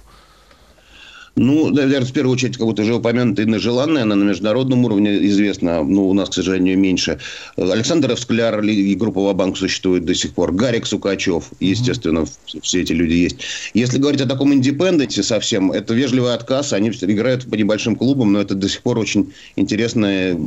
Ну, 1.36 1.70
наверное, 1.70 2.08
в 2.08 2.14
первую 2.14 2.34
очередь, 2.34 2.58
как 2.58 2.66
будто 2.66 2.84
уже 2.84 2.96
упомянутая 2.96 3.46
Инна 3.46 3.60
Желанная, 3.60 4.04
она 4.04 4.16
на 4.16 4.24
международном 4.24 4.86
уровне 4.86 5.26
известна, 5.28 5.84
ну, 5.84 6.08
у 6.08 6.14
нас, 6.14 6.30
к 6.30 6.34
сожалению, 6.34 6.78
меньше. 6.80 7.20
Александр 7.58 8.14
Эвскляр 8.14 8.62
и 8.62 8.96
группа 8.96 9.22
Вабанк 9.22 9.58
существует 9.58 10.06
до 10.06 10.16
сих 10.16 10.34
пор. 10.34 10.54
Гарик 10.54 10.86
Сукачев, 10.86 11.52
естественно, 11.60 12.20
mm-hmm. 12.20 12.62
все 12.62 12.82
эти 12.82 12.94
люди 12.94 13.14
есть. 13.14 13.38
Если 13.74 13.98
говорить 13.98 14.22
о 14.22 14.28
таком 14.28 14.54
индепенденте 14.54 15.24
совсем, 15.24 15.72
это 15.74 15.94
вежливый 15.94 16.34
отказ, 16.34 16.72
они 16.72 16.90
играют 16.90 17.50
по 17.50 17.56
небольшим 17.56 17.98
клубам, 17.98 18.32
но 18.32 18.40
это 18.40 18.56
до 18.56 18.70
сих 18.70 18.82
пор 18.82 18.98
очень 18.98 19.34
интересная... 19.58 20.40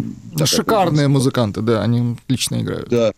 Шикарные 0.42 1.08
музыканты, 1.08 1.60
да, 1.60 1.82
они 1.82 2.16
отлично 2.24 2.62
играют. 2.62 2.88
Да. 2.88 3.12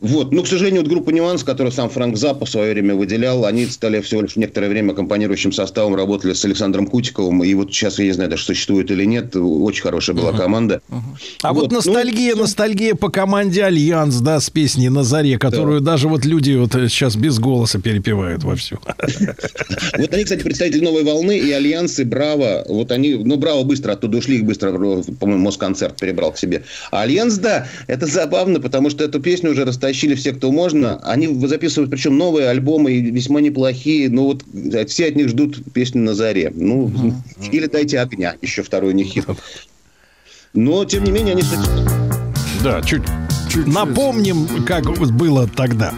Вот. 0.00 0.30
Ну, 0.30 0.42
к 0.42 0.46
сожалению, 0.46 0.82
вот 0.82 0.90
группа 0.90 1.10
«Нюанс», 1.10 1.42
которую 1.42 1.72
сам 1.72 1.88
Франк 1.88 2.18
Запа 2.18 2.44
в 2.44 2.50
свое 2.50 2.74
время 2.74 2.94
выделял, 2.94 3.46
они 3.46 3.64
стали 3.64 4.00
всего 4.02 4.20
лишь 4.20 4.36
некоторое 4.36 4.68
время 4.68 4.92
аккомпанирующим 4.92 5.52
составом, 5.52 5.94
работали 5.94 6.34
с 6.34 6.44
Александром 6.44 6.86
Кутиковым, 6.86 7.42
и 7.42 7.54
вот 7.54 7.72
сейчас 7.72 7.98
я 7.98 8.04
не 8.04 8.12
знаю, 8.12 8.28
даже 8.28 8.44
существует 8.44 8.90
или 8.90 9.04
нет, 9.04 9.34
очень 9.34 9.82
хорошая 9.82 10.14
была 10.14 10.32
uh-huh. 10.32 10.36
команда. 10.36 10.82
Uh-huh. 10.90 11.00
А 11.42 11.52
вот, 11.54 11.72
вот 11.72 11.72
ностальгия, 11.72 12.34
ну, 12.34 12.42
ностальгия 12.42 12.94
по 12.94 13.08
команде 13.08 13.64
«Альянс», 13.64 14.16
да, 14.16 14.38
с 14.38 14.50
песней 14.50 14.90
«На 14.90 15.02
заре», 15.02 15.38
которую 15.38 15.80
да. 15.80 15.92
даже 15.92 16.08
вот 16.08 16.26
люди 16.26 16.52
вот 16.52 16.72
сейчас 16.72 17.16
без 17.16 17.38
голоса 17.38 17.80
перепевают 17.80 18.44
вовсю. 18.44 18.78
Вот 19.96 20.12
они, 20.12 20.24
кстати, 20.24 20.42
представители 20.42 20.84
«Новой 20.84 21.04
волны» 21.04 21.38
и 21.38 21.50
«Альянс», 21.50 21.98
и 21.98 22.04
«Браво». 22.04 22.64
Вот 22.68 22.92
они, 22.92 23.14
ну, 23.14 23.36
«Браво» 23.36 23.62
быстро 23.62 23.92
оттуда 23.92 24.18
ушли, 24.18 24.36
их 24.36 24.44
быстро, 24.44 24.72
по-моему, 24.72 25.44
Москонцерт 25.44 25.98
перебрал 25.98 26.32
к 26.32 26.38
себе. 26.38 26.64
А 26.90 27.02
«Альянс», 27.02 27.38
да, 27.38 27.66
это 27.86 28.06
забавно, 28.06 28.60
потому 28.60 28.90
что 28.90 29.04
эту 29.04 29.20
песню 29.20 29.52
уже 29.52 29.64
расстали 29.64 29.85
тащили 29.86 30.16
все, 30.16 30.32
кто 30.32 30.50
можно. 30.50 30.98
Они 31.04 31.28
записывают, 31.46 31.92
причем 31.92 32.18
новые 32.18 32.48
альбомы, 32.48 32.98
весьма 33.00 33.40
неплохие. 33.40 34.10
Но 34.10 34.24
вот 34.24 34.44
все 34.88 35.06
от 35.06 35.14
них 35.14 35.28
ждут 35.28 35.62
песню 35.72 36.02
«На 36.02 36.14
заре». 36.14 36.52
Ну, 36.52 36.88
uh-huh. 36.88 37.50
или 37.52 37.66
«Дайте 37.66 38.00
огня», 38.00 38.34
еще 38.42 38.64
второй 38.64 38.90
у 38.90 38.94
них 38.94 39.06
хит. 39.06 39.24
Но, 40.54 40.84
тем 40.84 41.04
не 41.04 41.12
менее, 41.12 41.34
они... 41.34 41.44
Да, 42.64 42.82
чуть, 42.82 43.02
чуть 43.48 43.68
напомним, 43.68 44.48
как 44.64 44.84
было 45.12 45.46
тогда. 45.46 45.94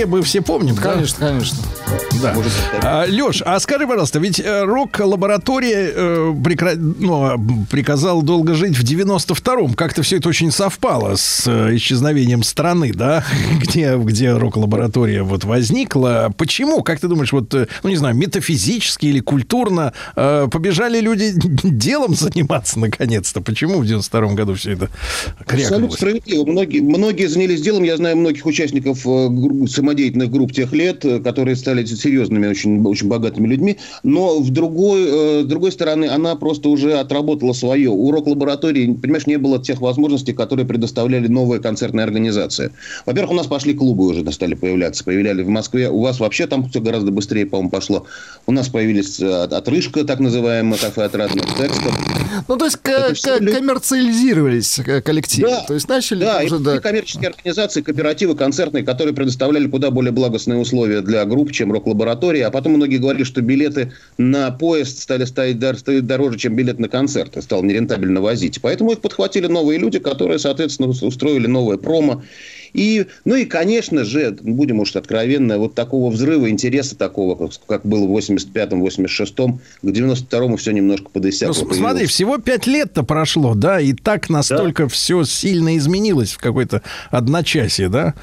Заре 0.00 0.06
мы 0.06 0.22
все 0.22 0.40
помним. 0.40 0.76
Конечно, 0.76 1.18
да? 1.20 1.28
конечно. 1.28 1.58
Да. 2.20 2.34
А, 2.82 3.06
Леш, 3.06 3.42
а 3.44 3.58
скажи, 3.60 3.86
пожалуйста, 3.86 4.18
ведь 4.18 4.40
э, 4.40 4.62
рок-лаборатория 4.64 5.92
э, 5.94 6.34
прекра... 6.44 6.72
ну, 6.74 7.66
приказала 7.70 8.22
долго 8.22 8.54
жить 8.54 8.76
в 8.76 8.84
92-м. 8.84 9.74
Как-то 9.74 10.02
все 10.02 10.18
это 10.18 10.28
очень 10.28 10.50
совпало 10.50 11.16
с 11.16 11.46
э, 11.46 11.76
исчезновением 11.76 12.42
страны, 12.42 12.92
да, 12.94 13.24
где, 13.60 13.96
где 13.96 14.32
рок-лаборатория 14.32 15.22
вот 15.22 15.44
возникла. 15.44 16.32
Почему, 16.36 16.82
как 16.82 17.00
ты 17.00 17.08
думаешь, 17.08 17.32
вот, 17.32 17.52
э, 17.54 17.66
ну, 17.82 17.90
не 17.90 17.96
знаю, 17.96 18.14
метафизически 18.16 19.06
или 19.06 19.20
культурно 19.20 19.92
э, 20.16 20.48
побежали 20.50 21.00
люди 21.00 21.32
делом 21.64 22.14
заниматься 22.14 22.78
наконец-то? 22.78 23.40
Почему 23.40 23.78
в 23.78 23.84
92-м 23.84 24.34
году 24.34 24.54
все 24.54 24.72
это 24.72 24.88
крякнулось? 25.46 25.64
Абсолютно 25.64 25.96
справедливо. 25.96 26.44
Многие, 26.44 26.80
многие 26.80 27.26
занялись 27.26 27.60
делом. 27.62 27.84
Я 27.84 27.96
знаю 27.96 28.16
многих 28.16 28.46
участников 28.46 29.06
э, 29.06 29.66
самодеятельных 29.68 30.30
групп 30.30 30.52
тех 30.52 30.72
лет, 30.72 31.04
которые 31.24 31.56
стали 31.56 31.82
серьезными, 32.10 32.46
очень, 32.46 32.84
очень 32.84 33.08
богатыми 33.08 33.46
людьми, 33.46 33.78
но 34.02 34.40
в 34.40 34.50
другой, 34.50 35.04
э, 35.06 35.42
с 35.44 35.46
другой 35.46 35.72
стороны, 35.72 36.06
она 36.06 36.34
просто 36.34 36.68
уже 36.68 36.94
отработала 36.94 37.52
свое. 37.52 37.90
У 37.90 38.10
рок-лаборатории, 38.10 38.92
понимаешь, 38.94 39.26
не 39.26 39.38
было 39.38 39.62
тех 39.62 39.80
возможностей, 39.80 40.32
которые 40.32 40.66
предоставляли 40.66 41.28
новые 41.28 41.60
концертные 41.60 42.04
организации. 42.04 42.72
Во-первых, 43.06 43.32
у 43.32 43.34
нас 43.34 43.46
пошли 43.46 43.74
клубы 43.74 44.06
уже 44.06 44.30
стали 44.32 44.54
появляться, 44.54 45.04
появляли 45.04 45.42
в 45.42 45.48
Москве. 45.48 45.88
У 45.88 46.00
вас 46.02 46.20
вообще 46.20 46.46
там 46.46 46.68
все 46.68 46.80
гораздо 46.80 47.10
быстрее, 47.10 47.46
по-моему, 47.46 47.70
пошло. 47.70 48.06
У 48.46 48.52
нас 48.52 48.68
появились 48.68 49.20
э, 49.20 49.44
отрыжка, 49.44 50.04
так 50.04 50.20
называемая, 50.20 50.78
кафе 50.78 51.04
отрадных 51.04 51.46
текстов. 51.56 51.98
Ну, 52.48 52.56
то 52.56 52.64
есть 52.64 52.76
к- 52.76 53.14
к- 53.14 53.52
коммерциализировались 53.52 54.78
э, 54.78 55.00
коллективы. 55.00 55.50
Да, 55.50 55.64
то 55.66 55.74
есть 55.74 55.88
начали 55.88 56.24
да, 56.24 56.40
уже, 56.44 56.56
и 56.56 56.58
да. 56.58 56.78
коммерческие 56.78 57.30
организации, 57.30 57.82
кооперативы 57.82 58.34
концертные, 58.34 58.84
которые 58.84 59.14
предоставляли 59.14 59.68
куда 59.68 59.90
более 59.90 60.12
благостные 60.12 60.58
условия 60.58 61.00
для 61.02 61.24
групп, 61.24 61.52
чем 61.52 61.72
рок-лаборатория 61.72 61.99
лаборатории, 62.00 62.40
а 62.40 62.50
потом 62.50 62.72
многие 62.72 62.96
говорили, 62.96 63.24
что 63.24 63.42
билеты 63.42 63.92
на 64.18 64.50
поезд 64.50 64.98
стали 64.98 65.24
стоить, 65.24 65.58
дороже, 65.58 66.38
чем 66.38 66.56
билет 66.56 66.78
на 66.78 66.88
концерт, 66.88 67.36
и 67.36 67.42
стало 67.42 67.62
нерентабельно 67.62 68.20
возить. 68.20 68.60
Поэтому 68.60 68.92
их 68.92 69.00
подхватили 69.00 69.46
новые 69.46 69.78
люди, 69.78 69.98
которые, 69.98 70.38
соответственно, 70.38 70.88
устроили 70.88 71.46
новое 71.46 71.76
промо 71.76 72.22
и, 72.72 73.06
ну 73.24 73.34
и, 73.34 73.44
конечно 73.44 74.04
же, 74.04 74.36
будем 74.40 74.80
уж 74.80 74.94
откровенно, 74.96 75.58
вот 75.58 75.74
такого 75.74 76.10
взрыва 76.10 76.50
интереса 76.50 76.96
такого, 76.96 77.34
как, 77.34 77.52
как 77.66 77.86
было 77.86 78.06
в 78.06 78.16
85-м, 78.16 78.84
86-м, 78.84 79.60
к 79.82 79.84
92-му 79.84 80.56
все 80.56 80.72
немножко 80.72 81.08
подысякло. 81.10 81.54
Ну, 81.68 81.74
смотри, 81.74 82.06
всего 82.06 82.38
пять 82.38 82.66
лет-то 82.66 83.02
прошло, 83.02 83.54
да, 83.54 83.80
и 83.80 83.92
так 83.92 84.28
настолько 84.28 84.84
да. 84.84 84.88
все 84.88 85.24
сильно 85.24 85.76
изменилось 85.76 86.32
в 86.32 86.38
какой-то 86.38 86.82
одночасье, 87.10 87.88
да? 87.88 88.14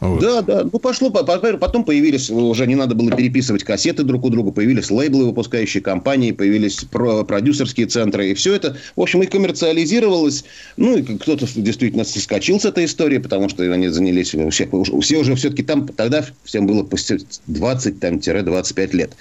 Вот. 0.00 0.20
Да, 0.20 0.42
да, 0.42 0.64
ну 0.64 0.78
пошло, 0.78 1.10
потом 1.10 1.84
появились, 1.84 2.30
уже 2.30 2.66
не 2.66 2.74
надо 2.74 2.94
было 2.94 3.10
переписывать 3.10 3.64
кассеты 3.64 4.02
друг 4.02 4.24
у 4.24 4.30
друга, 4.30 4.50
появились 4.50 4.90
лейблы, 4.90 5.26
выпускающие 5.26 5.82
компании, 5.82 6.32
появились 6.32 6.84
продюсерские 6.90 7.86
центры, 7.86 8.30
и 8.30 8.34
все 8.34 8.54
это, 8.54 8.76
в 8.96 9.00
общем, 9.00 9.22
и 9.22 9.26
коммерциализировалось, 9.26 10.44
ну, 10.76 10.96
и 10.96 11.02
кто-то 11.02 11.46
действительно 11.54 12.04
соскочил 12.04 12.60
с 12.60 12.64
этой 12.64 12.84
истории, 12.84 13.18
потому 13.18 13.48
что 13.48 13.62
они 13.62 13.88
занялись, 13.94 14.28
все, 14.28 14.68
все 15.00 15.18
уже 15.18 15.34
все-таки 15.34 15.62
там, 15.62 15.88
тогда 15.88 16.24
всем 16.44 16.66
было 16.66 16.82
20-25 16.82 18.96
лет. 18.96 19.12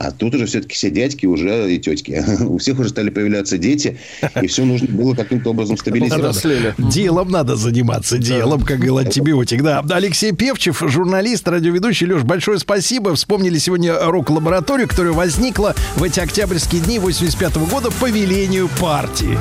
А 0.00 0.12
тут 0.12 0.34
уже 0.34 0.46
все-таки 0.46 0.74
все 0.74 0.90
дядьки 0.90 1.26
уже 1.26 1.74
и 1.74 1.78
тетки. 1.78 2.24
У 2.44 2.56
всех 2.56 2.78
уже 2.78 2.88
стали 2.88 3.10
появляться 3.10 3.58
дети, 3.58 3.98
и 4.40 4.46
все 4.46 4.64
нужно 4.64 4.88
было 4.88 5.14
каким-то 5.14 5.50
образом 5.50 5.76
стабилизировать. 5.76 6.74
Делом 6.78 7.30
надо 7.30 7.56
заниматься, 7.56 8.16
делом, 8.16 8.62
как 8.62 8.76
говорил 8.76 8.96
антибиотик. 8.96 9.62
Да. 9.62 9.84
Алексей 9.90 10.32
Певчев, 10.32 10.82
журналист, 10.86 11.46
радиоведущий. 11.46 12.06
Леш, 12.06 12.22
большое 12.22 12.58
спасибо. 12.58 13.14
Вспомнили 13.14 13.58
сегодня 13.58 13.98
рок-лабораторию, 13.98 14.88
которая 14.88 15.12
возникла 15.12 15.74
в 15.96 16.02
эти 16.02 16.20
октябрьские 16.20 16.80
дни 16.80 16.98
85 16.98 17.56
года 17.68 17.90
по 17.90 18.08
велению 18.08 18.70
партии. 18.80 19.36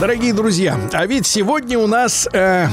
Дорогие 0.00 0.32
друзья, 0.32 0.78
а 0.92 1.06
ведь 1.06 1.26
сегодня 1.26 1.78
у 1.78 1.86
нас 1.86 2.28
э, 2.32 2.68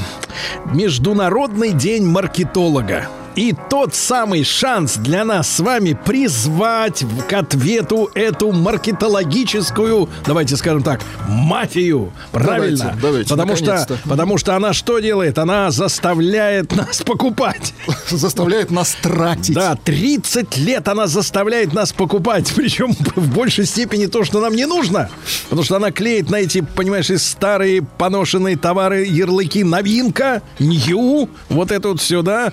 Международный 0.66 1.72
день 1.72 2.06
маркетолога. 2.06 3.08
И 3.36 3.54
тот 3.68 3.94
самый 3.94 4.44
шанс 4.44 4.96
для 4.96 5.24
нас 5.24 5.48
с 5.48 5.60
вами 5.60 5.98
призвать 6.04 7.04
к 7.28 7.32
ответу 7.32 8.10
эту 8.14 8.52
маркетологическую, 8.52 10.08
давайте 10.24 10.56
скажем 10.56 10.82
так, 10.82 11.00
мафию. 11.28 12.12
Правильно? 12.30 12.96
Давайте, 13.00 13.02
давайте, 13.02 13.30
потому, 13.30 13.56
что, 13.56 13.98
потому 14.04 14.38
что 14.38 14.56
она 14.56 14.72
что 14.72 15.00
делает? 15.00 15.38
Она 15.38 15.70
заставляет 15.70 16.76
нас 16.76 17.02
покупать. 17.02 17.74
Заставляет 18.08 18.70
нас 18.70 18.96
тратить. 19.02 19.54
Да, 19.54 19.76
30 19.76 20.56
лет 20.58 20.86
она 20.86 21.06
заставляет 21.06 21.72
нас 21.72 21.92
покупать. 21.92 22.52
Причем 22.56 22.92
в 23.16 23.34
большей 23.34 23.66
степени 23.66 24.06
то, 24.06 24.24
что 24.24 24.40
нам 24.40 24.54
не 24.54 24.66
нужно. 24.66 25.10
Потому 25.44 25.64
что 25.64 25.76
она 25.76 25.90
клеит 25.90 26.30
на 26.30 26.36
эти, 26.36 26.60
понимаешь, 26.60 27.10
старые 27.20 27.82
поношенные 27.82 28.56
товары 28.56 29.04
ярлыки 29.04 29.64
новинка, 29.64 30.42
нью, 30.58 31.28
вот 31.48 31.72
это 31.72 31.88
вот 31.88 32.00
все, 32.00 32.22
да. 32.22 32.52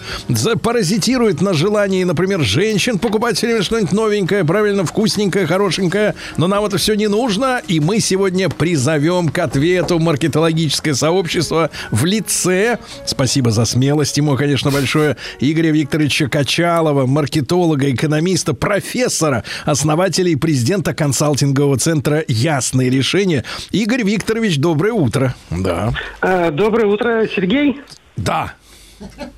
Паразитирует 0.72 1.41
на 1.41 1.53
желании, 1.53 2.06
например, 2.06 2.39
женщин 2.43 2.98
покупать 2.98 3.35
все 3.35 3.48
время 3.48 3.61
что-нибудь 3.61 3.91
новенькое, 3.91 4.45
правильно, 4.45 4.85
вкусненькое, 4.85 5.45
хорошенькое. 5.45 6.15
Но 6.38 6.48
нам 6.48 6.64
это 6.64 6.77
все 6.77 6.93
не 6.93 7.07
нужно, 7.07 7.61
и 7.68 7.81
мы 7.81 7.99
сегодня 7.99 8.48
призовем 8.48 9.27
к 9.27 9.38
ответу 9.39 9.99
маркетологическое 9.99 10.93
сообщество 10.93 11.72
в 11.91 12.06
лице, 12.06 12.80
спасибо 13.06 13.52
за 13.52 13.65
смелость 13.65 14.15
ему, 14.15 14.38
конечно, 14.38 14.72
большое, 14.72 15.18
Игоря 15.41 15.72
Викторовича 15.72 16.30
Качалова, 16.30 17.06
маркетолога, 17.06 17.91
экономиста, 17.91 18.53
профессора, 18.53 19.43
основателя 19.65 20.30
и 20.31 20.38
президента 20.38 20.93
консалтингового 20.93 21.80
центра 21.80 22.23
«Ясные 22.30 22.89
решения». 22.89 23.43
Игорь 23.72 24.03
Викторович, 24.03 24.57
доброе 24.57 24.93
утро. 24.93 25.35
Да. 25.49 25.91
Э, 26.22 26.49
Доброе 26.49 26.85
утро, 26.85 27.27
Сергей. 27.35 27.81
Да. 28.15 28.53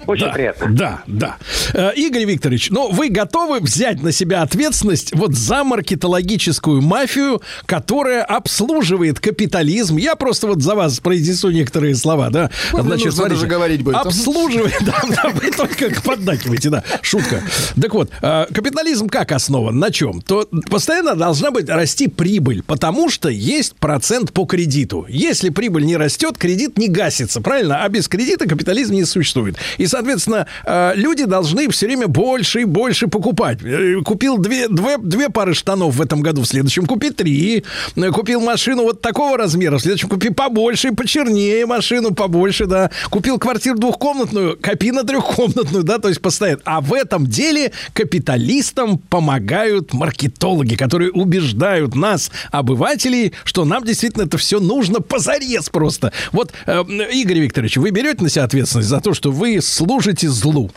Очень 0.05 0.25
да, 0.25 0.31
приятно. 0.33 0.67
Да, 0.69 1.03
да. 1.07 1.37
Э, 1.73 1.91
Игорь 1.95 2.25
Викторович, 2.25 2.69
ну 2.71 2.91
вы 2.91 3.09
готовы 3.09 3.59
взять 3.59 4.01
на 4.01 4.11
себя 4.11 4.41
ответственность 4.41 5.15
вот 5.15 5.33
за 5.33 5.63
маркетологическую 5.63 6.81
мафию, 6.81 7.41
которая 7.65 8.23
обслуживает 8.23 9.19
капитализм? 9.19 9.97
Я 9.97 10.15
просто 10.15 10.47
вот 10.47 10.61
за 10.61 10.75
вас 10.75 10.99
произнесу 10.99 11.51
некоторые 11.51 11.95
слова, 11.95 12.29
да. 12.29 12.49
Вот 12.71 12.83
не 12.83 13.05
нужно 13.05 13.29
даже 13.29 13.47
говорить 13.47 13.81
будет. 13.83 13.95
Обслуживает, 13.95 14.75
да, 14.81 15.01
да, 15.07 15.29
вы 15.29 15.51
только 15.51 15.89
поддакиваете, 16.01 16.69
да, 16.69 16.83
шутка. 17.01 17.41
Так 17.79 17.93
вот, 17.93 18.09
э, 18.21 18.45
капитализм 18.53 19.07
как 19.07 19.31
основан? 19.31 19.79
На 19.79 19.91
чем? 19.91 20.21
То 20.21 20.47
постоянно 20.69 21.15
должна 21.15 21.51
быть 21.51 21.69
расти 21.69 22.07
прибыль, 22.07 22.63
потому 22.63 23.09
что 23.09 23.29
есть 23.29 23.75
процент 23.75 24.33
по 24.33 24.45
кредиту. 24.45 25.05
Если 25.07 25.49
прибыль 25.49 25.85
не 25.85 25.97
растет, 25.97 26.37
кредит 26.37 26.77
не 26.77 26.89
гасится, 26.89 27.41
правильно? 27.41 27.83
А 27.83 27.89
без 27.89 28.07
кредита 28.07 28.47
капитализм 28.47 28.93
не 28.93 29.05
существует. 29.05 29.52
И, 29.77 29.87
соответственно, 29.87 30.47
э, 30.65 30.93
люди 30.95 31.25
должны 31.25 31.69
все 31.69 31.87
время 31.87 32.07
больше 32.07 32.61
и 32.61 32.65
больше 32.65 33.07
покупать. 33.07 33.59
Э, 33.63 34.01
Купил 34.03 34.37
две, 34.37 34.67
две, 34.67 34.97
две 34.97 35.29
пары 35.29 35.53
штанов 35.53 35.95
в 35.95 36.01
этом 36.01 36.21
году, 36.21 36.41
в 36.41 36.47
следующем 36.47 36.85
купи 36.85 37.09
три. 37.09 37.63
Э, 37.95 38.11
Купил 38.11 38.41
машину 38.41 38.83
вот 38.83 39.01
такого 39.01 39.37
размера, 39.37 39.77
в 39.77 39.81
следующем 39.81 40.09
купи 40.09 40.29
побольше, 40.29 40.89
и 40.89 40.91
почернее 40.91 41.65
машину, 41.65 42.13
побольше, 42.13 42.65
да. 42.65 42.91
Купил 43.09 43.39
квартиру 43.39 43.77
двухкомнатную, 43.77 44.57
копи 44.61 44.91
на 44.91 45.03
трехкомнатную, 45.03 45.83
да, 45.83 45.97
то 45.97 46.09
есть 46.09 46.21
постоянно. 46.21 46.61
А 46.65 46.81
в 46.81 46.93
этом 46.93 47.27
деле 47.27 47.71
капиталистам 47.93 48.97
помогают 48.97 49.93
маркетологи, 49.93 50.75
которые 50.75 51.11
убеждают 51.11 51.95
нас, 51.95 52.31
обывателей, 52.51 53.33
что 53.43 53.65
нам 53.65 53.83
действительно 53.83 54.23
это 54.23 54.37
все 54.37 54.59
нужно 54.59 54.99
позарез 54.99 55.69
просто. 55.69 56.11
Вот, 56.31 56.53
Игорь 56.67 57.39
Викторович, 57.39 57.77
вы 57.77 57.91
берете 57.91 58.23
на 58.23 58.29
себя 58.29 58.43
ответственность 58.45 58.89
за 58.89 58.99
то, 58.99 59.13
что 59.13 59.31
вы 59.31 59.42
служите 59.61 60.27
злу? 60.27 60.69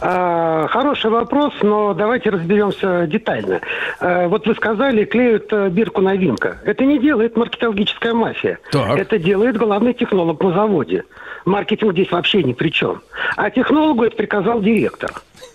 А, 0.00 0.66
Хороший 0.68 1.10
вопрос, 1.10 1.52
но 1.62 1.94
давайте 1.94 2.30
разберемся 2.30 3.06
детально. 3.06 3.60
А, 4.00 4.28
Вот 4.28 4.46
вы 4.46 4.54
сказали, 4.54 5.04
клеют 5.04 5.52
э, 5.52 5.68
бирку 5.68 6.00
новинка. 6.00 6.58
Это 6.64 6.84
не 6.84 6.98
делает 6.98 7.36
маркетологическая 7.36 8.12
мафия. 8.12 8.58
Так. 8.70 8.98
Это 8.98 9.18
делает 9.18 9.56
главный 9.56 9.94
технолог 9.94 10.42
на 10.42 10.52
заводе. 10.52 11.04
Маркетинг 11.44 11.92
здесь 11.92 12.10
вообще 12.10 12.42
ни 12.42 12.52
при 12.52 12.70
чем. 12.70 13.00
А 13.36 13.50
технологу 13.50 14.04
это 14.04 14.16
приказал 14.16 14.60
директор. 14.60 15.10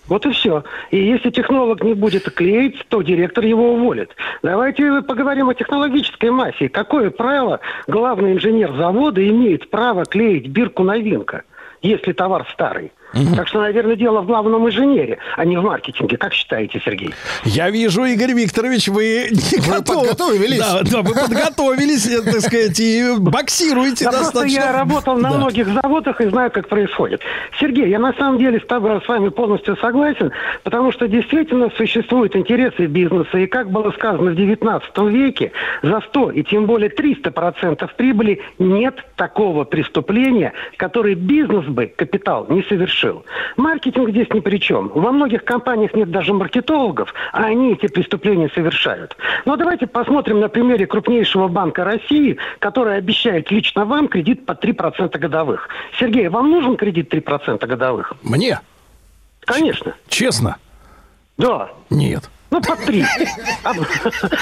Вот 0.07 0.25
и 0.25 0.31
все. 0.31 0.63
И 0.91 0.97
если 0.97 1.29
технолог 1.29 1.83
не 1.83 1.93
будет 1.93 2.31
клеить, 2.33 2.85
то 2.87 3.01
директор 3.01 3.43
его 3.43 3.73
уволит. 3.73 4.11
Давайте 4.41 5.01
поговорим 5.01 5.49
о 5.49 5.53
технологической 5.53 6.31
мафии. 6.31 6.67
Какое 6.67 7.09
правило 7.11 7.59
главный 7.87 8.33
инженер 8.33 8.73
завода 8.77 9.25
имеет 9.27 9.69
право 9.69 10.05
клеить 10.05 10.47
бирку 10.47 10.83
новинка, 10.83 11.43
если 11.81 12.13
товар 12.13 12.47
старый? 12.51 12.91
Так 13.35 13.47
что, 13.47 13.61
наверное, 13.61 13.95
дело 13.95 14.21
в 14.21 14.25
главном 14.25 14.67
инженере, 14.67 15.17
а 15.37 15.45
не 15.45 15.57
в 15.57 15.63
маркетинге. 15.63 16.17
Как 16.17 16.33
считаете, 16.33 16.81
Сергей? 16.83 17.11
Я 17.45 17.69
вижу, 17.69 18.03
Игорь 18.03 18.33
Викторович, 18.33 18.89
вы 18.89 19.29
не 19.31 19.59
Вы 19.61 19.81
подготовились. 19.83 20.59
Да, 20.59 20.81
да, 20.83 21.01
вы 21.01 21.13
подготовились, 21.15 22.05
э, 22.07 22.21
так 22.21 22.41
сказать, 22.41 22.79
и 22.79 23.15
боксируете 23.17 24.05
Да 24.05 24.11
просто 24.11 24.31
достаточно. 24.33 24.59
я 24.59 24.71
работал 24.73 25.17
на 25.17 25.29
Да. 25.31 25.37
многих 25.37 25.67
заводах 25.69 26.21
и 26.21 26.29
знаю, 26.29 26.51
как 26.51 26.67
происходит. 26.67 27.21
Сергей, 27.59 27.89
я 27.89 27.97
на 27.99 28.13
самом 28.13 28.39
деле 28.39 28.59
с, 28.59 28.65
тобой, 28.65 29.01
с 29.03 29.07
вами 29.07 29.29
полностью 29.29 29.77
согласен, 29.77 30.31
потому 30.63 30.91
что 30.91 31.07
действительно 31.07 31.71
существуют 31.77 32.35
интересы 32.35 32.85
бизнеса. 32.87 33.37
И 33.37 33.47
как 33.47 33.71
было 33.71 33.91
сказано 33.91 34.31
в 34.31 34.35
19 34.35 34.97
веке, 35.09 35.51
за 35.81 36.01
100 36.01 36.31
и 36.31 36.43
тем 36.43 36.65
более 36.65 36.89
300% 36.89 37.87
прибыли 37.95 38.41
нет 38.59 38.95
такого 39.15 39.63
преступления, 39.63 40.53
который 40.77 41.15
бизнес 41.15 41.65
бы, 41.65 41.87
капитал, 41.95 42.45
не 42.49 42.63
совершил. 42.63 42.96
Маркетинг 43.57 44.09
здесь 44.09 44.27
ни 44.31 44.39
при 44.39 44.57
чем. 44.57 44.89
Во 44.89 45.11
многих 45.11 45.43
компаниях 45.43 45.93
нет 45.93 46.11
даже 46.11 46.33
маркетологов, 46.33 47.13
а 47.33 47.45
они 47.45 47.73
эти 47.73 47.87
преступления 47.87 48.49
совершают. 48.53 49.15
Но 49.45 49.55
давайте 49.55 49.87
посмотрим 49.87 50.39
на 50.39 50.49
примере 50.49 50.87
крупнейшего 50.87 51.47
банка 51.47 51.83
России, 51.83 52.37
который 52.59 52.97
обещает 52.97 53.51
лично 53.51 53.85
вам 53.85 54.07
кредит 54.07 54.45
по 54.45 54.53
3% 54.53 55.17
годовых. 55.17 55.69
Сергей, 55.99 56.27
вам 56.29 56.49
нужен 56.51 56.77
кредит 56.77 57.13
3% 57.13 57.65
годовых? 57.65 58.13
Мне? 58.23 58.59
Конечно. 59.41 59.95
Честно? 60.07 60.57
Да. 61.37 61.69
Нет. 61.89 62.29
Ну, 62.49 62.61
по 62.61 62.75
три. 62.75 63.03
А, 63.63 63.73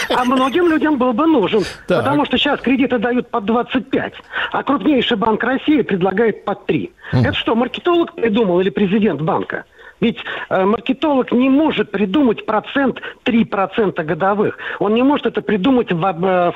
а 0.10 0.26
многим 0.26 0.68
людям 0.68 0.98
был 0.98 1.14
бы 1.14 1.26
нужен. 1.26 1.64
Так. 1.88 2.04
Потому 2.04 2.26
что 2.26 2.38
сейчас 2.38 2.60
кредиты 2.62 3.00
дают 3.00 3.30
по 3.30 3.42
25, 3.42 4.14
а 4.52 4.64
крупнейший 4.64 5.18
банк 5.18 5.44
России 5.44 5.82
предлагает 5.82 6.46
по 6.46 6.56
3. 6.56 6.92
Это 7.14 7.34
что, 7.34 7.56
маркетолог 7.56 8.14
придумал 8.14 8.60
или 8.60 8.70
президент 8.70 9.22
банка? 9.22 9.66
Ведь 10.02 10.18
э, 10.50 10.66
маркетолог 10.66 11.32
не 11.32 11.50
может 11.50 11.92
придумать 11.92 12.46
процент 12.46 13.02
3% 13.24 14.04
годовых. 14.04 14.58
Он 14.80 14.94
не 14.94 15.04
может 15.04 15.26
это 15.26 15.42
придумать 15.42 15.92
в 15.92 16.06
об- 16.06 16.26
э, 16.26 16.52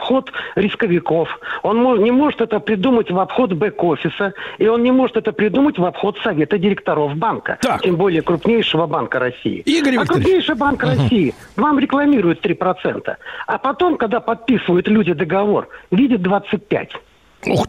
рисковиков. 0.55 1.29
Он 1.63 2.03
не 2.03 2.11
может 2.11 2.41
это 2.41 2.59
придумать 2.59 3.09
в 3.11 3.19
обход 3.19 3.53
бэк-офиса. 3.53 4.33
И 4.57 4.67
он 4.67 4.83
не 4.83 4.91
может 4.91 5.17
это 5.17 5.31
придумать 5.31 5.77
в 5.77 5.85
обход 5.85 6.17
совета 6.19 6.57
директоров 6.57 7.15
банка. 7.15 7.57
Тем 7.81 7.95
более 7.95 8.21
крупнейшего 8.21 8.87
банка 8.87 9.19
России. 9.19 9.59
Игорь 9.65 9.97
а 9.97 10.01
Викторович. 10.01 10.25
крупнейший 10.25 10.55
банк 10.55 10.83
Мгм. 10.83 10.89
России 10.91 11.33
вам 11.55 11.79
рекламирует 11.79 12.41
3%. 12.41 13.17
А 13.47 13.57
потом, 13.57 13.97
когда 13.97 14.19
подписывают 14.19 14.87
люди 14.87 15.13
договор, 15.13 15.69
видят 15.91 16.21
25%. 16.21 16.99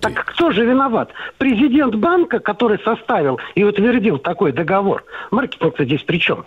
Так 0.01 0.25
кто 0.27 0.51
же 0.51 0.65
виноват? 0.65 1.11
Президент 1.39 1.95
банка, 1.95 2.41
который 2.41 2.79
составил 2.85 3.39
и 3.55 3.63
утвердил 3.63 4.19
такой 4.19 4.53
договор. 4.53 5.05
Маркетинг-то 5.31 5.85
здесь 5.85 6.03
при 6.03 6.19
чем? 6.19 6.45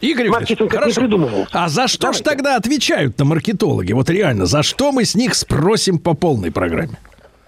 Игорь 0.00 0.26
Викторович, 0.28 0.30
Маркетинг 0.30 0.68
это 0.68 0.76
не 0.76 0.80
хорошо. 0.80 1.00
придумывал. 1.00 1.46
А 1.52 1.68
за 1.68 1.88
что 1.88 2.12
ж 2.12 2.20
тогда 2.20 2.56
отвечают-то 2.56 3.24
маркетологи? 3.24 3.92
Вот 3.92 4.08
реально, 4.08 4.46
за 4.46 4.62
что 4.62 4.90
мы 4.92 5.04
с 5.04 5.14
них 5.14 5.34
спросим 5.34 5.98
по 5.98 6.14
полной 6.14 6.50
программе? 6.50 6.98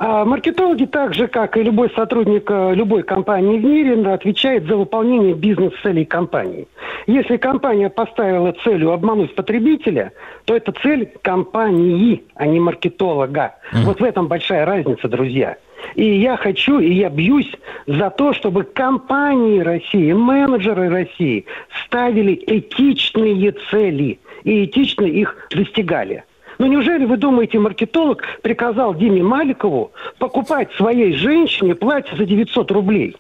А 0.07 0.23
маркетологи, 0.27 0.85
так 0.85 1.15
же, 1.15 1.29
как 1.29 1.57
и 1.57 1.63
любой 1.63 1.89
сотрудник 1.97 2.51
э, 2.51 2.75
любой 2.75 3.05
компании 3.05 3.59
в 3.59 3.65
мире, 3.65 4.07
отвечает 4.13 4.67
за 4.67 4.77
выполнение 4.77 5.33
бизнес-целей 5.33 6.05
компании. 6.05 6.69
Если 7.07 7.39
компания 7.39 7.89
поставила 7.89 8.53
целью 8.53 8.93
обмануть 8.93 9.35
потребителя, 9.35 10.13
то 10.45 10.55
это 10.55 10.73
цель 10.83 11.11
компании, 11.23 12.23
а 12.35 12.45
не 12.45 12.61
маркетолога. 12.61 13.55
Вот 13.73 14.01
в 14.01 14.05
этом 14.05 14.29
большая 14.29 14.67
разница, 14.67 15.09
друзья. 15.09 15.57
И 15.95 16.05
я 16.05 16.37
хочу, 16.37 16.81
и 16.81 16.93
я 16.93 17.09
бьюсь 17.09 17.51
за 17.87 18.11
то, 18.11 18.35
чтобы 18.35 18.65
компании 18.65 19.61
России, 19.61 20.13
менеджеры 20.13 20.91
России 20.91 21.47
ставили 21.87 22.35
этичные 22.47 23.53
цели 23.71 24.19
и 24.43 24.67
этично 24.67 25.07
их 25.07 25.35
достигали. 25.51 26.25
Ну 26.65 26.71
неужели 26.71 27.05
вы 27.05 27.19
думаете, 27.19 27.59
маркетолог 27.59 28.23
приказал 28.41 28.95
Диме 28.95 29.23
Маликову 29.23 29.93
покупать 30.19 30.73
своей 30.73 31.13
женщине 31.13 31.75
платье 31.75 32.17
за 32.17 32.25
900 32.25 32.71
рублей? 32.71 33.17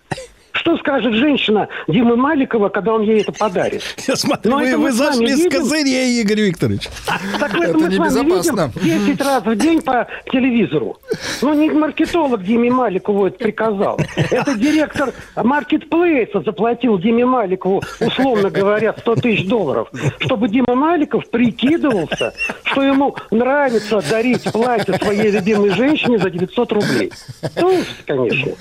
Что 0.55 0.76
скажет 0.78 1.14
женщина 1.14 1.68
Димы 1.89 2.16
Маликова, 2.16 2.68
когда 2.68 2.94
он 2.94 3.02
ей 3.02 3.22
это 3.22 3.32
подарит? 3.32 3.82
Я 4.06 4.14
смотрю, 4.14 4.52
Но 4.52 4.59
вы, 4.59 4.66
это 4.66 4.78
вы 4.78 4.93
с 4.93 4.98
вами 5.01 5.12
зашли 5.12 5.35
с 5.35 5.39
видим. 5.39 5.51
козырей, 5.51 6.20
Игорь 6.20 6.40
Викторович. 6.43 6.89
Так 7.40 7.55
это 7.56 7.76
мы 7.76 7.90
с 7.90 7.98
вами 7.98 8.31
видим 8.31 9.06
10 9.06 9.20
раз 9.20 9.44
в 9.44 9.56
день 9.56 9.82
по 9.82 10.06
телевизору. 10.31 10.97
Ну, 11.43 11.55
не 11.55 11.70
маркетолог 11.70 12.44
Диме 12.44 12.70
Маликову 12.70 13.26
это 13.26 13.36
приказал. 13.36 13.98
Это 14.16 14.55
директор 14.55 15.12
маркетплейса 15.35 16.40
заплатил 16.43 16.98
Диме 16.98 17.26
Маликову, 17.26 17.82
условно 18.01 18.48
говоря, 18.48 18.94
100 18.97 19.16
тысяч 19.16 19.48
долларов, 19.48 19.89
чтобы 20.20 20.48
Дима 20.48 20.74
Маликов 20.76 21.28
прикидывался, 21.31 22.32
что 22.62 22.82
ему 22.82 23.16
нравится 23.32 24.01
дарить 24.09 24.44
платье 24.52 24.94
своей 24.94 25.32
любимой 25.32 25.70
женщине 25.70 26.18
за 26.18 26.31
900 26.31 26.72
рублей. 26.72 27.12
Ну, 27.60 27.81
конечно. 28.06 28.52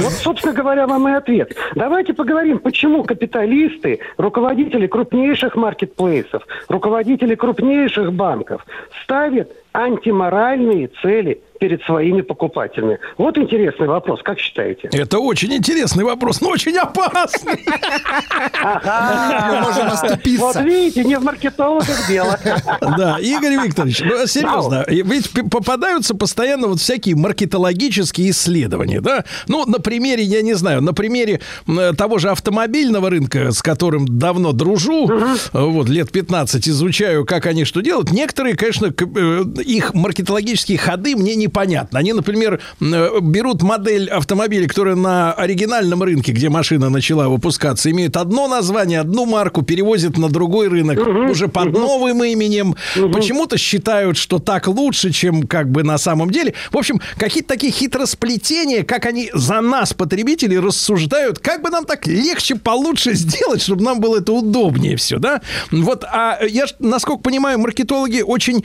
Вот, 0.00 0.12
собственно 0.12 0.54
говоря, 0.54 0.86
вам 0.86 1.06
и 1.08 1.12
ответ. 1.12 1.33
Давайте 1.74 2.12
поговорим, 2.14 2.58
почему 2.58 3.04
капиталисты, 3.04 4.00
руководители 4.16 4.86
крупнейших 4.86 5.56
маркетплейсов, 5.56 6.46
руководители 6.68 7.34
крупнейших 7.34 8.12
банков 8.12 8.64
ставят 9.02 9.50
антиморальные 9.72 10.88
цели 11.02 11.40
перед 11.58 11.82
своими 11.84 12.20
покупателями? 12.20 12.98
Вот 13.18 13.38
интересный 13.38 13.86
вопрос, 13.86 14.20
как 14.22 14.38
считаете? 14.38 14.88
Это 14.92 15.18
очень 15.18 15.52
интересный 15.54 16.04
вопрос, 16.04 16.40
но 16.40 16.50
очень 16.50 16.76
опасный. 16.76 17.64
Мы 19.44 19.60
можем 19.60 19.86
оступиться. 19.86 20.44
Вот 20.44 20.56
видите, 20.56 21.04
не 21.04 21.16
в 21.16 21.24
маркетологах 21.24 22.08
дело. 22.08 22.38
Да, 22.80 23.18
Игорь 23.18 23.64
Викторович, 23.64 24.00
ну, 24.00 24.26
серьезно, 24.26 24.84
ведь 24.88 25.30
попадаются 25.50 26.14
постоянно 26.14 26.68
вот 26.68 26.80
всякие 26.80 27.16
маркетологические 27.16 28.30
исследования, 28.30 29.00
да? 29.00 29.24
Ну, 29.48 29.64
на 29.66 29.78
примере, 29.78 30.22
я 30.22 30.42
не 30.42 30.54
знаю, 30.54 30.82
на 30.82 30.92
примере 30.92 31.40
того 31.96 32.18
же 32.18 32.30
автомобильного 32.30 33.10
рынка, 33.10 33.52
с 33.52 33.62
которым 33.62 34.06
давно 34.06 34.52
дружу, 34.52 35.10
вот, 35.52 35.88
лет 35.88 36.10
15 36.10 36.68
изучаю, 36.68 37.24
как 37.24 37.46
они 37.46 37.64
что 37.64 37.80
делают, 37.80 38.10
некоторые, 38.12 38.56
конечно, 38.56 38.86
э, 38.86 39.44
их 39.64 39.94
маркетологические 39.94 40.78
ходы 40.78 41.16
мне 41.16 41.34
непонятны. 41.44 41.98
Они, 41.98 42.12
например, 42.12 42.60
э, 42.80 43.20
берут 43.20 43.62
модель 43.62 44.08
автомобиля, 44.10 44.66
которая 44.66 44.94
на 44.94 45.32
оригинальном 45.32 46.02
рынке, 46.02 46.32
где 46.32 46.48
машина 46.48 46.90
начала 46.90 47.28
выпускаться, 47.28 47.90
имеет 47.90 48.16
одно 48.16 48.48
название, 48.48 49.00
одну 49.00 49.26
марку, 49.26 49.62
перевозят 49.62 50.18
на 50.18 50.28
другой 50.28 50.68
рынок 50.68 50.98
уже 51.30 51.48
под 51.48 51.72
новым 51.72 52.24
именем. 52.24 52.74
Почему-то 53.12 53.58
считают, 53.58 54.16
что 54.16 54.38
так 54.38 54.68
лучше, 54.68 55.10
чем 55.10 55.46
как 55.46 55.70
бы 55.70 55.82
на 55.82 55.98
самом 55.98 56.30
деле. 56.30 56.54
В 56.70 56.78
общем, 56.78 57.00
какие-то 57.16 57.48
такие 57.48 57.72
хитросплетения, 57.72 58.84
как 58.84 59.06
они 59.06 59.30
за 59.34 59.60
нас, 59.60 59.92
потребителей, 59.92 60.58
рассуждают, 60.58 61.38
как 61.38 61.62
бы 61.62 61.70
нам 61.70 61.84
так 61.84 62.06
легче, 62.06 62.56
получше 62.56 63.14
сделать, 63.14 63.62
чтобы 63.62 63.82
нам 63.82 64.00
было 64.00 64.18
это 64.18 64.32
удобнее 64.32 64.96
все, 64.96 65.18
да? 65.18 65.40
Вот, 65.70 66.04
а 66.04 66.38
я, 66.46 66.64
насколько 66.78 67.22
понимаю, 67.22 67.58
маркетологи 67.58 68.22
очень 68.22 68.64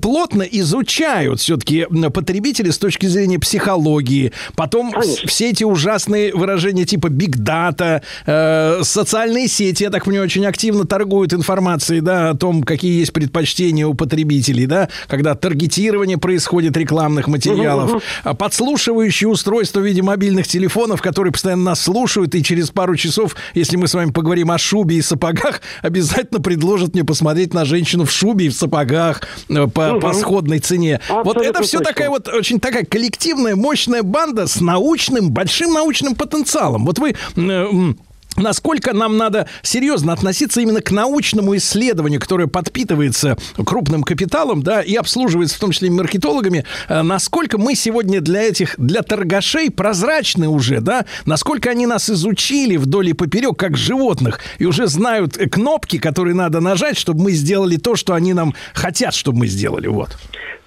плотно 0.00 0.42
изучают 0.42 1.40
все-таки 1.40 1.86
потребителей 2.10 2.72
с 2.72 2.78
точки 2.78 3.06
зрения 3.06 3.38
психологии. 3.38 4.32
Потом 4.56 4.92
с- 5.02 5.18
все 5.28 5.50
эти 5.50 5.64
ужасные 5.64 6.32
выражения 6.34 6.84
типа 6.84 7.08
биг 7.08 7.36
дата, 7.36 8.02
э, 8.26 8.80
социальные 8.82 9.48
сети, 9.48 9.82
я 9.84 9.90
так 9.90 10.04
понимаю, 10.04 10.24
очень 10.24 10.46
активно 10.46 10.84
торгуют 10.86 11.32
информацией, 11.32 12.00
да, 12.00 12.30
о 12.30 12.34
том, 12.34 12.62
какие 12.62 12.98
есть 13.00 13.12
предпочтения 13.12 13.86
у 13.86 13.94
потребителей, 13.94 14.66
да, 14.66 14.88
когда 15.08 15.34
таргетирование 15.34 16.18
происходит 16.18 16.76
рекламных 16.76 17.28
материалов, 17.28 18.02
а 18.24 18.34
подслушивающие 18.34 19.28
устройства 19.28 19.80
в 19.80 19.84
виде 19.84 20.02
мобильных 20.02 20.46
телефонов, 20.46 21.02
которые 21.02 21.32
постоянно 21.32 21.64
нас 21.64 21.80
слушают, 21.82 22.34
и 22.34 22.42
через 22.42 22.70
пару 22.70 22.96
часов, 22.96 23.36
если 23.54 23.76
мы 23.76 23.88
с 23.88 23.94
вами 23.94 24.10
поговорим 24.12 24.50
о 24.50 24.58
шубе 24.58 24.96
и 24.96 25.02
сапогах, 25.02 25.60
обязательно 25.82 26.40
предложат 26.40 26.94
мне 26.94 27.04
посмотреть 27.04 27.54
на 27.54 27.64
женщину 27.64 28.04
в 28.04 28.10
шубе 28.12 28.46
и 28.46 28.48
в 28.48 28.54
сапогах 28.54 29.22
э, 29.48 29.66
по, 29.66 29.90
Мгм. 29.90 30.00
по 30.00 30.12
сходной 30.12 30.58
цене. 30.60 31.00
вот 31.08 31.36
Абсолютно 31.36 31.48
это 31.50 31.62
все 31.62 31.78
точно. 31.80 31.92
такая 31.92 32.10
вот 32.10 32.28
очень 32.28 32.60
такая 32.60 32.84
коллективная, 32.84 33.56
мощная 33.56 34.02
банда 34.02 34.46
с 34.46 34.60
научным, 34.60 35.30
большим 35.30 35.72
научным 35.72 36.14
потенциалом. 36.14 36.86
Вот 36.86 36.98
вы... 36.98 37.14
э, 37.36 37.94
Насколько 38.36 38.94
нам 38.94 39.16
надо 39.16 39.48
серьезно 39.62 40.12
относиться 40.12 40.60
именно 40.60 40.80
к 40.80 40.92
научному 40.92 41.56
исследованию, 41.56 42.20
которое 42.20 42.46
подпитывается 42.46 43.36
крупным 43.66 44.02
капиталом, 44.02 44.62
да, 44.62 44.82
и 44.82 44.94
обслуживается 44.94 45.56
в 45.56 45.60
том 45.60 45.72
числе 45.72 45.88
и 45.88 45.90
маркетологами, 45.90 46.64
э, 46.88 47.02
насколько 47.02 47.58
мы 47.58 47.74
сегодня 47.74 48.20
для 48.20 48.42
этих, 48.42 48.76
для 48.78 49.02
торгашей 49.02 49.70
прозрачны 49.70 50.48
уже, 50.48 50.80
да, 50.80 51.06
насколько 51.26 51.70
они 51.70 51.86
нас 51.86 52.08
изучили 52.08 52.76
вдоль 52.76 53.10
и 53.10 53.12
поперек, 53.12 53.58
как 53.58 53.76
животных, 53.76 54.38
и 54.58 54.64
уже 54.64 54.86
знают 54.86 55.36
э, 55.36 55.48
кнопки, 55.48 55.98
которые 55.98 56.34
надо 56.34 56.60
нажать, 56.60 56.96
чтобы 56.96 57.24
мы 57.24 57.32
сделали 57.32 57.76
то, 57.76 57.96
что 57.96 58.14
они 58.14 58.32
нам 58.32 58.54
хотят, 58.74 59.12
чтобы 59.12 59.40
мы 59.40 59.46
сделали, 59.48 59.88
вот. 59.88 60.16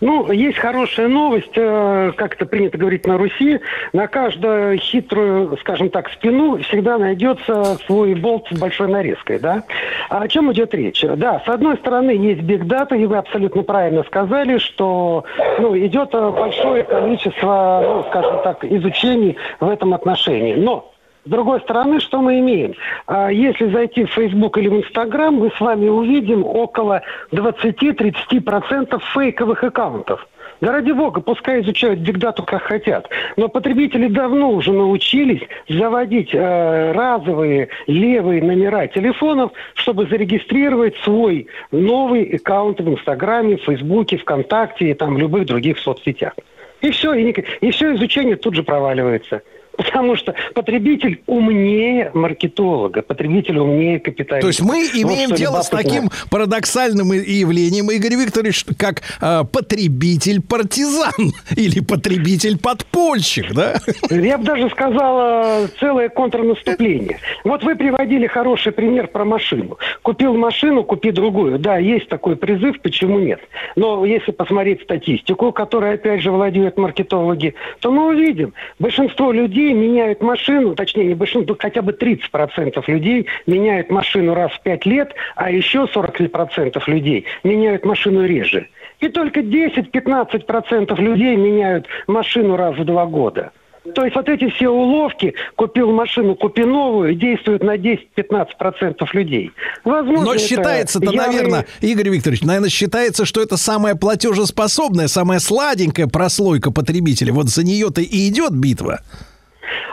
Ну, 0.04 0.30
есть 0.34 0.58
хорошая 0.58 1.08
новость, 1.08 1.54
э, 1.56 2.12
как 2.18 2.36
это 2.36 2.46
принято 2.46 2.78
говорить 2.78 3.08
на 3.08 3.18
Руси. 3.18 3.62
На 3.94 4.08
каждую 4.08 4.78
хитрую, 4.78 5.58
скажем 5.62 5.90
так, 5.90 6.10
спину 6.10 6.58
всегда 6.58 6.98
найдется 6.98 7.78
свой 7.86 8.14
болт 8.14 8.46
с 8.52 8.60
большой 8.60 8.90
нарезкой, 8.90 9.40
да? 9.40 9.64
А 10.10 10.24
о 10.24 10.28
чем 10.28 10.52
идет 10.52 10.74
речь? 10.74 11.06
Да, 11.16 11.42
с 11.46 11.48
одной 11.48 11.78
стороны, 11.78 12.12
есть 12.12 12.42
биг 12.42 12.66
дата, 12.66 12.96
и 12.96 13.06
вы 13.06 13.16
абсолютно 13.16 13.64
правильно 13.64 14.04
сказали, 14.04 14.58
что 14.58 15.24
ну, 15.60 15.78
идет 15.78 16.10
э, 16.12 16.32
большое 16.32 16.84
количество, 16.84 17.82
ну, 17.84 18.04
скажем 18.10 18.44
так, 18.44 18.66
изучений 18.66 19.38
в 19.62 19.70
этом 19.70 19.94
отношении. 19.94 20.56
Но 20.56 20.93
с 21.26 21.30
другой 21.30 21.62
стороны, 21.62 22.02
что 22.02 22.22
мы 22.22 22.40
имеем? 22.40 22.74
А, 23.08 23.32
Если 23.32 23.72
зайти 23.72 24.04
в 24.04 24.12
Facebook 24.12 24.58
или 24.58 24.68
в 24.68 24.76
Instagram, 24.76 25.36
мы 25.36 25.52
с 25.52 25.60
вами 25.60 25.88
увидим 25.88 26.46
около 26.46 27.02
20-30% 27.32 29.02
фейковых 29.14 29.64
аккаунтов. 29.64 30.28
Да 30.60 30.72
ради 30.72 30.92
бога, 30.92 31.22
пускай 31.22 31.62
изучают 31.62 32.00
бигдату 32.00 32.44
как 32.44 32.64
хотят. 32.64 33.10
Но 33.36 33.50
потребители 33.50 34.08
давно 34.08 34.52
уже 34.52 34.72
научились 34.72 35.42
заводить 35.68 36.30
э, 36.34 36.92
разовые 36.92 37.70
левые 37.88 38.42
номера 38.42 38.88
телефонов, 38.88 39.52
чтобы 39.74 40.08
зарегистрировать 40.08 40.96
свой 41.04 41.48
новый 41.72 42.24
аккаунт 42.36 42.80
в 42.80 42.90
Инстаграме, 42.90 43.58
в 43.58 43.64
Фейсбуке, 43.64 44.18
ВКонтакте 44.18 44.92
и 44.92 44.94
там 44.94 45.16
в 45.16 45.20
любых 45.20 45.46
других 45.46 45.80
соцсетях. 45.80 46.34
И 46.82 46.92
все, 46.92 47.14
и, 47.14 47.32
и 47.62 47.72
все 47.72 47.96
изучение 47.96 48.36
тут 48.36 48.56
же 48.56 48.64
проваливается. 48.64 49.42
Потому 49.78 50.16
что 50.16 50.36
потребитель 50.54 51.22
умнее 51.26 52.12
маркетолога, 52.14 53.02
потребитель 53.02 53.58
умнее 53.58 54.00
капиталиста. 54.00 54.42
То 54.42 54.48
есть 54.48 54.62
мы 54.62 54.84
Вот 54.86 54.96
имеем 54.96 55.30
что 55.30 55.38
дело 55.38 55.62
с 55.62 55.70
таким 55.70 56.10
парадоксальным 56.30 57.12
явлением, 57.12 57.90
Игорь 57.90 58.16
Викторович, 58.16 58.66
как 58.78 59.02
э, 59.22 59.44
потребитель-партизан 59.52 61.32
или 61.56 61.80
потребитель-подпольщик, 61.80 63.54
да? 63.54 63.78
Я 64.12 64.38
бы 64.38 64.44
даже 64.44 64.70
сказала 64.70 65.68
целое 65.80 66.10
контрнаступление. 66.10 67.20
Вот 67.44 67.64
вы 67.64 67.76
приводили 67.76 68.28
хороший 68.28 68.72
пример 68.72 69.08
про 69.08 69.26
машину. 69.26 69.78
Купил 70.04 70.36
машину, 70.36 70.84
купи 70.84 71.12
другую. 71.12 71.58
Да, 71.58 71.78
есть 71.78 72.10
такой 72.10 72.36
призыв, 72.36 72.80
почему 72.82 73.20
нет? 73.20 73.40
Но 73.76 74.06
если 74.06 74.32
посмотреть 74.32 74.84
статистику, 74.84 75.52
которой 75.52 75.96
опять 75.96 76.22
же 76.22 76.32
владеют 76.32 76.78
маркетологи, 76.78 77.56
то 77.80 77.92
мы 77.92 78.08
увидим, 78.10 78.54
большинство 78.80 79.32
людей 79.32 79.63
меняют 79.72 80.22
машину, 80.22 80.76
точнее 80.76 81.06
не 81.06 81.14
большинство, 81.14 81.56
хотя 81.58 81.82
бы 81.82 81.94
30% 81.94 82.84
людей 82.88 83.28
меняют 83.48 83.90
машину 83.90 84.34
раз 84.34 84.52
в 84.52 84.62
5 84.62 84.86
лет, 84.86 85.14
а 85.36 85.50
еще 85.52 85.88
40% 85.94 86.82
людей 86.88 87.26
меняют 87.44 87.86
машину 87.86 88.26
реже. 88.26 88.68
И 89.00 89.08
только 89.08 89.40
10-15% 89.40 91.00
людей 91.02 91.36
меняют 91.36 91.88
машину 92.08 92.58
раз 92.58 92.76
в 92.78 92.84
два 92.84 93.06
года. 93.06 93.52
То 93.96 94.06
есть 94.06 94.16
вот 94.16 94.30
эти 94.30 94.50
все 94.50 94.70
уловки, 94.70 95.34
купил 95.58 95.92
машину, 95.92 96.36
купи 96.36 96.64
новую, 96.64 97.16
действуют 97.16 97.64
на 97.64 97.76
10-15% 97.76 99.06
людей. 99.12 99.52
Возможно, 99.84 100.26
Но 100.26 100.38
считается-то, 100.38 101.12
ярые- 101.12 101.28
наверное, 101.28 101.66
Игорь 101.82 102.10
Викторович, 102.10 102.44
наверное, 102.44 102.70
считается, 102.70 103.26
что 103.26 103.42
это 103.42 103.58
самая 103.58 103.96
платежеспособная, 103.96 105.08
самая 105.10 105.40
сладенькая 105.40 106.08
прослойка 106.08 106.72
потребителя. 106.72 107.34
Вот 107.34 107.50
за 107.50 107.66
нее-то 107.66 108.00
и 108.00 108.30
идет 108.30 108.52
битва. 108.54 109.02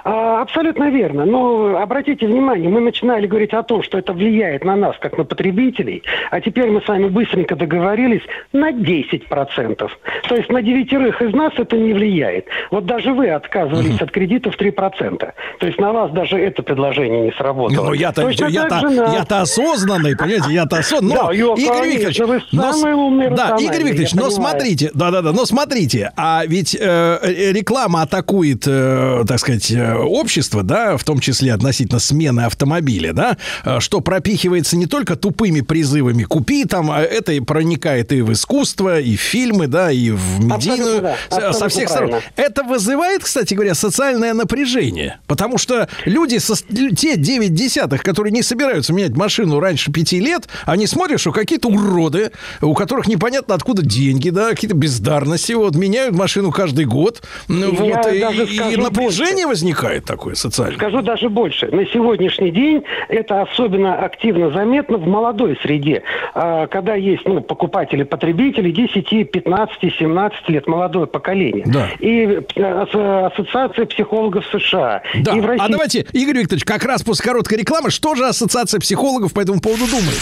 А, 0.05 0.43
абсолютно 0.43 0.91
верно. 0.91 1.25
Но 1.25 1.77
обратите 1.79 2.27
внимание, 2.27 2.69
мы 2.69 2.81
начинали 2.81 3.27
говорить 3.27 3.53
о 3.53 3.63
том, 3.63 3.83
что 3.83 3.99
это 3.99 4.13
влияет 4.13 4.65
на 4.65 4.77
нас, 4.77 4.97
как 5.01 5.19
на 5.19 5.25
потребителей, 5.25 6.03
а 6.31 6.41
теперь 6.41 6.71
мы 6.71 6.81
с 6.83 6.89
вами 6.89 7.09
быстренько 7.09 7.57
договорились 7.57 8.23
на 8.53 8.71
10%. 8.73 9.89
То 10.29 10.35
есть 10.35 10.51
на 10.51 10.63
девятерых 10.63 11.21
из 11.23 11.33
нас 11.35 11.53
это 11.57 11.77
не 11.77 11.93
влияет. 11.93 12.47
Вот 12.71 12.87
даже 12.87 13.13
вы 13.13 13.31
отказывались 13.31 14.01
от 14.01 14.11
кредитов 14.11 14.57
3%. 14.59 15.19
То 15.59 15.67
есть 15.67 15.79
на 15.79 15.93
вас 15.93 16.11
даже 16.13 16.37
это 16.39 16.63
предложение 16.63 17.23
не 17.23 17.33
сработало. 17.33 17.87
Ну, 17.87 17.93
я-то, 17.93 18.29
я-то, 18.29 18.81
на- 18.89 19.15
я-то 19.15 19.41
осознанный, 19.41 20.17
понимаете, 20.17 20.53
я-то 20.53 20.77
осознанный. 20.79 21.15
Но, 21.17 21.27
Да, 21.29 21.33
Игорь 21.33 21.89
Викторович, 21.89 22.19
вы 22.21 22.43
но, 22.53 23.07
умный, 23.07 23.31
да, 23.31 23.57
Игорь 23.59 23.83
Викторович, 23.83 24.15
но 24.15 24.31
смотрите, 24.31 24.91
да-да-да, 24.95 25.33
но 25.33 25.45
смотрите, 25.45 26.13
а 26.17 26.43
ведь 26.47 26.77
э, 26.79 27.19
реклама 27.53 28.03
атакует, 28.03 28.65
э, 28.67 29.25
так 29.27 29.39
сказать, 29.39 29.60
э, 29.71 29.95
общество, 29.97 30.63
да, 30.63 30.97
в 30.97 31.05
том 31.05 31.19
числе 31.21 31.53
относительно 31.53 31.99
смены 31.99 32.43
автомобиля, 32.43 33.13
да, 33.13 33.37
э, 33.65 33.81
что 33.81 34.01
пропихивается 34.01 34.77
не 34.77 34.87
только 34.87 35.17
тупыми 35.17 35.61
призывами 35.61 36.23
«купи», 36.23 36.65
там, 36.65 36.91
а 36.91 37.01
это 37.01 37.33
и 37.33 37.41
проникает 37.41 38.13
и 38.13 38.23
в 38.23 38.33
искусство, 38.33 39.01
и 39.01 39.17
в 39.17 39.21
фильмы, 39.21 39.67
да, 39.67 39.91
и 39.91 40.11
в 40.11 40.45
медийную, 40.45 41.03
да, 41.03 41.53
со- 41.53 41.69
всех 41.69 41.89
сторон. 41.89 42.11
правильно. 42.11 42.31
Это 42.37 42.63
вызывает, 42.63 43.25
кстати 43.25 43.55
говоря, 43.55 43.75
социальное 43.75 44.35
напряжение. 44.35 45.19
Потому 45.27 45.59
что 45.59 45.89
люди, 46.05 46.39
со, 46.39 46.55
те 46.57 47.17
9 47.17 47.55
десятых, 47.55 48.03
которые 48.03 48.33
не 48.33 48.43
собираются 48.43 48.93
менять 48.93 49.17
машину 49.17 49.61
раньше 49.61 49.91
5 49.93 50.13
лет, 50.13 50.49
они 50.67 50.87
смотрят, 50.87 51.21
что 51.21 51.33
какие-то 51.33 51.69
уроды, 51.69 52.31
у 52.61 52.75
которых 52.75 53.07
непонятно 53.09 53.55
откуда 53.55 53.83
деньги, 53.83 54.31
да, 54.31 54.51
какие-то 54.51 54.77
бездарности, 54.77 55.53
вот, 55.53 55.75
меняют 55.75 56.15
машину 56.15 56.51
каждый 56.51 56.85
год. 56.85 57.23
Я 57.49 57.69
вот, 57.69 58.13
и, 58.13 58.55
и 58.75 58.77
напряжение. 58.77 59.47
Возникает 59.51 60.05
такое 60.05 60.35
социальное? 60.35 60.77
Скажу 60.77 61.03
даже 61.03 61.29
больше. 61.29 61.67
На 61.67 61.85
сегодняшний 61.87 62.51
день 62.51 62.83
это 63.09 63.43
особенно 63.43 63.97
активно 63.97 64.51
заметно 64.51 64.97
в 64.97 65.07
молодой 65.07 65.59
среде, 65.63 66.03
А, 66.35 66.67
когда 66.69 66.95
есть 66.95 67.23
ну, 67.27 67.41
покупатели, 67.41 68.05
потребители 68.05 68.71
10, 68.71 69.31
15, 69.31 69.95
17 69.99 70.49
лет, 70.49 70.67
молодое 70.69 71.07
поколение. 71.07 71.65
Да. 71.67 71.89
И 71.99 72.41
э, 72.55 72.63
ас- 72.63 73.33
Ассоциация 73.33 73.87
психологов 73.87 74.45
США. 74.53 75.03
Да. 75.25 75.33
И 75.33 75.41
в 75.41 75.47
России 75.47 75.65
А 75.65 75.69
давайте, 75.69 76.07
Игорь 76.13 76.39
Викторович, 76.39 76.65
как 76.65 76.85
раз 76.85 77.03
после 77.03 77.25
короткой 77.25 77.59
рекламы, 77.59 77.91
что 77.91 78.15
же 78.15 78.27
Ассоциация 78.27 78.79
психологов 78.81 79.33
по 79.35 79.41
этому 79.41 79.61
поводу 79.61 79.87
думает? 79.87 80.21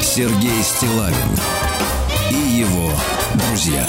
Сергей 0.00 0.62
Стилавин 0.62 1.14
и 2.30 2.60
его 2.60 2.90
друзья. 3.34 3.84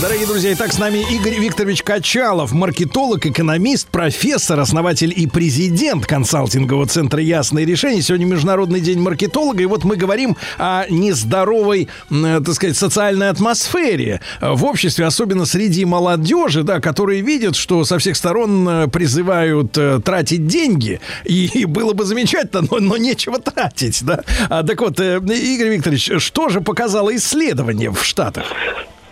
Дорогие 0.00 0.28
друзья, 0.28 0.52
итак, 0.52 0.72
с 0.72 0.78
нами 0.78 1.04
Игорь 1.12 1.40
Викторович 1.40 1.82
Качалов, 1.82 2.52
маркетолог, 2.52 3.26
экономист, 3.26 3.88
профессор, 3.88 4.60
основатель 4.60 5.12
и 5.14 5.26
президент 5.26 6.06
консалтингового 6.06 6.86
центра 6.86 7.20
«Ясные 7.20 7.66
решения». 7.66 8.00
Сегодня 8.00 8.24
Международный 8.26 8.80
день 8.80 9.00
маркетолога, 9.00 9.60
и 9.60 9.66
вот 9.66 9.82
мы 9.82 9.96
говорим 9.96 10.36
о 10.56 10.84
нездоровой, 10.88 11.88
э, 12.12 12.40
так 12.46 12.54
сказать, 12.54 12.76
социальной 12.76 13.28
атмосфере 13.28 14.20
э, 14.40 14.52
в 14.52 14.64
обществе, 14.66 15.04
особенно 15.04 15.46
среди 15.46 15.84
молодежи, 15.84 16.62
да, 16.62 16.78
которые 16.78 17.20
видят, 17.20 17.56
что 17.56 17.82
со 17.84 17.98
всех 17.98 18.14
сторон 18.14 18.68
э, 18.68 18.86
призывают 18.86 19.76
тратить 20.04 20.46
деньги, 20.46 21.00
и, 21.24 21.64
было 21.64 21.92
бы 21.92 22.04
замечательно, 22.04 22.68
но, 22.70 22.78
но 22.78 22.96
нечего 22.96 23.40
тратить, 23.40 24.04
да. 24.04 24.22
А, 24.48 24.62
так 24.62 24.80
вот, 24.80 25.00
Игорь 25.00 25.70
Викторович, 25.70 26.22
что 26.22 26.50
же 26.50 26.60
показало 26.60 27.16
исследование 27.16 27.90
в 27.90 28.04
Штатах? 28.04 28.44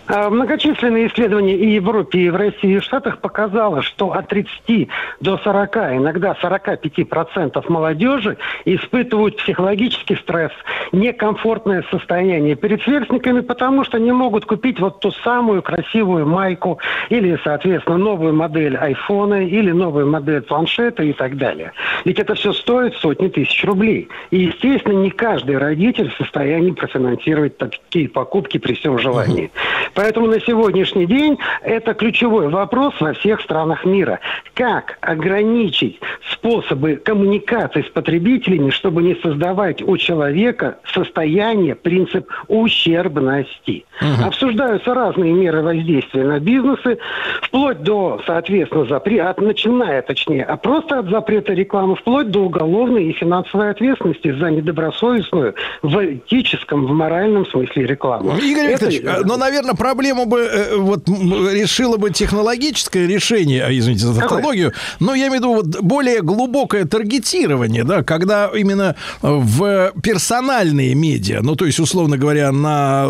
А, 0.07 0.29
Многочисленные 0.29 1.07
исследования 1.07 1.55
и 1.55 1.65
в 1.65 1.83
Европе, 1.83 2.19
и 2.19 2.29
в 2.29 2.35
России, 2.35 2.75
и 2.75 2.79
в 2.79 2.83
Штатах 2.83 3.19
показало, 3.19 3.81
что 3.81 4.13
от 4.13 4.27
30 4.29 4.87
до 5.19 5.37
40, 5.37 5.75
иногда 5.97 6.35
45% 6.41 7.63
молодежи 7.67 8.37
испытывают 8.63 9.37
психологический 9.37 10.15
стресс, 10.15 10.51
некомфортное 10.93 11.83
состояние 11.91 12.55
перед 12.55 12.81
сверстниками, 12.83 13.41
потому 13.41 13.83
что 13.83 13.99
не 13.99 14.13
могут 14.13 14.45
купить 14.45 14.79
вот 14.79 15.01
ту 15.01 15.11
самую 15.11 15.61
красивую 15.61 16.25
майку 16.25 16.79
или, 17.09 17.37
соответственно, 17.43 17.97
новую 17.97 18.33
модель 18.33 18.77
айфона 18.77 19.45
или 19.45 19.71
новую 19.71 20.07
модель 20.07 20.41
планшета 20.41 21.03
и 21.03 21.11
так 21.11 21.37
далее. 21.37 21.73
Ведь 22.05 22.19
это 22.19 22.35
все 22.35 22.53
стоит 22.53 22.95
сотни 22.95 23.27
тысяч 23.27 23.65
рублей. 23.65 24.07
И, 24.31 24.45
естественно, 24.45 24.99
не 24.99 25.09
каждый 25.09 25.57
родитель 25.57 26.09
в 26.09 26.15
состоянии 26.15 26.71
профинансировать 26.71 27.57
такие 27.57 28.07
покупки 28.07 28.57
при 28.57 28.73
всем 28.73 28.97
желании. 28.99 29.51
Поэтому 29.97 30.27
на 30.27 30.39
сегодняшний 30.39 31.07
день 31.07 31.39
это 31.63 31.95
ключевой 31.95 32.49
вопрос 32.49 32.93
во 32.99 33.13
всех 33.13 33.41
странах 33.41 33.83
мира. 33.83 34.19
Как 34.53 34.99
ограничить 35.01 35.99
способы 36.31 36.97
коммуникации 36.97 37.81
с 37.81 37.89
потребителями, 37.89 38.69
чтобы 38.69 39.01
не 39.01 39.15
создавать 39.15 39.81
у 39.81 39.97
человека 39.97 40.77
состояние, 40.93 41.73
принцип 41.73 42.29
ущербности. 42.47 43.85
Обсуждаются 44.23 44.93
разные 44.93 45.33
меры 45.33 45.63
воздействия 45.63 46.25
на 46.25 46.39
бизнесы, 46.39 46.99
вплоть 47.41 47.81
до, 47.81 48.21
соответственно, 48.27 48.85
запрета, 48.85 49.41
начиная, 49.41 50.03
точнее, 50.03 50.43
а 50.43 50.57
просто 50.57 50.99
от 50.99 51.09
запрета 51.09 51.53
рекламы, 51.53 51.95
вплоть 51.95 52.29
до 52.29 52.41
уголовной 52.41 53.05
и 53.05 53.13
финансовой 53.13 53.71
ответственности 53.71 54.31
за 54.31 54.51
недобросовестную 54.51 55.55
в 55.81 56.05
этическом, 56.05 56.85
в 56.85 56.91
моральном 56.91 57.47
смысле 57.47 57.87
рекламу. 57.87 58.37
Игорь 58.37 58.65
Это- 58.65 58.85
Викторович, 58.85 59.01
э, 59.03 59.25
но, 59.25 59.37
наверное, 59.37 59.73
проблему 59.87 60.25
бы 60.25 60.39
э, 60.39 60.75
вот 60.75 61.07
решило 61.07 61.95
бы 61.95 62.09
технологическое 62.09 63.07
решение, 63.07 63.63
а, 63.63 63.71
извините 63.71 64.05
за 64.05 64.19
тавтологию, 64.19 64.73
но 64.99 65.15
я 65.15 65.27
имею 65.27 65.31
в 65.31 65.35
виду 65.35 65.53
вот 65.53 65.81
более 65.81 66.21
глубокое 66.21 66.83
таргетирование, 66.83 67.85
да, 67.85 68.03
когда 68.03 68.47
именно 68.53 68.97
э, 69.21 69.27
в 69.29 69.93
персональные 70.03 70.93
медиа, 70.93 71.39
ну, 71.41 71.55
то 71.55 71.65
есть, 71.65 71.79
условно 71.79 72.17
говоря, 72.17 72.51
на 72.51 73.07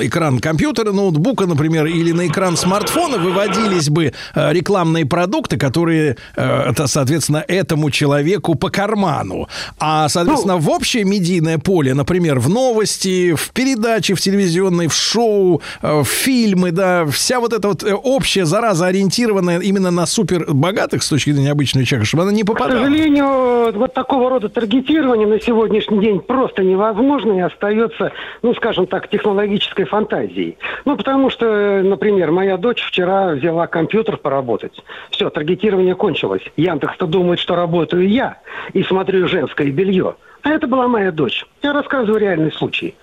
экран 0.00 0.38
компьютера, 0.38 0.92
ноутбука, 0.92 1.44
например, 1.44 1.84
или 1.84 2.12
на 2.12 2.26
экран 2.26 2.56
смартфона 2.56 3.18
выводились 3.18 3.90
бы 3.90 4.14
э, 4.34 4.52
рекламные 4.52 5.04
продукты, 5.04 5.58
которые, 5.58 6.16
э, 6.36 6.70
это, 6.70 6.86
соответственно, 6.86 7.44
этому 7.46 7.90
человеку 7.90 8.54
по 8.54 8.70
карману. 8.70 9.46
А, 9.78 10.08
соответственно, 10.08 10.56
в 10.56 10.70
общее 10.70 11.04
медийное 11.04 11.58
поле, 11.58 11.92
например, 11.92 12.38
в 12.38 12.48
новости, 12.48 13.34
в 13.34 13.50
передачи, 13.50 14.14
в 14.14 14.20
телевизионной, 14.22 14.86
в 14.86 14.94
шоу, 14.94 15.60
в 15.82 16.13
фильмы, 16.14 16.70
да, 16.70 17.04
вся 17.06 17.40
вот 17.40 17.52
эта 17.52 17.68
вот 17.68 17.82
э, 17.82 17.92
общая 17.92 18.44
зараза, 18.44 18.86
ориентированная 18.86 19.58
именно 19.60 19.90
на 19.90 20.06
супер 20.06 20.46
богатых 20.48 21.02
с 21.02 21.08
точки 21.08 21.30
зрения 21.30 21.50
обычного 21.50 21.84
человека, 21.84 22.06
чтобы 22.06 22.22
она 22.22 22.32
не 22.32 22.42
К 22.42 22.46
попадала. 22.46 22.78
сожалению, 22.84 23.72
вот 23.72 23.92
такого 23.92 24.30
рода 24.30 24.48
таргетирование 24.48 25.26
на 25.26 25.40
сегодняшний 25.40 25.98
день 26.00 26.20
просто 26.20 26.62
невозможно 26.62 27.32
и 27.32 27.40
остается, 27.40 28.12
ну, 28.42 28.54
скажем 28.54 28.86
так, 28.86 29.08
технологической 29.08 29.84
фантазией. 29.84 30.56
Ну, 30.84 30.96
потому 30.96 31.30
что, 31.30 31.82
например, 31.82 32.30
моя 32.30 32.56
дочь 32.56 32.82
вчера 32.82 33.32
взяла 33.32 33.66
компьютер 33.66 34.16
поработать. 34.16 34.82
Все, 35.10 35.30
таргетирование 35.30 35.94
кончилось. 35.94 36.42
Яндекс-то 36.56 37.06
думает, 37.06 37.40
что 37.40 37.56
работаю 37.56 38.08
я 38.08 38.38
и 38.72 38.82
смотрю 38.82 39.26
женское 39.28 39.70
белье. 39.70 40.16
А 40.42 40.50
это 40.50 40.66
была 40.66 40.88
моя 40.88 41.10
дочь. 41.10 41.46
Я 41.62 41.72
рассказываю 41.72 42.20
реальный 42.20 42.52
случай. 42.52 42.94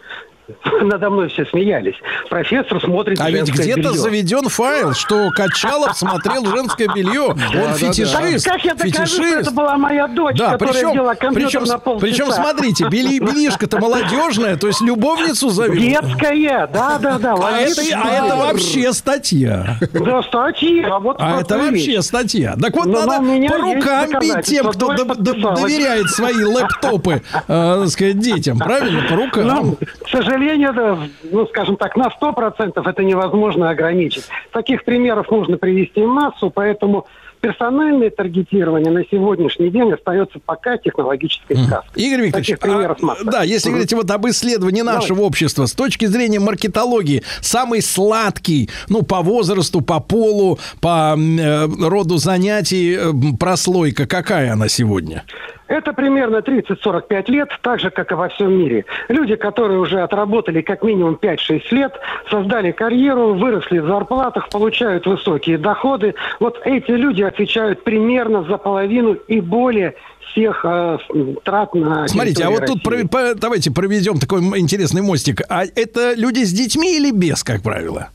Надо 0.81 1.09
мной 1.09 1.29
все 1.29 1.45
смеялись. 1.45 1.95
Профессор 2.29 2.81
смотрит 2.81 3.19
А 3.19 3.29
ведь 3.29 3.49
где-то 3.51 3.79
белье. 3.79 3.93
заведен 3.93 4.49
файл, 4.49 4.93
что 4.93 5.29
Качалов 5.31 5.97
смотрел 5.97 6.45
женское 6.45 6.87
белье. 6.87 7.21
Он 7.31 7.37
Да, 7.37 7.73
фетишист. 7.73 8.45
Как 8.45 8.63
я 8.65 8.73
докажу, 8.73 9.23
что 9.23 9.39
это 9.39 9.51
была 9.51 9.77
моя 9.77 10.07
дочь, 10.07 10.37
Да, 10.37 10.51
которая 10.51 10.73
причем, 10.73 10.91
взяла 10.91 11.15
компьютер 11.15 11.49
причем, 11.61 11.63
на 11.63 11.77
полчаса? 11.77 12.05
причем 12.05 12.31
смотрите, 12.31 12.87
бели, 12.89 13.19
белишка-то 13.19 13.79
молодежная, 13.79 14.57
то 14.57 14.67
есть 14.67 14.81
любовницу 14.81 15.49
зовет. 15.49 15.81
Детская, 15.81 16.67
да, 16.67 16.97
да, 16.99 17.17
да. 17.17 17.35
А 17.35 17.51
это, 17.59 17.81
а 17.95 18.25
это 18.25 18.35
вообще 18.35 18.93
статья. 18.93 19.77
Да, 19.93 20.21
статья. 20.23 20.99
Вот 20.99 21.17
А 21.19 21.41
это 21.41 21.57
вообще 21.57 22.01
статья. 22.01 22.55
Так 22.61 22.75
вот, 22.75 22.85
Но 22.85 22.99
у 22.99 23.05
надо 23.05 23.47
по 23.49 23.57
рукам 23.57 24.19
бить 24.19 24.41
тем, 24.45 24.67
кто 24.71 24.93
доверяет 24.93 26.09
свои 26.09 26.43
лэптопы, 26.43 27.21
э, 27.47 27.85
сказать, 27.87 28.19
детям. 28.19 28.57
Правильно? 28.57 29.01
По 29.09 29.15
рукам. 29.15 29.47
Ну, 29.47 29.77
к 30.03 30.09
сожалению, 30.09 30.40
да, 30.73 30.97
ну, 31.23 31.47
скажем 31.47 31.77
так, 31.77 31.95
на 31.95 32.07
100% 32.07 32.89
это 32.89 33.03
невозможно 33.03 33.69
ограничить. 33.69 34.25
Таких 34.51 34.83
примеров 34.83 35.29
можно 35.29 35.57
привести 35.57 36.03
массу, 36.03 36.49
поэтому 36.49 37.07
персональное 37.41 38.11
таргетирование 38.11 38.91
на 38.91 39.03
сегодняшний 39.03 39.69
день 39.69 39.91
остается 39.91 40.39
пока 40.45 40.77
технологической 40.77 41.57
сказкой. 41.57 42.03
Игорь 42.03 42.25
Викторович, 42.25 42.47
Таких 42.47 42.59
примеров 42.59 42.97
а, 43.01 43.05
масса. 43.05 43.25
да, 43.25 43.43
если 43.43 43.69
говорить 43.69 43.91
вот 43.93 44.09
об 44.09 44.27
исследовании 44.27 44.81
нашего 44.81 45.21
общества 45.21 45.65
с 45.65 45.73
точки 45.73 46.05
зрения 46.05 46.39
маркетологии, 46.39 47.23
самый 47.41 47.81
сладкий, 47.81 48.69
ну, 48.89 49.01
по 49.01 49.21
возрасту, 49.21 49.81
по 49.81 49.99
полу, 49.99 50.59
по 50.79 51.17
э, 51.17 51.67
роду 51.67 52.17
занятий 52.17 52.95
э, 52.95 53.11
прослойка, 53.39 54.05
какая 54.05 54.53
она 54.53 54.69
сегодня? 54.69 55.23
Это 55.71 55.93
примерно 55.93 56.37
30-45 56.37 57.31
лет, 57.31 57.49
так 57.61 57.79
же, 57.79 57.91
как 57.91 58.11
и 58.11 58.15
во 58.15 58.27
всем 58.27 58.51
мире. 58.51 58.83
Люди, 59.07 59.35
которые 59.35 59.79
уже 59.79 60.01
отработали 60.01 60.61
как 60.61 60.83
минимум 60.83 61.17
5-6 61.21 61.61
лет, 61.71 61.93
создали 62.29 62.71
карьеру, 62.71 63.35
выросли 63.35 63.79
в 63.79 63.85
зарплатах, 63.87 64.49
получают 64.49 65.05
высокие 65.05 65.57
доходы. 65.57 66.13
Вот 66.41 66.59
эти 66.65 66.91
люди 66.91 67.21
отвечают 67.23 67.85
примерно 67.85 68.43
за 68.43 68.57
половину 68.57 69.13
и 69.13 69.39
более 69.39 69.95
всех 70.31 70.61
э, 70.65 70.97
трат 71.43 71.73
на 71.73 72.07
Смотрите, 72.07 72.43
а 72.43 72.49
вот 72.49 72.65
тут 72.65 72.85
России. 72.87 73.07
про- 73.07 73.33
по- 73.33 73.35
давайте 73.35 73.71
проведем 73.71 74.17
такой 74.19 74.41
интересный 74.59 75.01
мостик. 75.01 75.41
А 75.49 75.63
это 75.63 76.13
люди 76.15 76.43
с 76.43 76.51
детьми 76.51 76.95
или 76.97 77.11
без, 77.11 77.43
как 77.43 77.61
правило? 77.61 78.09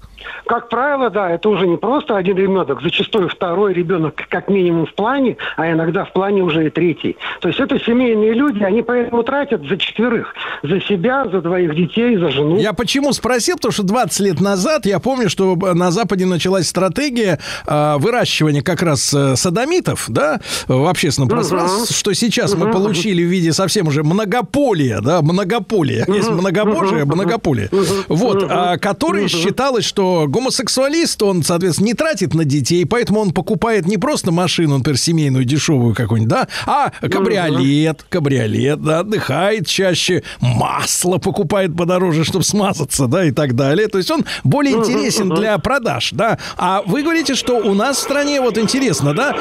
Как 0.46 0.68
правило, 0.68 1.10
да, 1.10 1.30
это 1.30 1.48
уже 1.48 1.66
не 1.66 1.76
просто 1.76 2.16
один 2.16 2.36
ребенок, 2.36 2.80
зачастую 2.82 3.28
второй 3.28 3.72
ребенок 3.74 4.14
как 4.28 4.48
минимум 4.48 4.86
в 4.86 4.94
плане, 4.94 5.36
а 5.56 5.70
иногда 5.70 6.04
в 6.04 6.12
плане 6.12 6.42
уже 6.42 6.66
и 6.66 6.70
третий. 6.70 7.16
То 7.40 7.48
есть 7.48 7.60
это 7.60 7.78
семейные 7.78 8.32
люди, 8.32 8.62
они 8.62 8.82
поэтому 8.82 9.22
тратят 9.22 9.62
за 9.68 9.76
четверых. 9.76 10.34
За 10.62 10.80
себя, 10.80 11.26
за 11.30 11.40
двоих 11.40 11.74
детей, 11.74 12.16
за 12.16 12.30
жену. 12.30 12.58
Я 12.58 12.72
почему 12.72 13.12
спросил? 13.12 13.56
Потому 13.56 13.72
что 13.72 13.82
20 13.82 14.20
лет 14.20 14.40
назад, 14.40 14.86
я 14.86 14.98
помню, 15.00 15.28
что 15.28 15.56
на 15.56 15.90
Западе 15.90 16.26
началась 16.26 16.68
стратегия 16.68 17.38
э, 17.66 17.94
выращивания 17.98 18.62
как 18.62 18.82
раз 18.82 19.12
э, 19.14 19.36
садомитов, 19.36 20.06
да, 20.08 20.40
в 20.68 20.88
общественном 20.88 21.28
пространстве, 21.28 21.94
что 21.94 22.12
сейчас 22.14 22.54
мы 22.54 22.66
Мгм. 22.66 22.72
получили 22.72 23.22
в 23.22 23.26
виде 23.26 23.52
совсем 23.52 23.88
уже 23.88 24.02
многополия, 24.02 25.00
да, 25.00 25.22
многополия. 25.22 26.04
Есть 26.08 26.30
многобожие, 26.30 27.04
Мгм. 27.04 27.14
многополие. 27.14 27.68
Мгм. 27.72 27.84
Вот, 28.08 28.42
Мгм. 28.42 28.50
а, 28.50 28.78
которое 28.78 29.20
Мгм. 29.22 29.28
считалось, 29.28 29.84
что 29.84 30.15
что 30.16 30.26
гомосексуалист, 30.28 31.22
он, 31.22 31.42
соответственно, 31.42 31.86
не 31.88 31.94
тратит 31.94 32.32
на 32.32 32.44
детей, 32.44 32.86
поэтому 32.86 33.20
он 33.20 33.32
покупает 33.32 33.86
не 33.86 33.98
просто 33.98 34.32
машину, 34.32 34.78
например, 34.78 34.98
семейную, 34.98 35.44
дешевую 35.44 35.94
какую-нибудь, 35.94 36.30
да, 36.30 36.48
а 36.66 36.90
кабриолет, 37.06 38.02
кабриолет, 38.08 38.82
да, 38.82 39.00
отдыхает 39.00 39.66
чаще, 39.66 40.22
масло 40.40 41.18
покупает 41.18 41.76
подороже, 41.76 42.24
чтобы 42.24 42.44
смазаться, 42.44 43.06
да, 43.08 43.24
и 43.26 43.30
так 43.30 43.54
далее. 43.54 43.88
То 43.88 43.98
есть 43.98 44.10
он 44.10 44.24
более 44.42 44.74
интересен 44.76 45.28
для 45.28 45.58
продаж, 45.58 46.10
да. 46.12 46.38
А 46.56 46.82
вы 46.86 47.02
говорите, 47.02 47.34
что 47.34 47.58
у 47.58 47.74
нас 47.74 47.98
в 47.98 48.00
стране, 48.00 48.40
вот 48.40 48.56
интересно, 48.56 49.12
да, 49.12 49.36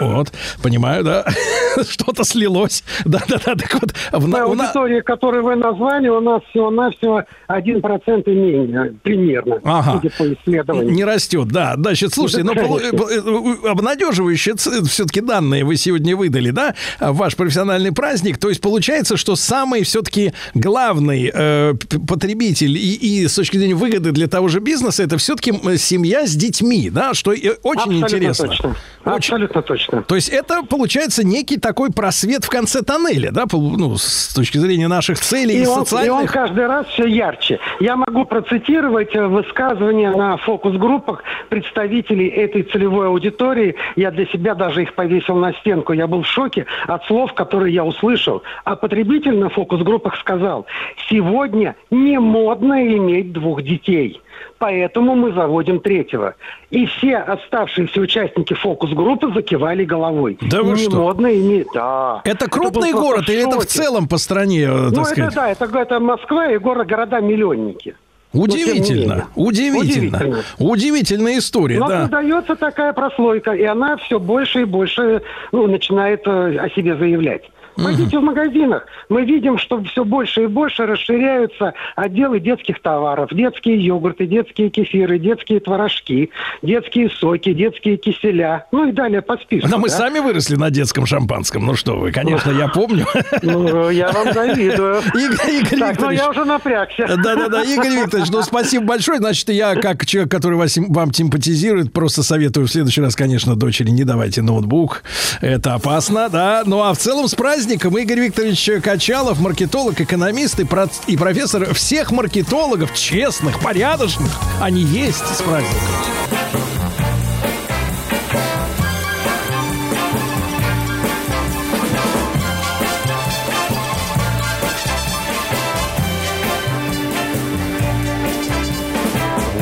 вот, 0.00 0.32
понимаю, 0.62 1.04
да, 1.04 1.24
что-то 1.88 2.24
слилось. 2.24 2.82
Да-да-да, 3.04 3.54
так 3.54 3.74
вот. 3.74 3.92
В, 4.12 4.28
на- 4.28 4.44
аудитория, 4.44 5.02
которую 5.02 5.44
вы 5.44 5.56
назвали, 5.56 6.08
у 6.08 6.20
нас 6.20 6.42
всего-навсего 6.50 7.22
1% 7.48 8.22
и 8.26 8.34
менее, 8.34 8.94
примерно, 9.02 9.60
Ага. 9.64 9.83
Судя 9.92 10.10
по 10.16 10.32
исследованиям. 10.32 10.94
Не 10.94 11.04
растет, 11.04 11.48
да. 11.48 11.74
Значит, 11.76 12.14
слушайте, 12.14 12.44
ну, 12.44 12.54
полу- 12.54 12.78
э, 12.80 13.68
обнадеживающие 13.68 14.54
все-таки 14.56 15.20
данные 15.20 15.64
вы 15.64 15.76
сегодня 15.76 16.16
выдали, 16.16 16.50
да, 16.50 16.74
в 17.00 17.12
ваш 17.16 17.36
профессиональный 17.36 17.92
праздник. 17.92 18.38
То 18.38 18.48
есть 18.48 18.60
получается, 18.60 19.16
что 19.16 19.36
самый 19.36 19.82
все-таки 19.84 20.32
главный 20.54 21.30
э, 21.32 21.74
потребитель 22.08 22.76
и, 22.76 22.94
и 22.94 23.28
с 23.28 23.34
точки 23.34 23.56
зрения 23.58 23.74
выгоды 23.74 24.12
для 24.12 24.26
того 24.28 24.48
же 24.48 24.60
бизнеса, 24.60 25.02
это 25.02 25.18
все-таки 25.18 25.52
семья 25.78 26.26
с 26.26 26.34
детьми, 26.34 26.90
да, 26.90 27.14
что 27.14 27.30
очень 27.30 27.52
Абсолютно 27.62 28.04
интересно. 28.06 28.48
точно. 28.48 28.76
Абсолютно 29.04 29.62
точно. 29.62 30.02
То 30.02 30.14
есть 30.14 30.28
это 30.30 30.62
получается 30.62 31.24
некий 31.24 31.58
такой 31.58 31.90
просвет 31.92 32.44
в 32.44 32.48
конце 32.48 32.82
тоннеля, 32.82 33.30
да, 33.32 33.44
ну, 33.52 33.96
с 33.98 34.32
точки 34.34 34.58
зрения 34.58 34.88
наших 34.88 35.20
целей 35.20 35.54
и, 35.58 35.62
И 35.62 35.66
он, 35.66 35.66
и 35.66 35.78
он 35.80 35.86
социальных. 35.86 36.32
каждый 36.32 36.66
раз 36.66 36.86
все 36.86 37.06
ярче. 37.06 37.58
Я 37.80 37.96
могу 37.96 38.24
процитировать 38.24 39.14
э, 39.14 39.26
высказывания 39.64 40.10
на 40.10 40.36
фокус-группах 40.36 41.22
представителей 41.48 42.28
этой 42.28 42.62
целевой 42.62 43.08
аудитории. 43.08 43.74
Я 43.96 44.10
для 44.10 44.26
себя 44.26 44.54
даже 44.54 44.82
их 44.82 44.94
повесил 44.94 45.36
на 45.36 45.52
стенку. 45.54 45.92
Я 45.92 46.06
был 46.06 46.22
в 46.22 46.26
шоке 46.26 46.66
от 46.86 47.04
слов, 47.06 47.32
которые 47.34 47.74
я 47.74 47.84
услышал. 47.84 48.42
А 48.64 48.76
потребитель 48.76 49.38
на 49.38 49.48
фокус-группах 49.48 50.16
сказал, 50.18 50.66
сегодня 51.08 51.76
не 51.90 52.18
модно 52.18 52.86
иметь 52.86 53.32
двух 53.32 53.62
детей. 53.62 54.20
Поэтому 54.58 55.14
мы 55.14 55.32
заводим 55.32 55.80
третьего. 55.80 56.34
И 56.70 56.86
все 56.86 57.18
оставшиеся 57.18 58.00
участники 58.00 58.54
фокус-группы 58.54 59.32
закивали 59.32 59.84
головой. 59.84 60.38
Да 60.40 60.62
вы 60.62 60.72
не 60.72 60.84
что? 60.84 60.96
модно 60.96 61.32
иметь... 61.34 61.66
Да. 61.74 62.20
Это 62.24 62.48
крупный 62.48 62.90
просто 62.90 62.98
город 62.98 63.28
или 63.28 63.46
это 63.46 63.60
в 63.60 63.66
целом 63.66 64.08
по 64.08 64.16
стране, 64.16 64.62
э, 64.62 64.88
Ну, 64.90 65.02
это 65.02 65.30
да, 65.34 65.50
это, 65.50 65.64
это 65.64 66.00
Москва 66.00 66.50
и 66.50 66.58
город, 66.58 66.86
города-миллионники. 66.86 67.94
Удивительно, 68.34 69.28
удивительно, 69.34 69.80
Удивительно. 69.80 70.42
удивительная 70.58 71.38
история, 71.38 71.78
Но 71.78 71.88
да. 71.88 72.02
создается 72.02 72.56
такая 72.56 72.92
прослойка, 72.92 73.52
и 73.52 73.62
она 73.62 73.96
все 73.96 74.18
больше 74.18 74.62
и 74.62 74.64
больше 74.64 75.22
ну, 75.52 75.66
начинает 75.68 76.22
э, 76.26 76.58
о 76.58 76.68
себе 76.70 76.96
заявлять. 76.96 77.44
Пойдите 77.76 78.18
в 78.18 78.22
магазинах, 78.22 78.86
мы 79.08 79.24
видим, 79.24 79.58
что 79.58 79.82
все 79.84 80.04
больше 80.04 80.44
и 80.44 80.46
больше 80.46 80.86
расширяются 80.86 81.74
отделы 81.96 82.40
детских 82.40 82.80
товаров. 82.80 83.30
Детские 83.32 83.84
йогурты, 83.84 84.26
детские 84.26 84.70
кефиры, 84.70 85.18
детские 85.18 85.60
творожки, 85.60 86.30
детские 86.62 87.10
соки, 87.10 87.52
детские 87.52 87.96
киселя. 87.96 88.66
Ну 88.70 88.88
и 88.88 88.92
далее 88.92 89.22
по 89.22 89.36
списку. 89.36 89.68
Но 89.68 89.78
мы 89.78 89.88
да? 89.88 89.96
сами 89.96 90.20
выросли 90.20 90.54
на 90.56 90.70
детском 90.70 91.06
шампанском. 91.06 91.64
Ну 91.66 91.74
что 91.74 91.96
вы, 91.96 92.12
конечно, 92.12 92.50
я 92.50 92.68
помню. 92.68 93.06
Ну, 93.42 93.90
я 93.90 94.12
вам 94.12 94.32
завидую. 94.32 95.00
Игорь, 95.14 95.50
Игорь 95.50 95.78
так, 95.78 95.98
ну 95.98 96.10
Викторович. 96.10 96.18
я 96.18 96.30
уже 96.30 96.44
напрягся. 96.44 97.06
Да-да-да, 97.08 97.62
Игорь 97.62 98.02
Викторович, 98.02 98.30
ну 98.30 98.42
спасибо 98.42 98.84
большое. 98.84 99.18
Значит, 99.18 99.48
я, 99.48 99.74
как 99.74 100.06
человек, 100.06 100.30
который 100.30 100.56
вас, 100.58 100.76
вам 100.76 101.12
симпатизирует, 101.12 101.92
просто 101.92 102.22
советую 102.22 102.66
в 102.66 102.70
следующий 102.70 103.00
раз, 103.00 103.16
конечно, 103.16 103.56
дочери 103.56 103.90
не 103.90 104.04
давайте 104.04 104.42
ноутбук. 104.42 105.02
Это 105.40 105.74
опасно, 105.74 106.28
да. 106.28 106.62
Ну 106.64 106.82
а 106.82 106.94
в 106.94 106.98
целом 106.98 107.28
с 107.28 107.34
праздником 107.34 107.63
Игорь 107.72 108.20
Викторович 108.20 108.82
Качалов, 108.82 109.40
маркетолог, 109.40 110.00
экономист 110.00 110.60
и, 110.60 110.64
проц- 110.64 111.00
и 111.06 111.16
профессор 111.16 111.72
всех 111.74 112.10
маркетологов, 112.10 112.94
честных, 112.94 113.58
порядочных. 113.60 114.30
Они 114.60 114.82
есть 114.82 115.24
с 115.26 115.40
праздником. 115.40 115.80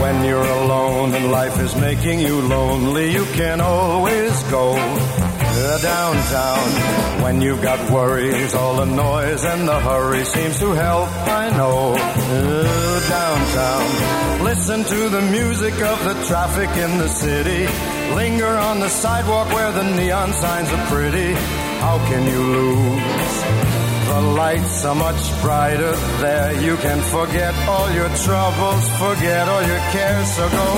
When 0.00 0.24
you're 0.24 0.42
alone 0.62 1.14
and 1.14 1.30
life 1.30 1.58
is 1.60 1.74
making 1.76 2.18
you 2.18 2.40
lonely, 2.40 3.12
you 3.12 3.24
can 3.36 3.60
always 3.60 4.42
go 4.44 4.74
uh, 5.52 5.78
downtown. 5.78 7.22
When 7.22 7.40
you've 7.40 7.62
got 7.62 7.90
worries, 7.90 8.54
all 8.54 8.76
the 8.76 8.86
noise 8.86 9.44
and 9.44 9.68
the 9.68 9.78
hurry 9.80 10.24
seems 10.24 10.58
to 10.60 10.72
help, 10.72 11.08
I 11.28 11.50
know. 11.50 11.96
Downtown. 13.08 14.44
Listen 14.44 14.84
to 14.84 15.08
the 15.08 15.22
music 15.30 15.74
of 15.74 16.04
the 16.04 16.14
traffic 16.26 16.70
in 16.76 16.98
the 16.98 17.08
city. 17.08 17.66
Linger 18.14 18.54
on 18.68 18.80
the 18.80 18.88
sidewalk 18.88 19.48
where 19.52 19.72
the 19.72 19.84
neon 19.96 20.32
signs 20.32 20.70
are 20.72 20.86
pretty. 20.86 21.32
How 21.80 21.98
can 22.08 22.26
you 22.26 22.42
lose? 22.42 23.42
The 24.12 24.20
lights 24.20 24.84
are 24.84 24.94
much 24.94 25.40
brighter 25.40 25.94
there. 26.20 26.60
You 26.60 26.76
can 26.76 27.00
forget 27.00 27.54
all 27.68 27.90
your 27.92 28.10
troubles, 28.26 28.88
forget 28.98 29.48
all 29.48 29.62
your 29.62 29.82
cares. 29.94 30.28
So 30.36 30.48
go 30.50 30.68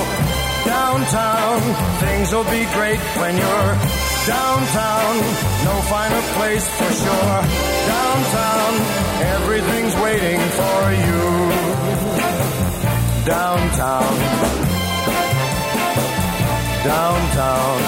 downtown. 0.64 1.60
Things 1.98 2.32
will 2.32 2.44
be 2.44 2.64
great 2.74 3.00
when 3.18 3.36
you're 3.36 4.03
downtown. 4.26 5.16
No 5.64 5.74
finer 5.92 6.22
place 6.36 6.66
for 6.78 6.92
sure. 7.02 7.40
Downtown, 7.92 8.72
everything's 9.36 9.94
waiting 9.96 10.40
for 10.58 10.80
you. 11.04 11.22
Downtown. 13.26 14.14
Downtown. 16.84 17.80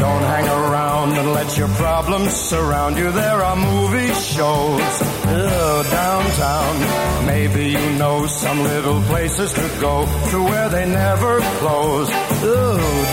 Don't 0.00 0.22
hang 0.22 0.48
around 0.48 0.69
and 1.08 1.32
let 1.32 1.56
your 1.56 1.68
problems 1.68 2.32
surround 2.32 2.98
you. 2.98 3.10
There 3.10 3.40
are 3.42 3.56
movie 3.56 4.12
shows 4.12 4.80
uh, 5.02 5.82
downtown. 5.90 7.26
Maybe 7.26 7.70
you 7.70 7.92
know 7.98 8.26
some 8.26 8.62
little 8.62 9.00
places 9.04 9.52
to 9.54 9.66
go 9.80 10.04
to 10.30 10.42
where 10.42 10.68
they 10.68 10.86
never 10.86 11.40
close. 11.60 12.10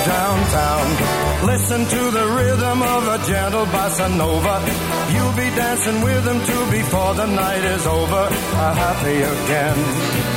Downtown. 0.06 0.88
Listen 1.46 1.86
to 1.86 2.12
the 2.12 2.26
rhythm 2.38 2.82
of 2.82 3.08
a 3.08 3.18
gentle 3.26 3.66
bossa 3.66 4.08
nova. 4.18 4.56
You'll 5.14 5.38
be 5.44 5.50
dancing 5.56 6.02
with 6.02 6.24
them 6.26 6.40
too 6.46 6.72
before 6.72 7.14
the 7.14 7.26
night 7.26 7.64
is 7.64 7.88
over. 7.88 8.24
Uh, 8.30 8.74
happy 8.76 9.18
again. 9.22 10.37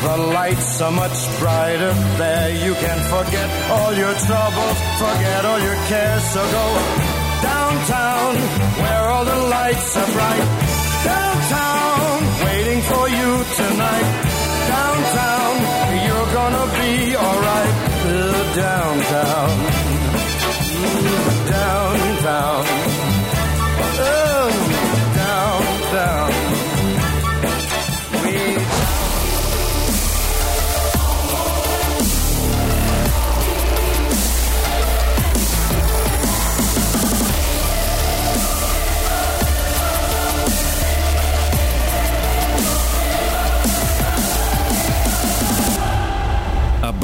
The 0.00 0.16
lights 0.16 0.80
are 0.80 0.92
much 0.92 1.18
brighter 1.40 1.92
there. 2.18 2.50
You 2.64 2.72
can 2.74 2.98
forget 3.14 3.48
all 3.70 3.92
your 3.94 4.14
troubles, 4.26 4.78
forget 5.02 5.44
all 5.44 5.60
your 5.60 5.78
cares. 5.90 6.24
So 6.34 6.40
go 6.58 6.66
downtown 7.42 8.34
where 8.82 9.04
all 9.12 9.24
the 9.24 9.40
lights 9.56 9.96
are 9.96 10.10
bright. 10.16 10.46
Downtown, 11.04 12.18
waiting 12.46 12.80
for 12.82 13.08
you 13.08 13.30
tonight. 13.60 14.08
Downtown, 14.74 15.54
you're 16.06 16.30
gonna 16.38 16.66
be 16.80 17.16
alright. 17.16 17.74
Downtown, 18.54 19.50
downtown, 21.50 22.64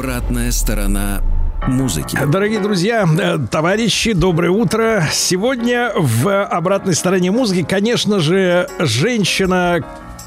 Обратная 0.05 0.51
сторона 0.51 1.23
музыки. 1.67 2.15
Дорогие 2.31 2.59
друзья, 2.59 3.07
э, 3.19 3.39
товарищи, 3.49 4.13
доброе 4.13 4.51
утро. 4.51 5.03
Сегодня 5.11 5.91
в 5.95 6.43
обратной 6.43 6.93
стороне 6.93 7.31
музыки, 7.31 7.65
конечно 7.67 8.19
же, 8.19 8.69
женщина, 8.77 9.83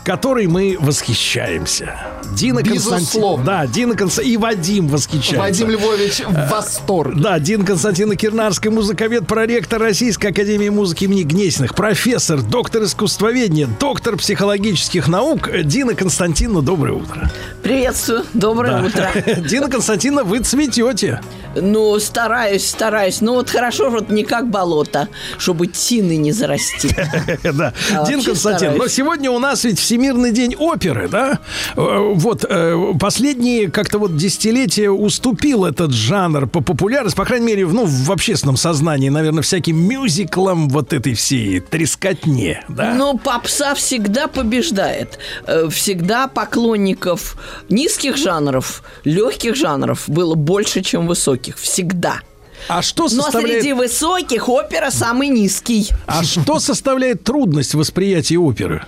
которой 0.09 0.47
мы 0.47 0.79
восхищаемся. 0.81 1.95
Дина 2.33 2.63
Константин... 2.63 2.99
Безусловно. 2.99 3.45
Да, 3.45 3.67
Дина 3.67 3.95
Константин... 3.95 4.33
И 4.33 4.37
Вадим 4.39 4.89
восхищается. 4.89 5.39
Вадим 5.39 5.69
Львович 5.69 6.21
в 6.27 6.49
восторге. 6.51 7.21
Да, 7.21 7.39
Дин 7.39 7.63
Константина 7.63 8.17
Кирнарская, 8.17 8.73
музыковед, 8.73 9.27
проректор 9.27 9.79
Российской 9.79 10.29
Академии 10.29 10.71
музыки 10.71 11.05
имени 11.05 11.25
Гнесиных, 11.25 11.75
профессор, 11.75 12.41
доктор 12.41 12.85
искусствоведения, 12.85 13.69
доктор 13.79 14.17
психологических 14.17 15.09
наук. 15.09 15.51
Дина 15.65 15.95
Константиновна, 15.95 16.63
доброе 16.63 16.95
утро. 16.95 17.31
Приветствую, 17.63 18.25
доброе 18.33 18.81
Да. 18.81 18.85
утро. 18.87 19.11
Дина 19.43 19.69
Константиновна, 19.69 20.25
вы 20.25 20.39
цветете. 20.39 21.21
Ну, 21.55 21.99
стараюсь, 21.99 22.67
стараюсь. 22.67 23.21
Ну, 23.21 23.35
вот 23.35 23.51
хорошо, 23.51 23.91
вот 23.91 24.09
не 24.09 24.25
как 24.25 24.49
болото, 24.49 25.09
чтобы 25.39 25.67
тины 25.67 26.17
не 26.17 26.33
зарасти. 26.33 26.89
Да. 27.43 27.73
А 27.93 28.05
Дин 28.07 28.17
вообще 28.17 28.31
Константин, 28.31 28.77
но 28.77 28.89
сегодня 28.89 29.31
у 29.31 29.39
нас 29.39 29.65
ведь 29.65 29.79
Всемирный 29.99 30.31
день 30.31 30.55
оперы, 30.57 31.09
да? 31.09 31.41
Э, 31.77 32.13
Вот 32.15 32.45
э, 32.49 32.93
последние 33.01 33.69
как-то 33.69 33.99
вот 33.99 34.15
десятилетия 34.17 34.91
уступил 34.91 35.65
этот 35.65 35.91
жанр 35.93 36.47
по 36.47 36.61
популярности, 36.63 37.17
по 37.17 37.25
крайней 37.25 37.47
мере, 37.47 37.67
ну, 37.67 37.85
в 37.85 38.13
общественном 38.13 38.57
сознании, 38.57 39.09
наверное, 39.09 39.43
всяким 39.43 39.77
мюзиклам 39.77 40.69
вот 40.69 40.93
этой 40.93 41.15
всей 41.15 41.59
трескотне, 41.59 42.65
да? 42.69 42.95
Но 42.95 43.19
попса 43.19 43.75
всегда 43.75 44.29
побеждает. 44.29 45.19
Э, 45.49 45.69
Всегда 45.69 46.29
поклонников 46.29 47.37
низких 47.69 48.17
жанров, 48.17 48.85
легких 49.03 49.57
жанров 49.57 50.05
было 50.07 50.37
больше, 50.37 50.83
чем 50.83 51.09
высоких. 51.09 51.59
Всегда. 51.59 52.21
А 52.69 52.83
что 52.83 53.05
Но 53.05 53.23
составляет... 53.23 53.63
среди 53.63 53.73
высоких 53.73 54.49
опера 54.49 54.91
самый 54.91 55.29
низкий. 55.29 55.91
А 56.07 56.23
что 56.25 56.59
составляет 56.59 57.25
трудность 57.25 57.75
восприятия 57.75 58.39
оперы? 58.39 58.85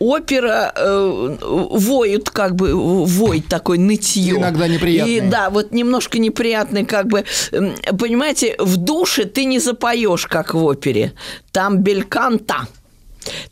опера 0.00 0.72
э, 0.74 1.36
воют, 1.42 2.30
как 2.30 2.56
бы 2.56 2.72
вой 2.74 3.40
такой 3.46 3.78
нытье. 3.78 4.36
Иногда 4.36 4.66
неприятный. 4.66 5.14
И 5.14 5.20
да, 5.20 5.50
вот 5.50 5.72
немножко 5.72 6.18
неприятный, 6.18 6.84
как 6.84 7.06
бы, 7.06 7.24
понимаете, 7.50 8.56
в 8.58 8.78
душе 8.78 9.26
ты 9.26 9.44
не 9.44 9.58
запоешь, 9.58 10.26
как 10.26 10.54
в 10.54 10.64
опере. 10.64 11.12
Там 11.52 11.78
бельканта, 11.78 12.66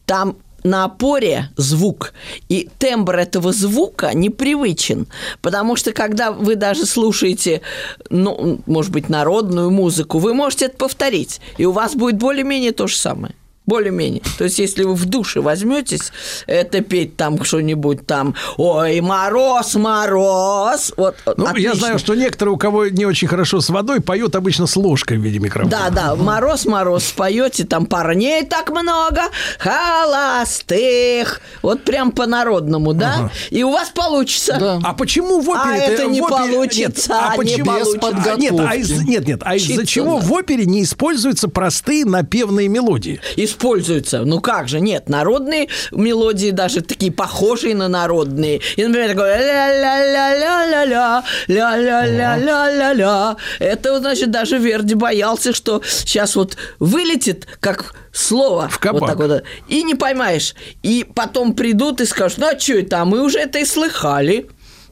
там 0.06 0.38
на 0.64 0.84
опоре 0.84 1.50
звук, 1.56 2.12
и 2.48 2.68
тембр 2.78 3.16
этого 3.16 3.52
звука 3.52 4.14
непривычен, 4.14 5.06
потому 5.40 5.76
что 5.76 5.92
когда 5.92 6.32
вы 6.32 6.56
даже 6.56 6.86
слушаете, 6.86 7.60
ну, 8.10 8.60
может 8.66 8.92
быть, 8.92 9.08
народную 9.08 9.70
музыку, 9.70 10.18
вы 10.18 10.34
можете 10.34 10.66
это 10.66 10.76
повторить, 10.76 11.40
и 11.56 11.64
у 11.64 11.72
вас 11.72 11.94
будет 11.94 12.16
более-менее 12.16 12.72
то 12.72 12.86
же 12.86 12.96
самое. 12.96 13.34
Более-менее. 13.68 14.22
То 14.38 14.44
есть, 14.44 14.58
если 14.58 14.82
вы 14.84 14.94
в 14.94 15.04
душе 15.04 15.40
возьметесь 15.40 16.10
это 16.46 16.80
петь 16.80 17.16
там 17.16 17.44
что-нибудь 17.44 18.06
там, 18.06 18.34
ой, 18.56 19.00
мороз, 19.02 19.74
мороз, 19.74 20.92
вот, 20.96 21.16
Ну, 21.36 21.44
я 21.44 21.50
отлично. 21.50 21.74
знаю, 21.74 21.98
что 21.98 22.14
некоторые, 22.14 22.54
у 22.54 22.56
кого 22.56 22.86
не 22.86 23.04
очень 23.04 23.28
хорошо 23.28 23.60
с 23.60 23.68
водой, 23.68 24.00
поют 24.00 24.34
обычно 24.36 24.66
с 24.66 24.74
ложкой 24.76 25.18
в 25.18 25.20
виде 25.20 25.38
микрофона. 25.38 25.70
Да, 25.70 25.90
да, 25.90 26.14
мороз, 26.16 26.64
мороз, 26.64 27.04
споете, 27.04 27.64
там 27.64 27.84
парней 27.84 28.44
так 28.46 28.70
много, 28.70 29.22
холостых, 29.58 31.40
вот 31.62 31.84
прям 31.84 32.12
по-народному, 32.12 32.94
да? 32.94 33.14
Ага. 33.18 33.32
И 33.50 33.62
у 33.62 33.70
вас 33.70 33.90
получится. 33.90 34.80
А 34.82 34.94
почему 34.94 35.40
в 35.40 35.48
опере 35.50 35.74
А 35.74 35.76
это 35.76 36.06
не 36.06 36.20
получится, 36.20 37.12
Нет, 37.12 37.20
а 37.20 37.30
не 37.32 37.36
почему? 37.36 37.64
получится. 37.66 38.32
А, 38.32 38.36
нет, 38.36 38.54
а 38.58 38.74
из- 38.76 39.02
нет, 39.02 39.26
нет, 39.26 39.40
а 39.44 39.56
из-за 39.56 39.86
чего 39.86 40.18
в 40.18 40.32
опере 40.32 40.64
не 40.66 40.82
используются 40.82 41.48
простые 41.48 42.04
напевные 42.04 42.68
мелодии? 42.68 43.20
Используются. 43.58 44.24
Ну 44.24 44.40
как 44.40 44.68
же, 44.68 44.78
нет, 44.78 45.08
народные 45.08 45.68
мелодии 45.90 46.52
даже 46.52 46.80
такие 46.80 47.10
похожие 47.10 47.74
на 47.74 47.88
народные. 47.88 48.60
И, 48.76 48.84
например, 48.84 49.08
такое 49.10 49.36
ля-ля-ля-ля-ля-ля, 49.36 51.24
ля-ля-ля-ля-ля-ля. 51.48 53.36
Это, 53.58 53.98
значит, 53.98 54.30
даже 54.30 54.58
Верди 54.58 54.94
боялся, 54.94 55.52
что 55.52 55.82
сейчас 55.84 56.36
вот 56.36 56.56
вылетит, 56.78 57.48
как 57.58 57.94
слово. 58.12 58.68
В 58.68 58.78
кабак. 58.78 59.00
Вот 59.00 59.06
так 59.08 59.18
вот. 59.18 59.42
И 59.66 59.82
не 59.82 59.96
поймаешь. 59.96 60.54
И 60.84 61.04
потом 61.12 61.54
придут 61.54 62.00
и 62.00 62.04
скажут, 62.04 62.38
ну 62.38 62.46
а 62.46 62.58
что 62.58 62.74
это? 62.74 63.00
А 63.00 63.04
мы 63.04 63.22
уже 63.22 63.40
это 63.40 63.58
и 63.58 63.64
слыхали. 63.64 64.48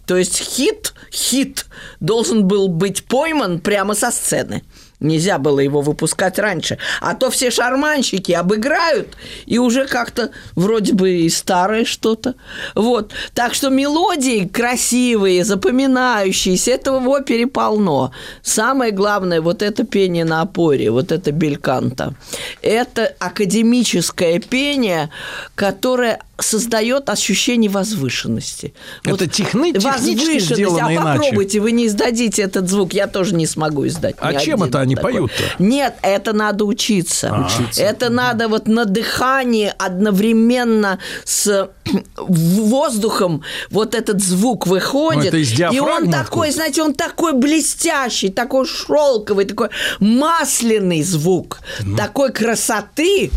То 0.07 0.17
есть 0.17 0.39
хит, 0.39 0.93
хит 1.13 1.67
должен 2.01 2.49
был 2.49 2.67
быть 2.67 3.05
пойман 3.05 3.61
прямо 3.61 3.95
со 3.95 4.11
сцены. 4.11 4.65
Нельзя 5.01 5.39
было 5.39 5.61
его 5.61 5.83
выпускать 5.83 6.39
раньше. 6.39 6.79
А 7.01 7.15
то 7.15 7.31
все 7.31 7.51
шарманщики 7.51 8.33
обыграют, 8.33 9.17
и 9.45 9.59
уже 9.59 9.87
как-то 9.87 10.31
вроде 10.55 10.95
бы 10.95 11.11
и 11.11 11.29
старое 11.29 11.85
что-то. 11.85 12.35
Вот. 12.75 13.13
Так 13.35 13.55
что 13.55 13.69
мелодии 13.69 14.47
красивые, 14.47 15.45
запоминающиеся, 15.45 16.71
этого 16.71 17.01
в 17.01 17.09
опере 17.09 17.47
полно. 17.47 18.13
Самое 18.43 18.91
главное, 18.91 19.41
вот 19.41 19.63
это 19.63 19.85
пение 19.85 20.25
на 20.25 20.41
опоре, 20.41 20.91
вот 20.91 21.13
это 21.13 21.31
бельканта. 21.31 22.15
Это 22.63 23.15
академическое 23.19 24.41
пение, 24.41 25.11
которое 25.55 26.21
создает 26.39 27.09
ощущение 27.09 27.71
возвышенности. 27.71 28.75
Это 29.05 29.27
техни- 29.27 29.73
технически 29.73 29.87
возвышенность. 29.87 30.55
сделано 30.55 30.89
а 30.89 30.95
иначе. 30.95 31.19
попробуйте, 31.19 31.61
вы 31.61 31.73
не 31.73 31.87
издадите 31.87 32.43
этот 32.43 32.69
звук, 32.69 32.93
я 32.93 33.07
тоже 33.07 33.35
не 33.35 33.47
смогу 33.47 33.87
издать. 33.87 34.17
А 34.19 34.35
чем 34.35 34.63
один 34.63 34.69
это 34.69 34.81
они 34.87 34.95
такой. 34.95 35.13
поют-то? 35.13 35.63
Нет, 35.63 35.97
это 36.03 36.33
надо 36.33 36.65
учиться. 36.65 37.31
А. 37.33 37.47
Учиться. 37.47 37.83
Это 37.83 38.11
надо 38.11 38.49
вот 38.49 38.69
на 38.69 38.85
дыхании 38.85 39.73
одновременно 39.79 40.99
с 41.25 41.71
воздухом 42.17 43.43
вот 43.71 43.95
этот 43.95 44.23
звук 44.23 44.67
выходит. 44.67 45.33
Ну, 45.33 45.39
это 45.39 45.75
и 45.75 45.79
он 45.79 46.11
такой, 46.11 46.51
знаете, 46.51 46.83
он 46.83 46.95
такой 46.95 47.33
блестящий, 47.35 48.29
такой 48.29 48.67
шелковый, 48.67 49.45
такой 49.45 49.69
масляный 50.01 51.03
звук, 51.03 51.59
такой 51.97 52.33
красоты, 52.33 53.31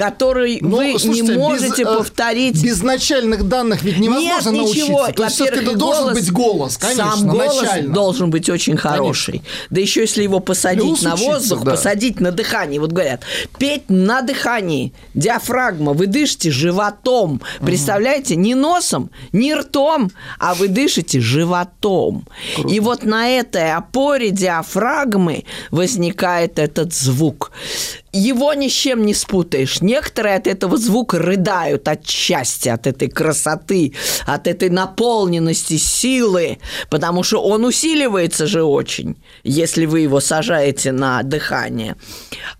который 0.00 0.58
Но, 0.62 0.78
вы 0.78 0.98
слушайте, 0.98 1.32
не 1.32 1.38
можете 1.38 1.68
без, 1.84 1.90
э, 1.92 1.96
повторить. 1.98 2.62
Без 2.64 2.82
начальных 2.82 3.46
данных 3.46 3.82
ведь 3.82 3.98
невозможно 3.98 4.48
Нет, 4.50 4.64
ничего. 4.74 4.88
научиться. 4.98 5.12
То 5.14 5.24
есть 5.24 5.34
все-таки 5.36 5.70
и 5.72 5.74
должен 5.74 6.02
голос- 6.04 6.14
быть 6.14 6.32
голос, 6.32 6.76
конечно, 6.78 7.10
Сам 7.16 7.28
голос 7.28 7.60
начально. 7.62 7.92
должен 7.92 8.30
быть 8.30 8.48
очень 8.48 8.78
хороший. 8.78 9.42
Да 9.68 9.78
еще 9.78 10.00
если 10.00 10.22
его 10.22 10.40
посадить 10.40 10.82
Плюс 10.84 11.02
на 11.02 11.14
учиться, 11.14 11.30
воздух, 11.32 11.64
да. 11.64 11.70
посадить 11.72 12.18
на 12.18 12.32
дыхание. 12.32 12.80
Вот 12.80 12.92
говорят, 12.92 13.24
петь 13.58 13.90
на 13.90 14.22
дыхании, 14.22 14.94
диафрагма, 15.12 15.92
вы 15.92 16.06
дышите 16.06 16.50
животом. 16.50 17.42
Представляете, 17.60 18.36
не 18.36 18.54
носом, 18.54 19.10
не 19.32 19.54
ртом, 19.54 20.10
а 20.38 20.54
вы 20.54 20.68
дышите 20.68 21.20
животом. 21.20 22.26
И 22.66 22.80
вот 22.80 23.02
на 23.02 23.28
этой 23.28 23.74
опоре 23.74 24.30
диафрагмы 24.30 25.44
возникает 25.70 26.58
этот 26.58 26.94
звук. 26.94 27.52
Его 28.12 28.54
ни 28.54 28.68
с 28.68 28.72
чем 28.72 29.06
не 29.06 29.14
спутаешь. 29.14 29.80
Некоторые 29.80 30.34
от 30.34 30.46
этого 30.48 30.76
звука 30.76 31.18
рыдают 31.18 31.86
от 31.86 32.06
счастья, 32.08 32.74
от 32.74 32.88
этой 32.88 33.08
красоты, 33.08 33.94
от 34.26 34.48
этой 34.48 34.68
наполненности 34.68 35.76
силы, 35.76 36.58
потому 36.88 37.22
что 37.22 37.40
он 37.42 37.64
усиливается 37.64 38.46
же 38.46 38.64
очень, 38.64 39.16
если 39.44 39.86
вы 39.86 40.00
его 40.00 40.18
сажаете 40.18 40.90
на 40.90 41.22
дыхание. 41.22 41.96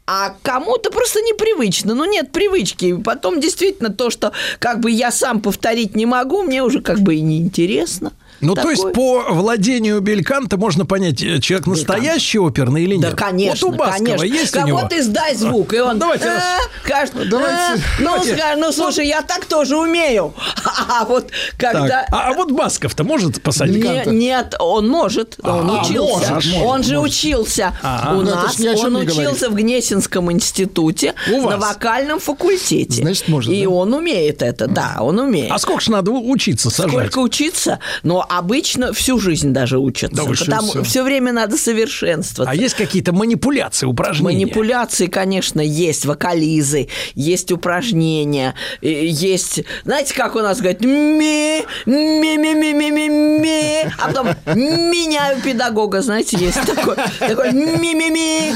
А 0.07 0.37
кому-то 0.43 0.91
просто 0.91 1.21
непривычно. 1.21 1.95
Ну, 1.95 2.05
нет 2.05 2.31
привычки. 2.31 2.87
И 2.87 2.95
потом 2.95 3.41
действительно 3.41 3.91
то, 3.91 4.11
что 4.11 4.33
как 4.61 4.81
бы 4.81 4.91
я 4.91 5.11
сам 5.11 5.41
повторить 5.41 5.97
не 5.97 6.07
могу, 6.07 6.43
мне 6.43 6.63
уже 6.63 6.81
как 6.81 7.01
бы 7.01 7.17
и 7.17 7.21
неинтересно. 7.21 8.13
Ну, 8.41 8.55
то 8.55 8.71
есть 8.71 8.93
по 8.93 9.25
владению 9.31 10.01
Бельканта 10.01 10.57
можно 10.57 10.87
понять, 10.87 11.23
э, 11.23 11.41
человек 11.41 11.67
настоящий 11.67 12.39
оперный 12.39 12.85
или 12.85 12.97
нет? 12.97 13.11
Да, 13.11 13.17
конечно, 13.17 13.69
Вот 13.69 13.75
у 13.75 13.79
Баскова 13.79 13.97
конечно. 14.07 14.25
есть 14.25 14.55
у 14.57 14.59
Кого 14.61 14.69
него? 14.69 14.89
ты 14.89 14.99
издай 15.01 15.35
звук, 15.35 15.75
и 15.75 15.81
он... 15.81 15.99
Давайте 15.99 16.29
«А, 16.29 16.35
раз- 16.35 16.43
кажется, 16.83 17.25
Давайте- 17.27 17.55
«А, 17.59 17.77
ну, 18.01 18.17
ска- 18.23 18.57
ну, 18.57 18.73
слушай, 18.73 19.07
я 19.07 19.23
так 19.23 19.45
тоже 19.45 19.77
умею. 19.77 20.33
А 20.89 21.05
вот 21.05 21.31
когда... 21.57 22.05
А, 22.11 22.31
а 22.31 22.33
вот 22.33 22.51
Басков-то 22.51 23.05
может 23.05 23.41
посадить? 23.43 23.85
Не- 23.85 24.05
нет, 24.13 24.55
он 24.59 24.89
может, 24.89 25.37
он 25.43 25.71
А, 25.71 25.81
учился. 25.83 26.33
может, 26.35 26.53
может, 26.53 26.67
он 26.69 26.83
же 26.83 26.99
учился 26.99 27.75
у 28.11 28.15
Ну, 28.15 28.23
нас, 28.23 28.59
он 28.61 28.97
учился 28.97 29.51
в 29.51 29.55
Гнесинском 29.55 30.33
институте 30.33 31.15
У 31.31 31.49
на 31.49 31.59
вокальном 31.59 32.19
факультете. 32.21 33.03
Значит, 33.03 33.29
может, 33.29 33.53
И 33.53 33.67
он 33.67 33.93
умеет 33.95 34.43
это, 34.43 34.67
да, 34.67 34.97
он 35.01 35.19
умеет. 35.19 35.53
А 35.53 35.59
сколько 35.59 35.81
ж 35.81 35.89
надо 35.89 36.11
у- 36.11 36.31
учиться 36.31 36.71
сажать? 36.71 36.91
Сколько 36.93 37.19
учиться? 37.21 37.79
Но 38.03 38.27
обычно 38.31 38.93
всю 38.93 39.19
жизнь 39.19 39.53
даже 39.53 39.79
учатся. 39.79 40.17
Да 40.17 40.25
потому 40.25 40.71
всё? 40.71 40.83
все 40.85 41.03
время 41.03 41.33
надо 41.33 41.57
совершенствоваться. 41.57 42.51
А 42.51 42.55
есть 42.55 42.77
какие-то 42.77 43.13
манипуляции, 43.13 43.87
упражнения? 43.87 44.45
Манипуляции, 44.47 45.07
конечно, 45.07 45.61
есть, 45.61 46.07
вокализы, 46.07 46.89
есть 47.15 47.51
упражнения, 47.51 48.55
есть... 48.81 49.65
Знаете, 49.85 50.15
как 50.15 50.37
у 50.37 50.41
нас 50.41 50.59
говорит 50.59 50.81
ми, 50.83 51.65
ми, 51.87 52.39
ми, 52.39 52.55
ми, 52.55 52.75
ми, 52.75 52.91
ми, 52.93 53.09
ми, 53.41 53.93
а 53.99 54.07
потом 54.09 54.29
меняю 54.55 55.41
педагога, 55.43 56.01
знаете, 56.03 56.37
есть 56.37 56.61
такой, 56.67 56.95
такой 57.19 57.53
ми, 57.53 57.95
ми, 57.95 58.11
ми, 58.11 58.53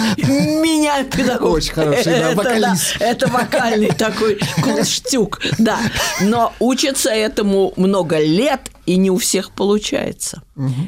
меняю 0.60 1.04
педагога. 1.06 1.56
Очень 1.56 1.74
хороший, 1.74 2.04
да, 2.04 2.30
Это, 2.30 2.36
вокалист. 2.36 2.96
это 3.00 3.26
вокальный 3.26 3.92
такой 3.98 4.38
кунштюк, 4.62 5.40
да. 5.58 5.78
Но 6.20 6.52
учатся 6.60 7.10
этому 7.10 7.72
много 7.76 8.18
лет, 8.18 8.60
и 8.86 8.96
не 8.96 9.10
у 9.10 9.16
всех 9.16 9.50
получается. 9.50 9.63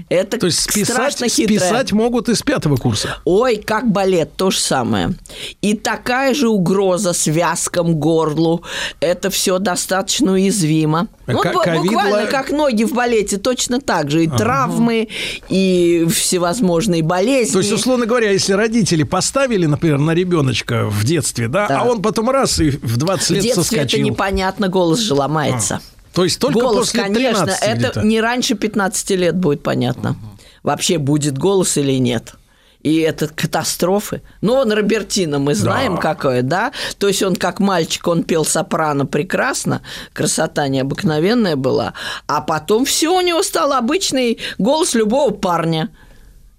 Это 0.09 0.39
То 0.39 0.47
есть 0.47 0.61
списать, 0.61 0.89
страшно 0.95 1.29
хитрое. 1.29 1.59
списать 1.59 1.93
могут 1.93 2.29
из 2.29 2.43
пятого 2.43 2.77
курса. 2.77 3.19
Ой, 3.25 3.57
как 3.57 3.91
балет, 3.91 4.31
то 4.37 4.51
же 4.51 4.61
самое. 4.61 5.15
И 5.63 5.75
такая 5.75 6.35
же 6.35 6.49
угроза 6.49 7.13
связкам, 7.13 7.95
горлу. 7.97 8.63
Это 9.01 9.31
все 9.31 9.59
достаточно 9.59 10.33
уязвимо. 10.33 11.09
А 11.27 11.33
Вот 11.33 11.45
ковидло- 11.47 11.83
буквально 11.83 12.27
как 12.27 12.51
ноги 12.51 12.85
в 12.85 12.93
балете, 12.93 13.39
точно 13.39 13.81
так 13.81 14.11
же. 14.11 14.25
И 14.25 14.29
травмы, 14.29 15.09
и 15.49 16.07
всевозможные 16.13 17.03
болезни. 17.03 17.53
То 17.53 17.59
есть, 17.59 17.73
условно 17.73 18.07
говоря, 18.07 18.31
если 18.31 18.53
родители 18.53 19.03
поставили, 19.03 19.67
например, 19.67 19.99
на 19.99 20.13
ребеночка 20.13 20.87
в 20.89 21.05
детстве, 21.05 21.49
да, 21.49 21.67
Да. 21.67 21.81
а 21.81 21.85
он 21.85 22.03
потом 22.03 22.31
раз 22.31 22.61
и 22.61 22.71
в 22.71 22.97
20 22.97 23.27
в 23.29 23.31
лет 23.33 23.43
детстве 23.43 23.63
соскочил. 23.65 24.01
это 24.01 24.11
непонятно, 24.11 24.69
голос 24.69 25.01
же 25.01 25.15
ломается. 25.15 25.81
То 26.17 26.25
есть 26.25 26.39
только 26.41 26.61
голос, 26.61 26.87
после 26.87 27.03
конечно, 27.03 27.45
13 27.45 27.63
это 27.63 28.01
не 28.03 28.23
раньше 28.23 28.55
15 28.55 29.11
лет 29.11 29.37
будет 29.37 29.63
понятно. 29.63 30.17
Вообще 30.63 30.97
будет 30.97 31.37
голос 31.37 31.77
или 31.77 31.99
нет. 32.01 32.33
И 32.81 33.01
это 33.01 33.29
катастрофы. 33.29 34.23
Ну, 34.41 34.55
он 34.55 34.73
Робертино, 34.73 35.39
мы 35.39 35.55
знаем, 35.55 35.97
Да. 35.97 36.01
какое, 36.01 36.41
да? 36.41 36.73
То 36.99 37.09
есть 37.09 37.23
он 37.23 37.37
как 37.37 37.61
мальчик, 37.61 38.09
он 38.09 38.23
пел 38.23 38.47
сопрано 38.47 39.05
прекрасно, 39.05 39.83
красота 40.15 40.69
необыкновенная 40.69 41.57
была, 41.57 41.93
а 42.27 42.41
потом 42.41 42.87
все 42.87 43.11
у 43.15 43.21
него 43.21 43.43
стал 43.43 43.75
обычный 43.75 44.39
голос 44.57 44.95
любого 44.95 45.33
парня 45.33 45.91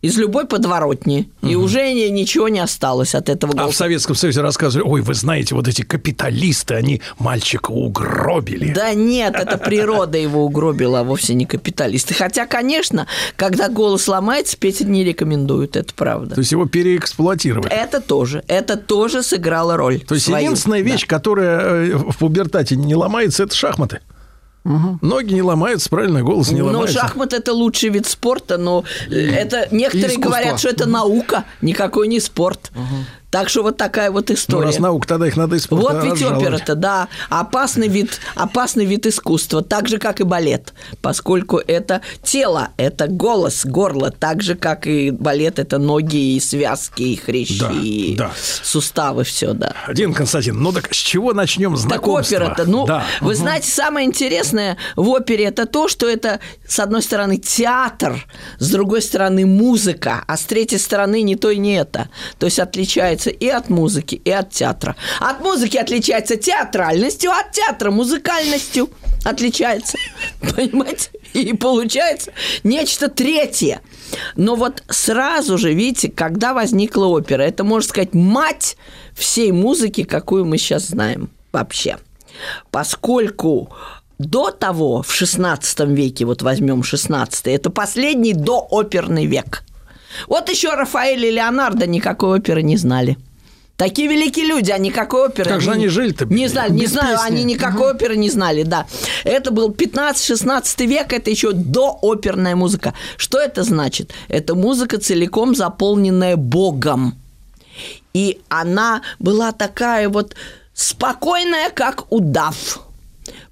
из 0.01 0.15
любой 0.17 0.45
подворотни. 0.45 1.29
И 1.41 1.55
уже 1.55 1.91
ни- 1.91 2.09
ничего 2.09 2.49
не 2.49 2.59
осталось 2.59 3.15
от 3.15 3.29
этого 3.29 3.53
А 3.53 3.55
в 3.55 3.59
голоса. 3.59 3.77
Советском 3.79 4.15
Союзе 4.15 4.41
рассказывали, 4.41 4.87
ой, 4.87 5.01
вы 5.01 5.13
знаете, 5.15 5.55
вот 5.55 5.67
эти 5.67 5.81
капиталисты, 5.81 6.75
они 6.75 7.01
мальчика 7.17 7.71
угробили. 7.71 8.71
Да 8.73 8.93
нет, 8.93 9.35
это 9.35 9.57
природа 9.57 10.17
его 10.17 10.45
угробила, 10.45 10.99
а 10.99 11.03
вовсе 11.03 11.33
не 11.33 11.45
капиталисты. 11.45 12.13
Хотя, 12.13 12.45
конечно, 12.45 13.07
когда 13.35 13.69
голос 13.69 14.07
ломается, 14.07 14.55
петь 14.57 14.81
не 14.81 15.03
рекомендуют, 15.03 15.75
это 15.75 15.93
правда. 15.95 16.35
То 16.35 16.41
есть 16.41 16.51
его 16.51 16.65
переэксплуатировали. 16.67 17.71
Это 17.71 17.99
тоже, 18.01 18.43
это 18.47 18.77
тоже 18.77 19.23
сыграло 19.23 19.77
роль. 19.77 19.99
То 20.01 20.13
есть 20.15 20.27
свою. 20.27 20.45
единственная 20.45 20.83
Да. 20.83 20.89
вещь, 20.91 21.07
которая 21.07 21.59
э, 21.59 21.95
в 21.95 22.17
пубертате 22.17 22.75
не 22.75 22.93
ломается, 22.95 23.43
это 23.43 23.55
шахматы. 23.55 23.99
Ноги 25.01 25.33
не 25.33 25.41
ломаются, 25.41 25.89
правильно, 25.89 26.21
голос 26.23 26.51
не 26.51 26.59
Ну, 26.59 26.67
ломается. 26.67 26.99
шахмат 26.99 27.33
это 27.33 27.53
лучший 27.53 27.89
вид 27.89 28.05
спорта, 28.05 28.57
но 28.57 28.83
э, 29.09 29.15
это 29.15 29.67
некоторые 29.71 30.17
говорят, 30.17 30.59
что 30.59 30.69
это 30.69 30.85
наука, 30.87 31.45
никакой 31.61 32.07
не 32.07 32.19
спорт. 32.19 32.71
Так 33.37 33.49
что 33.49 33.61
вот 33.61 33.77
такая 33.77 34.09
вот 34.09 34.29
Ну, 34.29 34.35
история. 34.35 34.65
раз 34.65 34.79
наука, 34.79 35.07
тогда 35.07 35.27
их 35.27 35.37
надо 35.37 35.55
из 35.57 35.69
Вот 35.69 36.03
ведь 36.03 36.23
опера-то, 36.23 36.73
да, 36.73 37.07
опасный 37.29 37.87
вид, 37.87 38.19
опасный 38.33 38.83
вид 38.85 39.05
искусства, 39.05 39.61
так 39.61 39.87
же, 39.87 39.99
как 39.99 40.19
и 40.21 40.23
балет, 40.23 40.73
поскольку 41.03 41.57
это 41.59 42.01
тело, 42.23 42.69
это 42.77 43.05
голос, 43.07 43.63
горло, 43.63 44.09
так 44.09 44.41
же, 44.41 44.55
как 44.55 44.87
и 44.87 45.11
балет, 45.11 45.59
это 45.59 45.77
ноги 45.77 46.35
и 46.35 46.39
связки, 46.39 47.03
и 47.03 47.15
хрящи, 47.15 47.59
Да, 47.59 47.71
и 47.71 48.15
да. 48.15 48.31
суставы, 48.63 49.23
все, 49.23 49.53
да. 49.53 49.75
Дин 49.93 50.15
Константин, 50.15 50.59
ну 50.59 50.71
так 50.71 50.91
с 50.91 50.97
чего 50.97 51.33
начнем 51.33 51.73
Так 51.73 51.81
знакомство? 51.81 52.35
опера-то, 52.37 52.65
ну, 52.65 52.87
Да. 52.87 53.05
вы 53.21 53.35
знаете, 53.35 53.69
самое 53.69 54.07
интересное 54.07 54.77
в 54.95 55.07
опере 55.09 55.45
это 55.45 55.67
то, 55.67 55.87
что 55.87 56.09
это, 56.09 56.39
с 56.67 56.79
одной 56.79 57.03
стороны, 57.03 57.37
театр, 57.37 58.25
с 58.57 58.71
другой 58.71 59.03
стороны, 59.03 59.45
музыка, 59.45 60.23
а 60.25 60.37
с 60.37 60.41
третьей 60.45 60.79
стороны, 60.79 61.21
не 61.21 61.35
то 61.35 61.51
и 61.51 61.57
не 61.59 61.75
это. 61.75 62.09
То 62.39 62.47
есть 62.47 62.57
отличается 62.57 63.26
и 63.29 63.47
от 63.47 63.69
музыки, 63.69 64.21
и 64.23 64.31
от 64.31 64.51
театра. 64.51 64.95
От 65.19 65.41
музыки 65.41 65.77
отличается 65.77 66.35
театральностью, 66.35 67.31
от 67.31 67.51
театра 67.51 67.91
музыкальностью 67.91 68.89
отличается. 69.23 69.97
Понимаете? 70.55 71.09
И 71.33 71.53
получается 71.53 72.31
нечто 72.63 73.09
третье. 73.09 73.81
Но 74.35 74.55
вот 74.55 74.83
сразу 74.89 75.57
же, 75.57 75.73
видите, 75.73 76.09
когда 76.09 76.53
возникла 76.53 77.05
опера, 77.05 77.43
это, 77.43 77.63
можно 77.63 77.87
сказать, 77.87 78.13
мать 78.13 78.77
всей 79.13 79.51
музыки, 79.51 80.03
какую 80.03 80.45
мы 80.45 80.57
сейчас 80.57 80.87
знаем 80.87 81.29
вообще. 81.51 81.97
Поскольку 82.71 83.71
до 84.17 84.51
того, 84.51 85.03
в 85.03 85.09
XVI 85.09 85.93
веке, 85.93 86.25
вот 86.25 86.41
возьмем 86.41 86.81
XVI, 86.81 87.29
это 87.45 87.69
последний 87.69 88.33
дооперный 88.33 89.25
век. 89.25 89.63
Вот 90.27 90.49
еще 90.49 90.73
Рафаэль 90.73 91.25
и 91.25 91.31
Леонардо 91.31 91.87
никакой 91.87 92.39
оперы 92.39 92.63
не 92.63 92.77
знали. 92.77 93.17
Такие 93.77 94.07
великие 94.07 94.47
люди, 94.47 94.71
а 94.71 94.79
никакой 94.79 95.27
оперы... 95.27 95.51
Как 95.51 95.61
же 95.61 95.71
они 95.71 95.87
жили-то? 95.87 96.25
Не 96.25 96.47
знали, 96.47 96.71
не 96.71 96.87
знаю, 96.87 97.17
песни. 97.17 97.27
они 97.27 97.43
никакой 97.43 97.91
оперы 97.91 98.17
не 98.17 98.31
знали, 98.31 98.63
да. 98.63 98.87
Это 99.23 99.51
был 99.51 99.69
15-16 99.69 100.87
век, 100.87 101.13
это 101.13 101.29
еще 101.29 101.51
дооперная 101.51 102.55
музыка. 102.55 102.95
Что 103.17 103.39
это 103.39 103.63
значит? 103.63 104.13
Это 104.29 104.55
музыка 104.55 104.97
целиком 104.97 105.53
заполненная 105.53 106.37
Богом. 106.37 107.19
И 108.15 108.39
она 108.49 109.03
была 109.19 109.51
такая 109.51 110.09
вот 110.09 110.35
спокойная, 110.73 111.69
как 111.69 112.11
удав, 112.11 112.79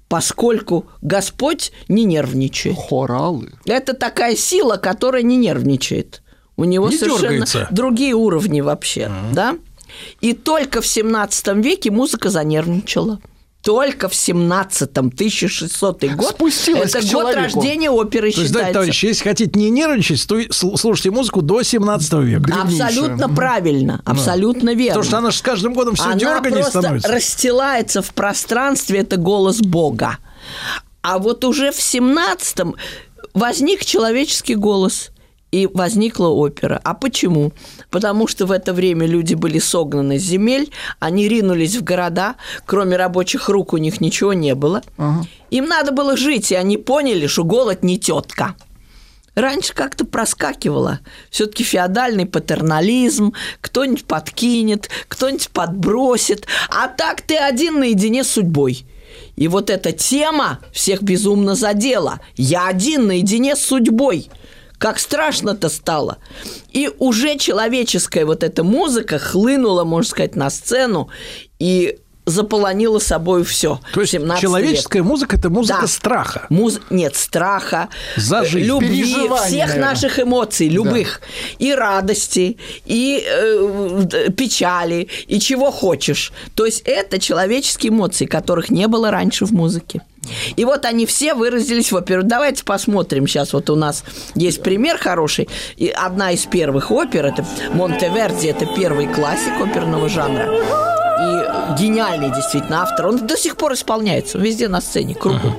поскольку 0.08 0.86
Господь 1.02 1.70
не 1.86 2.02
нервничает. 2.02 2.76
Хоралы. 2.76 3.52
Это 3.64 3.94
такая 3.94 4.34
сила, 4.34 4.76
которая 4.76 5.22
не 5.22 5.36
нервничает. 5.36 6.20
У 6.56 6.64
него 6.64 6.88
Не 6.88 6.96
совершенно 6.96 7.20
дергается. 7.30 7.68
другие 7.70 8.14
уровни 8.14 8.60
вообще, 8.60 9.10
да? 9.32 9.56
И 10.20 10.32
только 10.32 10.80
в 10.80 10.86
17 10.86 11.48
веке 11.64 11.90
музыка 11.90 12.30
занервничала. 12.30 13.20
Только 13.62 14.08
в 14.08 14.12
17-м, 14.12 15.08
1600 15.08 16.04
год. 16.14 16.28
Спустилась 16.36 16.90
это 16.94 17.00
год 17.00 17.10
человеку. 17.10 17.42
рождения 17.42 17.90
оперы 17.90 18.30
То 18.30 18.38
есть, 18.40 18.48
считается. 18.50 18.68
да, 18.68 18.72
товарищи, 18.74 19.06
если 19.06 19.24
хотите 19.24 19.58
не 19.58 19.70
нервничать, 19.70 20.24
то 20.28 20.40
слушайте 20.52 21.10
музыку 21.10 21.42
до 21.42 21.62
17 21.62 22.12
века. 22.22 22.60
Абсолютно 22.62 23.28
правильно, 23.28 24.02
абсолютно 24.04 24.72
верно. 24.72 24.90
Потому 25.00 25.04
что 25.04 25.18
она 25.18 25.30
же 25.32 25.38
с 25.38 25.42
каждым 25.42 25.74
годом 25.74 25.96
все 25.96 26.04
Она 26.04 26.14
дерганее 26.14 26.62
становится. 26.64 27.08
расстилается 27.10 28.02
в 28.02 28.10
пространстве, 28.14 29.00
это 29.00 29.16
голос 29.16 29.58
Бога. 29.60 30.18
А 31.02 31.18
вот 31.18 31.44
уже 31.44 31.72
в 31.72 31.78
17-м 31.78 32.76
возник 33.34 33.84
человеческий 33.84 34.54
голос, 34.54 35.10
и 35.52 35.66
возникла 35.66 36.28
опера. 36.28 36.80
А 36.84 36.94
почему? 36.94 37.52
Потому 37.90 38.26
что 38.26 38.46
в 38.46 38.52
это 38.52 38.72
время 38.72 39.06
люди 39.06 39.34
были 39.34 39.58
согнаны 39.58 40.18
с 40.18 40.22
земель, 40.22 40.70
они 40.98 41.28
ринулись 41.28 41.76
в 41.76 41.84
города, 41.84 42.34
кроме 42.66 42.96
рабочих 42.96 43.48
рук 43.48 43.72
у 43.72 43.76
них 43.76 44.00
ничего 44.00 44.32
не 44.32 44.54
было. 44.54 44.82
Им 45.50 45.66
надо 45.66 45.92
было 45.92 46.16
жить, 46.16 46.52
и 46.52 46.56
они 46.56 46.76
поняли, 46.76 47.26
что 47.26 47.44
голод 47.44 47.82
не 47.82 47.98
тетка. 47.98 48.54
Раньше 49.36 49.74
как-то 49.74 50.06
проскакивало. 50.06 51.00
Все-таки 51.30 51.62
феодальный 51.62 52.24
патернализм, 52.24 53.34
кто-нибудь 53.60 54.06
подкинет, 54.06 54.88
кто-нибудь 55.08 55.50
подбросит. 55.50 56.46
А 56.70 56.88
так 56.88 57.20
ты 57.20 57.36
один 57.36 57.78
наедине 57.78 58.24
с 58.24 58.30
судьбой. 58.30 58.86
И 59.36 59.48
вот 59.48 59.68
эта 59.68 59.92
тема 59.92 60.60
всех 60.72 61.02
безумно 61.02 61.54
задела. 61.54 62.20
Я 62.36 62.66
один 62.66 63.08
наедине 63.08 63.56
с 63.56 63.60
судьбой. 63.60 64.30
Как 64.78 64.98
страшно-то 64.98 65.68
стало. 65.68 66.18
И 66.70 66.90
уже 66.98 67.38
человеческая 67.38 68.26
вот 68.26 68.42
эта 68.42 68.62
музыка 68.62 69.18
хлынула, 69.18 69.84
можно 69.84 70.10
сказать, 70.10 70.36
на 70.36 70.50
сцену 70.50 71.08
и 71.58 71.98
заполонила 72.26 72.98
собой 72.98 73.44
все. 73.44 73.80
То 73.94 74.00
есть 74.00 74.12
человеческая 74.12 75.02
музыка– 75.02 75.36
это 75.38 75.48
музыка 75.48 75.82
Да. 75.82 75.86
страха. 75.86 76.46
Муз... 76.50 76.80
Нет, 76.90 77.14
страха, 77.16 77.88
За 78.16 78.44
жизнь. 78.44 78.66
любви, 78.66 79.04
всех 79.04 79.30
наверное. 79.68 79.78
наших 79.78 80.18
эмоций, 80.18 80.68
любых. 80.68 81.20
И 81.58 81.72
радости, 81.72 82.58
и 82.84 83.24
э, 83.24 84.30
печали, 84.36 85.08
и 85.28 85.38
чего 85.38 85.70
хочешь. 85.70 86.32
То 86.56 86.66
есть 86.66 86.82
это 86.84 87.18
человеческие 87.20 87.90
эмоции, 87.90 88.26
которых 88.26 88.70
не 88.70 88.88
было 88.88 89.10
раньше 89.12 89.46
в 89.46 89.52
музыке. 89.52 90.02
И 90.56 90.64
вот 90.64 90.84
они 90.84 91.06
все 91.06 91.34
выразились 91.34 91.92
в 91.92 91.96
оперу. 91.96 92.24
Давайте 92.24 92.64
посмотрим 92.64 93.28
сейчас. 93.28 93.52
Вот 93.52 93.70
у 93.70 93.76
нас 93.76 94.02
есть 94.34 94.60
пример 94.64 94.98
хороший. 94.98 95.48
И 95.76 95.86
одна 95.86 96.32
из 96.32 96.44
первых 96.46 96.90
опер, 96.90 97.26
это 97.26 97.46
Монтеверди, 97.72 98.48
это 98.48 98.66
первый 98.66 99.06
классик 99.06 99.52
оперного 99.60 100.08
жанра. 100.08 100.52
И 101.18 101.80
гениальный 101.80 102.30
действительно 102.30 102.82
автор. 102.82 103.06
Он 103.06 103.26
до 103.26 103.36
сих 103.36 103.56
пор 103.56 103.72
исполняется. 103.72 104.36
Он 104.38 104.44
везде 104.44 104.68
на 104.68 104.80
сцене, 104.80 105.14
кругом. 105.14 105.54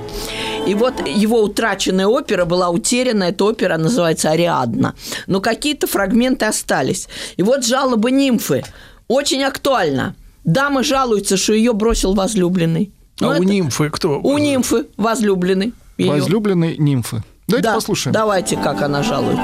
И 0.66 0.74
вот 0.74 0.94
его 1.06 1.42
утраченная 1.42 2.06
опера 2.06 2.44
была 2.44 2.68
утеряна. 2.70 3.24
Эта 3.24 3.44
опера 3.44 3.76
называется 3.76 4.30
«Ариадна». 4.30 4.94
Но 5.26 5.40
какие-то 5.40 5.86
фрагменты 5.86 6.44
остались. 6.46 7.08
И 7.36 7.42
вот 7.42 7.64
жалобы 7.64 8.10
нимфы. 8.10 8.62
Очень 9.08 9.42
актуально. 9.44 10.14
Дама 10.44 10.82
жалуется, 10.82 11.36
что 11.36 11.52
ее 11.54 11.72
бросил 11.72 12.14
возлюбленный. 12.14 12.92
А 13.20 13.24
Ну, 13.24 13.28
у 13.30 13.32
это- 13.32 13.44
нимфы 13.44 13.90
кто? 13.90 14.20
У 14.22 14.38
нимфы 14.38 14.86
возлюбленный. 14.96 15.72
её. 15.96 16.12
Возлюбленный 16.12 16.76
нимфы. 16.78 17.22
Давайте 17.48 17.68
Да, 17.68 17.74
послушаем. 17.74 18.12
Давайте, 18.14 18.56
как 18.56 18.80
она 18.82 19.02
жалуется. 19.02 19.42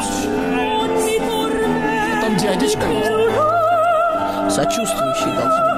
Там 2.21 2.37
дядечка 2.37 2.87
есть. 2.87 4.55
Сочувствующий 4.55 5.33
должен 5.35 5.74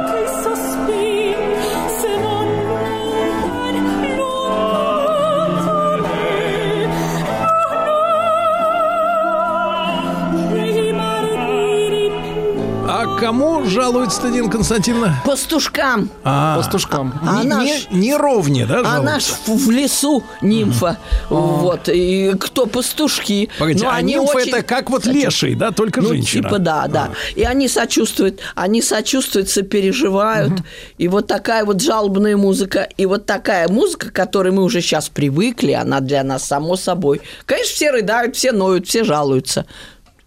кому 13.16 13.64
жалуется 13.64 14.30
Дина 14.30 14.48
Константиновна? 14.51 15.22
Пастушкам. 15.24 16.10
А, 16.24 16.56
Пастушкам. 16.56 17.14
А 17.26 17.43
не, 17.43 17.48
наш- 17.48 17.88
не, 17.90 17.98
не 17.98 18.16
ровне, 18.16 18.66
да, 18.66 18.80
А 18.84 19.01
наш 19.02 19.24
жалуется? 19.26 19.66
в 19.66 19.70
лесу 19.70 20.22
нимфа. 20.43 20.98
Вот. 21.30 21.88
И 21.88 22.32
кто 22.38 22.66
пастушки. 22.66 23.48
Погодите, 23.59 23.84
Но 23.84 23.90
а 23.90 23.97
они 23.97 24.14
нимфа 24.14 24.36
очень 24.36 24.48
это 24.51 24.62
как 24.62 24.90
вот 24.90 25.06
леший, 25.06 25.55
да, 25.55 25.70
только 25.70 26.01
Ну, 26.02 26.09
женщина. 26.09 26.43
типа, 26.44 26.59
да, 26.59 26.86
да. 26.88 27.10
И 27.34 27.43
они 27.43 27.68
сочувствуют, 27.68 28.40
они 28.55 28.82
сочувствуют, 28.82 29.48
сопереживают. 29.48 30.52
И 30.98 31.09
вот 31.09 31.26
такая 31.26 31.64
вот 31.64 31.80
жалобная 31.80 32.36
музыка, 32.36 32.88
и 32.97 33.06
вот 33.06 33.26
такая 33.26 33.68
музыка, 33.68 34.10
к 34.10 34.12
которой 34.12 34.52
мы 34.52 34.62
уже 34.62 34.80
сейчас 34.80 35.09
привыкли, 35.09 35.72
она 35.72 36.01
для 36.01 36.22
нас 36.22 36.44
само 36.44 36.76
собой. 36.76 37.20
Конечно, 37.47 37.74
все 37.74 37.90
рыдают, 37.90 38.36
все 38.36 38.52
ноют, 38.52 38.86
все 38.86 39.05
жалуются. 39.05 39.66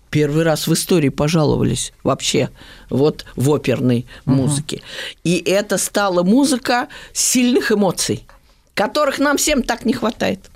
Первый 0.10 0.44
раз 0.44 0.68
в 0.68 0.74
истории 0.74 1.10
пожаловались 1.10 1.94
вообще 2.04 2.50
вот 2.90 3.26
в 3.36 3.52
оперной 3.52 4.08
музыке. 4.26 4.82
И 5.24 5.38
это 5.38 5.78
стала 5.78 6.24
музыка 6.24 6.88
сильных 7.14 7.72
эмоций, 7.72 8.26
которых 8.74 9.20
нам 9.20 9.38
всем 9.38 9.62
так 9.62 9.86
не 9.86 9.94
хватает. 9.94 10.50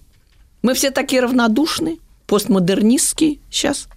Мы 0.64 0.74
все 0.74 0.90
такие 0.92 1.22
равнодушные, 1.22 1.98
постмодернистские 2.26 3.40
сейчас. 3.52 3.88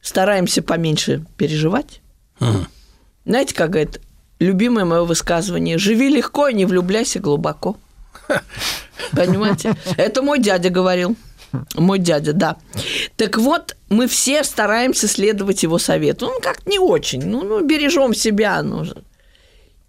Стараемся 0.00 0.62
поменьше 0.62 1.26
переживать. 1.36 2.00
Знаете, 3.26 3.54
как 3.54 3.70
говорит 3.70 4.00
любимое 4.38 4.86
мое 4.86 5.04
высказывание 5.04 5.76
«Живи 5.76 6.08
легко 6.08 6.48
и 6.48 6.54
не 6.54 6.64
влюбляйся 6.64 7.20
глубоко». 7.20 7.76
Понимаете? 9.12 9.74
Это 9.96 10.22
мой 10.22 10.38
дядя 10.38 10.70
говорил. 10.70 11.16
Мой 11.74 11.98
дядя, 11.98 12.32
да. 12.32 12.56
Так 13.16 13.36
вот, 13.36 13.76
мы 13.90 14.06
все 14.06 14.44
стараемся 14.44 15.08
следовать 15.08 15.62
его 15.64 15.78
совету. 15.78 16.26
Ну, 16.26 16.40
как-то 16.40 16.70
не 16.70 16.78
очень. 16.78 17.26
Ну, 17.26 17.42
ну 17.42 17.64
бережем 17.64 18.14
себя. 18.14 18.62
Ну. 18.62 18.86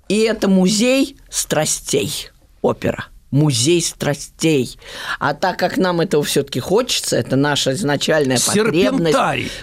И 0.09 0.19
это 0.21 0.49
музей 0.49 1.17
страстей, 1.29 2.29
опера. 2.61 3.05
Музей 3.29 3.81
страстей. 3.81 4.77
А 5.17 5.33
так 5.33 5.57
как 5.57 5.77
нам 5.77 6.01
этого 6.01 6.21
все-таки 6.21 6.59
хочется, 6.59 7.15
это 7.15 7.37
наша 7.37 7.71
изначальная 7.71 8.37
потребность. 8.37 9.17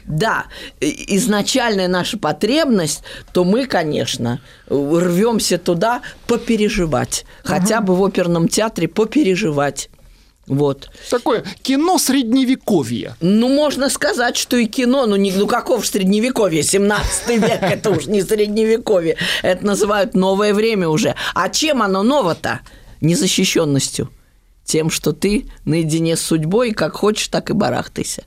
Да, 0.06 0.46
изначальная 0.80 1.86
наша 1.86 2.16
потребность, 2.16 3.02
то 3.34 3.44
мы, 3.44 3.66
конечно, 3.66 4.40
рвемся 4.68 5.58
туда 5.58 6.00
попереживать. 6.26 7.26
Хотя 7.44 7.82
бы 7.82 7.94
в 7.94 8.02
оперном 8.02 8.48
театре 8.48 8.88
попереживать. 8.88 9.90
Вот. 10.48 10.90
Такое 11.10 11.44
кино 11.62 11.98
средневековья. 11.98 13.16
Ну, 13.20 13.48
можно 13.48 13.90
сказать, 13.90 14.36
что 14.36 14.56
и 14.56 14.66
кино, 14.66 15.06
ну, 15.06 15.16
не, 15.16 15.32
ну 15.32 15.46
каков 15.46 15.86
средневековье, 15.86 16.62
17 16.62 17.28
век, 17.28 17.58
это 17.62 17.90
уж 17.90 18.06
не 18.06 18.22
средневековье, 18.22 19.16
это 19.42 19.64
называют 19.64 20.14
новое 20.14 20.54
время 20.54 20.88
уже. 20.88 21.14
А 21.34 21.48
чем 21.48 21.82
оно 21.82 22.02
ново-то? 22.02 22.60
Незащищенностью. 23.00 24.10
Тем, 24.64 24.90
что 24.90 25.12
ты 25.12 25.46
наедине 25.64 26.16
с 26.16 26.20
судьбой, 26.20 26.72
как 26.72 26.96
хочешь, 26.96 27.28
так 27.28 27.50
и 27.50 27.52
барахтайся. 27.52 28.24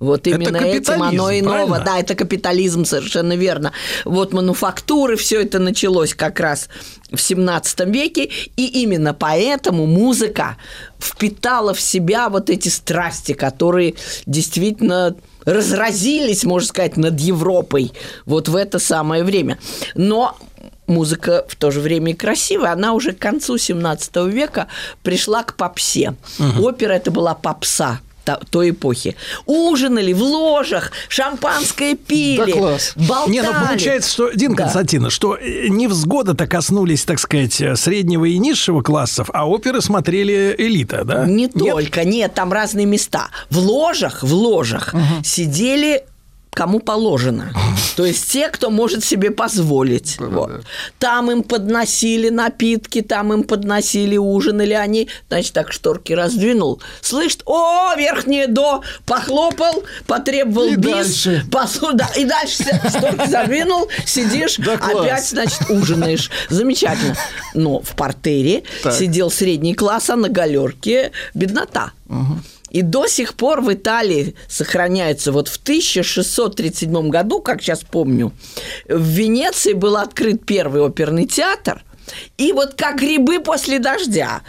Вот 0.00 0.26
Это 0.26 0.30
именно 0.30 0.56
этим 0.56 1.02
оно 1.02 1.30
и 1.30 1.42
ново. 1.42 1.54
правильно? 1.54 1.82
Да, 1.84 1.98
это 2.00 2.14
капитализм, 2.14 2.86
совершенно 2.86 3.36
верно. 3.36 3.72
Вот 4.06 4.32
мануфактуры, 4.32 5.16
все 5.16 5.42
это 5.42 5.58
началось 5.58 6.14
как 6.14 6.40
раз 6.40 6.68
в 7.12 7.18
17 7.20 7.80
веке, 7.86 8.30
и 8.56 8.82
именно 8.82 9.12
поэтому 9.12 9.84
музыка 9.84 10.56
впитала 10.98 11.74
в 11.74 11.80
себя 11.82 12.30
вот 12.30 12.48
эти 12.48 12.70
страсти, 12.70 13.32
которые 13.32 13.94
действительно 14.24 15.16
разразились, 15.44 16.44
можно 16.44 16.68
сказать, 16.68 16.96
над 16.96 17.20
Европой 17.20 17.92
вот 18.24 18.48
в 18.48 18.56
это 18.56 18.78
самое 18.78 19.22
время. 19.22 19.58
Но 19.94 20.38
музыка 20.86 21.44
в 21.46 21.56
то 21.56 21.70
же 21.70 21.80
время 21.80 22.12
и 22.12 22.14
красивая. 22.14 22.72
Она 22.72 22.94
уже 22.94 23.12
к 23.12 23.18
концу 23.18 23.58
17 23.58 24.16
века 24.28 24.68
пришла 25.02 25.42
к 25.42 25.56
попсе. 25.56 26.14
Опера 26.58 26.92
это 26.94 27.10
была 27.10 27.34
попса 27.34 28.00
той 28.24 28.70
эпохи. 28.70 29.16
Ужинали 29.46 30.12
в 30.12 30.22
ложах, 30.22 30.92
шампанское 31.08 31.94
пили, 31.96 32.52
Да 32.52 32.58
класс. 32.58 32.92
болтали. 32.96 33.32
Не, 33.32 33.42
ну 33.42 33.52
получается, 33.66 34.10
что, 34.10 34.30
Дина 34.32 34.54
Да. 34.56 34.62
Константиновна, 34.64 35.10
что 35.10 35.36
э, 35.36 35.68
невзгоды-то 35.68 36.46
коснулись, 36.46 37.04
так 37.04 37.18
сказать, 37.18 37.60
э, 37.60 37.76
среднего 37.76 38.24
и 38.26 38.38
низшего 38.38 38.82
классов, 38.82 39.30
а 39.32 39.48
оперы 39.48 39.80
смотрели 39.80 40.54
элита, 40.58 41.04
да? 41.04 41.24
Не 41.26 41.44
Нет? 41.44 41.54
только, 41.54 42.04
нет, 42.04 42.34
там 42.34 42.52
разные 42.52 42.86
места. 42.86 43.28
В 43.50 43.58
ложах, 43.58 44.22
в 44.22 44.32
ложах 44.32 44.94
сидели 45.24 46.04
кому 46.52 46.80
положено. 46.80 47.52
То 47.96 48.04
есть 48.04 48.30
те, 48.30 48.48
кто 48.48 48.70
может 48.70 49.04
себе 49.04 49.30
позволить. 49.30 50.16
Вот. 50.18 50.62
Там 50.98 51.30
им 51.30 51.42
подносили 51.42 52.28
напитки, 52.28 53.02
там 53.02 53.32
им 53.32 53.44
подносили 53.44 54.16
ужинали 54.16 54.72
они. 54.74 55.08
Значит, 55.28 55.52
так 55.54 55.72
шторки 55.72 56.12
раздвинул. 56.12 56.80
Слышит, 57.00 57.42
о, 57.46 57.94
верхнее 57.96 58.46
до, 58.48 58.82
похлопал, 59.06 59.84
потребовал 60.06 60.68
И 60.68 60.76
бис. 60.76 60.90
дальше. 60.92 61.44
посу- 61.50 61.92
да, 61.94 62.08
и 62.16 62.24
дальше 62.24 62.64
шторки 62.88 63.28
задвинул, 63.28 63.88
сидишь, 64.04 64.56
Да 64.56 64.74
опять, 64.74 65.28
значит, 65.28 65.70
ужинаешь. 65.70 66.30
Замечательно. 66.48 67.16
Но 67.54 67.80
в 67.80 67.94
портере 67.94 68.64
Так. 68.82 68.94
сидел 68.94 69.30
средний 69.30 69.74
класс, 69.74 70.10
а 70.10 70.16
на 70.16 70.28
галерке 70.28 71.12
беднота. 71.34 71.92
И 72.70 72.82
до 72.82 73.06
сих 73.06 73.34
пор 73.34 73.60
в 73.60 73.72
Италии 73.72 74.34
сохраняется. 74.48 75.32
Вот 75.32 75.48
в 75.48 75.56
1637 75.56 77.08
году, 77.08 77.40
как 77.40 77.62
сейчас 77.62 77.80
помню, 77.80 78.32
в 78.88 79.02
Венеции 79.02 79.72
был 79.72 79.96
открыт 79.96 80.44
первый 80.46 80.82
оперный 80.82 81.26
театр. 81.26 81.82
И 82.38 82.52
вот 82.52 82.74
как 82.74 82.98
грибы 82.98 83.40
после 83.40 83.78
дождя, 83.78 84.42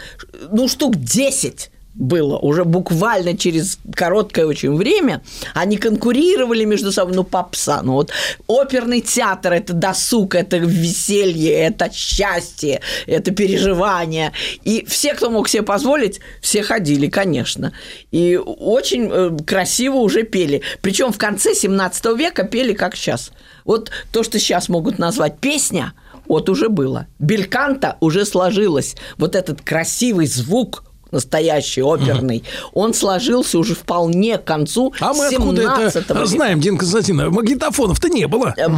ну, 0.50 0.68
штук 0.68 0.96
10 0.96 1.70
было 1.94 2.38
уже 2.38 2.64
буквально 2.64 3.36
через 3.36 3.78
короткое 3.94 4.46
очень 4.46 4.74
время. 4.74 5.22
Они 5.54 5.76
конкурировали 5.76 6.64
между 6.64 6.90
собой, 6.90 7.14
ну, 7.14 7.24
попса. 7.24 7.82
Ну, 7.82 7.92
вот 7.92 8.10
оперный 8.46 9.00
театр– 9.00 9.52
это 9.54 9.72
досуг, 9.72 10.34
это 10.34 10.56
веселье, 10.56 11.52
это 11.52 11.92
счастье, 11.92 12.80
это 13.06 13.30
переживание. 13.30 14.32
И 14.64 14.84
все, 14.88 15.14
кто 15.14 15.30
мог 15.30 15.48
себе 15.48 15.62
позволить, 15.62 16.20
все 16.40 16.62
ходили, 16.62 17.08
конечно. 17.08 17.72
И 18.10 18.36
очень 18.36 19.08
э, 19.10 19.36
красиво 19.46 19.96
уже 19.96 20.22
пели. 20.22 20.62
Причем 20.80 21.12
в 21.12 21.18
конце 21.18 21.54
17 21.54 22.04
века 22.16 22.44
пели 22.44 22.72
как 22.72 22.96
сейчас. 22.96 23.32
Вот 23.64 23.90
то, 24.12 24.22
что 24.22 24.38
сейчас 24.38 24.68
могут 24.68 24.98
назвать 24.98 25.38
песня, 25.38 25.92
вот 26.26 26.48
уже 26.48 26.68
было. 26.68 27.06
Бельканта 27.18 27.96
уже 28.00 28.24
сложилась. 28.24 28.96
Вот 29.18 29.36
этот 29.36 29.60
красивый 29.60 30.26
звук 30.26 30.84
настоящий, 31.12 31.82
оперный, 31.82 32.42
он 32.72 32.94
сложился 32.94 33.58
уже 33.58 33.74
вполне 33.74 34.38
к 34.38 34.44
концу 34.44 34.92
А 35.00 35.12
мы 35.14 35.26
откуда 35.26 35.62
17 35.62 35.96
это 35.96 36.14
века. 36.14 36.26
знаем, 36.26 36.60
Дина 36.60 36.78
Константиновна? 36.78 37.30
Магнитофонов-то 37.30 38.08
не 38.08 38.26
было. 38.26 38.54
Э, 38.56 38.68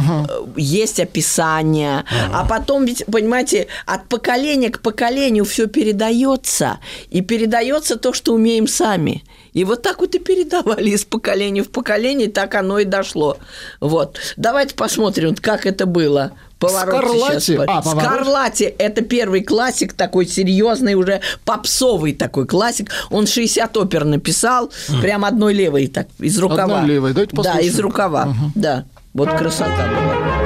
Есть 0.55 0.99
описание, 0.99 2.03
а 2.33 2.45
потом 2.45 2.85
ведь, 2.85 3.05
понимаете, 3.05 3.67
от 3.85 4.07
поколения 4.07 4.69
к 4.69 4.81
поколению 4.81 5.45
все 5.45 5.67
передается, 5.67 6.79
и 7.09 7.21
передается 7.21 7.95
то, 7.97 8.13
что 8.13 8.33
умеем 8.33 8.67
сами. 8.67 9.23
И 9.53 9.63
вот 9.63 9.81
так 9.81 10.01
вот 10.01 10.13
и 10.15 10.19
передавали 10.19 10.89
из 10.89 11.05
поколения 11.05 11.63
в 11.63 11.69
поколение, 11.69 12.27
так 12.29 12.55
оно 12.55 12.79
и 12.79 12.83
дошло. 12.85 13.37
Вот. 13.79 14.17
Давайте 14.35 14.75
посмотрим, 14.75 15.33
как 15.35 15.65
это 15.65 15.85
было. 15.85 16.33
Поворот 16.67 16.95
Скарлатти? 17.05 17.39
сейчас. 17.41 17.65
А, 17.67 17.81
поворот. 17.81 18.03
Скарлатти– 18.03 18.63
это 18.77 19.01
первый 19.01 19.41
классик, 19.43 19.93
такой 19.93 20.25
серьезный, 20.25 20.95
уже 20.95 21.21
попсовый 21.45 22.13
такой 22.13 22.45
классик. 22.47 22.91
Он 23.09 23.27
60 23.27 23.75
опер 23.77 24.05
написал, 24.05 24.71
прям 25.01 25.25
одной 25.25 25.53
левой, 25.53 25.87
так, 25.87 26.07
из 26.19 26.37
рукава. 26.39 26.79
Одной 26.79 26.95
левой. 26.95 27.13
Давайте 27.13 27.35
Да, 27.35 27.43
послушаем. 27.43 27.67
из 27.67 27.79
рукава. 27.79 28.33
Да, 28.55 28.85
вот 29.13 29.29
красота 29.31 29.87
была. 29.87 30.44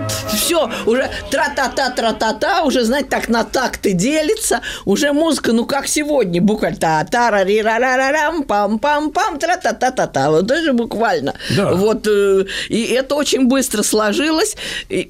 Музыка. 0.00 0.33
Все, 0.44 0.68
уже 0.84 1.08
тра-та-та, 1.30 1.90
тра-та-та, 1.90 2.62
уже, 2.64 2.84
знаете, 2.84 3.08
так 3.08 3.28
на 3.30 3.44
такты 3.44 3.92
делится, 3.92 4.60
уже 4.84 5.12
музыка, 5.12 5.52
ну, 5.52 5.64
как 5.64 5.88
сегодня, 5.88 6.42
буквально 6.42 6.76
та 6.76 7.04
та 7.04 7.30
ра 7.30 7.44
ри 7.44 7.62
ра 7.62 7.78
ра 7.78 7.96
ра 7.96 8.12
рам 8.12 8.42
пам 8.42 8.78
пам 8.78 9.10
пам 9.10 9.38
тра 9.38 9.56
та 9.56 9.72
та 9.72 9.90
та 9.90 10.06
та 10.06 10.30
вот 10.30 10.44
даже 10.46 10.72
буквально. 10.72 11.32
Да. 11.56 11.72
Вот, 11.72 12.06
э, 12.06 12.44
и 12.68 12.92
это 12.92 13.14
очень 13.14 13.46
быстро 13.48 13.82
сложилось, 13.82 14.56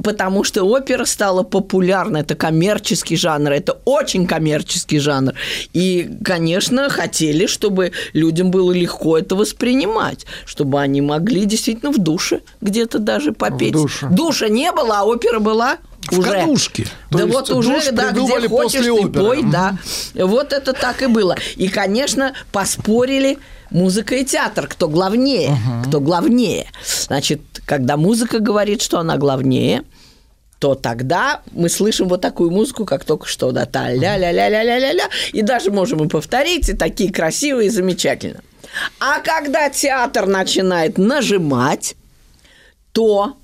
потому 0.05 0.45
что 0.45 0.63
опера 0.63 1.05
стала 1.05 1.43
популярна, 1.43 2.19
это 2.19 2.37
коммерческий 2.37 3.17
жанр, 3.17 3.53
это 3.53 3.77
очень 3.85 4.27
коммерческий 4.27 5.01
жанр. 5.01 5.33
И, 5.73 6.09
конечно, 6.25 6.89
хотели, 6.91 7.47
чтобы 7.47 7.91
людям 8.13 8.51
было 8.51 8.71
легко 8.71 9.19
это 9.19 9.35
воспринимать, 9.35 10.27
чтобы 10.47 10.81
они 10.81 11.01
могли 11.01 11.45
действительно 11.45 11.91
в 11.91 11.99
душе 11.99 12.41
где-то 12.61 12.99
даже 12.99 13.33
попеть. 13.33 13.73
душе. 13.73 14.07
Душа 14.11 14.49
не 14.49 14.71
было, 14.71 14.99
а 15.01 15.05
опера 15.05 15.24
была 15.41 15.79
В 16.11 16.19
уже. 16.19 16.31
кадушке. 16.31 16.85
То 17.11 17.19
Да 17.19 17.27
вот 17.27 17.51
уже, 17.51 17.93
да, 17.93 18.11
где 18.11 18.49
хочешь, 18.49 18.83
ты 18.85 18.93
оперы. 18.93 19.25
пой, 19.25 19.43
да. 19.45 19.77
Вот 20.15 20.53
это 20.53 20.73
так 20.73 21.03
и 21.03 21.07
было. 21.07 21.37
И, 21.57 21.69
конечно, 21.69 22.35
поспорили 22.53 23.39
музыка 23.71 24.15
и 24.17 24.25
театр, 24.25 24.67
кто 24.69 24.89
главнее, 24.89 25.57
кто 25.87 26.01
главнее. 26.01 26.67
Значит, 27.07 27.41
когда 27.67 27.97
музыка 27.97 28.39
говорит, 28.39 28.83
что 28.83 28.99
она 28.99 29.17
главнее, 29.17 29.83
то 30.59 30.75
тогда 30.75 31.43
мы 31.53 31.69
слышим 31.69 32.09
вот 32.09 32.21
такую 32.21 32.51
музыку, 32.51 32.85
как 32.87 33.05
только 33.05 33.27
что, 33.27 33.51
да, 33.53 33.67
та 33.67 33.91
ля 33.91 34.17
ля 34.17 34.31
ля 34.33 34.49
ля 34.49 34.63
ля 34.63 34.79
ля 34.79 34.93
ля 34.93 35.09
и 35.33 35.43
даже 35.43 35.71
можем 35.71 36.05
и 36.05 36.09
повторить, 36.09 36.69
и 36.69 36.75
такие 36.75 37.13
красивые, 37.13 37.67
и 37.67 37.71
замечательно. 37.71 38.41
А 38.99 39.21
когда 39.21 39.69
театр 39.69 40.27
начинает 40.27 40.97
нажимать, 40.97 41.97
то 42.93 43.37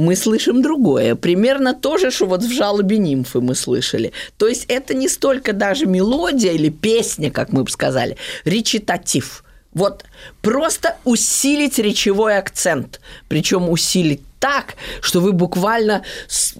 мы 0.00 0.16
слышим 0.16 0.62
другое. 0.62 1.14
Примерно 1.14 1.74
то 1.74 1.98
же, 1.98 2.10
что 2.10 2.26
вот 2.26 2.42
в 2.42 2.50
жалобе 2.50 2.98
нимфы 2.98 3.40
мы 3.40 3.54
слышали. 3.54 4.12
То 4.38 4.48
есть 4.48 4.64
это 4.68 4.94
не 4.94 5.08
столько 5.08 5.52
даже 5.52 5.86
мелодия 5.86 6.52
или 6.52 6.70
песня, 6.70 7.30
как 7.30 7.52
мы 7.52 7.64
бы 7.64 7.70
сказали, 7.70 8.16
речитатив. 8.44 9.44
Вот 9.72 10.04
просто 10.42 10.96
усилить 11.04 11.78
речевой 11.78 12.38
акцент. 12.38 13.00
Причем 13.28 13.68
усилить 13.68 14.22
так, 14.40 14.74
что 15.02 15.20
вы 15.20 15.32
буквально 15.32 16.02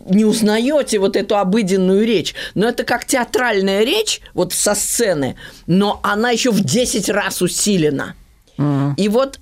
не 0.06 0.24
узнаете 0.26 0.98
вот 0.98 1.16
эту 1.16 1.36
обыденную 1.36 2.06
речь. 2.06 2.34
Но 2.54 2.68
это 2.68 2.84
как 2.84 3.06
театральная 3.06 3.84
речь, 3.84 4.20
вот 4.34 4.52
со 4.52 4.74
сцены, 4.74 5.36
но 5.66 5.98
она 6.02 6.30
еще 6.30 6.50
в 6.50 6.60
10 6.62 7.08
раз 7.08 7.40
усилена. 7.40 8.14
И 8.98 9.08
вот 9.08 9.40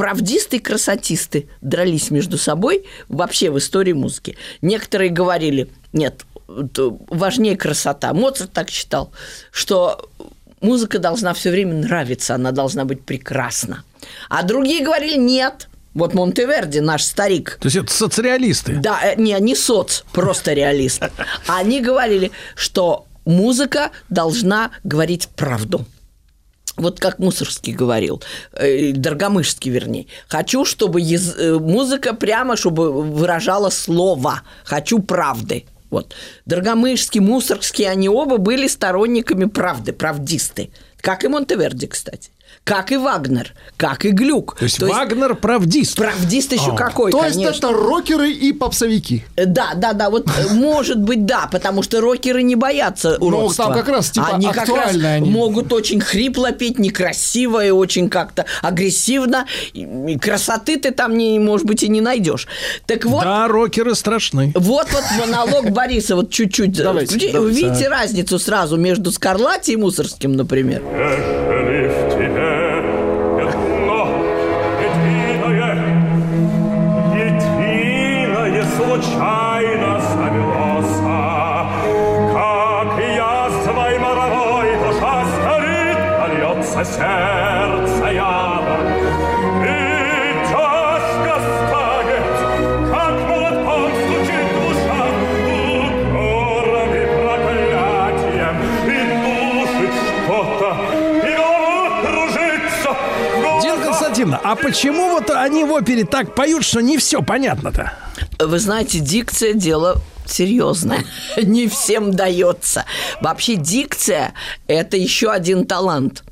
правдисты 0.00 0.56
и 0.56 0.60
красотисты 0.60 1.46
дрались 1.60 2.10
между 2.10 2.38
собой 2.38 2.86
вообще 3.10 3.50
в 3.50 3.58
истории 3.58 3.92
музыки. 3.92 4.34
Некоторые 4.62 5.10
говорили, 5.10 5.68
нет, 5.92 6.24
важнее 6.48 7.54
красота. 7.54 8.14
Моцарт 8.14 8.50
так 8.50 8.70
считал, 8.70 9.12
что 9.50 10.08
музыка 10.62 10.98
должна 10.98 11.34
все 11.34 11.50
время 11.50 11.74
нравиться, 11.74 12.34
она 12.34 12.50
должна 12.50 12.86
быть 12.86 13.04
прекрасна. 13.04 13.84
А 14.30 14.42
другие 14.42 14.82
говорили, 14.82 15.18
нет, 15.18 15.68
вот 15.92 16.14
Монтеверди, 16.14 16.78
наш 16.78 17.04
старик, 17.04 17.58
То 17.60 17.66
есть 17.66 17.76
это 17.76 17.92
соцреалисты. 17.92 18.76
да, 18.76 19.00
э, 19.02 19.20
не, 19.20 19.38
не 19.38 19.54
соц, 19.54 20.04
просто 20.12 20.54
реалист. 20.54 21.02
Они 21.46 21.82
говорили, 21.82 22.30
что 22.54 23.04
музыка 23.26 23.90
должна 24.08 24.70
говорить 24.82 25.28
правду. 25.36 25.84
Вот 26.76 27.00
как 27.00 27.18
Мусорский 27.18 27.72
говорил, 27.72 28.22
э, 28.52 28.92
вернее. 29.70 30.06
Хочу, 30.28 30.64
чтобы 30.64 31.00
яз- 31.00 31.36
э, 31.36 31.58
музыка 31.58 32.14
прямо, 32.14 32.56
чтобы 32.56 32.92
выражала 32.92 33.70
слово. 33.70 34.42
Хочу 34.64 35.00
правды. 35.00 35.64
Вот. 35.90 36.14
Доргомышский, 36.46 37.20
Мусоргский, 37.20 37.84
они 37.84 38.08
оба 38.08 38.36
были 38.38 38.68
сторонниками 38.68 39.46
правды, 39.46 39.92
правдисты. 39.92 40.70
Как 41.00 41.24
и 41.24 41.28
Монтеверди, 41.28 41.86
кстати. 41.86 42.30
Как 42.70 42.92
и 42.92 42.96
Вагнер, 42.96 43.52
как 43.76 44.04
и 44.04 44.10
Глюк. 44.10 44.54
То 44.56 44.64
есть 44.64 44.80
Вагнер 44.80 45.34
правдист. 45.34 45.96
Правдист 45.96 46.52
еще 46.52 46.70
А. 46.70 46.76
какой, 46.76 47.10
То 47.10 47.24
есть 47.24 47.34
конечно. 47.36 47.66
это 47.66 47.72
рокеры 47.76 48.30
и 48.30 48.52
попсовики. 48.52 49.24
Э, 49.34 49.44
Да, 49.46 49.70
да, 49.74 49.92
да, 49.92 50.08
вот 50.08 50.28
э, 50.28 50.54
может 50.54 51.00
быть, 51.00 51.26
да, 51.26 51.48
потому 51.50 51.82
что 51.82 52.00
рокеры 52.00 52.44
не 52.44 52.54
боятся 52.54 53.16
уродства. 53.18 53.64
там 53.64 53.74
как 53.74 53.88
раз, 53.88 54.10
типа, 54.10 54.28
они 54.34 54.46
как 54.52 54.68
раз 54.68 54.94
они. 54.94 55.28
могут 55.28 55.72
очень 55.72 56.00
хрипло 56.00 56.52
петь, 56.52 56.78
некрасиво 56.78 57.64
и 57.66 57.70
очень 57.70 58.08
как-то 58.08 58.44
агрессивно. 58.62 59.46
И, 59.72 60.16
красоты 60.18 60.76
ты 60.78 60.92
там, 60.92 61.16
не, 61.18 61.40
может 61.40 61.66
быть, 61.66 61.82
и 61.82 61.88
не 61.88 62.00
найдешь. 62.00 62.46
Так 62.86 63.04
вот, 63.04 63.24
Да, 63.24 63.48
рокеры 63.48 63.96
страшны. 63.96 64.52
вот 64.54 64.86
вот 64.92 65.04
монолог 65.18 65.70
Бориса, 65.72 66.14
вот 66.14 66.30
чуть-чуть. 66.30 66.78
э, 66.78 66.84
Давайте, 66.84 67.16
включи- 67.16 67.32
давайте. 67.32 67.66
Видите 67.66 67.88
разницу 67.88 68.38
сразу 68.38 68.76
между 68.76 69.10
Скарлатти 69.10 69.72
и 69.72 69.76
Мусорским, 69.76 70.34
например? 70.36 70.82
Ежели 70.92 71.88
в 71.88 72.14
тебе 72.14 72.59
Константиновна, 104.30 104.40
а 104.42 104.56
почему 104.56 105.10
вот 105.10 105.30
они 105.30 105.64
в 105.64 105.72
опере 105.72 106.04
так 106.04 106.34
поют, 106.34 106.64
что 106.64 106.80
не 106.80 106.98
все 106.98 107.22
понятно-то? 107.22 107.92
Вы 108.38 108.58
знаете, 108.58 109.00
дикция 109.00 109.54
дело 109.54 110.00
серьезное. 110.26 111.04
Не 111.36 111.66
всем 111.68 112.12
дается. 112.12 112.84
Вообще 113.20 113.56
дикция– 113.56 114.34
это 114.68 114.96
еще 114.96 115.30
один 115.30 115.66
талант. 115.66 116.22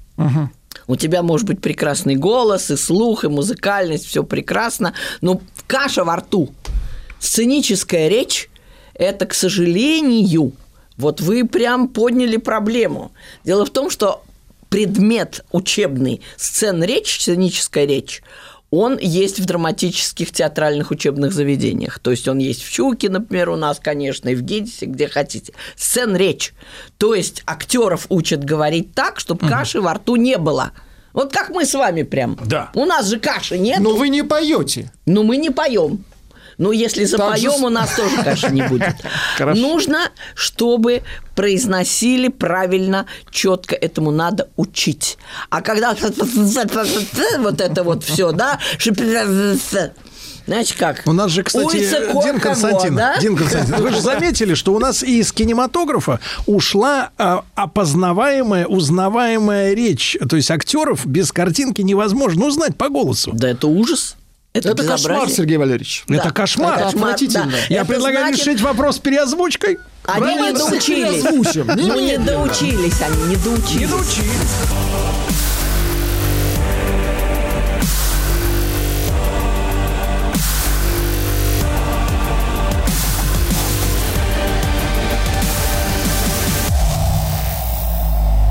У 0.87 0.97
тебя 0.97 1.23
может 1.23 1.47
быть 1.47 1.61
прекрасный 1.61 2.15
голос, 2.15 2.71
и 2.71 2.77
слух, 2.77 3.25
и 3.25 3.29
музыкальность, 3.29 4.07
все 4.07 4.25
прекрасно, 4.25 4.95
но 5.21 5.41
каша 5.67 6.05
во 6.05 6.17
рту. 6.17 6.51
Сценическая 7.19 8.09
речь– 8.09 8.49
это, 8.95 9.27
к 9.27 9.35
сожалению, 9.35 10.53
вот 10.97 11.21
вы 11.21 11.45
прям 11.45 11.89
подняли 11.89 12.39
проблему. 12.39 13.13
Дело 13.45 13.67
в 13.67 13.71
том, 13.71 13.91
что 13.91 14.25
предмет 14.69 15.45
учебный 15.53 16.23
сцен 16.37 16.83
речь, 16.83 17.21
сценическая 17.21 17.87
речь, 17.87 18.23
он 18.71 18.99
есть 18.99 19.41
в 19.41 19.47
драматических 19.47 20.31
театральных 20.31 20.91
учебных 20.91 21.33
заведениях. 21.33 21.99
То 22.01 22.11
есть 22.11 22.29
он 22.29 22.39
есть 22.39 22.63
в 22.63 22.71
Щуке, 22.71 23.09
например, 23.09 23.49
у 23.49 23.57
нас, 23.57 23.81
конечно, 23.83 24.29
и 24.29 24.35
в 24.35 24.43
Гидисе, 24.43 24.87
где 24.87 25.09
хотите. 25.09 25.55
Сцен 25.75 26.15
речь. 26.15 26.53
То 26.99 27.15
есть 27.15 27.43
актеров 27.47 28.07
учат 28.11 28.45
говорить 28.45 28.93
так, 28.95 29.21
чтобы 29.21 29.49
каши 29.49 29.81
во 29.81 29.95
рту 29.95 30.17
не 30.17 30.37
было. 30.37 30.73
Вот 31.15 31.33
как 31.33 31.49
мы 31.49 31.65
с 31.65 31.75
вами 31.75 32.03
прям. 32.03 32.39
Да. 32.45 32.71
У 32.75 32.85
нас 32.85 33.09
же 33.09 33.19
каши 33.19 33.59
нет. 33.59 33.81
Но 33.81 33.97
вы 33.97 34.11
не 34.11 34.23
поете. 34.23 34.93
Ну, 35.07 35.23
мы 35.23 35.39
не 35.39 35.51
поем. 35.51 36.05
Ну, 36.59 36.73
если 36.73 37.05
запоем, 37.05 37.53
же 37.53 37.65
у 37.65 37.69
нас 37.69 37.95
тоже 37.95 38.17
каши 38.23 38.51
не 38.51 38.63
будет. 38.63 38.95
Нужно, 39.39 40.11
чтобы 40.35 41.03
произносили 41.37 42.29
правильно, 42.29 43.07
четко 43.31 43.77
этому 43.77 44.11
надо 44.11 44.49
учить. 44.57 45.19
А 45.51 45.63
когда 45.63 45.95
вот 47.39 47.61
это 47.61 47.85
вот 47.85 48.05
все, 48.05 48.33
да, 48.33 48.59
знаете 50.49 50.75
как? 50.79 51.03
У 51.05 51.13
нас 51.13 51.31
же, 51.31 51.43
кстати, 51.43 51.77
Дин 52.25 52.41
Константин, 52.41 52.97
да? 52.97 53.19
Дин 53.19 53.37
Константин, 53.37 53.77
вы 53.77 53.91
же 53.91 54.01
заметили, 54.01 54.55
что 54.55 54.73
у 54.73 54.79
нас 54.79 55.03
из 55.03 55.31
кинематографа 55.31 56.21
ушла 56.47 57.11
а, 57.19 57.45
опознаваемая, 57.55 58.67
узнаваемая 58.67 59.75
речь. 59.75 60.17
То 60.27 60.37
есть 60.37 60.51
актеров 60.51 61.05
без 61.07 61.33
картинки 61.33 61.83
невозможно 61.83 62.47
узнать 62.47 62.77
по 62.77 62.89
голосу. 62.89 63.31
Да 63.35 63.51
это 63.51 63.67
ужас. 63.69 64.17
Это, 64.59 64.71
Это 64.71 64.85
кошмар. 64.85 65.29
Сергей 65.31 65.57
Валерьевич. 65.57 66.05
Это 66.09 66.25
Да, 66.25 66.31
кошмар. 66.31 66.75
это 66.75 66.85
кошмар, 66.85 67.03
Отвратительно. 67.11 67.47
да. 67.47 67.59
Я 67.69 67.81
Это 67.83 67.87
предлагаю 67.87 68.27
значит, 68.29 68.47
решить 68.47 68.61
вопрос 68.61 68.97
с 68.97 68.99
переозвучкой. 68.99 69.79
Они 70.05 70.35
не 70.37 70.53
доучились. 70.53 71.23
Ну, 71.77 72.01
не 72.01 72.19
доучились 72.19 73.01
они, 73.03 73.23
не 73.25 73.37
доучились. 73.37 73.81
Не 73.81 73.87
научились. 73.87 74.49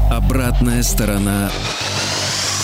Обратная 0.09 0.81
сторона 0.83 1.49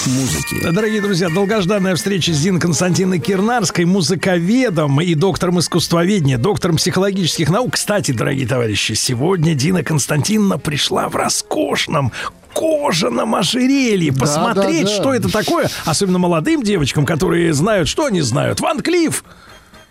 музыки. 0.07 0.55
Дорогие 0.71 1.01
друзья, 1.01 1.29
долгожданная 1.29 1.95
встреча 1.95 2.33
с 2.33 2.37
Зиной 2.37 2.59
Константиной 2.59 3.19
Кирнарской, 3.19 3.85
музыковедом 3.85 5.01
и 5.01 5.13
доктором 5.15 5.59
искусствоведения, 5.59 6.37
доктором 6.37 6.77
психологических 6.77 7.49
наук. 7.49 7.73
Кстати, 7.73 8.11
дорогие 8.11 8.47
товарищи, 8.47 8.93
сегодня 8.93 9.53
Дина 9.53 9.83
Константиновна 9.83 10.57
пришла 10.57 11.09
в 11.09 11.15
роскошном 11.15 12.11
кожаном 12.53 13.35
ожерелье. 13.35 14.11
Да, 14.11 14.19
Посмотреть, 14.21 14.85
да, 14.85 14.89
да. 14.89 14.95
что 14.95 15.13
это 15.13 15.31
такое. 15.31 15.69
Особенно 15.85 16.19
молодым 16.19 16.63
девочкам, 16.63 17.05
которые 17.05 17.53
знают, 17.53 17.87
что 17.87 18.05
они 18.05 18.21
знают. 18.21 18.59
Ван 18.59 18.81
Клифф. 18.81 19.23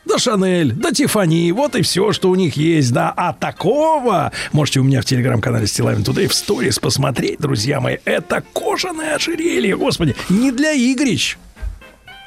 Да 0.04 0.18
Шанель, 0.18 0.72
да 0.72 0.90
Тифани, 0.90 1.52
вот 1.52 1.76
и 1.76 1.82
все, 1.82 2.12
что 2.12 2.30
у 2.30 2.34
них 2.34 2.56
есть, 2.56 2.92
да. 2.92 3.12
А 3.16 3.32
такого 3.32 4.32
можете 4.52 4.80
у 4.80 4.82
меня 4.82 5.00
в 5.00 5.04
телеграм-канале 5.04 5.66
Стилавин 5.66 6.02
Тудей 6.02 6.26
в 6.26 6.34
сторис 6.34 6.78
посмотреть, 6.78 7.38
друзья 7.38 7.80
мои. 7.80 7.98
Это 8.04 8.42
кожаное 8.52 9.14
ожерелье, 9.14 9.76
господи, 9.76 10.16
не 10.28 10.50
для 10.50 10.72
игрищ. 10.72 11.36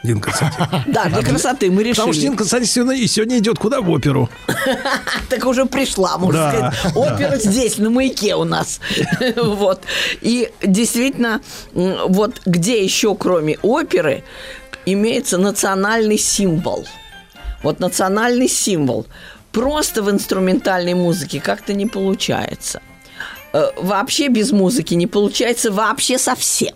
Дин 0.05 0.21
Константин. 0.21 0.65
Да, 0.87 1.05
для 1.05 1.21
красоты 1.21 1.71
мы 1.71 1.83
Потому 1.83 1.93
что 1.93 2.05
решили. 2.11 2.21
Дин 2.21 2.37
Константин 2.37 2.69
сегодня, 2.69 2.95
и 2.95 3.07
сегодня 3.07 3.37
идет 3.39 3.57
куда 3.57 3.81
в 3.81 3.89
оперу. 3.89 4.29
Так 5.29 5.45
уже 5.45 5.65
пришла, 5.65 6.17
можно 6.17 6.49
сказать. 6.49 6.95
Опера 6.95 7.37
здесь, 7.37 7.77
на 7.77 7.89
маяке 7.89 8.35
у 8.35 8.43
нас. 8.43 8.79
Вот. 9.35 9.81
И 10.21 10.49
действительно, 10.61 11.41
вот 11.73 12.41
где 12.45 12.83
еще, 12.83 13.15
кроме 13.15 13.57
оперы, 13.61 14.23
имеется 14.85 15.37
национальный 15.37 16.17
символ. 16.17 16.85
Вот 17.64 17.80
национальный 17.80 18.48
символ. 18.48 19.06
Просто 19.51 20.03
в 20.03 20.09
инструментальной 20.09 20.93
музыке 20.93 21.40
как-то 21.40 21.74
не 21.74 21.85
получается. 21.85 22.82
Э, 23.53 23.72
Вообще 23.77 24.27
без 24.27 24.51
музыки 24.51 24.93
не 24.93 25.08
получается 25.08 25.72
вообще 25.72 26.17
совсем. 26.17 26.75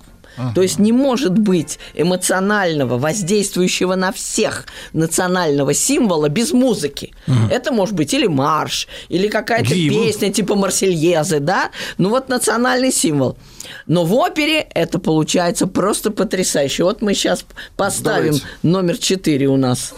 То 0.56 0.62
есть 0.62 0.80
не 0.80 0.92
может 0.92 1.38
быть 1.38 1.80
эмоционального, 1.94 2.98
воздействующего 2.98 3.96
на 3.96 4.12
всех 4.12 4.66
национального 4.94 5.74
символа 5.74 6.30
без 6.30 6.52
музыки. 6.52 7.14
Это 7.52 7.72
может 7.72 7.96
быть 7.96 8.14
или 8.14 8.28
марш, 8.28 8.88
или 9.10 9.28
какая-то 9.28 9.74
Гимн. 9.74 10.04
песня 10.04 10.32
типа 10.32 10.56
Марсельезы, 10.56 11.40
да? 11.40 11.72
Ну 11.98 12.10
вот 12.10 12.30
национальный 12.30 12.92
символ. 12.92 13.38
Но 13.86 14.06
в 14.06 14.14
опере 14.16 14.60
это 14.74 15.00
получается 15.00 15.68
просто 15.68 16.12
потрясающе. 16.12 16.84
Вот 16.84 17.02
мы 17.02 17.14
сейчас 17.14 17.46
поставим 17.76 18.34
Давайте. 18.34 18.46
номер 18.64 18.98
4 18.98 19.48
у 19.48 19.58
нас. 19.58 19.94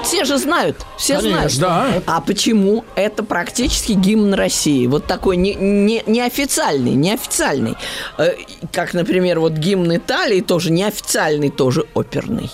Вот 0.00 0.06
все 0.08 0.24
же 0.24 0.38
знают, 0.38 0.76
все 0.96 1.16
Конечно. 1.20 1.48
знают. 1.50 2.04
А 2.06 2.22
почему? 2.22 2.84
Это 2.94 3.22
практически 3.22 3.92
гимн 3.92 4.32
России. 4.32 4.86
Вот 4.86 5.06
такой 5.06 5.36
не, 5.36 5.54
не, 5.54 6.02
неофициальный, 6.06 6.92
неофициальный. 6.92 7.74
Э, 8.16 8.32
Как, 8.72 8.94
например, 8.94 9.40
вот 9.40 9.52
гимн 9.52 9.94
Италии 9.94 10.40
тоже 10.40 10.70
неофициальный, 10.72 11.50
тоже 11.50 11.84
оперный. 11.94 12.50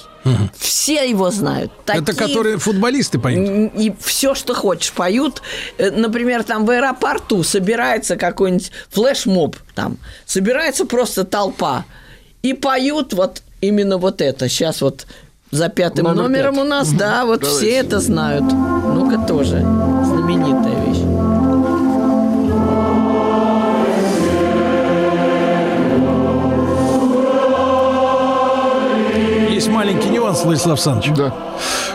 Все 0.58 1.08
его 1.08 1.30
знают. 1.30 1.70
Это 1.86 2.04
Такие- 2.06 2.26
которые 2.26 2.58
футболисты 2.58 3.20
поют. 3.20 3.72
и 3.76 3.94
все, 4.00 4.34
что 4.34 4.52
хочешь, 4.54 4.90
поют. 4.92 5.40
Э, 5.78 5.92
Например, 5.92 6.42
там 6.42 6.66
в 6.66 6.70
аэропорту 6.70 7.44
собирается 7.44 8.16
какой-нибудь 8.16 8.72
флешмоб, 8.90 9.54
там 9.76 9.98
собирается 10.24 10.84
просто 10.84 11.22
толпа 11.24 11.84
и 12.42 12.54
поют 12.54 13.12
вот 13.12 13.42
именно 13.60 13.98
вот 13.98 14.20
это. 14.20 14.48
Сейчас 14.48 14.80
вот 14.82 15.06
за 15.56 15.68
пятым 15.68 16.04
Номер 16.04 16.22
номером 16.22 16.54
пять. 16.54 16.64
у 16.64 16.68
нас, 16.68 16.88
да, 16.92 17.24
вот 17.24 17.40
Давайте. 17.40 17.58
все 17.66 17.76
это 17.78 18.00
знают. 18.00 18.44
Ну-ка 18.44 19.18
тоже 19.26 19.58
знаменитая 19.60 20.84
вещь. 20.86 21.02
Есть 29.50 29.68
маленький 29.68 30.10
нюанс, 30.10 30.44
Владислав 30.44 30.72
Александрович. 30.74 31.16
Да. 31.16 31.32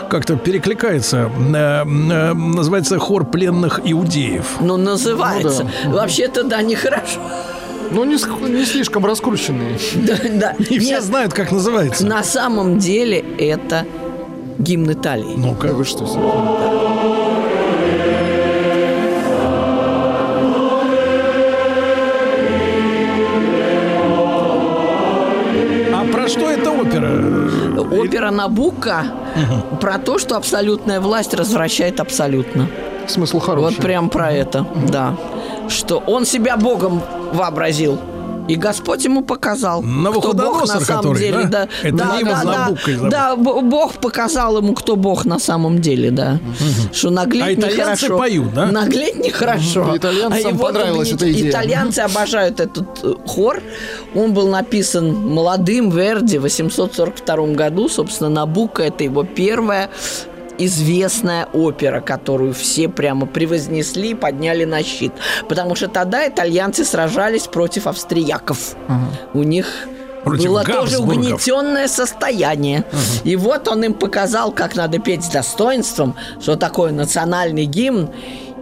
Как-то 0.08 0.36
перекликается. 0.36 1.30
Э, 1.54 1.84
э, 1.84 2.32
Называется 2.34 2.98
хор 2.98 3.24
пленных 3.24 3.80
иудеев. 3.84 4.56
Ну, 4.60 4.76
называется. 4.76 5.64
Ну 5.84 5.90
да. 5.92 5.96
Вообще-то, 5.98 6.42
да, 6.44 6.60
нехорошо. 6.62 7.20
Ну, 7.92 8.04
не, 8.04 8.16
не 8.50 8.64
слишком 8.64 9.04
раскрученные. 9.04 9.78
Да, 9.94 10.14
да. 10.32 10.50
И 10.58 10.78
все 10.78 10.94
Нет, 10.94 11.02
знают, 11.04 11.32
как 11.34 11.52
называется. 11.52 12.06
на 12.06 12.22
самом 12.22 12.78
деле 12.78 13.24
это 13.38 13.86
гимн 14.58 14.92
Италии. 14.92 15.34
Ну-ка. 15.36 15.68
Да 15.68 15.74
вы 15.74 15.84
что? 15.84 16.06
А 25.94 26.04
про 26.10 26.28
что 26.28 26.50
это 26.50 26.70
опера? 26.70 27.41
Опера 27.82 28.30
Набука 28.30 29.04
про 29.80 29.98
то, 29.98 30.18
что 30.18 30.36
абсолютная 30.36 31.00
власть 31.00 31.34
развращает 31.34 32.00
абсолютно. 32.00 32.68
Смысл 33.06 33.40
хороший. 33.40 33.74
Вот 33.74 33.76
прям 33.76 34.08
про 34.08 34.32
это, 34.32 34.66
да. 34.88 35.16
Что 35.68 35.98
он 35.98 36.24
себя 36.24 36.56
Богом 36.56 37.02
вообразил. 37.32 37.98
И 38.48 38.56
Господь 38.56 39.04
ему 39.04 39.22
показал, 39.22 39.82
кто 39.82 40.32
Бог 40.32 40.60
на 40.60 40.66
самом 40.66 40.84
который, 40.84 41.18
деле, 41.18 41.44
да? 41.44 41.68
да, 41.82 41.88
Это 41.88 41.96
да, 41.96 42.18
да, 42.44 43.08
да, 43.08 43.36
Бог 43.36 43.94
показал 43.94 44.58
ему, 44.58 44.74
кто 44.74 44.96
Бог 44.96 45.24
на 45.24 45.38
самом 45.38 45.80
деле, 45.80 46.10
да, 46.10 46.38
что 46.92 47.10
наглеть 47.10 47.42
А 47.42 47.52
итальянцы 47.54 48.04
нехорошо. 48.04 48.18
поют, 48.18 48.54
да? 48.54 48.66
Наглеть 48.66 49.18
нехорошо. 49.18 49.96
Итальянцам 49.96 50.32
А 50.32 50.38
его 50.38 50.58
понравилась 50.58 51.12
эта 51.12 51.30
идея. 51.32 51.50
Итальянцы 51.50 52.00
обожают 52.00 52.60
этот 52.60 52.86
э, 53.02 53.14
хор. 53.26 53.62
Он 54.14 54.34
был 54.34 54.48
написан 54.48 55.14
молодым 55.14 55.90
Верди 55.90 56.38
в 56.38 56.42
842 56.42 57.46
году, 57.54 57.88
собственно, 57.88 58.28
Набука 58.30 58.82
это 58.82 59.04
его 59.04 59.24
первая 59.24 59.90
известная 60.58 61.46
опера, 61.52 62.00
которую 62.00 62.54
все 62.54 62.88
прямо 62.88 63.26
превознесли 63.26 64.10
и 64.10 64.14
подняли 64.14 64.64
на 64.64 64.82
щит. 64.82 65.12
Потому 65.48 65.74
что 65.74 65.88
тогда 65.88 66.26
итальянцы 66.26 66.84
сражались 66.84 67.46
против 67.46 67.86
австрияков. 67.86 68.76
У 69.34 69.42
них 69.42 69.88
Против 70.24 70.46
было 70.46 70.64
тоже 70.64 70.98
угнетенное 70.98 71.88
состояние. 71.88 72.84
И 73.24 73.36
вот 73.36 73.68
он 73.68 73.84
им 73.84 73.94
показал, 73.94 74.52
как 74.52 74.76
надо 74.76 74.98
петь 74.98 75.24
с 75.24 75.28
достоинством, 75.28 76.14
что 76.40 76.56
такое 76.56 76.92
национальный 76.92 77.64
гимн. 77.64 78.10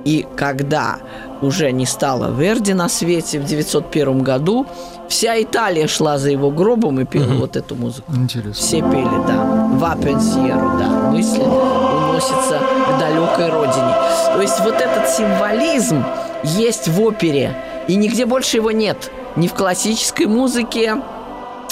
И 0.05 0.27
когда 0.37 0.99
уже 1.43 1.73
не 1.73 1.85
стало 1.85 2.35
Верди 2.35 2.73
на 2.73 2.89
свете 2.89 3.39
в 3.39 3.45
901 3.45 4.23
году, 4.23 4.67
вся 5.09 5.41
Италия 5.43 5.87
шла 5.87 6.19
за 6.19 6.31
его 6.31 6.51
гробом 6.51 7.01
и 7.01 7.05
пела 7.05 7.35
вот 7.35 7.57
эту 7.57 7.75
музыку. 7.75 8.11
Интересно. 8.15 8.55
Все 8.55 8.79
пели, 8.79 9.27
да. 9.27 9.60
«Va 9.81 9.97
pensiero», 9.97 10.79
да. 10.79 11.11
Мысль 11.11 11.41
уносится 11.41 12.59
к 12.59 12.99
далекой 12.99 13.49
родине. 13.49 13.95
То 14.35 14.43
есть 14.43 14.61
вот 14.61 14.75
этот 14.75 15.09
символизм 15.09 16.05
есть 16.45 16.87
в 16.89 17.01
опере, 17.01 17.57
и 17.89 17.97
нигде 17.97 18.27
больше 18.27 18.59
его 18.59 18.73
нет. 18.73 19.11
Ни 19.37 19.49
в 19.49 19.55
классической 19.55 20.27
музыке, 20.27 20.97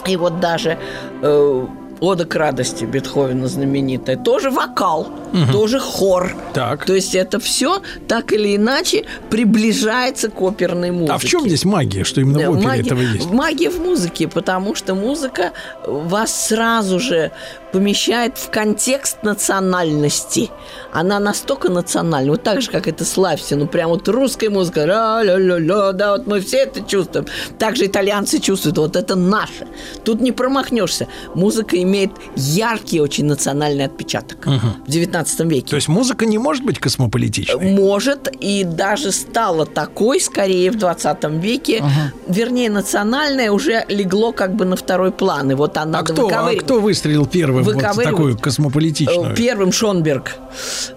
и 0.07 0.17
вот 0.17 0.41
даже 0.41 0.79
э, 1.21 1.67
«Ода 2.01 2.25
к 2.25 2.35
радости» 2.35 2.87
Бетховена 2.87 3.47
знаменитая, 3.47 4.17
тоже 4.17 4.51
вокал, 4.51 5.09
тоже 5.53 5.79
хор. 5.79 6.35
Так. 6.55 6.85
То 6.85 6.95
есть 6.95 7.15
это 7.15 7.39
все 7.39 7.83
так 8.07 8.33
или 8.33 8.57
иначе 8.57 9.05
приближается 9.31 10.29
к 10.31 10.41
оперной 10.41 10.91
музыке. 10.91 11.13
А 11.13 11.19
в 11.19 11.25
чем 11.25 11.43
здесь 11.47 11.65
магия, 11.65 12.05
что 12.05 12.21
именно 12.21 12.51
в 12.51 12.55
опере 12.55 12.67
Магия- 12.67 12.83
этого 12.83 13.01
есть? 13.01 13.31
Магия 13.31 13.71
в 13.71 13.81
музыке, 13.81 14.29
потому 14.29 14.75
что 14.75 14.95
музыка 14.95 15.53
вас 15.87 16.49
сразу 16.49 16.99
же 16.99 17.31
помещает 17.73 18.39
в 18.39 18.51
контекст 18.51 19.23
национальности. 19.23 20.51
Она 20.93 21.19
настолько 21.21 21.69
национальна, 21.69 22.33
вот 22.33 22.43
так 22.43 22.63
же, 22.63 22.71
как 22.71 22.89
это 22.89 23.05
славься, 23.05 23.57
ну 23.57 23.67
прям 23.67 23.91
вот 23.91 24.09
русская 24.09 24.49
музыка, 24.49 24.85
ля-ля-ля-ля, 24.87 25.93
да, 25.93 26.13
вот 26.13 26.27
мы 26.27 26.41
все 26.41 26.59
это 26.59 26.81
чувствуем. 26.81 27.27
Также 27.59 27.87
итальянцы 27.87 28.39
чувствуют, 28.39 28.79
вот 28.79 28.97
это 28.97 29.17
наше. 29.17 29.67
Тут 30.05 30.21
не 30.21 30.33
промахнешься. 30.33 31.09
Музыка 31.35 31.81
имеет 31.83 32.11
яркий 32.37 33.01
очень 33.01 33.27
национальный 33.27 33.85
отпечаток 33.85 34.47
в 34.47 34.91
19 34.91 35.18
веке. 35.39 35.69
То 35.71 35.77
есть 35.77 35.89
музыка 35.89 36.27
не 36.27 36.39
может 36.39 36.65
быть 36.65 36.79
космополитичной? 36.79 37.73
Может, 37.73 38.29
и 38.41 38.65
даже 38.65 39.13
стала 39.13 39.67
такой 39.67 40.21
скорее 40.21 40.71
в 40.71 40.77
20 40.77 41.25
веке. 41.43 41.83
Вернее, 42.27 42.71
национальное 42.71 43.51
уже 43.51 43.85
легло 43.89 44.33
как 44.33 44.55
бы 44.55 44.65
на 44.65 44.77
второй 44.77 45.13
план. 45.13 45.51
И 45.51 45.55
вот 45.55 45.77
она 45.77 46.01
А 46.01 46.03
кто, 46.03 46.29
а 46.29 46.55
кто 46.55 46.81
выстрелил 46.81 47.27
первым 47.27 47.65
вот 47.65 47.75
Выковыривать. 47.75 48.05
такую 48.05 48.39
космополитичную? 48.39 49.33
Э, 49.33 49.35
Первым 49.37 49.73
Шонберг. 49.73 50.37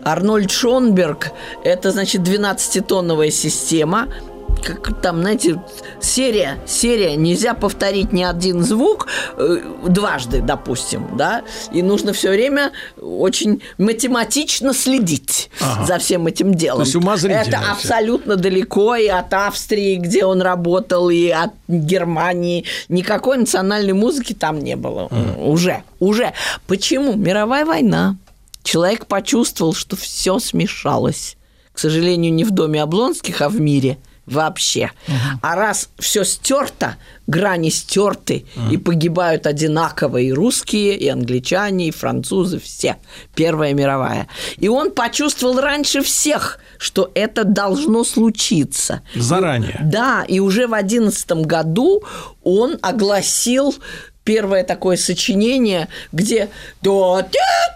Арнольд 0.04 0.52
Шонберг– 0.52 1.32
это, 1.64 1.92
значит, 1.92 2.22
12-тонновая 2.22 3.32
система. 3.32 4.08
Как 4.64 5.02
там, 5.02 5.22
знаете, 5.22 5.62
серия, 6.00 6.60
серия, 6.68 7.16
нельзя 7.16 7.54
повторить 7.54 8.12
ни 8.14 8.24
один 8.24 8.64
звук 8.64 9.08
э, 9.38 9.58
дважды, 9.88 10.42
допустим, 10.42 11.16
да, 11.18 11.44
и 11.72 11.82
нужно 11.82 12.14
все 12.14 12.30
время 12.30 12.72
очень 13.02 13.62
математично 13.78 14.74
следить 14.74 15.50
Ага. 15.60 15.86
за 15.86 15.98
всем 16.00 16.28
этим 16.28 16.54
делом. 16.54 16.80
То 16.80 16.84
есть 16.84 16.96
умозрительно 16.96 17.42
Это 17.42 17.62
всё. 17.62 17.72
абсолютно 17.72 18.36
далеко 18.36 18.96
и 18.96 19.08
от 19.08 19.34
Австрии, 19.34 19.96
где 19.96 20.26
он 20.26 20.42
работал, 20.42 21.10
и 21.10 21.30
от 21.30 21.52
Германии. 21.68 22.66
Никакой 22.90 23.38
национальной 23.38 23.94
музыки 23.94 24.34
там 24.34 24.60
не 24.60 24.76
было. 24.76 25.10
Уже, 25.38 25.84
уже. 26.00 26.34
Почему? 26.68 27.16
Мировая 27.16 27.66
война. 27.66 28.18
Человек 28.64 29.08
почувствовал, 29.08 29.74
что 29.74 29.96
все 29.96 30.38
смешалось. 30.40 31.36
К 31.74 31.80
сожалению, 31.80 32.34
не 32.34 32.44
в 32.44 32.52
доме 32.52 32.82
Облонских, 32.84 33.42
а 33.42 33.50
в 33.50 33.60
мире 33.60 33.98
вообще. 34.26 34.92
А 35.42 35.56
раз 35.56 35.90
все 36.00 36.24
стерто, 36.24 36.98
грани 37.28 37.70
стерты, 37.70 38.46
и 38.70 38.78
погибают 38.78 39.48
одинаково 39.48 40.18
и 40.18 40.32
русские, 40.32 40.96
и 40.98 41.08
англичане, 41.08 41.88
и 41.88 41.92
французы, 41.92 42.60
все. 42.60 42.98
Первая 43.36 43.74
мировая. 43.74 44.28
И 44.58 44.68
он 44.68 44.92
почувствовал 44.92 45.60
раньше 45.60 46.02
всех, 46.02 46.60
что 46.78 47.12
это 47.14 47.44
должно 47.44 48.04
случиться. 48.04 49.02
Заранее. 49.16 49.80
Да, 49.84 50.24
и 50.28 50.40
уже 50.40 50.68
в 50.68 50.74
одиннадцатом 50.74 51.44
году 51.44 52.04
он 52.44 52.78
огласил 52.82 53.76
первое 54.24 54.64
такое 54.64 54.98
сочинение, 54.98 55.88
где 56.12 56.50
до 56.82 57.24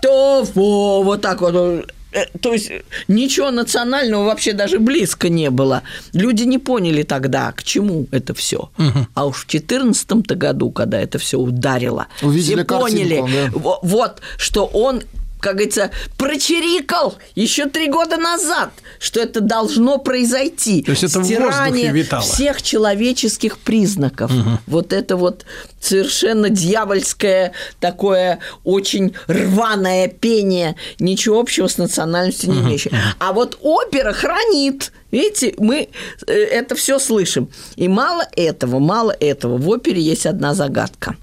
то 0.02 0.46
во 0.54 1.04
вот 1.04 1.22
так 1.22 1.42
вот. 1.42 1.86
Э, 2.16 2.26
То 2.42 2.54
есть 2.54 2.72
ничего 3.08 3.52
национального 3.52 4.24
вообще 4.26 4.54
даже 4.54 4.80
близко 4.80 5.30
не 5.30 5.50
было. 5.50 5.82
Люди 6.14 6.44
не 6.44 6.58
поняли 6.60 7.04
тогда, 7.04 7.52
к 7.52 7.64
чему 7.64 8.08
это 8.12 8.34
все. 8.34 8.70
А 9.14 9.26
уж 9.26 9.46
в 9.46 9.48
14 9.48 10.08
году, 10.38 10.72
когда 10.72 11.00
это 11.00 11.18
все 11.20 11.38
ударило, 11.38 12.08
Увидели 12.22 12.64
все 12.64 12.66
поняли, 12.66 13.18
картинку, 13.20 13.30
да. 13.54 13.60
во- 13.60 13.80
вот, 13.84 14.22
что 14.38 14.66
он 14.66 15.02
как 15.46 15.58
говорится, 15.58 15.92
прочирикал 16.18 17.20
еще 17.36 17.68
три 17.68 17.88
года 17.88 18.18
назад, 18.18 18.72
что 18.98 19.20
это 19.20 19.42
должно 19.42 20.00
произойти. 20.00 20.82
То 20.82 20.90
есть 20.90 21.04
это 21.04 21.24
Стирание 21.24 21.92
витало. 21.92 22.24
всех 22.24 22.64
человеческих 22.64 23.60
признаков. 23.60 24.32
Вот 24.66 24.92
это 24.92 25.16
вот 25.18 25.46
совершенно 25.80 26.50
дьявольское 26.50 27.52
такое 27.80 28.40
очень 28.64 29.14
рваное 29.28 30.08
пение, 30.08 30.78
ничего 30.98 31.40
общего 31.40 31.68
с 31.68 31.78
национальностью 31.78 32.52
не 32.52 32.62
имеющее. 32.62 32.96
А 33.20 33.32
вот 33.32 33.60
опера 33.62 34.14
хранит. 34.14 34.92
Видите, 35.12 35.54
мы 35.60 35.90
э, 36.26 36.34
это 36.34 36.74
все 36.74 36.98
слышим. 36.98 37.50
И 37.76 37.88
мало 37.88 38.28
этого, 38.36 38.80
мало 38.80 39.16
этого. 39.20 39.58
В 39.58 39.70
опере 39.70 40.02
есть 40.02 40.26
одна 40.26 40.56
загадка. 40.56 41.16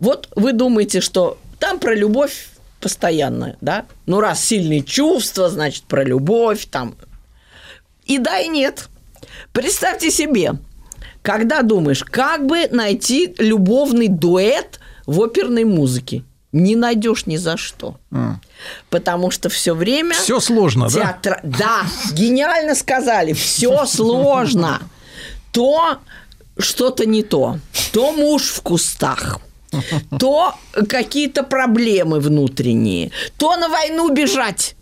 Вот 0.00 0.28
вы 0.34 0.52
думаете, 0.52 1.00
что 1.00 1.38
там 1.60 1.78
про 1.78 1.94
любовь 1.94 2.48
постоянно, 2.80 3.56
да? 3.60 3.86
Ну, 4.06 4.20
раз 4.20 4.42
сильные 4.44 4.82
чувства, 4.82 5.48
значит, 5.50 5.84
про 5.84 6.02
любовь 6.04 6.66
там. 6.70 6.96
И 8.04 8.18
да, 8.18 8.38
и 8.40 8.48
нет. 8.48 8.88
Представьте 9.52 10.10
себе, 10.10 10.54
когда 11.22 11.62
думаешь, 11.62 12.02
как 12.04 12.46
бы 12.46 12.66
найти 12.70 13.34
любовный 13.38 14.08
дуэт 14.08 14.80
в 15.06 15.20
оперной 15.22 15.64
музыке, 15.64 16.24
не 16.52 16.74
найдешь 16.74 17.26
ни 17.26 17.36
за 17.36 17.56
что. 17.56 17.96
Потому 18.88 19.30
что 19.30 19.48
все 19.48 19.74
время... 19.74 20.14
Все 20.14 20.40
сложно, 20.40 20.88
да? 20.90 21.00
театра- 21.22 21.40
Да, 21.44 21.82
гениально 22.12 22.74
сказали, 22.74 23.32
все 23.32 23.86
сложно. 23.86 24.80
То 25.52 25.98
что-то 26.58 27.06
не 27.06 27.22
то, 27.22 27.58
то 27.92 28.12
муж 28.12 28.48
в 28.48 28.60
кустах, 28.62 29.38
то 30.18 30.54
какие-то 30.88 31.42
проблемы 31.42 32.20
внутренние, 32.20 33.10
то 33.36 33.56
на 33.56 33.68
войну 33.68 34.10
бежать. 34.12 34.76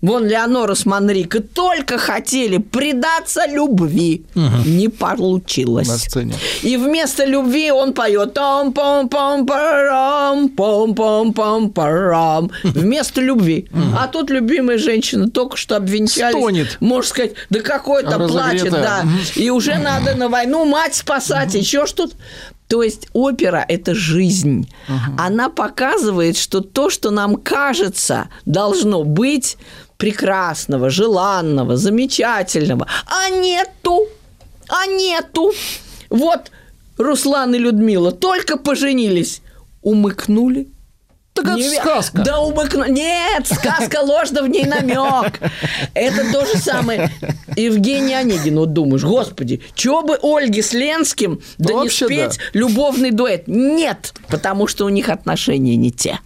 Вон 0.00 0.26
Леонора 0.26 0.74
с 0.74 0.84
Манрико 0.84 1.40
только 1.40 1.96
хотели 1.96 2.58
предаться 2.58 3.46
любви. 3.46 4.24
Не 4.66 4.88
получилось. 4.88 5.86
На 5.86 5.96
сцене. 5.96 6.34
И 6.62 6.76
вместо 6.76 7.24
любви 7.24 7.70
он 7.70 7.92
поет 7.92 8.34
том 8.34 8.72
пом 8.72 9.08
пом 9.08 9.46
парам 9.46 10.48
пом 10.48 10.96
пом 10.96 11.32
пом 11.32 11.70
парам 11.70 12.50
вместо 12.64 13.20
любви. 13.20 13.68
А 13.96 14.08
тут 14.08 14.30
любимая 14.30 14.76
женщина 14.76 15.30
только 15.30 15.56
что 15.56 15.76
обвенчались. 15.76 16.36
Стонет. 16.36 16.78
Можно 16.80 17.08
сказать, 17.08 17.34
да 17.48 17.60
какой-то 17.60 18.18
плачет, 18.26 18.72
да. 18.72 19.04
И 19.36 19.50
уже 19.50 19.78
надо 19.78 20.16
на 20.16 20.28
войну 20.28 20.64
мать 20.64 20.96
спасать, 20.96 21.54
еще 21.54 21.86
что-то. 21.86 22.16
То 22.72 22.82
есть 22.82 23.08
опера– 23.12 23.62
это 23.68 23.94
жизнь. 23.94 24.66
Она 25.18 25.50
показывает, 25.50 26.38
что 26.38 26.62
то, 26.62 26.88
что 26.88 27.10
нам 27.10 27.36
кажется, 27.36 28.30
должно 28.46 29.04
быть 29.04 29.58
прекрасного, 29.98 30.88
желанного, 30.88 31.76
замечательного, 31.76 32.86
а 33.04 33.28
нету, 33.28 34.06
а 34.70 34.86
нету. 34.86 35.52
Вот 36.08 36.50
Руслан 36.96 37.54
и 37.54 37.58
Людмила 37.58 38.10
только 38.10 38.56
поженились, 38.56 39.42
умыкнули. 39.82 40.68
Так 41.34 41.46
это 41.46 41.56
Не- 41.56 41.70
сказка. 41.76 42.22
Да 42.22 42.40
умыкну... 42.40 42.84
Нет, 42.86 43.46
сказка 43.46 44.00
ложно 44.02 44.42
в 44.42 44.48
ней 44.48 44.66
намек. 44.66 45.40
Это 45.94 46.30
то 46.30 46.44
же 46.44 46.58
самое. 46.58 47.10
Евгений 47.56 48.14
Онегин, 48.14 48.58
вот 48.58 48.74
думаешь, 48.74 49.02
господи, 49.02 49.62
чего 49.74 50.02
бы 50.02 50.18
Ольге 50.22 50.62
с 50.62 50.72
Ленским 50.74 51.40
да 51.56 51.72
не 51.74 51.88
спеть 51.88 52.38
да. 52.38 52.58
любовный 52.58 53.12
дуэт? 53.12 53.44
Нет, 53.46 54.12
потому 54.28 54.66
что 54.66 54.84
у 54.84 54.90
них 54.90 55.08
отношения 55.08 55.76
не 55.76 55.90
те. 55.90 56.18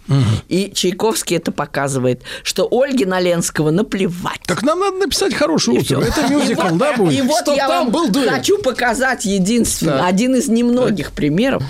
И 0.49 0.71
Чайковский 0.73 1.37
это 1.37 1.53
показывает, 1.53 2.21
что 2.43 2.67
Ольге 2.69 3.05
наЛенского 3.05 3.71
наплевать. 3.71 4.41
Так 4.45 4.61
нам 4.63 4.79
надо 4.79 4.97
написать 4.97 5.33
хорошую 5.33 5.77
И 5.77 5.81
оперу. 5.83 6.01
Это 6.01 6.21
И 6.25 6.29
мюзикл, 6.29 6.67
вот- 6.67 6.77
да, 6.77 6.91
И 6.93 6.97
будет? 6.97 7.25
вот 7.25 7.41
Чтоб 7.43 7.55
я 7.55 7.67
вам 7.69 7.91
был 7.91 8.09
дуэт. 8.09 8.29
хочу 8.29 8.57
показать 8.61 9.23
единственный, 9.23 10.01
один 10.01 10.35
из 10.35 10.49
немногих 10.49 11.11
примеров 11.13 11.63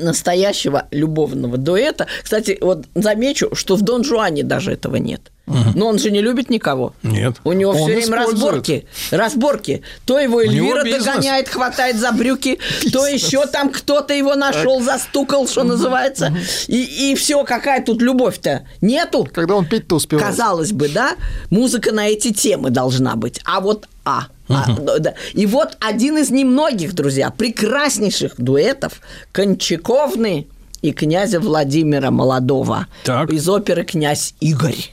настоящего 0.00 0.86
любовного 0.90 1.56
дуэта. 1.56 2.06
Кстати, 2.22 2.58
вот 2.60 2.86
замечу, 2.94 3.54
что 3.54 3.76
в 3.76 3.82
Дон 3.82 4.04
Жуане 4.04 4.42
даже 4.42 4.72
этого 4.72 4.96
нет. 4.96 5.30
Но 5.74 5.86
он 5.88 5.98
же 5.98 6.10
не 6.10 6.20
любит 6.20 6.50
никого. 6.50 6.94
Нет. 7.02 7.36
У 7.44 7.52
него 7.52 7.70
Он 7.70 7.76
все 7.76 7.86
время 7.86 8.16
разборки. 8.16 8.86
Разборки. 9.10 9.82
То 10.04 10.18
его 10.18 10.42
Эльвира 10.42 10.84
догоняет, 10.84 11.48
хватает 11.48 11.96
за 11.96 12.12
брюки, 12.12 12.58
то 12.92 13.06
еще 13.06 13.46
там 13.46 13.70
кто-то 13.70 14.12
его 14.12 14.34
нашел, 14.34 14.80
застукал, 14.82 15.48
что 15.48 15.64
называется. 15.64 16.36
И, 16.66 17.12
и 17.12 17.14
все, 17.14 17.44
какая 17.44 17.82
тут 17.82 18.02
любовь-то? 18.02 18.66
Нету. 18.80 19.28
Когда 19.32 19.54
он 19.54 19.64
петь-то 19.64 19.96
успевает. 19.96 20.26
Казалось 20.28 20.72
бы, 20.72 20.88
да, 20.88 21.14
музыка 21.50 21.92
на 21.92 22.08
эти 22.08 22.32
темы 22.32 22.70
должна 22.70 23.16
быть. 23.16 23.40
А 23.44 23.60
вот 23.60 23.88
А. 24.04 24.28
А, 24.48 24.72
да, 24.78 24.98
да. 24.98 25.14
И 25.34 25.46
вот 25.46 25.76
один 25.80 26.18
из 26.18 26.30
немногих, 26.30 26.94
друзья, 26.94 27.30
прекраснейших 27.30 28.34
дуэтов 28.38 29.00
Кончаковны 29.32 30.46
и 30.82 30.92
князя 30.92 31.40
Владимира 31.40 32.10
Молодого 32.10 32.86
Так. 33.04 33.30
из 33.30 33.48
оперы 33.48 33.84
«Князь 33.84 34.34
Игорь». 34.40 34.92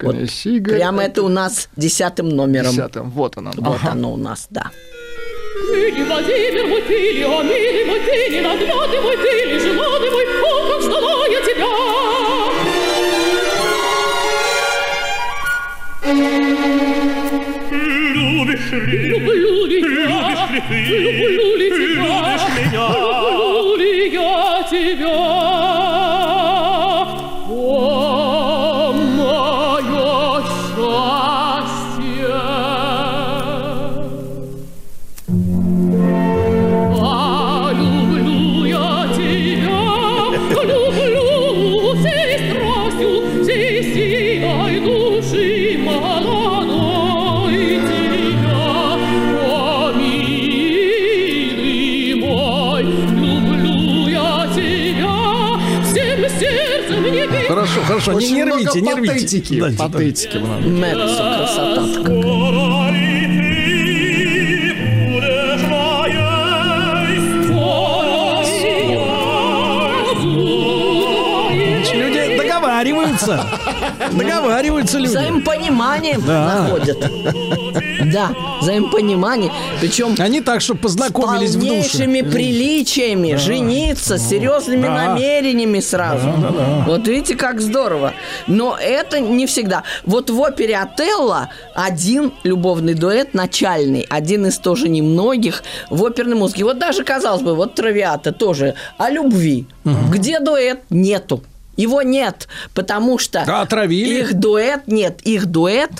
Вот 0.00 0.16
Князь 0.16 0.46
Игорь, 0.46 0.76
прямо 0.76 1.02
это 1.04 1.22
у 1.22 1.28
нас 1.28 1.68
десятым 1.76 2.28
номером. 2.28 2.72
Десятым. 2.72 3.10
Вот 3.10 3.36
она. 3.36 3.52
Вот 3.56 3.78
Ага. 3.82 3.92
оно 3.92 4.12
у 4.12 4.16
нас, 4.16 4.46
да. 4.50 4.70
Ли, 5.72 6.02
Владимир 6.04 6.66
мой, 6.66 6.82
ты 6.82 7.12
ли, 7.12 7.22
о 7.24 7.42
милый 7.42 7.84
мой, 7.86 8.00
ты 8.00 8.28
ли, 8.30 8.40
наглядный 8.40 9.00
мой, 9.00 9.16
ты 9.16 9.44
ли, 9.46 9.58
желанный 9.60 10.10
мой, 10.10 10.24
о, 10.42 10.72
как 10.72 10.82
ждала 10.82 11.26
я 11.28 11.40
тебя! 11.40 11.62
Любишь 18.71 18.71
ли? 18.71 19.09
Люблю 19.09 19.65
ли 19.65 19.79
я? 19.81 20.47
Люблю 20.69 21.57
ли 21.57 21.69
тебя? 21.69 22.39
Люблю 22.71 23.75
ли 23.75 24.09
я 24.09 24.63
тебя? 24.69 25.80
хорошо, 58.04 58.20
не, 58.20 58.32
нервите, 58.32 58.80
не 58.80 58.94
патетики. 58.94 59.60
Патетики. 59.60 59.76
Да, 59.78 59.88
патетики. 59.88 60.38
Мэдисон, 60.38 61.36
красота. 61.36 62.52
договариваются. 72.82 73.61
Договариваются 74.10 74.98
люди. 74.98 75.08
Взаимопониманием 75.10 76.22
Да. 76.26 76.62
находят. 76.62 76.98
Да, 78.12 78.30
взаимопонимание. 78.60 79.52
Причем 79.80 80.14
Они 80.18 80.40
так, 80.40 80.60
чтобы 80.60 80.80
познакомились 80.80 81.52
с 81.52 81.56
в 81.56 81.60
душе. 81.60 82.04
приличиями, 82.22 83.36
жениться, 83.36 84.18
с 84.18 84.28
серьезными 84.28 84.82
Да. 84.82 84.94
намерениями 85.14 85.80
сразу. 85.80 86.26
Да, 86.26 86.48
да, 86.48 86.50
да. 86.50 86.84
Вот 86.86 87.06
видите, 87.06 87.34
как 87.36 87.60
здорово. 87.60 88.12
Но 88.46 88.76
это 88.80 89.20
не 89.20 89.46
всегда. 89.46 89.82
Вот 90.04 90.30
в 90.30 90.40
опере 90.40 90.76
Отелло 90.76 91.48
один 91.74 92.32
любовный 92.42 92.94
дуэт 92.94 93.34
начальный, 93.34 94.06
один 94.10 94.46
из 94.46 94.58
тоже 94.58 94.88
немногих 94.88 95.62
в 95.90 96.04
оперной 96.04 96.36
музыке. 96.36 96.64
Вот 96.64 96.78
даже, 96.78 97.04
казалось 97.04 97.42
бы, 97.42 97.54
вот 97.54 97.74
Травиата 97.74 98.32
тоже 98.32 98.74
о 98.98 99.10
любви. 99.10 99.66
Где 99.84 100.40
дуэт? 100.40 100.80
Нету. 100.90 101.42
Его 101.76 102.02
нет, 102.02 102.48
потому 102.74 103.18
что 103.18 103.44
Да, 103.46 103.62
отравили. 103.62 104.20
их 104.20 104.34
дуэт 104.34 104.86
нет, 104.86 105.20
их 105.22 105.46
дуэт 105.46 105.90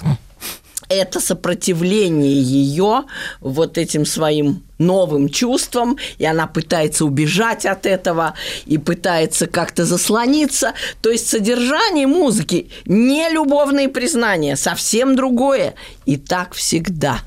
это 0.92 1.20
сопротивление 1.20 2.41
ее 2.42 3.05
вот 3.41 3.78
этим 3.78 4.05
своим 4.05 4.62
новым 4.78 5.28
чувствам, 5.28 5.97
и 6.18 6.26
она 6.26 6.47
пытается 6.47 7.05
убежать 7.07 7.65
от 7.65 7.86
этого, 7.86 8.34
и 8.67 8.76
пытается 8.78 9.47
как-то 9.47 9.86
заслониться. 9.86 10.75
То 11.01 11.10
есть 11.10 11.28
содержание 11.28 12.07
музыки 12.07 12.68
не 12.84 13.28
любовные 13.31 13.89
признания, 13.89 14.57
совсем 14.57 15.17
другое. 15.17 15.75
И 16.05 16.17
так 16.17 16.52
всегда. 16.55 17.20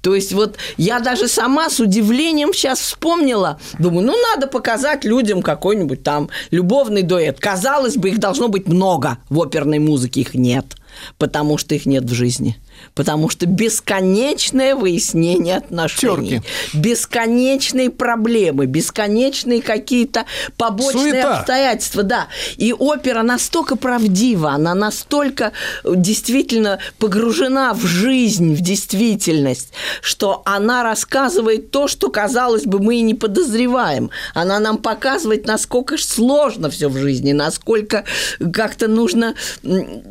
То 0.00 0.14
есть 0.14 0.32
вот 0.32 0.56
я 0.76 1.00
даже 1.00 1.28
сама 1.28 1.70
с 1.70 1.80
удивлением 1.80 2.52
сейчас 2.52 2.80
вспомнила, 2.80 3.58
думаю, 3.78 4.06
ну 4.06 4.14
надо 4.32 4.46
показать 4.46 5.04
людям 5.04 5.42
какой-нибудь 5.42 6.02
там 6.02 6.30
любовный 6.50 7.02
дуэт. 7.02 7.40
Казалось 7.40 7.96
бы, 7.96 8.10
их 8.10 8.18
должно 8.18 8.48
быть 8.48 8.66
много 8.66 9.18
в 9.28 9.40
оперной 9.40 9.78
музыке, 9.78 10.20
их 10.20 10.34
нет, 10.34 10.76
потому 11.18 11.58
что 11.58 11.74
их 11.74 11.86
нет 11.86 12.04
в 12.04 12.14
жизни. 12.14 12.56
Потому 12.94 13.28
что 13.28 13.46
бесконечное 13.46 14.74
выяснение 14.74 15.56
отношений, 15.56 16.42
бесконечные 16.72 17.90
проблемы, 17.90 18.66
бесконечные 18.66 19.62
какие-то 19.62 20.24
побочные 20.56 21.12
Суета. 21.12 21.38
обстоятельства, 21.38 22.02
да. 22.02 22.28
И 22.56 22.72
опера 22.72 23.22
настолько 23.22 23.76
правдива, 23.76 24.50
она 24.50 24.74
настолько 24.74 25.52
э, 25.84 25.92
действительно 25.96 26.78
погружена 26.98 27.74
в 27.74 27.84
жизнь, 27.84 28.54
в 28.54 28.60
действительность, 28.60 29.72
что 30.00 30.42
она 30.44 30.82
рассказывает 30.82 31.70
то, 31.70 31.88
что, 31.88 32.10
казалось 32.10 32.64
бы, 32.64 32.78
мы 32.78 32.96
и 32.96 33.02
не 33.02 33.14
подозреваем. 33.14 34.10
Она 34.34 34.58
нам 34.58 34.78
показывает, 34.78 35.46
насколько 35.46 35.96
сложно 35.98 36.70
все 36.70 36.88
в 36.88 36.96
жизни, 36.96 37.32
насколько 37.32 38.04
как-то 38.52 38.88
нужно 38.88 39.34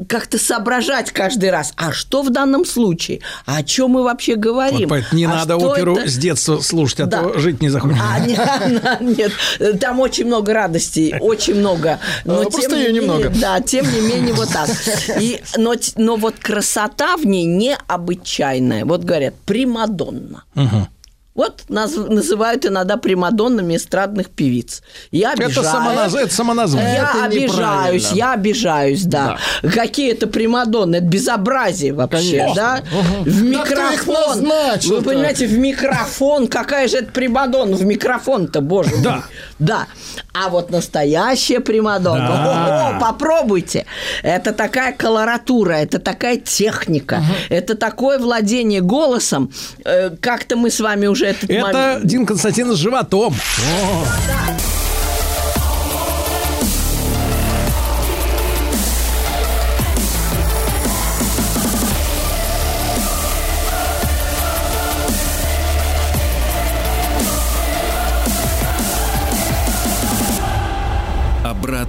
как-то 0.08 0.38
соображать 0.38 1.12
каждый 1.12 1.52
раз. 1.52 1.74
А 1.76 1.92
что 1.92 2.22
в 2.22 2.30
данном 2.30 2.63
случае? 2.66 3.22
А 3.46 3.58
о 3.58 3.64
чем 3.64 3.92
мы 3.92 4.04
вообще 4.04 4.36
говорим? 4.36 4.90
Вот 4.90 5.04
не 5.12 5.26
А 5.26 5.30
надо 5.30 5.58
оперу 5.58 5.96
это? 5.98 6.10
с 6.10 6.16
детства 6.18 6.60
слушать, 6.60 7.00
а 7.02 7.06
Да. 7.06 7.24
то 7.24 7.40
жить 7.40 7.62
не 7.62 7.70
захочешь. 7.70 7.98
А, 8.02 8.20
нет, 9.02 9.32
там 9.80 10.00
очень 10.00 10.26
много 10.26 10.54
радостей, 10.54 11.14
очень 11.20 11.56
много. 11.56 12.00
Но 12.26 12.42
А, 12.42 12.44
просто 12.44 12.62
тем 12.62 12.72
не 12.72 12.78
её 12.84 12.88
менее- 12.94 13.02
немного. 13.02 13.30
Да, 13.40 13.60
тем 13.62 13.86
не 13.92 14.02
менее 14.02 14.34
вот 14.34 14.50
так. 14.50 14.70
И, 15.20 15.42
но, 15.58 15.74
но 15.98 16.16
вот 16.16 16.36
красота 16.40 17.18
в 17.18 17.26
ней 17.26 17.46
необычайная. 17.46 18.86
Вот 18.86 19.04
говорят, 19.04 19.34
примадонна. 19.46 20.44
Мгм. 20.56 20.88
Вот 21.36 21.64
наз- 21.68 22.10
называют 22.10 22.64
иногда 22.66 22.96
примадоннами 22.98 23.76
эстрадных 23.76 24.30
певиц. 24.30 24.84
Я 25.10 25.34
Это 25.34 25.46
обижаюсь. 25.46 25.68
самоназ- 25.68 26.16
это 26.16 26.34
самоназвание. 26.34 26.94
Я 26.94 27.10
Это 27.10 27.26
обижаюсь, 27.26 28.12
я 28.12 28.34
обижаюсь, 28.34 29.04
да. 29.04 29.38
Какие 29.64 30.12
это 30.12 30.28
примадонны? 30.28 30.98
Это 30.98 31.06
безобразие 31.06 31.94
вообще, 31.94 32.38
Конечно. 32.38 32.56
да? 32.56 32.84
В 33.26 33.52
Да 33.52 33.64
микрофон. 33.64 34.16
назначил-то? 34.28 34.96
Вы 34.98 35.02
понимаете, 35.02 35.48
в 35.48 35.58
микрофон. 35.58 36.48
Какая 36.48 36.88
же 36.88 36.98
это 36.98 37.12
примадонна? 37.12 37.78
В 37.78 37.84
микрофон-то, 37.84 38.62
боже 38.62 38.92
мой. 38.92 39.04
Да. 39.04 39.24
Да. 39.60 39.88
А 40.34 40.50
вот 40.50 40.72
настоящая 40.72 41.60
примадонна. 41.60 42.28
Да. 42.28 42.98
О, 42.98 43.00
попробуйте. 43.00 43.86
Это 44.24 44.52
такая 44.52 44.94
колоратура, 44.94 45.74
это 45.74 46.00
такая 46.00 46.38
техника, 46.38 47.24
это 47.50 47.76
такое 47.76 48.20
владение 48.20 48.82
голосом. 48.82 49.52
Э, 49.86 50.10
Как-то 50.20 50.56
мы 50.56 50.70
с 50.70 50.80
вами 50.80 51.08
уже 51.08 51.26
этот 51.28 51.50
Это 51.50 51.62
момент- 51.62 52.06
Дин 52.06 52.26
Константин 52.26 52.72
с 52.74 52.78
животом. 52.78 53.34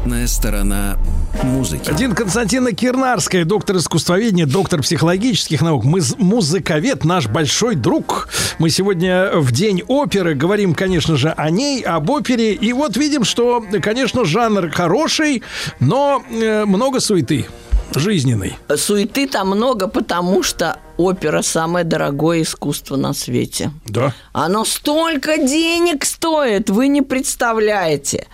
Обратная 0.04 0.26
сторона 0.26 0.98
музыки. 1.42 1.90
Дин 1.94 2.14
Константина 2.14 2.72
Кирнарская, 2.72 3.46
доктор 3.46 3.78
искусствоведения, 3.78 4.44
доктор 4.44 4.82
психологических 4.82 5.62
наук, 5.62 5.84
мы 5.84 6.02
музыковед, 6.18 7.04
наш 7.04 7.26
большой 7.26 7.74
друг. 7.74 8.28
Мы 8.58 8.68
сегодня 8.68 9.30
в 9.32 9.50
день 9.50 9.82
оперы 9.88 10.34
говорим, 10.34 10.74
конечно 10.74 11.16
же, 11.16 11.30
о 11.30 11.48
ней, 11.48 11.80
об 11.80 12.10
опере. 12.10 12.52
И 12.52 12.74
вот 12.74 12.98
видим, 12.98 13.24
что, 13.24 13.64
конечно, 13.80 14.26
жанр 14.26 14.68
хороший, 14.72 15.42
но 15.80 16.22
э, 16.30 16.66
много 16.66 17.00
суеты 17.00 17.46
жизненной. 17.94 18.58
Суеты 18.76 19.26
там 19.26 19.48
много, 19.48 19.88
потому 19.88 20.42
что 20.42 20.76
опера 20.98 21.40
самое 21.40 21.86
дорогое 21.86 22.42
искусство 22.42 22.96
на 22.96 23.14
свете. 23.14 23.70
Да. 23.86 24.12
Оно 24.34 24.66
столько 24.66 25.38
денег 25.38 26.04
стоит, 26.04 26.68
вы 26.68 26.88
не 26.88 27.00
представляете. 27.00 28.26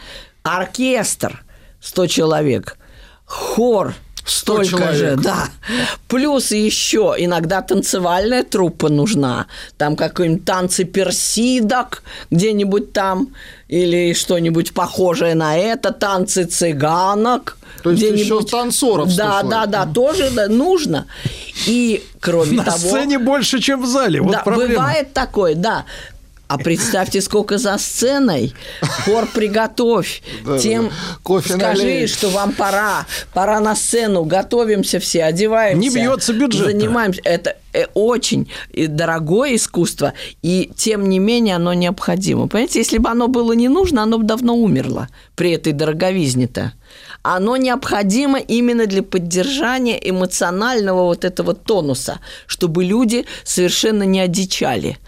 Оркестр 0.42 1.44
100 1.81 2.07
человек, 2.07 2.76
хор 3.25 3.94
100 4.25 4.65
столько 4.65 4.92
же, 4.92 4.99
человек. 4.99 5.20
да. 5.20 5.49
Плюс 6.09 6.50
еще 6.52 7.15
иногда 7.18 7.62
танцевальная 7.62 8.44
труппа 8.44 8.89
нужна. 8.89 9.47
Там 9.76 9.97
какой-нибудь 9.97 10.44
танцы 10.44 10.84
персидок 10.84 12.02
где-нибудь 12.31 12.92
там 12.92 13.34
или 13.68 14.12
что-нибудь 14.12 14.73
похожее 14.73 15.34
на 15.34 15.57
это, 15.57 15.92
танцы 15.92 16.44
цыганок. 16.44 17.57
То 17.83 17.91
есть 17.91 18.02
где-нибудь. 18.02 18.25
еще 18.25 18.42
танцоров 18.42 19.10
100 19.10 19.17
Да, 19.17 19.42
да, 19.42 19.67
да, 19.67 19.86
тоже 19.86 20.31
да, 20.31 20.49
нужно. 20.49 21.07
И 21.67 22.02
кроме 22.20 22.59
На 22.59 22.65
того... 22.65 22.78
сцене 22.78 23.18
больше, 23.18 23.59
чем 23.60 23.83
в 23.83 23.86
зале. 23.86 24.20
Вот 24.20 24.33
да, 24.33 24.41
проблема. 24.41 24.75
бывает 24.75 25.12
такое, 25.12 25.55
да. 25.55 25.86
А 26.50 26.58
представьте, 26.58 27.20
сколько 27.20 27.58
за 27.58 27.78
сценой. 27.78 28.52
Хор 29.04 29.28
приготовь. 29.32 30.20
Тем 30.60 30.90
скажи, 31.44 32.08
что 32.08 32.28
вам 32.30 32.50
пора. 32.50 33.06
Пора 33.32 33.60
на 33.60 33.76
сцену. 33.76 34.24
Готовимся 34.24 34.98
все, 34.98 35.22
одеваемся. 35.22 35.78
Не 35.80 35.94
бьется 35.94 36.32
бюджет-то. 36.32 36.72
Занимаемся. 36.72 37.20
Это 37.22 37.56
э, 37.72 37.84
очень 37.94 38.50
э, 38.72 38.88
дорогое 38.88 39.54
искусство. 39.54 40.12
И 40.42 40.72
тем 40.74 41.08
не 41.08 41.20
менее 41.20 41.54
оно 41.54 41.72
необходимо. 41.72 42.48
Понимаете, 42.48 42.80
если 42.80 42.98
бы 42.98 43.08
оно 43.08 43.28
было 43.28 43.52
не 43.52 43.68
нужно, 43.68 44.02
оно 44.02 44.18
бы 44.18 44.24
давно 44.24 44.56
умерло 44.56 45.06
при 45.36 45.52
этой 45.52 45.72
дороговизне-то. 45.72 46.72
Оно 47.23 47.57
необходимо 47.57 48.39
именно 48.39 48.86
для 48.86 49.02
поддержания 49.02 49.99
эмоционального 50.02 51.05
вот 51.05 51.24
этого 51.24 51.55
тонуса, 51.55 52.20
чтобы 52.47 52.84
люди 52.84 53.26
совершенно 53.44 54.05
не 54.05 54.20
одичали. 54.20 54.99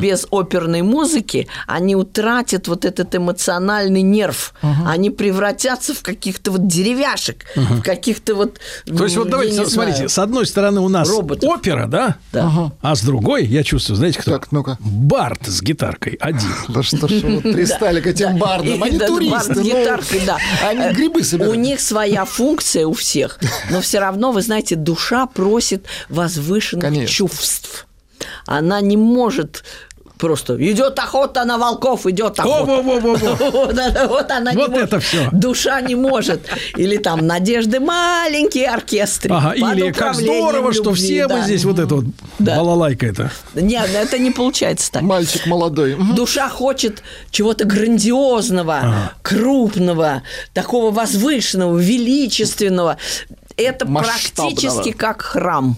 Без 0.00 0.26
оперной 0.30 0.82
музыки 0.82 1.46
они 1.66 1.96
утратят 1.96 2.68
вот 2.68 2.84
этот 2.84 3.14
эмоциональный 3.14 4.02
нерв. 4.02 4.52
Они 4.86 5.10
превратятся 5.10 5.94
в 5.94 6.02
каких-то 6.02 6.50
вот 6.50 6.66
деревяшек, 6.66 7.44
в 7.54 7.82
каких-то 7.82 8.34
вот... 8.34 8.58
То 8.86 9.04
есть 9.04 9.16
вот 9.16 9.26
я 9.26 9.30
давайте, 9.30 9.66
смотрите, 9.66 9.96
знаю. 9.96 10.08
с 10.08 10.18
одной 10.18 10.46
стороны 10.46 10.80
у 10.80 10.88
нас 10.88 11.08
Роботов. 11.08 11.48
опера, 11.48 11.86
да? 11.86 12.16
Да. 12.32 12.72
А 12.82 12.94
с 12.94 13.02
другой, 13.02 13.46
я 13.46 13.62
чувствую, 13.62 13.96
знаете 13.96 14.18
кто? 14.20 14.32
Так, 14.32 14.52
ну-ка. 14.52 14.76
Бард 14.80 15.46
с 15.46 15.62
гитаркой 15.62 16.14
один. 16.20 16.50
Да 16.68 16.82
что 16.82 17.08
ж 17.08 17.22
вот 17.22 17.42
пристали 17.42 18.00
к 18.00 18.06
этим 18.06 18.32
Да. 18.32 18.38
бардам? 18.38 18.82
Они 18.82 18.98
туристы. 18.98 19.30
бард 19.30 19.44
с 19.46 19.56
ну, 19.56 19.62
гитаркой, 19.62 20.20
да. 20.26 20.38
Они 20.66 20.94
грибы 20.94 21.22
собирают. 21.22 21.59
Них 21.60 21.80
своя 21.80 22.24
функция 22.24 22.86
у 22.86 22.92
всех, 22.92 23.38
но 23.70 23.80
все 23.80 24.00
равно, 24.00 24.32
вы 24.32 24.42
знаете, 24.42 24.76
душа 24.76 25.26
просит 25.26 25.86
возвышенных 26.08 26.84
Конечно. 26.84 27.08
чувств. 27.08 27.86
Она 28.46 28.80
не 28.80 28.96
может 28.96 29.64
Просто 30.20 30.56
идет 30.70 30.98
охота 30.98 31.44
на 31.44 31.56
волков, 31.56 32.06
идет 32.06 32.38
охота. 32.38 32.82
Вот 34.08 34.30
она- 34.30 34.52
Вот 34.52 34.68
не 34.68 34.68
может. 34.68 34.84
это 34.84 35.00
всё. 35.00 35.28
Душа 35.32 35.80
не 35.80 35.94
может. 35.94 36.42
Или 36.76 36.98
там 36.98 37.26
Надежды. 37.26 37.78
Ага, 37.80 39.50
под 39.60 39.78
или 39.78 39.92
как 39.92 40.14
здорово, 40.14 40.72
что 40.72 40.92
все 40.94 41.22
мы 41.22 41.36
да. 41.36 41.42
здесь 41.42 41.64
вот 41.64 41.78
это 41.78 41.94
вот 41.96 42.04
балалайка 42.38 43.06
это. 43.06 43.30
Нет, 43.54 43.88
это 43.94 44.18
не 44.18 44.30
получается 44.30 44.92
так. 44.92 45.02
Мальчик 45.02 45.46
молодой. 45.46 45.96
Душа 46.14 46.48
хочет 46.48 47.02
чего-то 47.30 47.64
грандиозного, 47.64 49.12
крупного, 49.22 50.22
такого 50.52 50.90
возвышенного, 50.90 51.78
величественного. 51.78 52.98
Это 53.56 53.86
Масштабного. 53.86 54.50
практически 54.50 54.92
как 54.92 55.22
храм. 55.22 55.76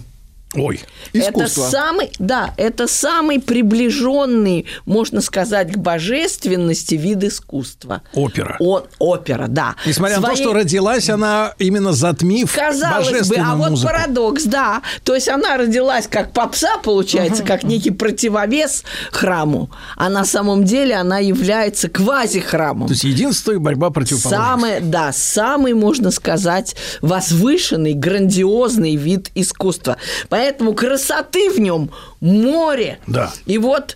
Ой. 0.55 0.81
Искусство. 1.13 1.61
Это 1.63 1.71
самый, 1.71 2.11
да, 2.19 2.53
это 2.57 2.87
самый 2.87 3.39
приближенный, 3.39 4.65
можно 4.85 5.21
сказать, 5.21 5.73
к 5.73 5.77
божественности 5.77 6.95
вид 6.95 7.23
искусства. 7.23 8.01
Опера. 8.13 8.57
Он, 8.59 8.83
опера, 8.99 9.47
да. 9.47 9.75
Несмотря 9.85 10.17
на 10.17 10.21
то, 10.21 10.35
Своей- 10.35 10.43
что 10.43 10.53
родилась 10.53 11.09
она 11.09 11.53
именно 11.59 11.93
затмив 11.93 12.53
Казалось 12.53 13.07
бы, 13.07 13.13
божественную 13.13 13.51
а 13.51 13.55
вот 13.55 13.69
музыку. 13.71 13.91
парадокс, 13.93 14.43
да. 14.43 14.81
То 15.03 15.15
есть 15.15 15.27
она 15.27 15.57
родилась 15.57 16.07
как 16.07 16.31
попса, 16.33 16.77
получается, 16.83 17.43
как 17.43 17.63
некий 17.63 17.91
противовес 17.91 18.83
храму, 19.11 19.71
а 19.97 20.09
на 20.09 20.25
самом 20.25 20.63
деле 20.65 20.95
она 20.95 21.17
является 21.19 21.89
квази-храмом. 21.89 22.87
То 22.87 22.93
есть 22.93 23.03
единство 23.03 23.51
и 23.51 23.57
борьба 23.57 23.89
противоположностей. 23.89 24.45
Самый, 24.45 24.79
да, 24.81 25.11
самый, 25.11 25.73
можно 25.73 26.11
сказать, 26.11 26.75
возвышенный, 27.01 27.93
грандиозный 27.93 28.95
вид 28.95 29.29
искусства. 29.35 29.97
Поэтому 30.29 30.42
красоты 30.75 31.49
в 31.49 31.59
нем 31.59 31.89
море. 32.21 32.99
Да. 33.07 33.31
И 33.45 33.57
вот 33.57 33.95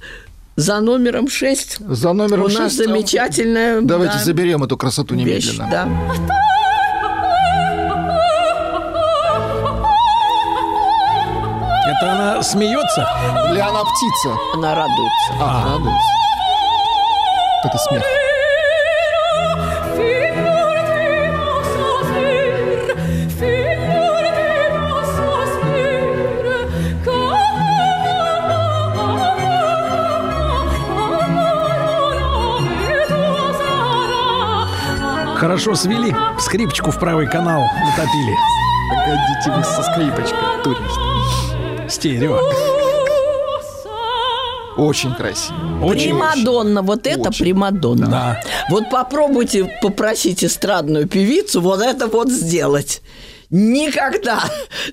за 0.55 0.79
номером 0.79 1.27
6 1.29 1.77
За 1.79 2.13
номером 2.13 2.45
у 2.45 2.47
нас 2.47 2.71
шесть, 2.73 2.81
а, 2.81 2.83
замечательная 2.85 3.81
Давайте 3.81 4.15
да, 4.17 4.23
заберем 4.23 4.63
эту 4.63 4.77
красоту 4.77 5.15
вещь. 5.15 5.45
немедленно. 5.45 5.67
Да. 5.71 5.87
Это 11.87 12.11
она 12.11 12.43
смеется? 12.43 13.07
Или 13.51 13.59
она 13.59 13.83
птица? 13.83 14.37
Она 14.53 14.75
радуется. 14.75 15.31
А, 15.39 15.63
радуется. 15.65 16.07
Это 17.63 17.77
смех. 17.77 18.03
Хорошо 35.47 35.75
свели, 35.75 36.13
скрипочку 36.41 36.91
в 36.91 36.99
правый 36.99 37.25
канал 37.25 37.61
натопили. 37.61 38.35
Погодите 38.89 39.49
вы 39.49 39.63
со 39.63 39.81
скрипочкой, 39.81 40.61
турист. 40.61 41.89
Стерео. 41.89 42.41
Очень 44.75 45.15
красиво. 45.15 45.55
Очень. 45.81 46.09
Примадонна, 46.09 46.81
вот 46.81 47.07
это 47.07 47.31
примадонна. 47.31 48.07
Да. 48.07 48.41
Вот 48.69 48.89
попробуйте 48.89 49.73
попросить 49.81 50.43
эстрадную 50.43 51.07
певицу 51.07 51.61
вот 51.61 51.81
это 51.81 52.07
вот 52.07 52.29
сделать. 52.29 53.01
Никогда, 53.49 54.43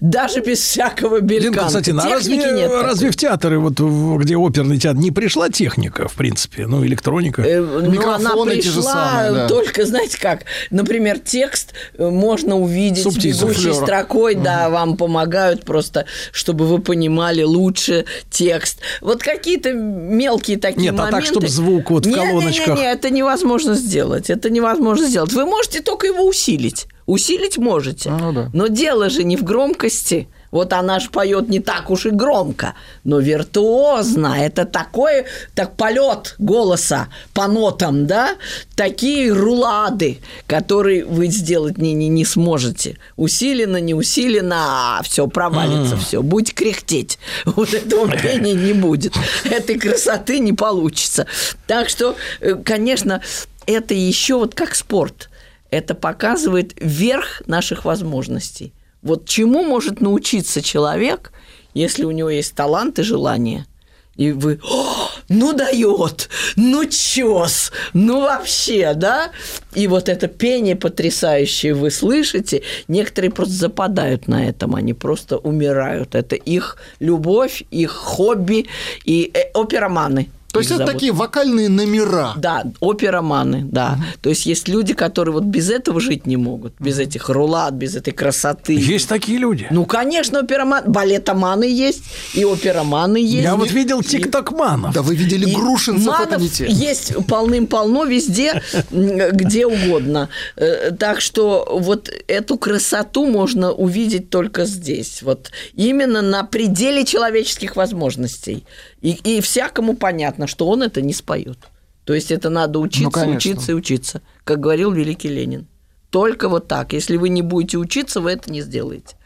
даже 0.01 0.41
без 0.41 0.61
всякого 0.61 1.21
бельканта. 1.21 1.67
кстати, 1.67 1.91
ну, 1.91 2.01
а 2.03 2.19
Техники 2.19 2.43
разве, 2.45 2.53
нет. 2.61 2.71
такой. 2.71 2.83
разве 2.87 3.11
в 3.11 3.17
театры, 3.17 3.59
вот 3.59 3.81
где 4.23 4.37
оперный 4.37 4.79
театр, 4.79 5.01
не 5.03 5.11
пришла 5.11 5.49
техника, 5.49 6.07
в 6.07 6.15
принципе, 6.15 6.67
ну, 6.67 6.85
электроника? 6.87 7.43
Э, 7.43 7.61
Ну, 7.61 7.79
она 7.79 7.89
Микрофоны 7.89 8.55
те 8.57 8.63
же 8.63 8.75
пришла 8.77 8.93
самые, 8.93 9.33
да. 9.33 9.49
только, 9.49 9.85
знаете 9.87 10.19
как, 10.21 10.45
например, 10.71 11.19
текст 11.19 11.73
э, 11.99 12.09
можно 12.09 12.57
увидеть 12.57 13.03
Субтитры. 13.03 13.31
бегущей 13.49 13.55
Суфлёр. 13.73 13.85
строкой, 13.85 14.35
да, 14.37 14.69
вам 14.71 14.97
помогают 14.97 15.65
просто, 15.65 16.07
чтобы 16.31 16.67
вы 16.67 16.79
понимали 16.79 17.43
лучше 17.43 18.05
текст. 18.31 18.79
Вот 19.01 19.23
какие-то 19.23 19.73
мелкие 19.73 20.59
такие 20.59 20.91
Нет, 20.93 20.95
а 20.95 21.05
так, 21.05 21.13
моменты. 21.13 21.31
чтоб 21.33 21.49
звук 21.49 21.91
вот 21.91 22.07
в 22.07 22.09
Не, 22.09 22.15
не, 22.15 22.21
не, 22.21 22.27
колоночках. 22.29 22.79
Не, 22.79 22.85
это 22.93 23.11
невозможно 23.11 23.75
сделать. 23.75 24.31
Это 24.31 24.49
невозможно 24.49 25.07
сделать. 25.09 25.33
Вы 25.33 25.45
можете 25.45 25.81
только 25.81 26.07
его 26.07 26.25
усилить. 26.25 26.87
Усилить 27.07 27.59
можете. 27.59 28.11
Ну 28.11 28.33
да. 28.33 28.51
Но 28.53 28.69
дело 28.69 29.11
же 29.11 29.25
не 29.25 29.37
в 29.37 29.45
громкости. 29.45 30.29
Вот 30.55 30.73
она 30.73 31.01
ж 31.01 31.11
поет 31.11 31.49
не 31.49 31.59
так 31.59 31.91
уж 31.91 32.07
и 32.07 32.11
громко, 32.11 32.75
но 33.03 33.19
виртуозно. 33.19 34.37
Это 34.39 34.65
такой, 34.65 35.25
так 35.57 35.77
полет 35.77 36.37
голоса 36.39 37.09
по 37.33 37.49
нотам, 37.49 38.07
да? 38.07 38.37
Такие 38.77 39.33
рулады, 39.33 40.21
которые 40.47 41.05
вы 41.05 41.27
сделать 41.27 41.79
не, 41.79 41.93
не, 41.93 42.07
не 42.07 42.25
сможете. 42.25 42.99
Усиленно, 43.17 43.79
не 43.79 43.95
усиленно, 43.95 44.99
а 44.99 45.03
все 45.03 45.27
провалится, 45.27 45.97
все. 45.97 46.23
Будь 46.23 46.55
кряхтеть. 46.55 47.19
Вот 47.45 47.75
этого 47.75 48.09
пения 48.17 48.55
не 48.55 48.75
будет. 48.75 49.15
Этой 49.45 49.77
красоты 49.77 50.39
не 50.39 50.53
получится. 50.53 51.27
Так 51.67 51.89
что, 51.89 52.15
э, 52.41 52.55
конечно, 52.55 53.21
это 53.67 53.95
еще 53.95 54.37
вот 54.37 54.55
как 54.55 54.77
спорт. 54.77 55.31
Это 55.75 55.97
показывает 55.97 56.73
верх 56.77 57.43
наших 57.47 57.85
возможностей. 57.85 58.73
Вот 59.03 59.29
чему 59.29 59.65
может 59.65 60.01
научиться 60.01 60.63
человек, 60.63 61.33
если 61.75 62.05
у 62.05 62.13
него 62.13 62.31
есть 62.31 62.55
талант 62.55 63.01
и 63.01 63.03
желание? 63.03 63.67
И 64.15 64.31
вы, 64.31 64.61
«О, 64.63 65.09
ну 65.29 65.53
дает, 65.53 66.29
ну 66.55 66.85
чес, 66.85 67.73
ну 67.93 68.21
вообще, 68.21 68.95
да? 68.95 69.33
И 69.75 69.89
вот 69.89 70.09
это 70.09 70.29
пение 70.29 70.77
потрясающее 70.77 71.75
вы 71.75 71.91
слышите, 71.91 72.63
некоторые 72.87 73.33
просто 73.33 73.55
западают 73.55 74.29
на 74.29 74.49
этом, 74.49 74.77
они 74.77 74.95
просто 74.95 75.39
умирают. 75.39 76.15
Это 76.15 76.37
их 76.37 76.77
любовь, 77.01 77.65
их 77.73 77.91
хобби 77.91 78.69
и 79.05 79.29
э, 79.35 79.51
опероманы. 79.53 80.31
То 80.55 80.61
есть 80.61 80.71
это 80.71 80.79
зовут. 80.79 80.93
такие 80.95 81.13
вокальные 81.13 81.69
номера. 81.69 82.33
Да, 82.37 82.65
опероманы, 82.81 83.63
да. 83.65 83.99
То 84.23 84.31
есть 84.31 84.47
есть 84.47 84.69
люди, 84.69 84.95
которые 84.95 85.33
вот 85.35 85.45
без 85.45 85.71
этого 85.71 86.01
жить 86.01 86.27
не 86.27 86.37
могут, 86.37 86.75
без 86.81 86.99
этих 86.99 87.29
рулат, 87.29 87.75
без 87.75 87.95
этой 87.97 88.13
красоты. 88.13 88.75
Есть 88.75 89.09
такие 89.09 89.39
люди. 89.39 89.67
Ну, 89.71 89.85
конечно, 89.85 90.41
опероман, 90.41 90.85
балетоманы 90.87 91.65
есть, 91.65 92.03
и 92.35 92.45
опероманы 92.45 93.19
есть. 93.19 93.45
Я 93.45 93.57
вот 93.57 93.71
видел 93.71 94.03
тиктокманов. 94.03 94.95
Да 94.95 95.03
вы 95.03 95.15
видели 95.17 95.49
И 95.49 95.55
грушинцев, 95.55 96.09
это 96.21 96.39
манов 96.39 96.43
не 96.43 96.49
те. 96.51 96.67
есть 96.69 97.13
полным-полно 97.27 98.05
везде, 98.05 98.63
где 98.91 99.67
угодно. 99.67 100.29
Э, 100.57 100.91
Так 100.93 101.21
что 101.21 101.67
вот 101.81 102.11
эту 102.29 102.57
красоту 102.59 103.27
можно 103.27 103.73
увидеть 103.73 104.31
только 104.31 104.65
здесь. 104.65 105.23
Вот 105.23 105.51
именно 105.75 106.23
на 106.23 106.45
пределе 106.45 107.05
человеческих 107.05 107.77
возможностей. 107.77 108.65
И, 109.05 109.13
и 109.23 109.43
всякому 109.43 109.97
понятно, 109.97 110.47
что 110.47 110.67
он 110.67 110.83
это 110.83 111.03
не 111.03 111.13
споет. 111.13 111.59
То 112.05 112.15
есть 112.15 112.31
это 112.31 112.49
надо 112.49 112.79
учиться, 112.79 113.11
конечно. 113.11 113.37
учиться 113.37 113.73
и 113.73 113.75
учиться, 113.75 114.23
как 114.45 114.61
говорил 114.61 114.93
великий 114.93 115.29
Ленин. 115.29 115.67
Только 116.09 116.49
вот 116.49 116.69
так. 116.69 116.95
Если 116.95 117.19
вы 117.19 117.29
не 117.29 117.43
будете 117.43 117.77
учиться, 117.77 118.23
вы 118.23 118.33
это 118.33 118.51
не 118.51 118.63
сделаете. 118.63 119.17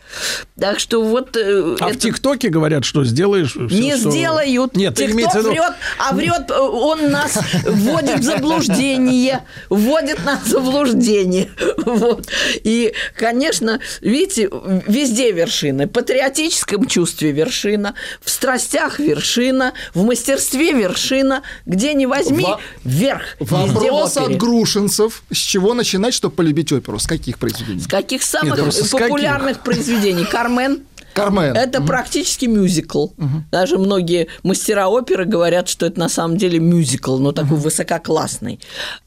Так 0.58 0.80
что 0.80 1.02
вот... 1.02 1.36
э, 1.36 1.76
А 1.80 1.86
в 1.88 1.90
это- 1.90 1.98
ТикТоке 1.98 2.48
говорят, 2.48 2.84
что 2.84 3.04
сделаешь... 3.04 3.52
всё, 3.52 3.62
не 3.68 3.96
что- 3.96 4.10
сделают. 4.10 4.74
Нет, 4.76 4.94
Тикток 4.96 5.14
имеется 5.14 5.38
в 5.38 5.42
виду... 5.42 5.50
врет, 5.50 5.72
а 5.98 6.12
врет, 6.14 6.50
э, 6.50 6.58
он 6.58 7.10
нас 7.10 7.38
вводит 7.64 8.20
в 8.20 8.22
заблуждение, 8.22 9.44
вводит 9.68 10.24
нас 10.24 10.42
в 10.44 10.48
заблуждение. 10.48 11.50
Вот. 11.76 12.26
И, 12.64 12.92
конечно, 13.16 13.80
видите, 14.00 14.48
везде 14.86 15.32
вершины. 15.32 15.86
В 15.86 15.90
патриотическом 15.90 16.86
чувстве 16.86 17.32
вершина, 17.32 17.94
в 18.22 18.30
страстях 18.30 18.98
вершина, 18.98 19.72
в 19.94 20.04
мастерстве 20.04 20.72
вершина. 20.72 21.42
Где 21.66 21.94
не 21.94 22.06
возьми, 22.06 22.44
Во- 22.44 22.60
вверх. 22.84 23.22
В 23.38 23.50
Вопрос 23.50 24.16
от 24.16 24.36
грушинцев. 24.36 25.22
С 25.32 25.36
чего 25.36 25.74
начинать, 25.74 26.14
чтобы 26.14 26.34
полюбить 26.34 26.72
оперу? 26.72 26.98
С 26.98 27.06
каких 27.06 27.38
произведений? 27.38 27.80
С 27.80 27.86
каких 27.86 28.22
самых 28.22 28.58
Нет, 28.58 28.74
с 28.74 28.88
популярных 28.88 29.60
произведений? 29.62 29.97
Кармен. 30.30 30.82
Кармен. 31.14 31.56
Это 31.56 31.80
практически 31.82 32.46
мюзикл. 32.46 33.08
Даже 33.50 33.78
многие 33.78 34.28
мастера 34.44 34.88
оперы 34.88 35.24
говорят, 35.24 35.68
что 35.68 35.86
это 35.86 35.98
на 35.98 36.08
самом 36.08 36.36
деле 36.36 36.58
мюзикл, 36.60 37.18
но 37.18 37.32
такой 37.32 37.56
высококлассный. 37.56 38.60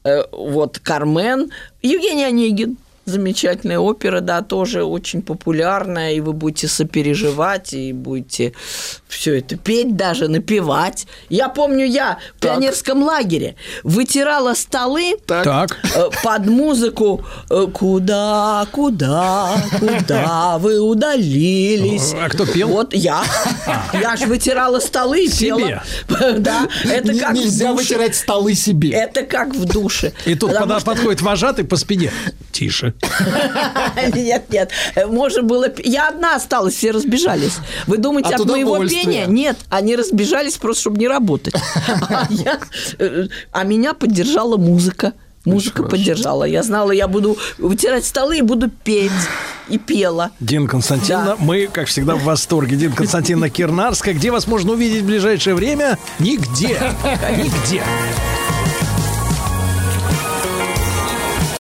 Э, 0.04 0.22
Вот 0.32 0.78
Кармен, 0.78 1.50
Евгений 1.82 2.24
Онегин. 2.24 2.76
Замечательная 3.12 3.78
опера, 3.78 4.20
да, 4.20 4.42
тоже 4.42 4.84
очень 4.84 5.22
популярная, 5.22 6.12
и 6.12 6.20
вы 6.20 6.32
будете 6.32 6.68
сопереживать, 6.68 7.72
и 7.72 7.92
будете 7.92 8.52
все 9.08 9.38
это 9.38 9.56
петь 9.56 9.96
даже, 9.96 10.28
напевать. 10.28 11.06
Я 11.28 11.48
помню, 11.48 11.86
я 11.86 12.18
в 12.36 12.40
пионерском 12.40 13.02
лагере 13.02 13.54
вытирала 13.84 14.54
столы 14.54 15.16
Так. 15.26 15.78
э, 15.94 16.08
под 16.22 16.46
музыку 16.46 17.24
э, 17.50 17.66
«Куда, 17.72 18.66
куда, 18.72 19.54
куда 19.78 20.58
вы 20.58 20.80
удалились?» 20.80 22.14
А 22.20 22.28
кто 22.28 22.46
пел? 22.46 22.68
Вот 22.68 22.94
я. 22.94 23.22
Я 23.92 24.16
же 24.16 24.26
вытирала 24.26 24.80
столы 24.80 25.24
и 25.24 25.28
Себе? 25.28 25.82
пела. 26.08 26.32
Да, 26.38 26.68
это 26.84 27.14
как 27.14 27.34
Нельзя 27.34 27.72
вытирать 27.72 28.16
столы 28.16 28.54
себе. 28.54 28.90
Это 28.90 29.22
как 29.22 29.54
в 29.54 29.64
душе. 29.64 30.12
И 30.24 30.34
тут 30.34 30.52
подходит 30.84 31.20
вожатый 31.20 31.64
по 31.64 31.76
спине. 31.76 32.10
Тише. 32.52 32.94
Нет, 34.14 34.44
нет. 34.50 34.70
Можно 35.08 35.42
было... 35.42 35.66
Я 35.84 36.08
одна 36.08 36.36
осталась, 36.36 36.74
все 36.74 36.90
разбежались. 36.92 37.56
Вы 37.86 37.98
думаете, 37.98 38.34
От 38.34 38.42
от, 38.42 38.46
моего 38.46 38.78
пения? 38.86 39.26
Нет, 39.26 39.56
они 39.70 39.96
разбежались 39.96 40.56
просто, 40.56 40.82
чтобы 40.82 40.98
не 40.98 41.08
работать. 41.08 41.54
А, 42.08 42.26
я- 42.30 42.58
э, 42.98 43.26
а 43.52 43.64
меня 43.64 43.94
поддержала 43.94 44.56
музыка. 44.56 45.12
Музыка 45.44 45.82
поддержала. 45.82 46.44
Я 46.44 46.62
знала, 46.62 46.92
я 46.92 47.08
буду 47.08 47.36
вытирать 47.58 48.04
столы 48.04 48.38
и 48.38 48.42
буду 48.42 48.70
петь. 48.70 49.10
И 49.68 49.78
пела. 49.78 50.30
Дина 50.40 50.68
Константиновна, 50.68 51.30
Да. 51.30 51.36
мы, 51.38 51.68
как 51.72 51.88
всегда, 51.88 52.14
в 52.14 52.22
восторге. 52.22 52.76
Дина 52.76 52.94
Константиновна 52.94 53.48
Кирнарская. 53.50 54.14
Где 54.14 54.30
вас 54.30 54.46
можно 54.46 54.72
увидеть 54.72 55.02
в 55.02 55.06
ближайшее 55.06 55.54
время? 55.54 55.98
Нигде. 56.18 56.78
Нигде. 57.30 57.82